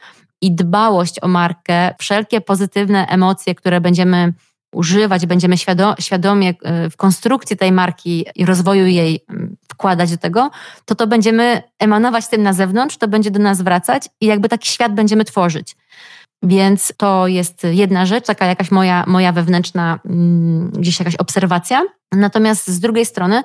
i 0.45 0.53
dbałość 0.53 1.15
o 1.23 1.29
markę, 1.29 1.95
wszelkie 1.99 2.41
pozytywne 2.41 3.07
emocje, 3.07 3.55
które 3.55 3.81
będziemy 3.81 4.33
używać, 4.75 5.27
będziemy 5.27 5.57
świadomie 6.01 6.55
e, 6.63 6.91
w 6.91 6.97
konstrukcji 6.97 7.57
tej 7.57 7.73
marki 7.73 8.27
i 8.35 8.47
rozwoju 8.47 8.87
jej 8.87 9.25
mm, 9.29 9.57
wkładać 9.69 10.11
do 10.11 10.17
tego, 10.17 10.51
to 10.85 10.95
to 10.95 11.07
będziemy 11.07 11.63
emanować 11.79 12.29
tym 12.29 12.43
na 12.43 12.53
zewnątrz, 12.53 12.97
to 12.97 13.09
będzie 13.09 13.31
do 13.31 13.39
nas 13.39 13.63
wracać 13.63 14.09
i 14.21 14.27
jakby 14.27 14.49
taki 14.49 14.69
świat 14.69 14.95
będziemy 14.95 15.25
tworzyć. 15.25 15.77
Więc 16.45 16.93
to 16.97 17.27
jest 17.27 17.67
jedna 17.71 18.07
rzecz, 18.07 18.27
taka 18.27 18.47
jakaś 18.47 18.71
moja, 18.71 19.05
moja 19.07 19.33
wewnętrzna 19.33 20.01
mm, 20.05 20.71
gdzieś 20.71 20.99
jakaś 20.99 21.17
obserwacja. 21.17 21.83
Natomiast 22.13 22.69
z 22.69 22.81
drugiej 22.81 23.07
strony, 23.07 23.43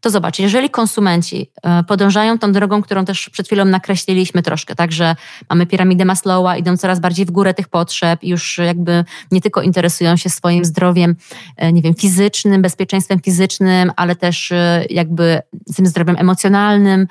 to 0.00 0.10
zobacz, 0.10 0.38
jeżeli 0.38 0.70
konsumenci 0.70 1.50
e, 1.62 1.82
podążają 1.84 2.38
tą 2.38 2.52
drogą, 2.52 2.82
którą 2.82 3.04
też 3.04 3.28
przed 3.28 3.46
chwilą 3.46 3.64
nakreśliliśmy 3.64 4.42
troszkę, 4.42 4.74
także 4.74 5.16
mamy 5.50 5.66
piramidę 5.66 6.04
Maslowa, 6.04 6.56
idą 6.56 6.76
coraz 6.76 7.00
bardziej 7.00 7.26
w 7.26 7.30
górę 7.30 7.54
tych 7.54 7.68
potrzeb, 7.68 8.24
już 8.24 8.58
jakby 8.58 9.04
nie 9.32 9.40
tylko 9.40 9.62
interesują 9.62 10.16
się 10.16 10.30
swoim 10.30 10.64
zdrowiem, 10.64 11.16
e, 11.56 11.72
nie 11.72 11.82
wiem, 11.82 11.94
fizycznym, 11.94 12.62
bezpieczeństwem 12.62 13.20
fizycznym, 13.20 13.92
ale 13.96 14.16
też 14.16 14.52
e, 14.52 14.84
jakby 14.90 15.42
tym 15.76 15.86
zdrowiem 15.86 16.16
emocjonalnym, 16.18 17.06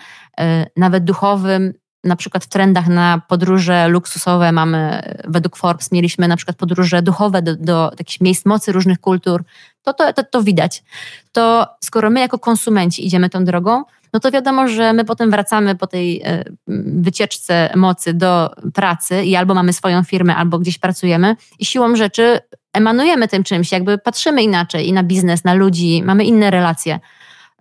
nawet 0.77 1.03
duchowym, 1.03 1.73
na 2.03 2.15
przykład 2.15 2.43
w 2.45 2.47
trendach 2.47 2.87
na 2.87 3.21
podróże 3.27 3.87
luksusowe 3.87 4.51
mamy, 4.51 5.01
według 5.27 5.57
Forbes 5.57 5.91
mieliśmy 5.91 6.27
na 6.27 6.37
przykład 6.37 6.57
podróże 6.57 7.01
duchowe 7.01 7.41
do, 7.41 7.55
do 7.55 7.91
takich 7.97 8.21
miejsc 8.21 8.45
mocy 8.45 8.71
różnych 8.71 8.99
kultur, 8.99 9.43
to, 9.83 9.93
to, 9.93 10.13
to, 10.13 10.23
to 10.23 10.43
widać. 10.43 10.83
To 11.31 11.67
skoro 11.83 12.09
my 12.09 12.19
jako 12.19 12.39
konsumenci 12.39 13.05
idziemy 13.05 13.29
tą 13.29 13.45
drogą, 13.45 13.83
no 14.13 14.19
to 14.19 14.31
wiadomo, 14.31 14.67
że 14.67 14.93
my 14.93 15.05
potem 15.05 15.31
wracamy 15.31 15.75
po 15.75 15.87
tej 15.87 16.21
e, 16.25 16.43
wycieczce 16.85 17.69
mocy 17.75 18.13
do 18.13 18.51
pracy 18.73 19.23
i 19.23 19.35
albo 19.35 19.53
mamy 19.53 19.73
swoją 19.73 20.03
firmę, 20.03 20.35
albo 20.35 20.59
gdzieś 20.59 20.77
pracujemy 20.77 21.35
i 21.59 21.65
siłą 21.65 21.95
rzeczy 21.95 22.39
emanujemy 22.73 23.27
tym 23.27 23.43
czymś, 23.43 23.71
jakby 23.71 23.97
patrzymy 23.97 24.43
inaczej 24.43 24.87
i 24.87 24.93
na 24.93 25.03
biznes, 25.03 25.43
na 25.43 25.53
ludzi, 25.53 26.03
mamy 26.05 26.25
inne 26.25 26.51
relacje 26.51 26.99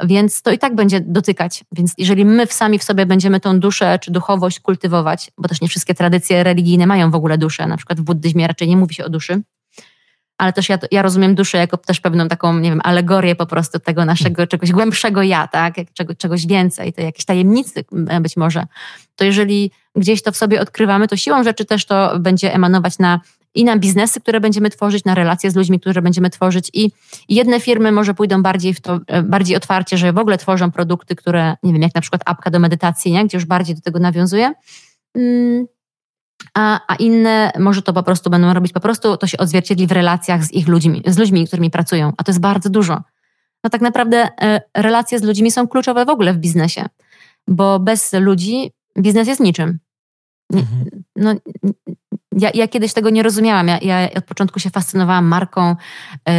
więc 0.04 0.42
to 0.42 0.52
i 0.52 0.58
tak 0.58 0.74
będzie 0.74 1.00
dotykać. 1.00 1.64
Więc 1.72 1.92
jeżeli 1.98 2.24
my 2.24 2.46
sami 2.46 2.78
w 2.78 2.84
sobie 2.84 3.06
będziemy 3.06 3.40
tą 3.40 3.60
duszę 3.60 3.98
czy 3.98 4.10
duchowość 4.10 4.60
kultywować, 4.60 5.30
bo 5.38 5.48
też 5.48 5.60
nie 5.60 5.68
wszystkie 5.68 5.94
tradycje 5.94 6.44
religijne 6.44 6.86
mają 6.86 7.10
w 7.10 7.14
ogóle 7.14 7.38
duszę, 7.38 7.66
na 7.66 7.76
przykład 7.76 8.00
w 8.00 8.02
buddyzmie 8.02 8.46
raczej 8.46 8.68
nie 8.68 8.76
mówi 8.76 8.94
się 8.94 9.04
o 9.04 9.08
duszy, 9.08 9.42
ale 10.38 10.52
też 10.52 10.68
ja, 10.68 10.78
ja 10.90 11.02
rozumiem 11.02 11.34
duszę 11.34 11.58
jako 11.58 11.76
też 11.76 12.00
pewną 12.00 12.28
taką, 12.28 12.58
nie 12.58 12.70
wiem, 12.70 12.80
alegorię 12.84 13.36
po 13.36 13.46
prostu 13.46 13.78
tego 13.78 14.04
naszego 14.04 14.46
czegoś 14.46 14.72
głębszego 14.72 15.22
ja, 15.22 15.48
tak? 15.48 15.74
Czego, 15.94 16.14
czegoś 16.14 16.46
więcej, 16.46 16.92
to 16.92 17.02
jakieś 17.02 17.24
tajemnicy 17.24 17.84
być 18.20 18.36
może. 18.36 18.66
To 19.16 19.24
jeżeli 19.24 19.70
gdzieś 19.96 20.22
to 20.22 20.32
w 20.32 20.36
sobie 20.36 20.60
odkrywamy, 20.60 21.08
to 21.08 21.16
siłą 21.16 21.44
rzeczy 21.44 21.64
też 21.64 21.84
to 21.86 22.18
będzie 22.18 22.54
emanować 22.54 22.98
na 22.98 23.20
i 23.54 23.64
na 23.64 23.78
biznesy, 23.78 24.20
które 24.20 24.40
będziemy 24.40 24.70
tworzyć, 24.70 25.04
na 25.04 25.14
relacje 25.14 25.50
z 25.50 25.56
ludźmi, 25.56 25.80
które 25.80 26.02
będziemy 26.02 26.30
tworzyć 26.30 26.70
i, 26.74 26.90
jedne 27.28 27.60
firmy 27.60 27.92
może 27.92 28.14
pójdą 28.14 28.42
bardziej 28.42 28.74
w 28.74 28.80
to, 28.80 29.00
e, 29.06 29.22
bardziej 29.22 29.56
otwarcie, 29.56 29.98
że 29.98 30.12
w 30.12 30.18
ogóle 30.18 30.38
tworzą 30.38 30.70
produkty, 30.70 31.16
które, 31.16 31.56
nie 31.62 31.72
wiem, 31.72 31.82
jak 31.82 31.94
na 31.94 32.00
przykład 32.00 32.22
apka 32.24 32.50
do 32.50 32.58
medytacji, 32.58 33.12
nie? 33.12 33.24
gdzie 33.24 33.36
już 33.36 33.44
bardziej 33.44 33.74
do 33.74 33.80
tego 33.80 33.98
nawiązuje. 33.98 34.52
Mm, 35.14 35.66
a, 36.54 36.80
a 36.88 36.94
inne 36.94 37.52
może 37.58 37.82
to 37.82 37.92
po 37.92 38.02
prostu 38.02 38.30
będą 38.30 38.54
robić, 38.54 38.72
po 38.72 38.80
prostu 38.80 39.16
to 39.16 39.26
się 39.26 39.38
odzwierciedli 39.38 39.86
w 39.86 39.92
relacjach 39.92 40.44
z 40.44 40.52
ich 40.52 40.68
ludźmi, 40.68 41.02
z 41.06 41.18
ludźmi, 41.18 41.46
którymi 41.46 41.70
pracują, 41.70 42.12
a 42.16 42.24
to 42.24 42.30
jest 42.30 42.40
bardzo 42.40 42.70
dużo. 42.70 43.02
No 43.64 43.70
tak 43.70 43.80
naprawdę 43.80 44.28
e, 44.42 44.60
relacje 44.76 45.18
z 45.18 45.22
ludźmi 45.22 45.50
są 45.50 45.68
kluczowe 45.68 46.04
w 46.04 46.08
ogóle 46.08 46.34
w 46.34 46.38
biznesie, 46.38 46.86
bo 47.48 47.80
bez 47.80 48.12
ludzi 48.12 48.72
biznes 48.98 49.28
jest 49.28 49.40
niczym. 49.40 49.78
Mhm. 50.52 51.04
No, 51.16 51.34
ja, 52.38 52.50
ja, 52.54 52.68
kiedyś 52.68 52.92
tego 52.92 53.10
nie 53.10 53.22
rozumiałam. 53.22 53.68
Ja, 53.68 53.78
ja, 53.80 54.08
od 54.16 54.24
początku 54.24 54.60
się 54.60 54.70
fascynowałam 54.70 55.24
marką, 55.24 55.76
yy, 56.26 56.34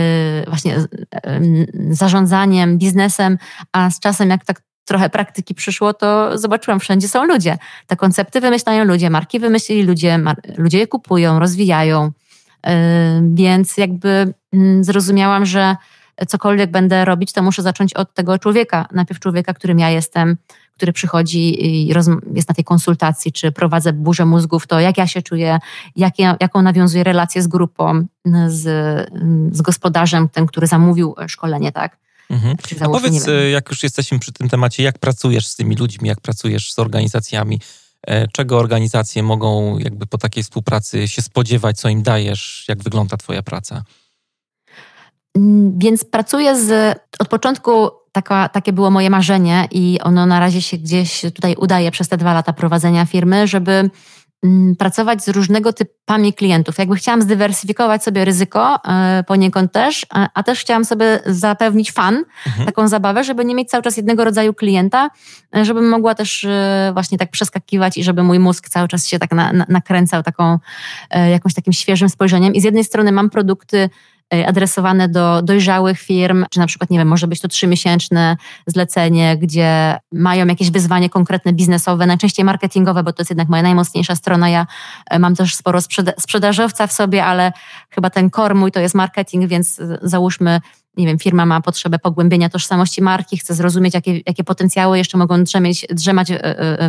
właśnie 0.47 0.71
yy, 0.71 1.95
zarządzaniem, 1.95 2.77
biznesem, 2.77 3.37
a 3.71 3.89
z 3.89 3.99
czasem, 3.99 4.29
jak 4.29 4.45
tak 4.45 4.61
trochę 4.85 5.09
praktyki 5.09 5.55
przyszło, 5.55 5.93
to 5.93 6.37
zobaczyłam, 6.37 6.79
wszędzie 6.79 7.07
są 7.07 7.25
ludzie. 7.25 7.57
Te 7.87 7.95
koncepty 7.95 8.41
wymyślają 8.41 8.83
ludzie, 8.83 9.09
marki 9.09 9.39
wymyślili 9.39 9.83
ludzie, 9.83 10.17
mar 10.17 10.37
ludzie 10.57 10.77
je 10.77 10.87
kupują, 10.87 11.39
rozwijają. 11.39 12.11
Yy, 12.65 12.71
więc 13.33 13.77
jakby 13.77 14.33
mm, 14.53 14.83
zrozumiałam, 14.83 15.45
że 15.45 15.75
cokolwiek 16.27 16.71
będę 16.71 17.05
robić, 17.05 17.33
to 17.33 17.43
muszę 17.43 17.61
zacząć 17.61 17.93
od 17.93 18.13
tego 18.13 18.39
człowieka. 18.39 18.87
Najpierw 18.91 19.19
człowieka, 19.19 19.53
którym 19.53 19.79
ja 19.79 19.89
jestem, 19.89 20.37
który 20.79 20.93
przychodzi 20.93 21.65
i 21.65 21.87
jest 22.33 22.49
na 22.49 22.55
tej 22.55 22.63
konsultacji, 22.63 23.31
czy 23.31 23.51
prowadzę 23.51 23.93
burzę 23.93 24.25
mózgów, 24.25 24.67
to 24.67 24.79
jak 24.79 24.97
ja 24.97 25.07
się 25.07 25.21
czuję, 25.21 25.59
jak 25.95 26.19
ja, 26.19 26.37
jaką 26.39 26.61
nawiązuję 26.61 27.03
relację 27.03 27.41
z 27.41 27.47
grupą, 27.47 28.05
z, 28.47 28.63
z 29.51 29.61
gospodarzem, 29.61 30.29
ten, 30.29 30.45
który 30.45 30.67
zamówił 30.67 31.15
szkolenie, 31.27 31.71
tak? 31.71 31.97
Mhm. 32.29 32.57
Powiedz, 32.91 33.27
jak 33.51 33.69
już 33.69 33.83
jesteśmy 33.83 34.19
przy 34.19 34.31
tym 34.31 34.49
temacie, 34.49 34.83
jak 34.83 34.99
pracujesz 34.99 35.47
z 35.47 35.55
tymi 35.55 35.75
ludźmi, 35.75 36.09
jak 36.09 36.21
pracujesz 36.21 36.73
z 36.73 36.79
organizacjami, 36.79 37.59
e, 38.07 38.27
czego 38.27 38.57
organizacje 38.57 39.23
mogą 39.23 39.77
jakby 39.77 40.05
po 40.05 40.17
takiej 40.17 40.43
współpracy 40.43 41.07
się 41.07 41.21
spodziewać, 41.21 41.79
co 41.79 41.89
im 41.89 42.03
dajesz, 42.03 42.65
jak 42.67 42.83
wygląda 42.83 43.17
twoja 43.17 43.43
praca? 43.43 43.83
Mm, 45.35 45.79
więc 45.79 46.05
pracuję 46.05 46.59
z, 46.59 46.99
od 47.19 47.27
początku 47.27 47.98
taka, 48.11 48.49
takie 48.49 48.73
było 48.73 48.91
moje 48.91 49.09
marzenie 49.09 49.67
i 49.71 49.99
ono 50.03 50.25
na 50.25 50.39
razie 50.39 50.61
się 50.61 50.77
gdzieś 50.77 51.21
tutaj 51.21 51.55
udaje 51.55 51.91
przez 51.91 52.07
te 52.07 52.17
dwa 52.17 52.33
lata 52.33 52.53
prowadzenia 52.53 53.05
firmy, 53.05 53.47
żeby 53.47 53.89
mm, 54.43 54.75
pracować 54.75 55.23
z 55.23 55.27
różnego 55.27 55.73
typami 55.73 56.33
klientów. 56.33 56.77
Jakby 56.77 56.95
chciałam 56.95 57.21
zdywersyfikować 57.21 58.03
sobie 58.03 58.25
ryzyko 58.25 58.79
yy, 59.17 59.23
poniekąd 59.23 59.71
też, 59.71 60.05
a, 60.33 60.43
też 60.43 60.59
chciałam 60.59 60.85
sobie 60.85 61.19
zapewnić 61.25 61.91
fan, 61.91 62.23
mhm. 62.47 62.65
taką 62.65 62.87
zabawę, 62.87 63.23
żeby 63.23 63.45
nie 63.45 63.55
mieć 63.55 63.69
cały 63.69 63.83
czas 63.83 63.97
jednego 63.97 64.23
rodzaju 64.23 64.53
klienta, 64.53 65.09
yy, 65.53 65.65
żebym 65.65 65.89
mogła 65.89 66.15
też 66.15 66.43
yy, 66.43 66.93
właśnie 66.93 67.17
tak 67.17 67.31
przeskakiwać 67.31 67.97
i 67.97 68.03
żeby 68.03 68.23
mój 68.23 68.39
mózg 68.39 68.69
cały 68.69 68.87
czas 68.87 69.07
się 69.07 69.19
tak 69.19 69.31
na, 69.31 69.53
na, 69.53 69.65
nakręcał 69.69 70.23
taką, 70.23 70.59
jakąś 71.31 71.53
takim 71.53 71.73
świeżym 71.73 72.09
spojrzeniem. 72.09 72.53
I 72.53 72.61
z 72.61 72.63
jednej 72.63 72.83
strony 72.83 73.11
mam 73.11 73.29
produkty 73.29 73.77
E, 73.79 73.87
adresowane 74.47 75.09
do 75.09 75.41
dojrzałych 75.41 75.99
firm, 75.99 76.45
czy 76.49 76.59
na 76.59 76.67
przykład, 76.67 76.89
nie 76.89 76.97
wiem, 76.97 77.07
może 77.07 77.27
być 77.27 77.41
to 77.41 77.47
trzymiesięczne 77.47 78.37
zlecenie, 78.67 79.37
gdzie 79.37 79.97
mają 80.11 80.47
jakieś 80.47 80.71
wyzwanie 80.71 81.09
konkretne 81.09 81.53
biznesowe, 81.53 82.05
najczęściej 82.05 82.45
marketingowe, 82.45 83.03
bo 83.03 83.13
to 83.13 83.21
jest 83.21 83.29
jednak 83.29 83.49
moja 83.49 83.63
najmocniejsza 83.63 84.15
strona. 84.15 84.49
Ja 84.49 84.67
e, 85.09 85.19
mam 85.19 85.35
też 85.35 85.55
sporo 85.55 85.81
sprzeda 85.81 86.11
sprzedażowca 86.19 86.87
w 86.87 86.93
sobie, 86.93 87.25
ale 87.25 87.51
chyba 87.89 88.09
ten 88.09 88.29
core 88.29 88.55
mój 88.55 88.71
to 88.71 88.79
jest 88.79 88.95
marketing, 88.95 89.47
więc 89.47 89.81
załóżmy, 90.01 90.61
nie 90.97 91.05
wiem, 91.05 91.19
firma 91.19 91.45
ma 91.45 91.61
potrzebę 91.61 91.99
pogłębienia 91.99 92.49
tożsamości 92.49 93.01
marki, 93.01 93.37
chce 93.37 93.53
zrozumieć, 93.53 93.93
jakie, 93.93 94.19
jakie 94.25 94.43
potencjały 94.43 94.97
jeszcze 94.97 95.17
mogą 95.17 95.43
drzemieć, 95.43 95.85
drzemać 95.89 96.31
e, 96.31 96.37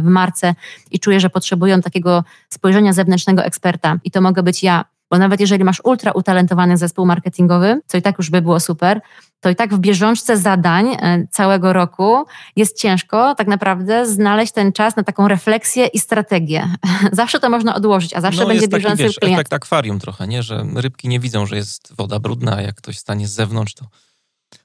w 0.00 0.04
marce 0.04 0.54
i 0.90 1.00
czuje, 1.00 1.20
że 1.20 1.30
potrzebują 1.30 1.80
takiego 1.80 2.24
spojrzenia 2.48 2.92
zewnętrznego 2.92 3.44
eksperta. 3.44 3.98
I 4.04 4.10
to 4.10 4.20
mogę 4.20 4.42
być 4.42 4.62
ja 4.62 4.84
bo 5.10 5.18
nawet 5.18 5.40
jeżeli 5.40 5.64
masz 5.64 5.80
ultra 5.84 6.12
utalentowany 6.12 6.76
zespół 6.76 7.06
marketingowy, 7.06 7.80
co 7.86 7.98
i 7.98 8.02
tak 8.02 8.18
już 8.18 8.30
by 8.30 8.42
było 8.42 8.60
super, 8.60 9.00
to 9.40 9.50
i 9.50 9.56
tak 9.56 9.74
w 9.74 9.78
bieżączce 9.78 10.36
zadań 10.36 10.88
e, 10.88 11.26
całego 11.30 11.72
roku 11.72 12.24
jest 12.56 12.78
ciężko 12.78 13.34
tak 13.34 13.46
naprawdę 13.46 14.06
znaleźć 14.06 14.52
ten 14.52 14.72
czas 14.72 14.96
na 14.96 15.02
taką 15.02 15.28
refleksję 15.28 15.86
i 15.86 15.98
strategię. 15.98 16.68
Zawsze 17.12 17.40
to 17.40 17.50
można 17.50 17.74
odłożyć, 17.74 18.14
a 18.14 18.20
zawsze 18.20 18.40
no, 18.40 18.46
będzie 18.46 18.68
bieżący 18.68 18.96
taki, 18.96 19.02
wiesz, 19.02 19.18
klient. 19.18 19.34
efekt 19.34 19.52
akwarium 19.52 19.98
trochę, 19.98 20.26
nie? 20.26 20.42
że 20.42 20.64
rybki 20.74 21.08
nie 21.08 21.20
widzą, 21.20 21.46
że 21.46 21.56
jest 21.56 21.94
woda 21.96 22.18
brudna, 22.18 22.56
a 22.56 22.62
jak 22.62 22.74
ktoś 22.74 22.98
stanie 22.98 23.28
z 23.28 23.30
zewnątrz, 23.30 23.74
to 23.74 23.84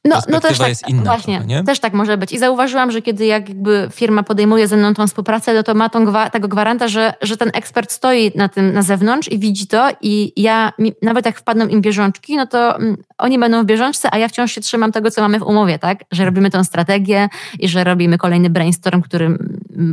no, 0.05 0.21
no 0.29 0.39
też 0.39 0.57
tak, 0.57 0.69
jest 0.69 0.89
inna 0.89 1.03
właśnie, 1.03 1.41
trochę, 1.41 1.63
też 1.63 1.79
tak 1.79 1.93
może 1.93 2.17
być. 2.17 2.31
I 2.31 2.39
zauważyłam, 2.39 2.91
że 2.91 3.01
kiedy 3.01 3.25
jakby 3.25 3.89
firma 3.91 4.23
podejmuje 4.23 4.67
ze 4.67 4.77
mną 4.77 4.93
tą 4.93 5.07
współpracę, 5.07 5.53
no 5.53 5.63
to 5.63 5.73
ma 5.73 5.89
tą, 5.89 6.05
tego 6.31 6.47
gwaranta, 6.47 6.87
że, 6.87 7.13
że 7.21 7.37
ten 7.37 7.51
ekspert 7.53 7.91
stoi 7.91 8.31
na 8.35 8.49
tym 8.49 8.73
na 8.73 8.81
zewnątrz 8.81 9.31
i 9.31 9.39
widzi 9.39 9.67
to 9.67 9.89
i 10.01 10.41
ja, 10.41 10.73
nawet 11.01 11.25
jak 11.25 11.39
wpadną 11.39 11.67
im 11.67 11.81
bieżączki, 11.81 12.37
no 12.37 12.47
to 12.47 12.75
mm, 12.75 12.97
oni 13.17 13.39
będą 13.39 13.63
w 13.63 13.65
bieżączce, 13.65 14.09
a 14.11 14.17
ja 14.17 14.27
wciąż 14.27 14.51
się 14.51 14.61
trzymam 14.61 14.91
tego, 14.91 15.11
co 15.11 15.21
mamy 15.21 15.39
w 15.39 15.43
umowie, 15.43 15.79
tak? 15.79 16.03
Że 16.11 16.25
robimy 16.25 16.49
tą 16.49 16.63
strategię 16.63 17.29
i 17.59 17.67
że 17.67 17.83
robimy 17.83 18.17
kolejny 18.17 18.49
brainstorm, 18.49 19.01
który 19.01 19.37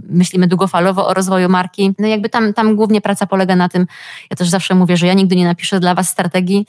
myślimy 0.08 0.46
długofalowo 0.46 1.06
o 1.06 1.14
rozwoju 1.14 1.48
marki. 1.48 1.94
No 1.98 2.08
jakby 2.08 2.28
tam, 2.28 2.54
tam 2.54 2.76
głównie 2.76 3.00
praca 3.00 3.26
polega 3.26 3.56
na 3.56 3.68
tym, 3.68 3.86
ja 4.30 4.36
też 4.36 4.48
zawsze 4.48 4.74
mówię, 4.74 4.96
że 4.96 5.06
ja 5.06 5.14
nigdy 5.14 5.36
nie 5.36 5.44
napiszę 5.44 5.80
dla 5.80 5.94
was 5.94 6.08
strategii, 6.08 6.66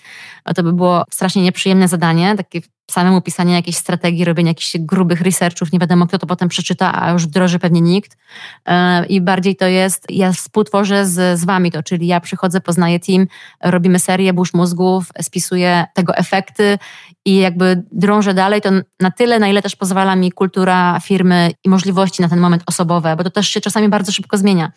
to 0.56 0.64
by 0.64 0.74
było 0.74 1.06
strasznie 1.12 1.42
nieprzyjemne 1.42 1.88
zadanie, 1.88 2.36
takie 2.38 2.62
samemu 2.92 3.22
pisanie 3.22 3.54
jakiejś 3.54 3.78
strategii, 3.78 4.26
robienie 4.26 4.50
jakichś 4.50 4.78
grubych 4.80 5.22
researchów, 5.22 5.72
nie 5.72 5.80
wiadomo 5.80 6.08
kto 6.08 6.20
to 6.20 6.28
potem 6.28 6.50
przeczyta, 6.50 7.02
a 7.04 7.12
już 7.12 7.26
wdroży 7.26 7.60
pewnie 7.60 7.82
nikt. 7.82 8.18
E, 8.66 9.06
I 9.06 9.22
bardziej 9.22 9.56
to 9.56 9.66
jest, 9.68 10.06
ja 10.10 10.32
współtworzę 10.32 11.06
z, 11.06 11.40
z 11.40 11.46
wami 11.46 11.72
to, 11.72 11.84
czyli 11.84 12.08
ja 12.08 12.20
przychodzę, 12.20 12.62
poznaję 12.62 13.00
team, 13.00 13.28
robimy 13.64 14.00
serię 14.00 14.34
burz 14.34 14.54
mózgów, 14.54 15.06
spisuję 15.22 15.86
tego 15.94 16.16
efekty 16.16 16.78
i 17.26 17.36
jakby 17.36 17.84
drążę 17.92 18.34
dalej, 18.34 18.62
to 18.62 18.70
na 19.00 19.12
tyle, 19.12 19.40
na 19.40 19.48
ile 19.48 19.62
też 19.62 19.76
pozwala 19.76 20.16
mi 20.16 20.32
kultura 20.32 21.00
firmy 21.00 21.52
i 21.64 21.70
możliwości 21.70 22.22
na 22.22 22.30
ten 22.30 22.40
moment 22.40 22.64
osobowe, 22.66 23.16
bo 23.16 23.24
to 23.24 23.30
też 23.30 23.48
się 23.50 23.62
czasami 23.62 23.90
bardzo 23.90 24.12
szybko 24.12 24.38
zmienia. 24.38 24.72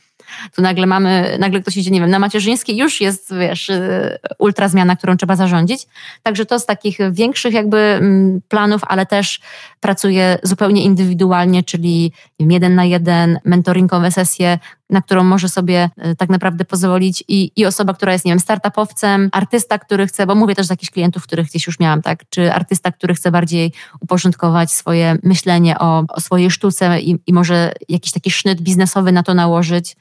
Tu 0.54 0.62
nagle 0.62 0.86
mamy, 0.86 1.36
nagle 1.40 1.60
ktoś 1.60 1.76
idzie, 1.76 1.90
nie 1.90 2.00
wiem, 2.00 2.10
na 2.10 2.18
macierzyńskiej 2.18 2.76
już 2.76 3.00
jest, 3.00 3.34
wiesz, 3.34 3.68
y, 3.68 4.18
ultra 4.38 4.68
zmiana, 4.68 4.96
którą 4.96 5.16
trzeba 5.16 5.36
zarządzić. 5.36 5.86
Także 6.22 6.46
to 6.46 6.58
z 6.58 6.66
takich 6.66 6.98
większych 7.12 7.54
jakby 7.54 7.78
mm, 7.78 8.40
planów, 8.48 8.80
ale 8.86 9.06
też 9.06 9.40
pracuję 9.80 10.38
zupełnie 10.42 10.84
indywidualnie, 10.84 11.62
czyli 11.62 12.12
jeden 12.38 12.74
na 12.74 12.84
jeden, 12.84 13.38
mentoringowe 13.44 14.10
sesje, 14.10 14.58
na 14.90 15.02
którą 15.02 15.24
może 15.24 15.48
sobie 15.48 15.90
y, 16.06 16.16
tak 16.16 16.28
naprawdę 16.28 16.64
pozwolić 16.64 17.24
i, 17.28 17.52
i 17.56 17.66
osoba, 17.66 17.94
która 17.94 18.12
jest, 18.12 18.24
nie 18.24 18.32
wiem, 18.32 18.40
startupowcem, 18.40 19.28
artysta, 19.32 19.78
który 19.78 20.06
chce, 20.06 20.26
bo 20.26 20.34
mówię 20.34 20.54
też 20.54 20.66
z 20.66 20.70
jakichś 20.70 20.90
klientów, 20.90 21.22
których 21.22 21.46
gdzieś 21.46 21.66
już 21.66 21.80
miałam, 21.80 22.02
tak, 22.02 22.24
czy 22.30 22.52
artysta, 22.52 22.92
który 22.92 23.14
chce 23.14 23.30
bardziej 23.30 23.72
uporządkować 24.00 24.72
swoje 24.72 25.16
myślenie 25.22 25.78
o, 25.78 26.04
o 26.08 26.20
swojej 26.20 26.50
sztuce 26.50 27.00
i, 27.00 27.18
i 27.26 27.32
może 27.32 27.72
jakiś 27.88 28.12
taki 28.12 28.30
sznyt 28.30 28.60
biznesowy 28.60 29.12
na 29.12 29.22
to 29.22 29.34
nałożyć. 29.34 29.96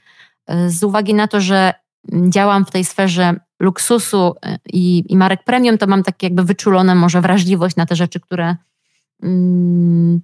Z 0.68 0.84
uwagi 0.84 1.14
na 1.14 1.28
to, 1.28 1.42
że 1.42 1.74
działam 2.30 2.66
w 2.66 2.72
tej 2.72 2.86
sferze 2.86 3.36
luksusu 3.60 4.36
y, 4.46 4.58
i, 4.74 5.04
i 5.10 5.18
marek 5.18 5.44
premium, 5.44 5.78
to 5.78 5.88
mam 5.88 6.04
takie 6.04 6.28
jakby 6.28 6.44
wyczulone 6.44 6.96
może 6.96 7.22
wrażliwość 7.22 7.76
na 7.76 7.86
te 7.86 7.96
rzeczy, 7.96 8.20
które 8.20 8.56
mm, 9.24 10.22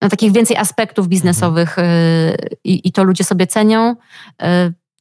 na 0.00 0.08
takich 0.08 0.32
więcej 0.32 0.56
aspektów 0.56 1.08
biznesowych 1.08 1.78
mhm. 1.78 2.36
i, 2.64 2.88
i 2.88 2.92
to 2.92 3.04
ludzie 3.04 3.24
sobie 3.24 3.46
cenią. 3.46 3.96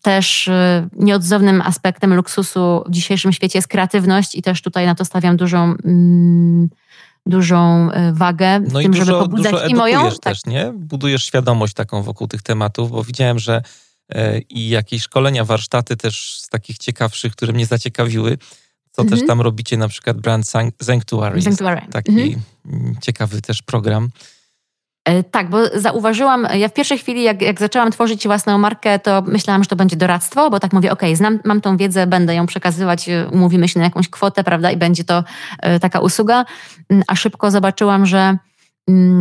Też 0.01 0.49
nieodzownym 0.93 1.61
aspektem 1.61 2.13
luksusu 2.13 2.83
w 2.87 2.91
dzisiejszym 2.91 3.33
świecie 3.33 3.59
jest 3.59 3.67
kreatywność 3.67 4.35
i 4.35 4.41
też 4.41 4.61
tutaj 4.61 4.85
na 4.85 4.95
to 4.95 5.05
stawiam 5.05 5.37
dużą 5.37 5.75
mm, 5.85 6.69
dużą 7.25 7.89
wagę 8.13 8.59
no 8.59 8.79
w 8.79 8.83
tym, 8.83 8.91
dużo, 8.91 9.05
żeby 9.05 9.19
pobudzać 9.19 9.51
dużo 9.51 9.67
i 9.67 9.75
moją. 9.75 10.09
Tak. 10.09 10.19
też, 10.19 10.45
nie? 10.45 10.73
Budujesz 10.75 11.25
świadomość 11.25 11.73
taką 11.73 12.03
wokół 12.03 12.27
tych 12.27 12.41
tematów, 12.41 12.91
bo 12.91 13.03
widziałem, 13.03 13.39
że 13.39 13.55
e, 13.55 13.61
i 14.49 14.69
jakieś 14.69 15.01
szkolenia, 15.01 15.45
warsztaty 15.45 15.97
też 15.97 16.39
z 16.39 16.49
takich 16.49 16.77
ciekawszych, 16.77 17.33
które 17.33 17.53
mnie 17.53 17.65
zaciekawiły, 17.65 18.37
co 18.91 19.03
też 19.03 19.11
mhm. 19.11 19.27
tam 19.27 19.41
robicie, 19.41 19.77
na 19.77 19.87
przykład 19.87 20.17
Brand 20.17 20.45
Sanctuary. 20.81 21.41
Sanctuary. 21.41 21.81
Taki 21.91 22.37
mhm. 22.65 22.95
ciekawy 23.01 23.41
też 23.41 23.61
program. 23.61 24.09
E, 25.05 25.23
tak, 25.23 25.49
bo 25.49 25.57
zauważyłam, 25.79 26.47
ja 26.53 26.69
w 26.69 26.73
pierwszej 26.73 26.97
chwili, 26.97 27.23
jak, 27.23 27.41
jak 27.41 27.59
zaczęłam 27.59 27.91
tworzyć 27.91 28.27
własną 28.27 28.57
markę, 28.57 28.99
to 28.99 29.21
myślałam, 29.21 29.63
że 29.63 29.67
to 29.67 29.75
będzie 29.75 29.95
doradztwo, 29.95 30.49
bo 30.49 30.59
tak 30.59 30.73
mówię, 30.73 30.91
ok, 30.91 31.01
znam, 31.13 31.39
mam 31.45 31.61
tą 31.61 31.77
wiedzę, 31.77 32.07
będę 32.07 32.35
ją 32.35 32.45
przekazywać, 32.45 33.09
e, 33.09 33.27
umówimy 33.31 33.67
się 33.67 33.79
na 33.79 33.85
jakąś 33.85 34.09
kwotę, 34.09 34.43
prawda, 34.43 34.71
i 34.71 34.77
będzie 34.77 35.03
to 35.03 35.23
e, 35.59 35.79
taka 35.79 35.99
usługa, 35.99 36.45
mm, 36.89 37.03
a 37.07 37.15
szybko 37.15 37.51
zobaczyłam, 37.51 38.05
że 38.05 38.37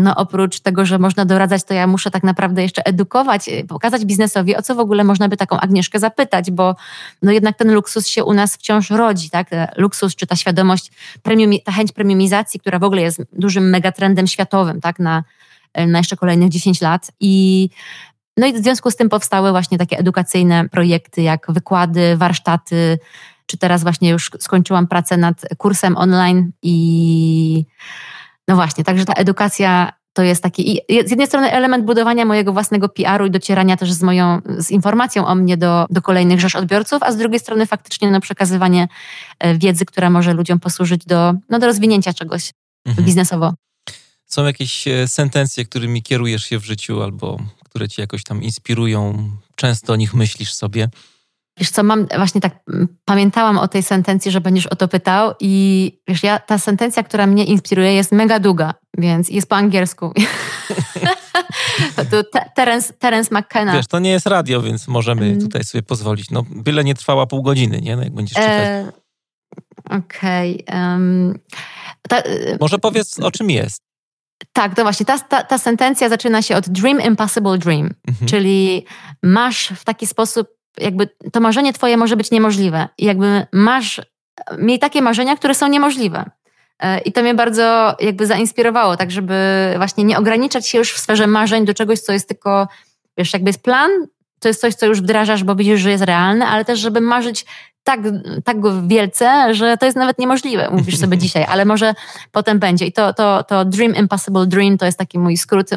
no 0.03 0.17
oprócz 0.17 0.61
tego, 0.61 0.87
że 0.87 0.99
można 0.99 1.25
doradzać, 1.25 1.65
to 1.65 1.75
ja 1.75 1.87
muszę 1.87 2.11
tak 2.11 2.23
naprawdę 2.23 2.63
jeszcze 2.63 2.87
edukować, 2.87 3.51
pokazać 3.69 4.05
biznesowi, 4.05 4.57
o 4.57 4.63
co 4.63 4.75
w 4.75 4.79
ogóle 4.81 5.05
można 5.05 5.29
by 5.29 5.37
taką 5.37 5.61
Agnieszkę 5.61 5.99
zapytać, 5.99 6.51
bo 6.51 6.77
no 7.23 7.33
jednak 7.33 7.57
ten 7.57 7.73
luksus 7.73 8.07
się 8.07 8.25
u 8.25 8.35
nas 8.35 8.57
wciąż 8.57 8.91
rodzi, 8.91 9.31
tak? 9.31 9.51
Luksus 9.77 10.17
czy 10.17 10.27
ta 10.27 10.37
świadomość, 10.37 10.93
premium, 11.23 11.53
ta 11.65 11.73
chęć 11.73 11.93
premiumizacji, 11.93 12.61
która 12.61 12.79
w 12.79 12.85
ogóle 12.85 13.03
jest 13.03 13.23
dużym 13.33 13.71
megatrendem 13.71 14.27
światowym, 14.27 14.81
tak? 14.81 14.99
Na, 14.99 15.25
E, 15.75 15.87
na 15.87 15.99
jeszcze 15.99 16.17
kolejnych 16.17 16.49
10 16.49 16.81
lat. 16.81 17.11
I 17.21 17.69
no 18.37 18.47
i 18.47 18.53
w 18.53 18.57
związku 18.57 18.91
z 18.91 18.97
tym 18.97 19.09
powstały 19.09 19.51
właśnie 19.51 19.79
takie 19.79 19.99
edukacyjne 19.99 20.69
projekty, 20.69 21.23
jak 21.23 21.47
wykłady, 21.49 22.17
warsztaty, 22.17 22.99
czy 23.47 23.59
teraz 23.59 23.83
właśnie 23.83 24.11
już 24.11 24.31
skończyłam 24.39 24.87
pracę 24.87 25.17
nad 25.17 25.43
kursem 25.59 25.97
online 25.97 26.53
i 26.63 27.65
no 28.49 28.55
właśnie, 28.55 28.85
także 28.85 29.05
ta 29.05 29.13
edukacja 29.13 29.93
to 30.13 30.23
jest 30.23 30.43
taki 30.43 30.81
z 31.07 31.11
jednej 31.11 31.27
strony 31.27 31.53
element 31.53 31.85
budowania 31.85 32.25
mojego 32.25 32.53
własnego 32.53 32.89
PR-u 32.89 33.27
i 33.27 33.31
docierania 33.31 33.77
też 33.77 33.93
z 33.93 34.03
moją, 34.03 34.41
z 34.59 34.71
informacją 34.71 35.27
o 35.27 35.35
mnie 35.35 35.57
do, 35.57 35.87
do 35.91 36.03
kolejnych 36.03 36.41
rzesz 36.41 36.57
odbiorców, 36.57 37.03
a 37.03 37.13
z 37.13 37.17
drugiej 37.17 37.41
strony 37.41 37.67
faktycznie 37.67 38.11
no, 38.11 38.21
przekazywanie 38.21 38.89
e, 39.39 39.59
wiedzy, 39.59 39.85
która 39.85 40.11
może 40.11 40.33
ludziom 40.33 40.61
posłużyć 40.61 41.05
do, 41.05 41.35
no, 41.49 41.59
do 41.59 41.67
rozwinięcia 41.67 42.13
czegoś 42.13 42.51
mhm. 42.87 43.07
biznesowo. 43.07 43.55
Są 44.27 44.47
jakieś 44.47 44.89
e, 44.89 45.09
sentencje, 45.09 45.65
którymi 45.65 46.03
kierujesz 46.03 46.45
się 46.45 46.59
w 46.59 46.65
życiu 46.65 47.03
albo 47.03 47.39
które 47.65 47.89
cię 47.89 48.03
jakoś 48.03 48.25
tam 48.25 48.43
inspirują? 48.43 49.31
Często 49.55 49.93
o 49.93 49.97
nich 49.97 50.15
myślisz 50.15 50.53
sobie? 50.53 50.89
Wiesz 51.59 51.71
co, 51.71 51.83
mam 51.83 52.07
właśnie 52.17 52.41
tak, 52.41 52.53
pamiętałam 53.05 53.59
o 53.59 53.69
tej 53.69 53.83
sentencji, 53.83 54.31
że 54.31 54.41
będziesz 54.41 54.67
o 54.67 54.77
to 54.77 54.89
pytał 54.89 55.33
i 55.41 55.93
wiesz, 56.09 56.23
ja, 56.23 56.39
ta 56.39 56.59
sentencja, 56.59 57.03
która 57.03 57.27
mnie 57.27 57.45
inspiruje 57.45 57.95
jest 57.95 58.13
mega 58.13 58.39
długa, 58.39 58.75
więc 58.99 59.29
jest 59.29 59.49
po 59.49 59.57
angielsku. 59.57 60.13
to 62.11 62.23
Terence, 62.55 62.93
Terence 62.93 63.39
McKenna. 63.39 63.73
Wiesz, 63.73 63.87
to 63.87 63.99
nie 63.99 64.11
jest 64.11 64.27
radio, 64.27 64.63
więc 64.63 64.89
możemy 64.89 65.27
mm. 65.27 65.41
tutaj 65.41 65.65
sobie 65.65 65.83
pozwolić. 65.83 66.31
No, 66.31 66.45
byle 66.51 66.85
nie 66.85 66.95
trwała 66.95 67.27
pół 67.27 67.43
godziny, 67.43 67.81
nie? 67.81 67.97
No, 67.97 68.03
jak 68.03 68.15
będziesz 68.15 68.37
czytać. 68.37 68.53
E, 68.53 68.93
Okej. 69.91 70.65
Okay. 70.69 70.81
Um, 70.81 71.39
Może 72.61 72.79
powiedz, 72.79 73.19
o 73.19 73.31
czym 73.31 73.51
jest. 73.51 73.83
Tak, 74.53 74.75
to 74.75 74.83
właśnie. 74.83 75.07
Ta, 75.07 75.19
ta, 75.19 75.43
ta 75.43 75.59
sentencja 75.59 76.09
zaczyna 76.09 76.43
się 76.43 76.57
od 76.57 76.69
dream 76.69 77.01
impossible 77.01 77.59
dream, 77.59 77.91
mhm. 78.09 78.29
czyli 78.29 78.87
masz 79.23 79.73
w 79.77 79.85
taki 79.85 80.07
sposób, 80.07 80.49
jakby 80.79 81.09
to 81.33 81.41
marzenie 81.41 81.73
twoje 81.73 81.97
może 81.97 82.17
być 82.17 82.31
niemożliwe. 82.31 82.89
I 82.99 83.05
jakby 83.05 83.47
masz, 83.53 84.01
miej 84.59 84.79
takie 84.79 85.03
marzenia, 85.03 85.37
które 85.37 85.55
są 85.55 85.69
niemożliwe. 85.69 86.31
E, 86.79 87.01
I 87.01 87.13
to 87.13 87.23
mnie 87.23 87.35
bardzo 87.35 87.97
jakby 88.01 88.27
zainspirowało, 88.27 88.97
tak 88.97 89.11
żeby 89.11 89.35
właśnie 89.77 90.05
nie 90.05 90.19
ograniczać 90.19 90.69
się 90.69 90.79
już 90.79 90.93
w 90.93 90.99
sferze 90.99 91.27
marzeń 91.27 91.65
do 91.65 91.75
czegoś, 91.75 92.01
co 92.01 92.13
jest 92.13 92.29
tylko, 92.29 92.69
wiesz, 93.19 93.33
jakby 93.33 93.49
jest 93.49 93.63
plan, 93.63 93.91
to 94.41 94.49
jest 94.49 94.61
coś, 94.61 94.75
co 94.75 94.87
już 94.87 95.01
wdrażasz, 95.01 95.45
bo 95.45 95.55
widzisz, 95.55 95.81
że 95.81 95.91
jest 95.91 96.05
realne, 96.05 96.47
ale 96.47 96.65
też, 96.65 96.81
żeby 96.81 97.01
marzyć 97.01 97.47
tak, 97.89 98.01
tak 98.45 98.57
wielce, 98.87 99.55
że 99.55 99.77
to 99.77 99.87
jest 99.87 99.97
nawet 99.99 100.19
niemożliwe, 100.19 100.69
mówisz 100.71 100.99
sobie 100.99 101.19
dzisiaj, 101.25 101.45
ale 101.49 101.65
może 101.65 101.95
potem 102.33 102.59
będzie. 102.59 102.87
I 102.87 102.93
to, 102.93 103.13
to, 103.13 103.43
to 103.43 103.65
Dream 103.65 103.95
Impossible 103.95 104.47
Dream 104.47 104.79
to 104.79 104.87
jest 104.87 104.99
taki 104.99 105.19
mój 105.19 105.37
skrót 105.37 105.71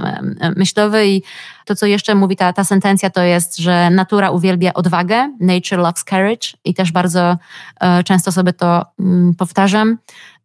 myślowy 0.55 1.07
i 1.07 1.23
to, 1.65 1.75
co 1.75 1.85
jeszcze 1.85 2.15
mówi 2.15 2.35
ta, 2.35 2.53
ta 2.53 2.63
sentencja, 2.63 3.09
to 3.09 3.23
jest, 3.23 3.57
że 3.57 3.89
natura 3.89 4.31
uwielbia 4.31 4.73
odwagę, 4.73 5.33
nature 5.39 5.79
loves 5.79 6.03
courage 6.03 6.47
i 6.65 6.73
też 6.73 6.91
bardzo 6.91 7.37
e, 7.81 8.03
często 8.03 8.31
sobie 8.31 8.53
to 8.53 8.85
mm, 8.99 9.33
powtarzam. 9.35 9.97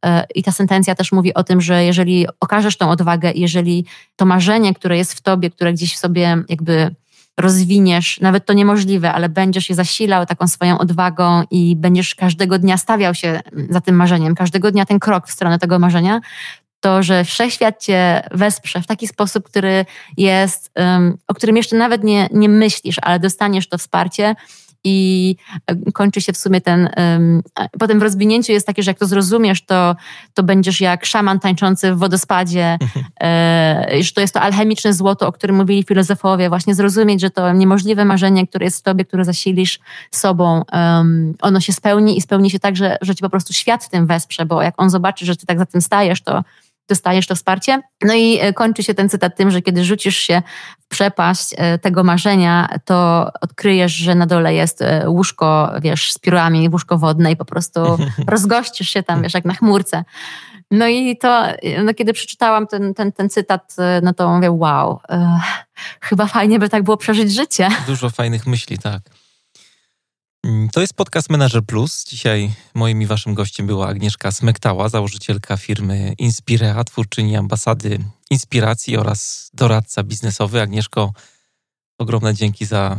E, 0.05 0.25
I 0.35 0.43
ta 0.43 0.53
sentencja 0.53 0.95
też 0.95 1.13
mówi 1.13 1.35
o 1.35 1.45
tym, 1.45 1.61
że 1.61 1.85
jeżeli 1.85 2.27
okażesz 2.41 2.77
tą 2.77 2.91
odwagę, 2.91 3.33
jeżeli 3.35 3.85
to 4.17 4.27
marzenie, 4.27 4.75
które 4.75 4.97
jest 4.97 5.15
w 5.15 5.21
tobie, 5.21 5.51
które 5.51 5.73
gdzieś 5.73 5.95
w 5.95 5.99
sobie 5.99 6.37
jakby 6.49 6.95
rozwiniesz, 7.37 8.21
nawet 8.21 8.47
to 8.47 8.53
niemożliwe, 8.53 9.13
ale 9.13 9.29
będziesz 9.29 9.69
je 9.71 9.75
zasilał 9.75 10.27
taką 10.27 10.49
swoją 10.49 10.79
odwagą 10.79 11.43
i 11.51 11.77
będziesz 11.77 12.15
każdego 12.15 12.59
dnia 12.59 12.77
stawiał 12.79 13.15
się 13.15 13.41
za 13.71 13.81
tym 13.81 13.97
marzeniem, 13.97 14.35
każdego 14.35 14.71
dnia 14.71 14.87
ten 14.87 14.99
krok 14.99 15.29
w 15.29 15.33
stronę 15.33 15.59
tego 15.59 15.79
marzenia, 15.79 16.21
to, 16.81 17.03
że 17.03 17.25
wszechświat 17.25 17.83
cię 17.83 18.23
wesprze 18.31 18.83
w 18.83 18.87
taki 18.87 19.09
sposób, 19.09 19.45
który 19.45 19.85
jest, 20.17 20.71
um, 20.77 21.19
o 21.29 21.35
którym 21.35 21.57
jeszcze 21.57 21.77
nawet 21.77 22.05
nie, 22.05 22.29
nie 22.33 22.49
myślisz, 22.49 22.97
ale 23.03 23.21
dostaniesz 23.21 23.69
to 23.69 23.79
wsparcie, 23.79 24.35
i 24.87 25.37
e, 25.67 25.93
kończy 25.93 26.21
się 26.21 26.33
w 26.33 26.37
sumie 26.37 26.61
ten. 26.61 26.89
Um, 26.97 27.43
potem 27.79 27.99
w 27.99 28.03
rozwinięciu 28.03 28.53
jest 28.53 28.67
takie, 28.67 28.83
że 28.83 28.91
jak 28.91 28.99
to 28.99 29.07
zrozumiesz, 29.07 29.65
to, 29.65 29.97
to 30.35 30.43
będziesz 30.43 30.81
jak 30.81 31.07
szaman 31.07 31.41
tańczący 31.41 31.93
w 31.93 31.99
wodospadzie, 31.99 32.79
mhm. 32.81 33.07
e, 33.21 34.03
że 34.03 34.13
to 34.13 34.21
jest 34.21 34.35
to 34.35 34.41
alchemiczne 34.41 34.95
złoto, 34.95 35.29
o 35.29 35.33
którym 35.33 35.57
mówili 35.57 35.85
filozofowie. 35.85 36.49
Właśnie 36.49 36.75
zrozumieć, 36.75 37.21
że 37.21 37.31
to 37.31 37.53
niemożliwe 37.53 38.05
marzenie, 38.05 38.47
które 38.47 38.65
jest 38.65 38.79
w 38.79 38.83
tobie, 38.83 39.05
które 39.05 39.25
zasilisz 39.25 39.79
sobą, 40.11 40.63
um, 40.73 41.35
ono 41.41 41.61
się 41.61 41.73
spełni 41.73 42.19
i 42.19 42.21
spełni 42.21 42.51
się 42.51 42.59
tak, 42.59 42.77
że, 42.77 42.97
że 43.01 43.15
ci 43.15 43.23
po 43.23 43.31
prostu 43.31 43.53
świat 43.53 43.89
tym 43.89 44.07
wesprze, 44.07 44.47
bo 44.47 44.63
jak 44.63 44.75
on 44.83 44.91
zobaczy, 44.91 45.27
że 45.27 45.37
ty 45.37 45.47
tak 45.47 45.59
za 45.59 45.67
tym 45.67 45.81
stajesz, 45.81 46.21
to 46.21 46.43
dostajesz 46.89 47.27
to 47.27 47.35
wsparcie. 47.35 47.83
No 48.03 48.15
i 48.15 48.39
e, 48.41 48.53
kończy 48.53 48.83
się 48.83 48.95
ten 48.95 49.09
cytat 49.09 49.37
tym, 49.37 49.51
że 49.51 49.63
kiedy 49.63 49.85
rzucisz 49.85 50.17
się 50.17 50.43
w 50.81 50.89
przepaść 50.89 51.55
e, 51.57 51.79
tego 51.79 52.05
marzenia, 52.05 52.69
to 52.85 53.31
odkryjesz, 53.41 53.93
że 53.93 54.15
na 54.15 54.27
dole 54.27 54.55
jest 54.55 54.83
e, 54.83 55.11
łóżko, 55.11 55.73
wiesz, 55.81 56.13
z 56.13 56.19
piórami, 56.19 56.69
łóżko 56.69 56.99
wodne 56.99 57.33
i 57.33 57.37
po 57.37 57.45
prostu 57.45 57.81
rozgościsz 58.29 58.89
się 58.89 59.03
tam, 59.03 59.23
wiesz, 59.23 59.35
jak 59.35 59.45
na 59.45 59.55
chmurce. 59.55 60.05
No 60.71 60.89
i 60.89 61.19
to, 61.19 61.45
no 61.85 61.95
kiedy 61.95 62.13
przeczytałam 62.13 62.67
ten, 62.67 62.95
ten, 62.95 63.13
ten 63.13 63.31
cytat, 63.31 63.77
no 64.03 64.13
to 64.13 64.29
mówię, 64.29 64.51
wow, 64.51 65.01
chyba 66.01 66.27
fajnie 66.27 66.59
by 66.59 66.69
tak 66.69 66.83
było 66.83 66.97
przeżyć 66.97 67.35
życie. 67.35 67.69
Dużo 67.87 68.11
fajnych 68.11 68.47
myśli, 68.47 68.79
tak. 68.79 69.03
Mm, 70.47 70.69
to 70.69 70.81
jest 70.81 70.95
podcast 70.95 71.31
Manager 71.31 71.63
Plus. 71.65 72.05
Dzisiaj 72.05 72.51
moim 72.75 73.03
i 73.03 73.07
waszym 73.07 73.35
gościem 73.35 73.67
była 73.67 73.87
Agnieszka 73.87 74.33
Smektała, 74.33 74.89
założycielka 74.89 75.57
firmy 75.57 76.15
Inspirea, 76.19 76.85
twórczyni 76.85 77.37
ambasady 77.37 77.99
inspiracji 78.31 78.97
oraz 78.97 79.51
doradca 79.55 80.03
biznesowy. 80.03 80.61
Agnieszko, 80.61 81.13
ogromne 81.99 82.35
dzięki 82.35 82.67
za 82.67 82.99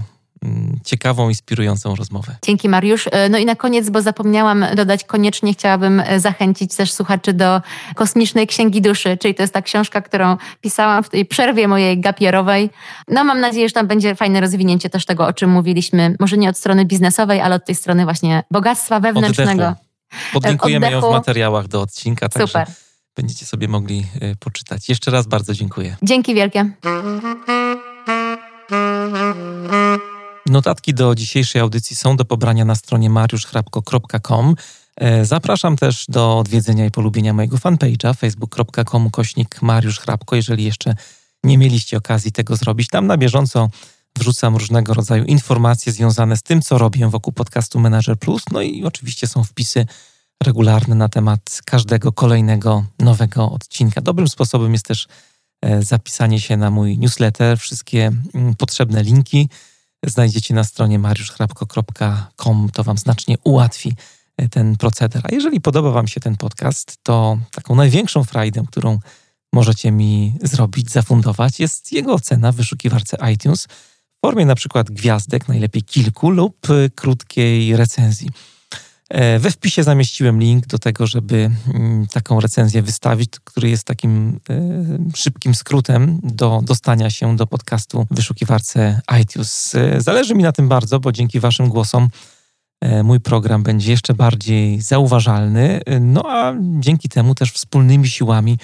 ciekawą, 0.84 1.30
inspirującą 1.30 1.96
rozmowę. 1.96 2.36
Dzięki 2.44 2.70
Mariusz. 2.70 3.08
E, 3.12 3.30
no 3.30 3.38
i 3.38 3.46
na 3.46 3.56
koniec, 3.56 3.90
bo 3.90 4.02
zapomniałam 4.02 4.66
dodać, 4.76 5.04
koniecznie 5.04 5.54
chciałabym 5.54 6.00
e, 6.00 6.20
zachęcić 6.20 6.76
też 6.76 6.92
słuchaczy 6.92 7.34
do 7.34 7.62
Kosmicznej 7.96 8.48
Księgi 8.48 8.82
Duszy, 8.82 9.18
czyli 9.18 9.36
to 9.36 9.44
jest 9.44 9.54
ta 9.54 9.62
książka, 9.62 10.02
którą 10.02 10.38
pisałam 10.62 11.04
w 11.04 11.10
tej 11.10 11.26
przerwie 11.26 11.68
mojej 11.68 12.00
gapierowej. 12.00 12.70
No 13.08 13.24
mam 13.24 13.40
nadzieję, 13.40 13.68
że 13.68 13.74
tam 13.74 13.88
będzie 13.88 14.16
fajne 14.16 14.42
rozwinięcie 14.42 14.90
też 14.90 15.06
tego, 15.06 15.28
o 15.28 15.34
czym 15.34 15.50
mówiliśmy, 15.50 16.16
może 16.20 16.38
nie 16.38 16.50
od 16.50 16.58
strony 16.58 16.86
biznesowej, 16.86 17.42
ale 17.42 17.56
od 17.56 17.66
tej 17.66 17.76
strony 17.76 18.04
właśnie 18.04 18.44
bogactwa 18.52 19.00
wewnętrznego. 19.00 19.64
Oddechu. 19.64 19.88
Podlinkujemy 20.34 20.86
Oddechu. 20.88 21.06
ją 21.06 21.12
w 21.12 21.16
materiałach 21.16 21.68
do 21.68 21.82
odcinka, 21.82 22.30
także 22.30 22.48
Super. 22.48 22.68
będziecie 23.16 23.46
sobie 23.46 23.68
mogli 23.68 24.06
e, 24.22 24.36
poczytać. 24.36 24.90
Jeszcze 24.90 25.12
raz 25.12 25.28
bardzo 25.28 25.54
dziękuję. 25.54 25.96
Dzięki 26.04 26.36
wielkie. 26.36 26.72
Notatki 30.50 30.94
do 30.94 31.16
dzisiejszej 31.16 31.62
audycji 31.62 31.96
są 31.96 32.16
do 32.18 32.26
pobrania 32.26 32.66
na 32.66 32.76
stronie 32.76 33.10
mariuszchrapko.com. 33.10 34.56
E, 34.96 35.26
zapraszam 35.26 35.76
też 35.78 36.06
do 36.10 36.38
odwiedzenia 36.38 36.86
i 36.86 36.92
polubienia 36.92 37.34
mojego 37.34 37.58
fanpage'a 37.58 38.18
facebook.com 38.18 39.10
kośnik 39.10 39.62
Mariusz 39.62 40.02
jeżeli 40.32 40.64
jeszcze 40.64 40.96
nie 41.44 41.58
mieliście 41.58 41.98
okazji 41.98 42.32
tego 42.32 42.56
zrobić. 42.56 42.88
Tam 42.88 43.08
na 43.08 43.18
bieżąco 43.18 43.70
wrzucam 44.18 44.56
różnego 44.56 44.94
rodzaju 44.94 45.24
informacje 45.24 45.92
związane 45.92 46.38
z 46.38 46.44
tym, 46.44 46.62
co 46.62 46.78
robię 46.78 47.10
wokół 47.10 47.34
podcastu 47.34 47.80
Manager 47.80 48.18
Plus. 48.18 48.44
No 48.52 48.62
i 48.62 48.86
oczywiście 48.86 49.28
są 49.28 49.44
wpisy 49.44 49.86
regularne 50.44 50.96
na 50.96 51.10
temat 51.10 51.62
każdego 51.66 52.12
kolejnego 52.12 52.86
nowego 53.00 53.52
odcinka. 53.52 54.02
Dobrym 54.02 54.28
sposobem 54.28 54.74
jest 54.74 54.86
też 54.86 55.08
e, 55.62 55.84
zapisanie 55.84 56.40
się 56.40 56.58
na 56.58 56.72
mój 56.72 56.98
newsletter. 56.98 57.60
Wszystkie 57.60 58.12
mm, 58.34 58.56
potrzebne 58.56 59.04
linki 59.04 59.50
znajdziecie 60.06 60.54
na 60.54 60.64
stronie 60.64 61.00
mariuszchrapko.com. 61.00 62.70
To 62.74 62.84
Wam 62.84 62.98
znacznie 62.98 63.36
ułatwi 63.44 63.96
e, 64.38 64.50
ten 64.50 64.78
proceder. 64.78 65.22
A 65.26 65.34
jeżeli 65.34 65.62
podoba 65.62 65.92
Wam 65.92 66.08
się 66.08 66.20
ten 66.20 66.38
podcast, 66.38 66.98
to 67.04 67.38
taką 67.52 67.76
największą 67.76 68.24
frajdę, 68.24 68.64
którą 68.68 69.00
możecie 69.54 69.92
mi 69.92 70.34
zrobić, 70.44 70.92
zafundować, 70.92 71.60
jest 71.60 71.92
jego 71.92 72.14
ocena 72.14 72.52
w 72.52 72.56
wyszukiwarce 72.56 73.18
iTunes 73.34 73.66
w 73.66 74.22
formie 74.22 74.46
na 74.46 74.56
przykład 74.56 74.92
gwiazdek, 74.92 75.48
najlepiej 75.48 75.84
kilku, 75.84 76.30
lub 76.30 76.70
e, 76.70 76.90
krótkiej 76.90 77.78
recenzji. 77.78 78.30
E, 79.10 79.40
we 79.40 79.52
wpisie 79.52 79.84
zamieściłem 79.84 80.40
link 80.40 80.68
do 80.68 80.80
tego, 80.80 81.08
żeby 81.08 81.52
mm, 81.74 82.08
taką 82.08 82.40
recenzję 82.40 82.82
wystawić, 82.82 83.30
który 83.44 83.70
jest 83.70 83.84
takim 83.84 84.40
e, 84.50 84.62
szybkim 85.16 85.56
skrótem 85.56 86.20
do 86.24 86.62
dostania 86.64 87.10
się 87.10 87.36
do 87.36 87.48
podcastu 87.48 88.08
w 88.12 88.16
wyszukiwarce 88.16 89.02
iTunes. 89.22 89.76
E, 89.76 90.02
zależy 90.02 90.36
mi 90.36 90.44
na 90.44 90.52
tym 90.52 90.68
bardzo, 90.68 91.00
bo 91.00 91.12
dzięki 91.12 91.40
Waszym 91.40 91.70
głosom 91.70 92.10
mój 93.04 93.20
program 93.20 93.64
będzie 93.64 93.92
jeszcze 93.92 94.14
bardziej 94.14 94.82
zauważalny, 94.82 95.82
no 96.02 96.24
a 96.28 96.54
dzięki 96.80 97.10
temu 97.10 97.36
też 97.36 97.52
wspólnymi 97.52 98.10
siłami 98.10 98.58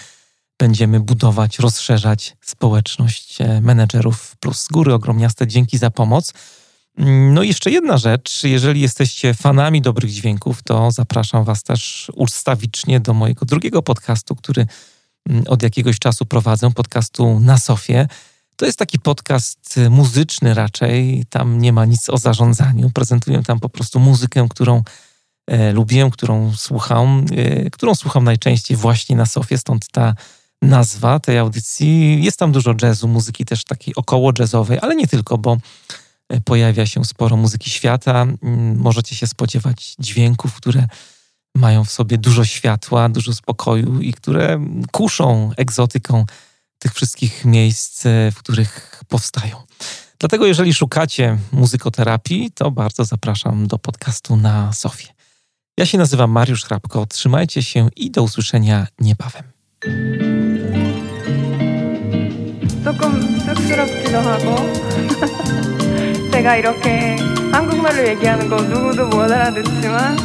będziemy 0.59 0.99
budować, 0.99 1.59
rozszerzać 1.59 2.35
społeczność 2.41 3.37
menedżerów 3.61 4.35
plus. 4.39 4.67
Góry 4.71 4.93
ogromniaste 4.93 5.47
dzięki 5.47 5.77
za 5.77 5.89
pomoc. 5.89 6.33
No 6.97 7.43
i 7.43 7.47
jeszcze 7.47 7.71
jedna 7.71 7.97
rzecz, 7.97 8.43
jeżeli 8.43 8.81
jesteście 8.81 9.33
fanami 9.33 9.81
dobrych 9.81 10.11
dźwięków, 10.11 10.63
to 10.63 10.91
zapraszam 10.91 11.43
Was 11.43 11.63
też 11.63 12.11
ustawicznie 12.15 12.99
do 12.99 13.13
mojego 13.13 13.45
drugiego 13.45 13.81
podcastu, 13.81 14.35
który 14.35 14.67
mm, 15.29 15.43
od 15.47 15.63
jakiegoś 15.63 15.99
czasu 15.99 16.25
prowadzę, 16.25 16.71
podcastu 16.71 17.39
Na 17.39 17.57
Sofie. 17.57 18.07
To 18.55 18.65
jest 18.65 18.79
taki 18.79 18.99
podcast 18.99 19.79
muzyczny 19.89 20.53
raczej, 20.53 21.25
tam 21.29 21.61
nie 21.61 21.73
ma 21.73 21.85
nic 21.85 22.09
o 22.09 22.17
zarządzaniu. 22.17 22.89
Prezentuję 22.89 23.43
tam 23.43 23.59
po 23.59 23.69
prostu 23.69 23.99
muzykę, 23.99 24.47
którą 24.49 24.83
e, 25.47 25.71
lubię, 25.71 26.09
którą 26.13 26.53
słucham, 26.55 27.25
e, 27.35 27.69
którą 27.69 27.95
słucham 27.95 28.23
najczęściej 28.23 28.77
właśnie 28.77 29.15
na 29.15 29.25
Sofie, 29.25 29.57
stąd 29.57 29.87
ta 29.91 30.15
nazwa 30.61 31.19
tej 31.19 31.37
audycji. 31.37 32.23
Jest 32.23 32.39
tam 32.39 32.51
dużo 32.51 32.75
jazzu, 32.81 33.07
muzyki 33.07 33.45
też 33.45 33.63
takiej 33.63 33.95
około 33.95 34.31
jazzowej, 34.39 34.79
ale 34.81 34.95
nie 34.95 35.07
tylko, 35.07 35.37
bo 35.37 35.57
E, 36.33 36.41
pojawia 36.41 36.85
się 36.85 37.05
sporo 37.05 37.37
muzyki 37.37 37.69
świata. 37.69 38.21
Mm, 38.21 38.77
możecie 38.77 39.15
się 39.15 39.27
spodziewać 39.27 39.95
dźwięków, 39.99 40.55
które 40.55 40.87
mają 41.55 41.85
w 41.85 41.91
sobie 41.91 42.17
dużo 42.17 42.45
światła, 42.45 43.09
dużo 43.09 43.33
spokoju 43.33 44.01
i 44.01 44.13
które 44.13 44.65
kuszą 44.91 45.51
egzotyką 45.57 46.25
tych 46.79 46.93
wszystkich 46.93 47.45
miejsc, 47.45 48.05
e, 48.05 48.31
w 48.31 48.37
których 48.37 49.03
powstają. 49.07 49.55
Dlatego, 50.19 50.45
jeżeli 50.45 50.73
szukacie 50.73 51.37
muzykoterapii, 51.51 52.51
to 52.51 52.71
bardzo 52.71 53.05
zapraszam 53.05 53.67
do 53.67 53.77
podcastu 53.77 54.37
na 54.37 54.73
Sofię. 54.73 55.07
Ja 55.77 55.85
się 55.85 55.97
nazywam 55.97 56.31
Mariusz 56.31 56.63
Hrabko. 56.63 57.05
Trzymajcie 57.05 57.63
się 57.63 57.89
i 57.95 58.11
do 58.11 58.23
usłyszenia 58.23 58.87
niebawem. 58.99 59.43
Dokąd, 62.83 63.45
do 63.45 63.55
którego 63.55 63.83
제가 66.43 66.57
이렇게 66.57 67.15
한국말로 67.53 68.05
얘기하는 68.05 68.49
거 68.49 68.57
누구도 68.57 69.07
못 69.07 69.31
알아듣지만 69.31 70.17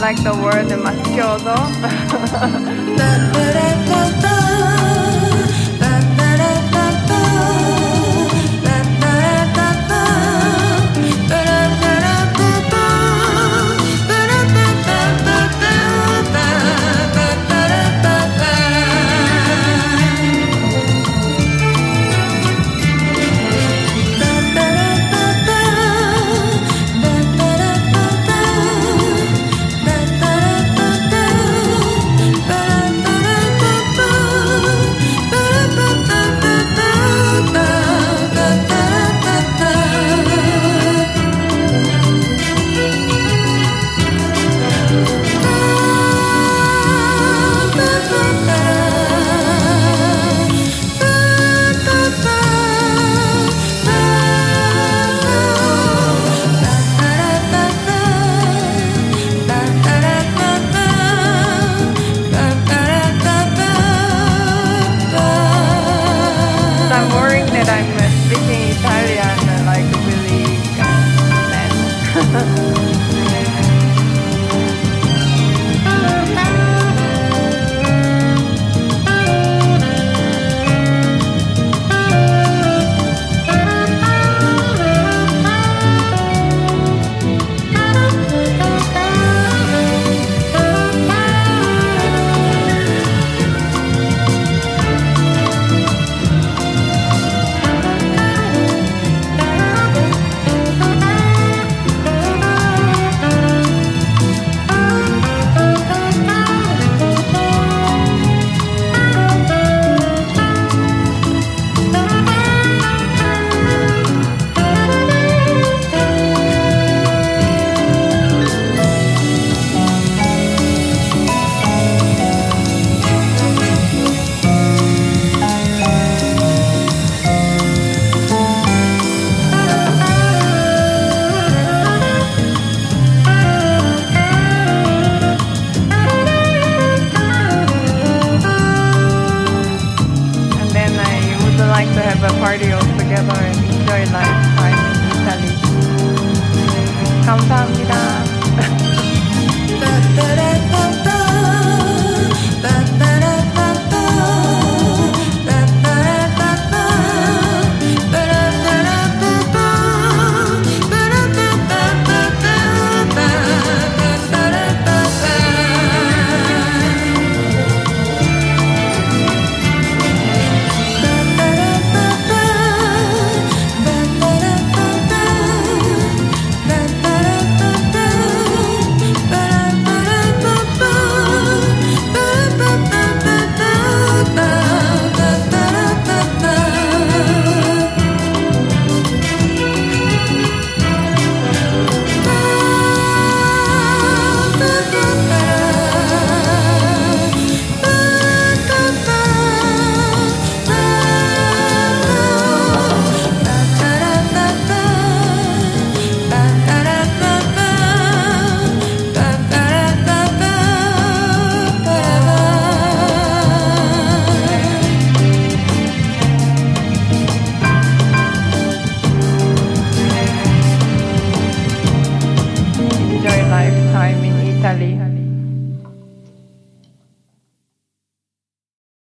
like 0.00 0.20
the 0.24 0.36
word 0.36 0.74
막 0.82 1.00
키워서 1.04 1.54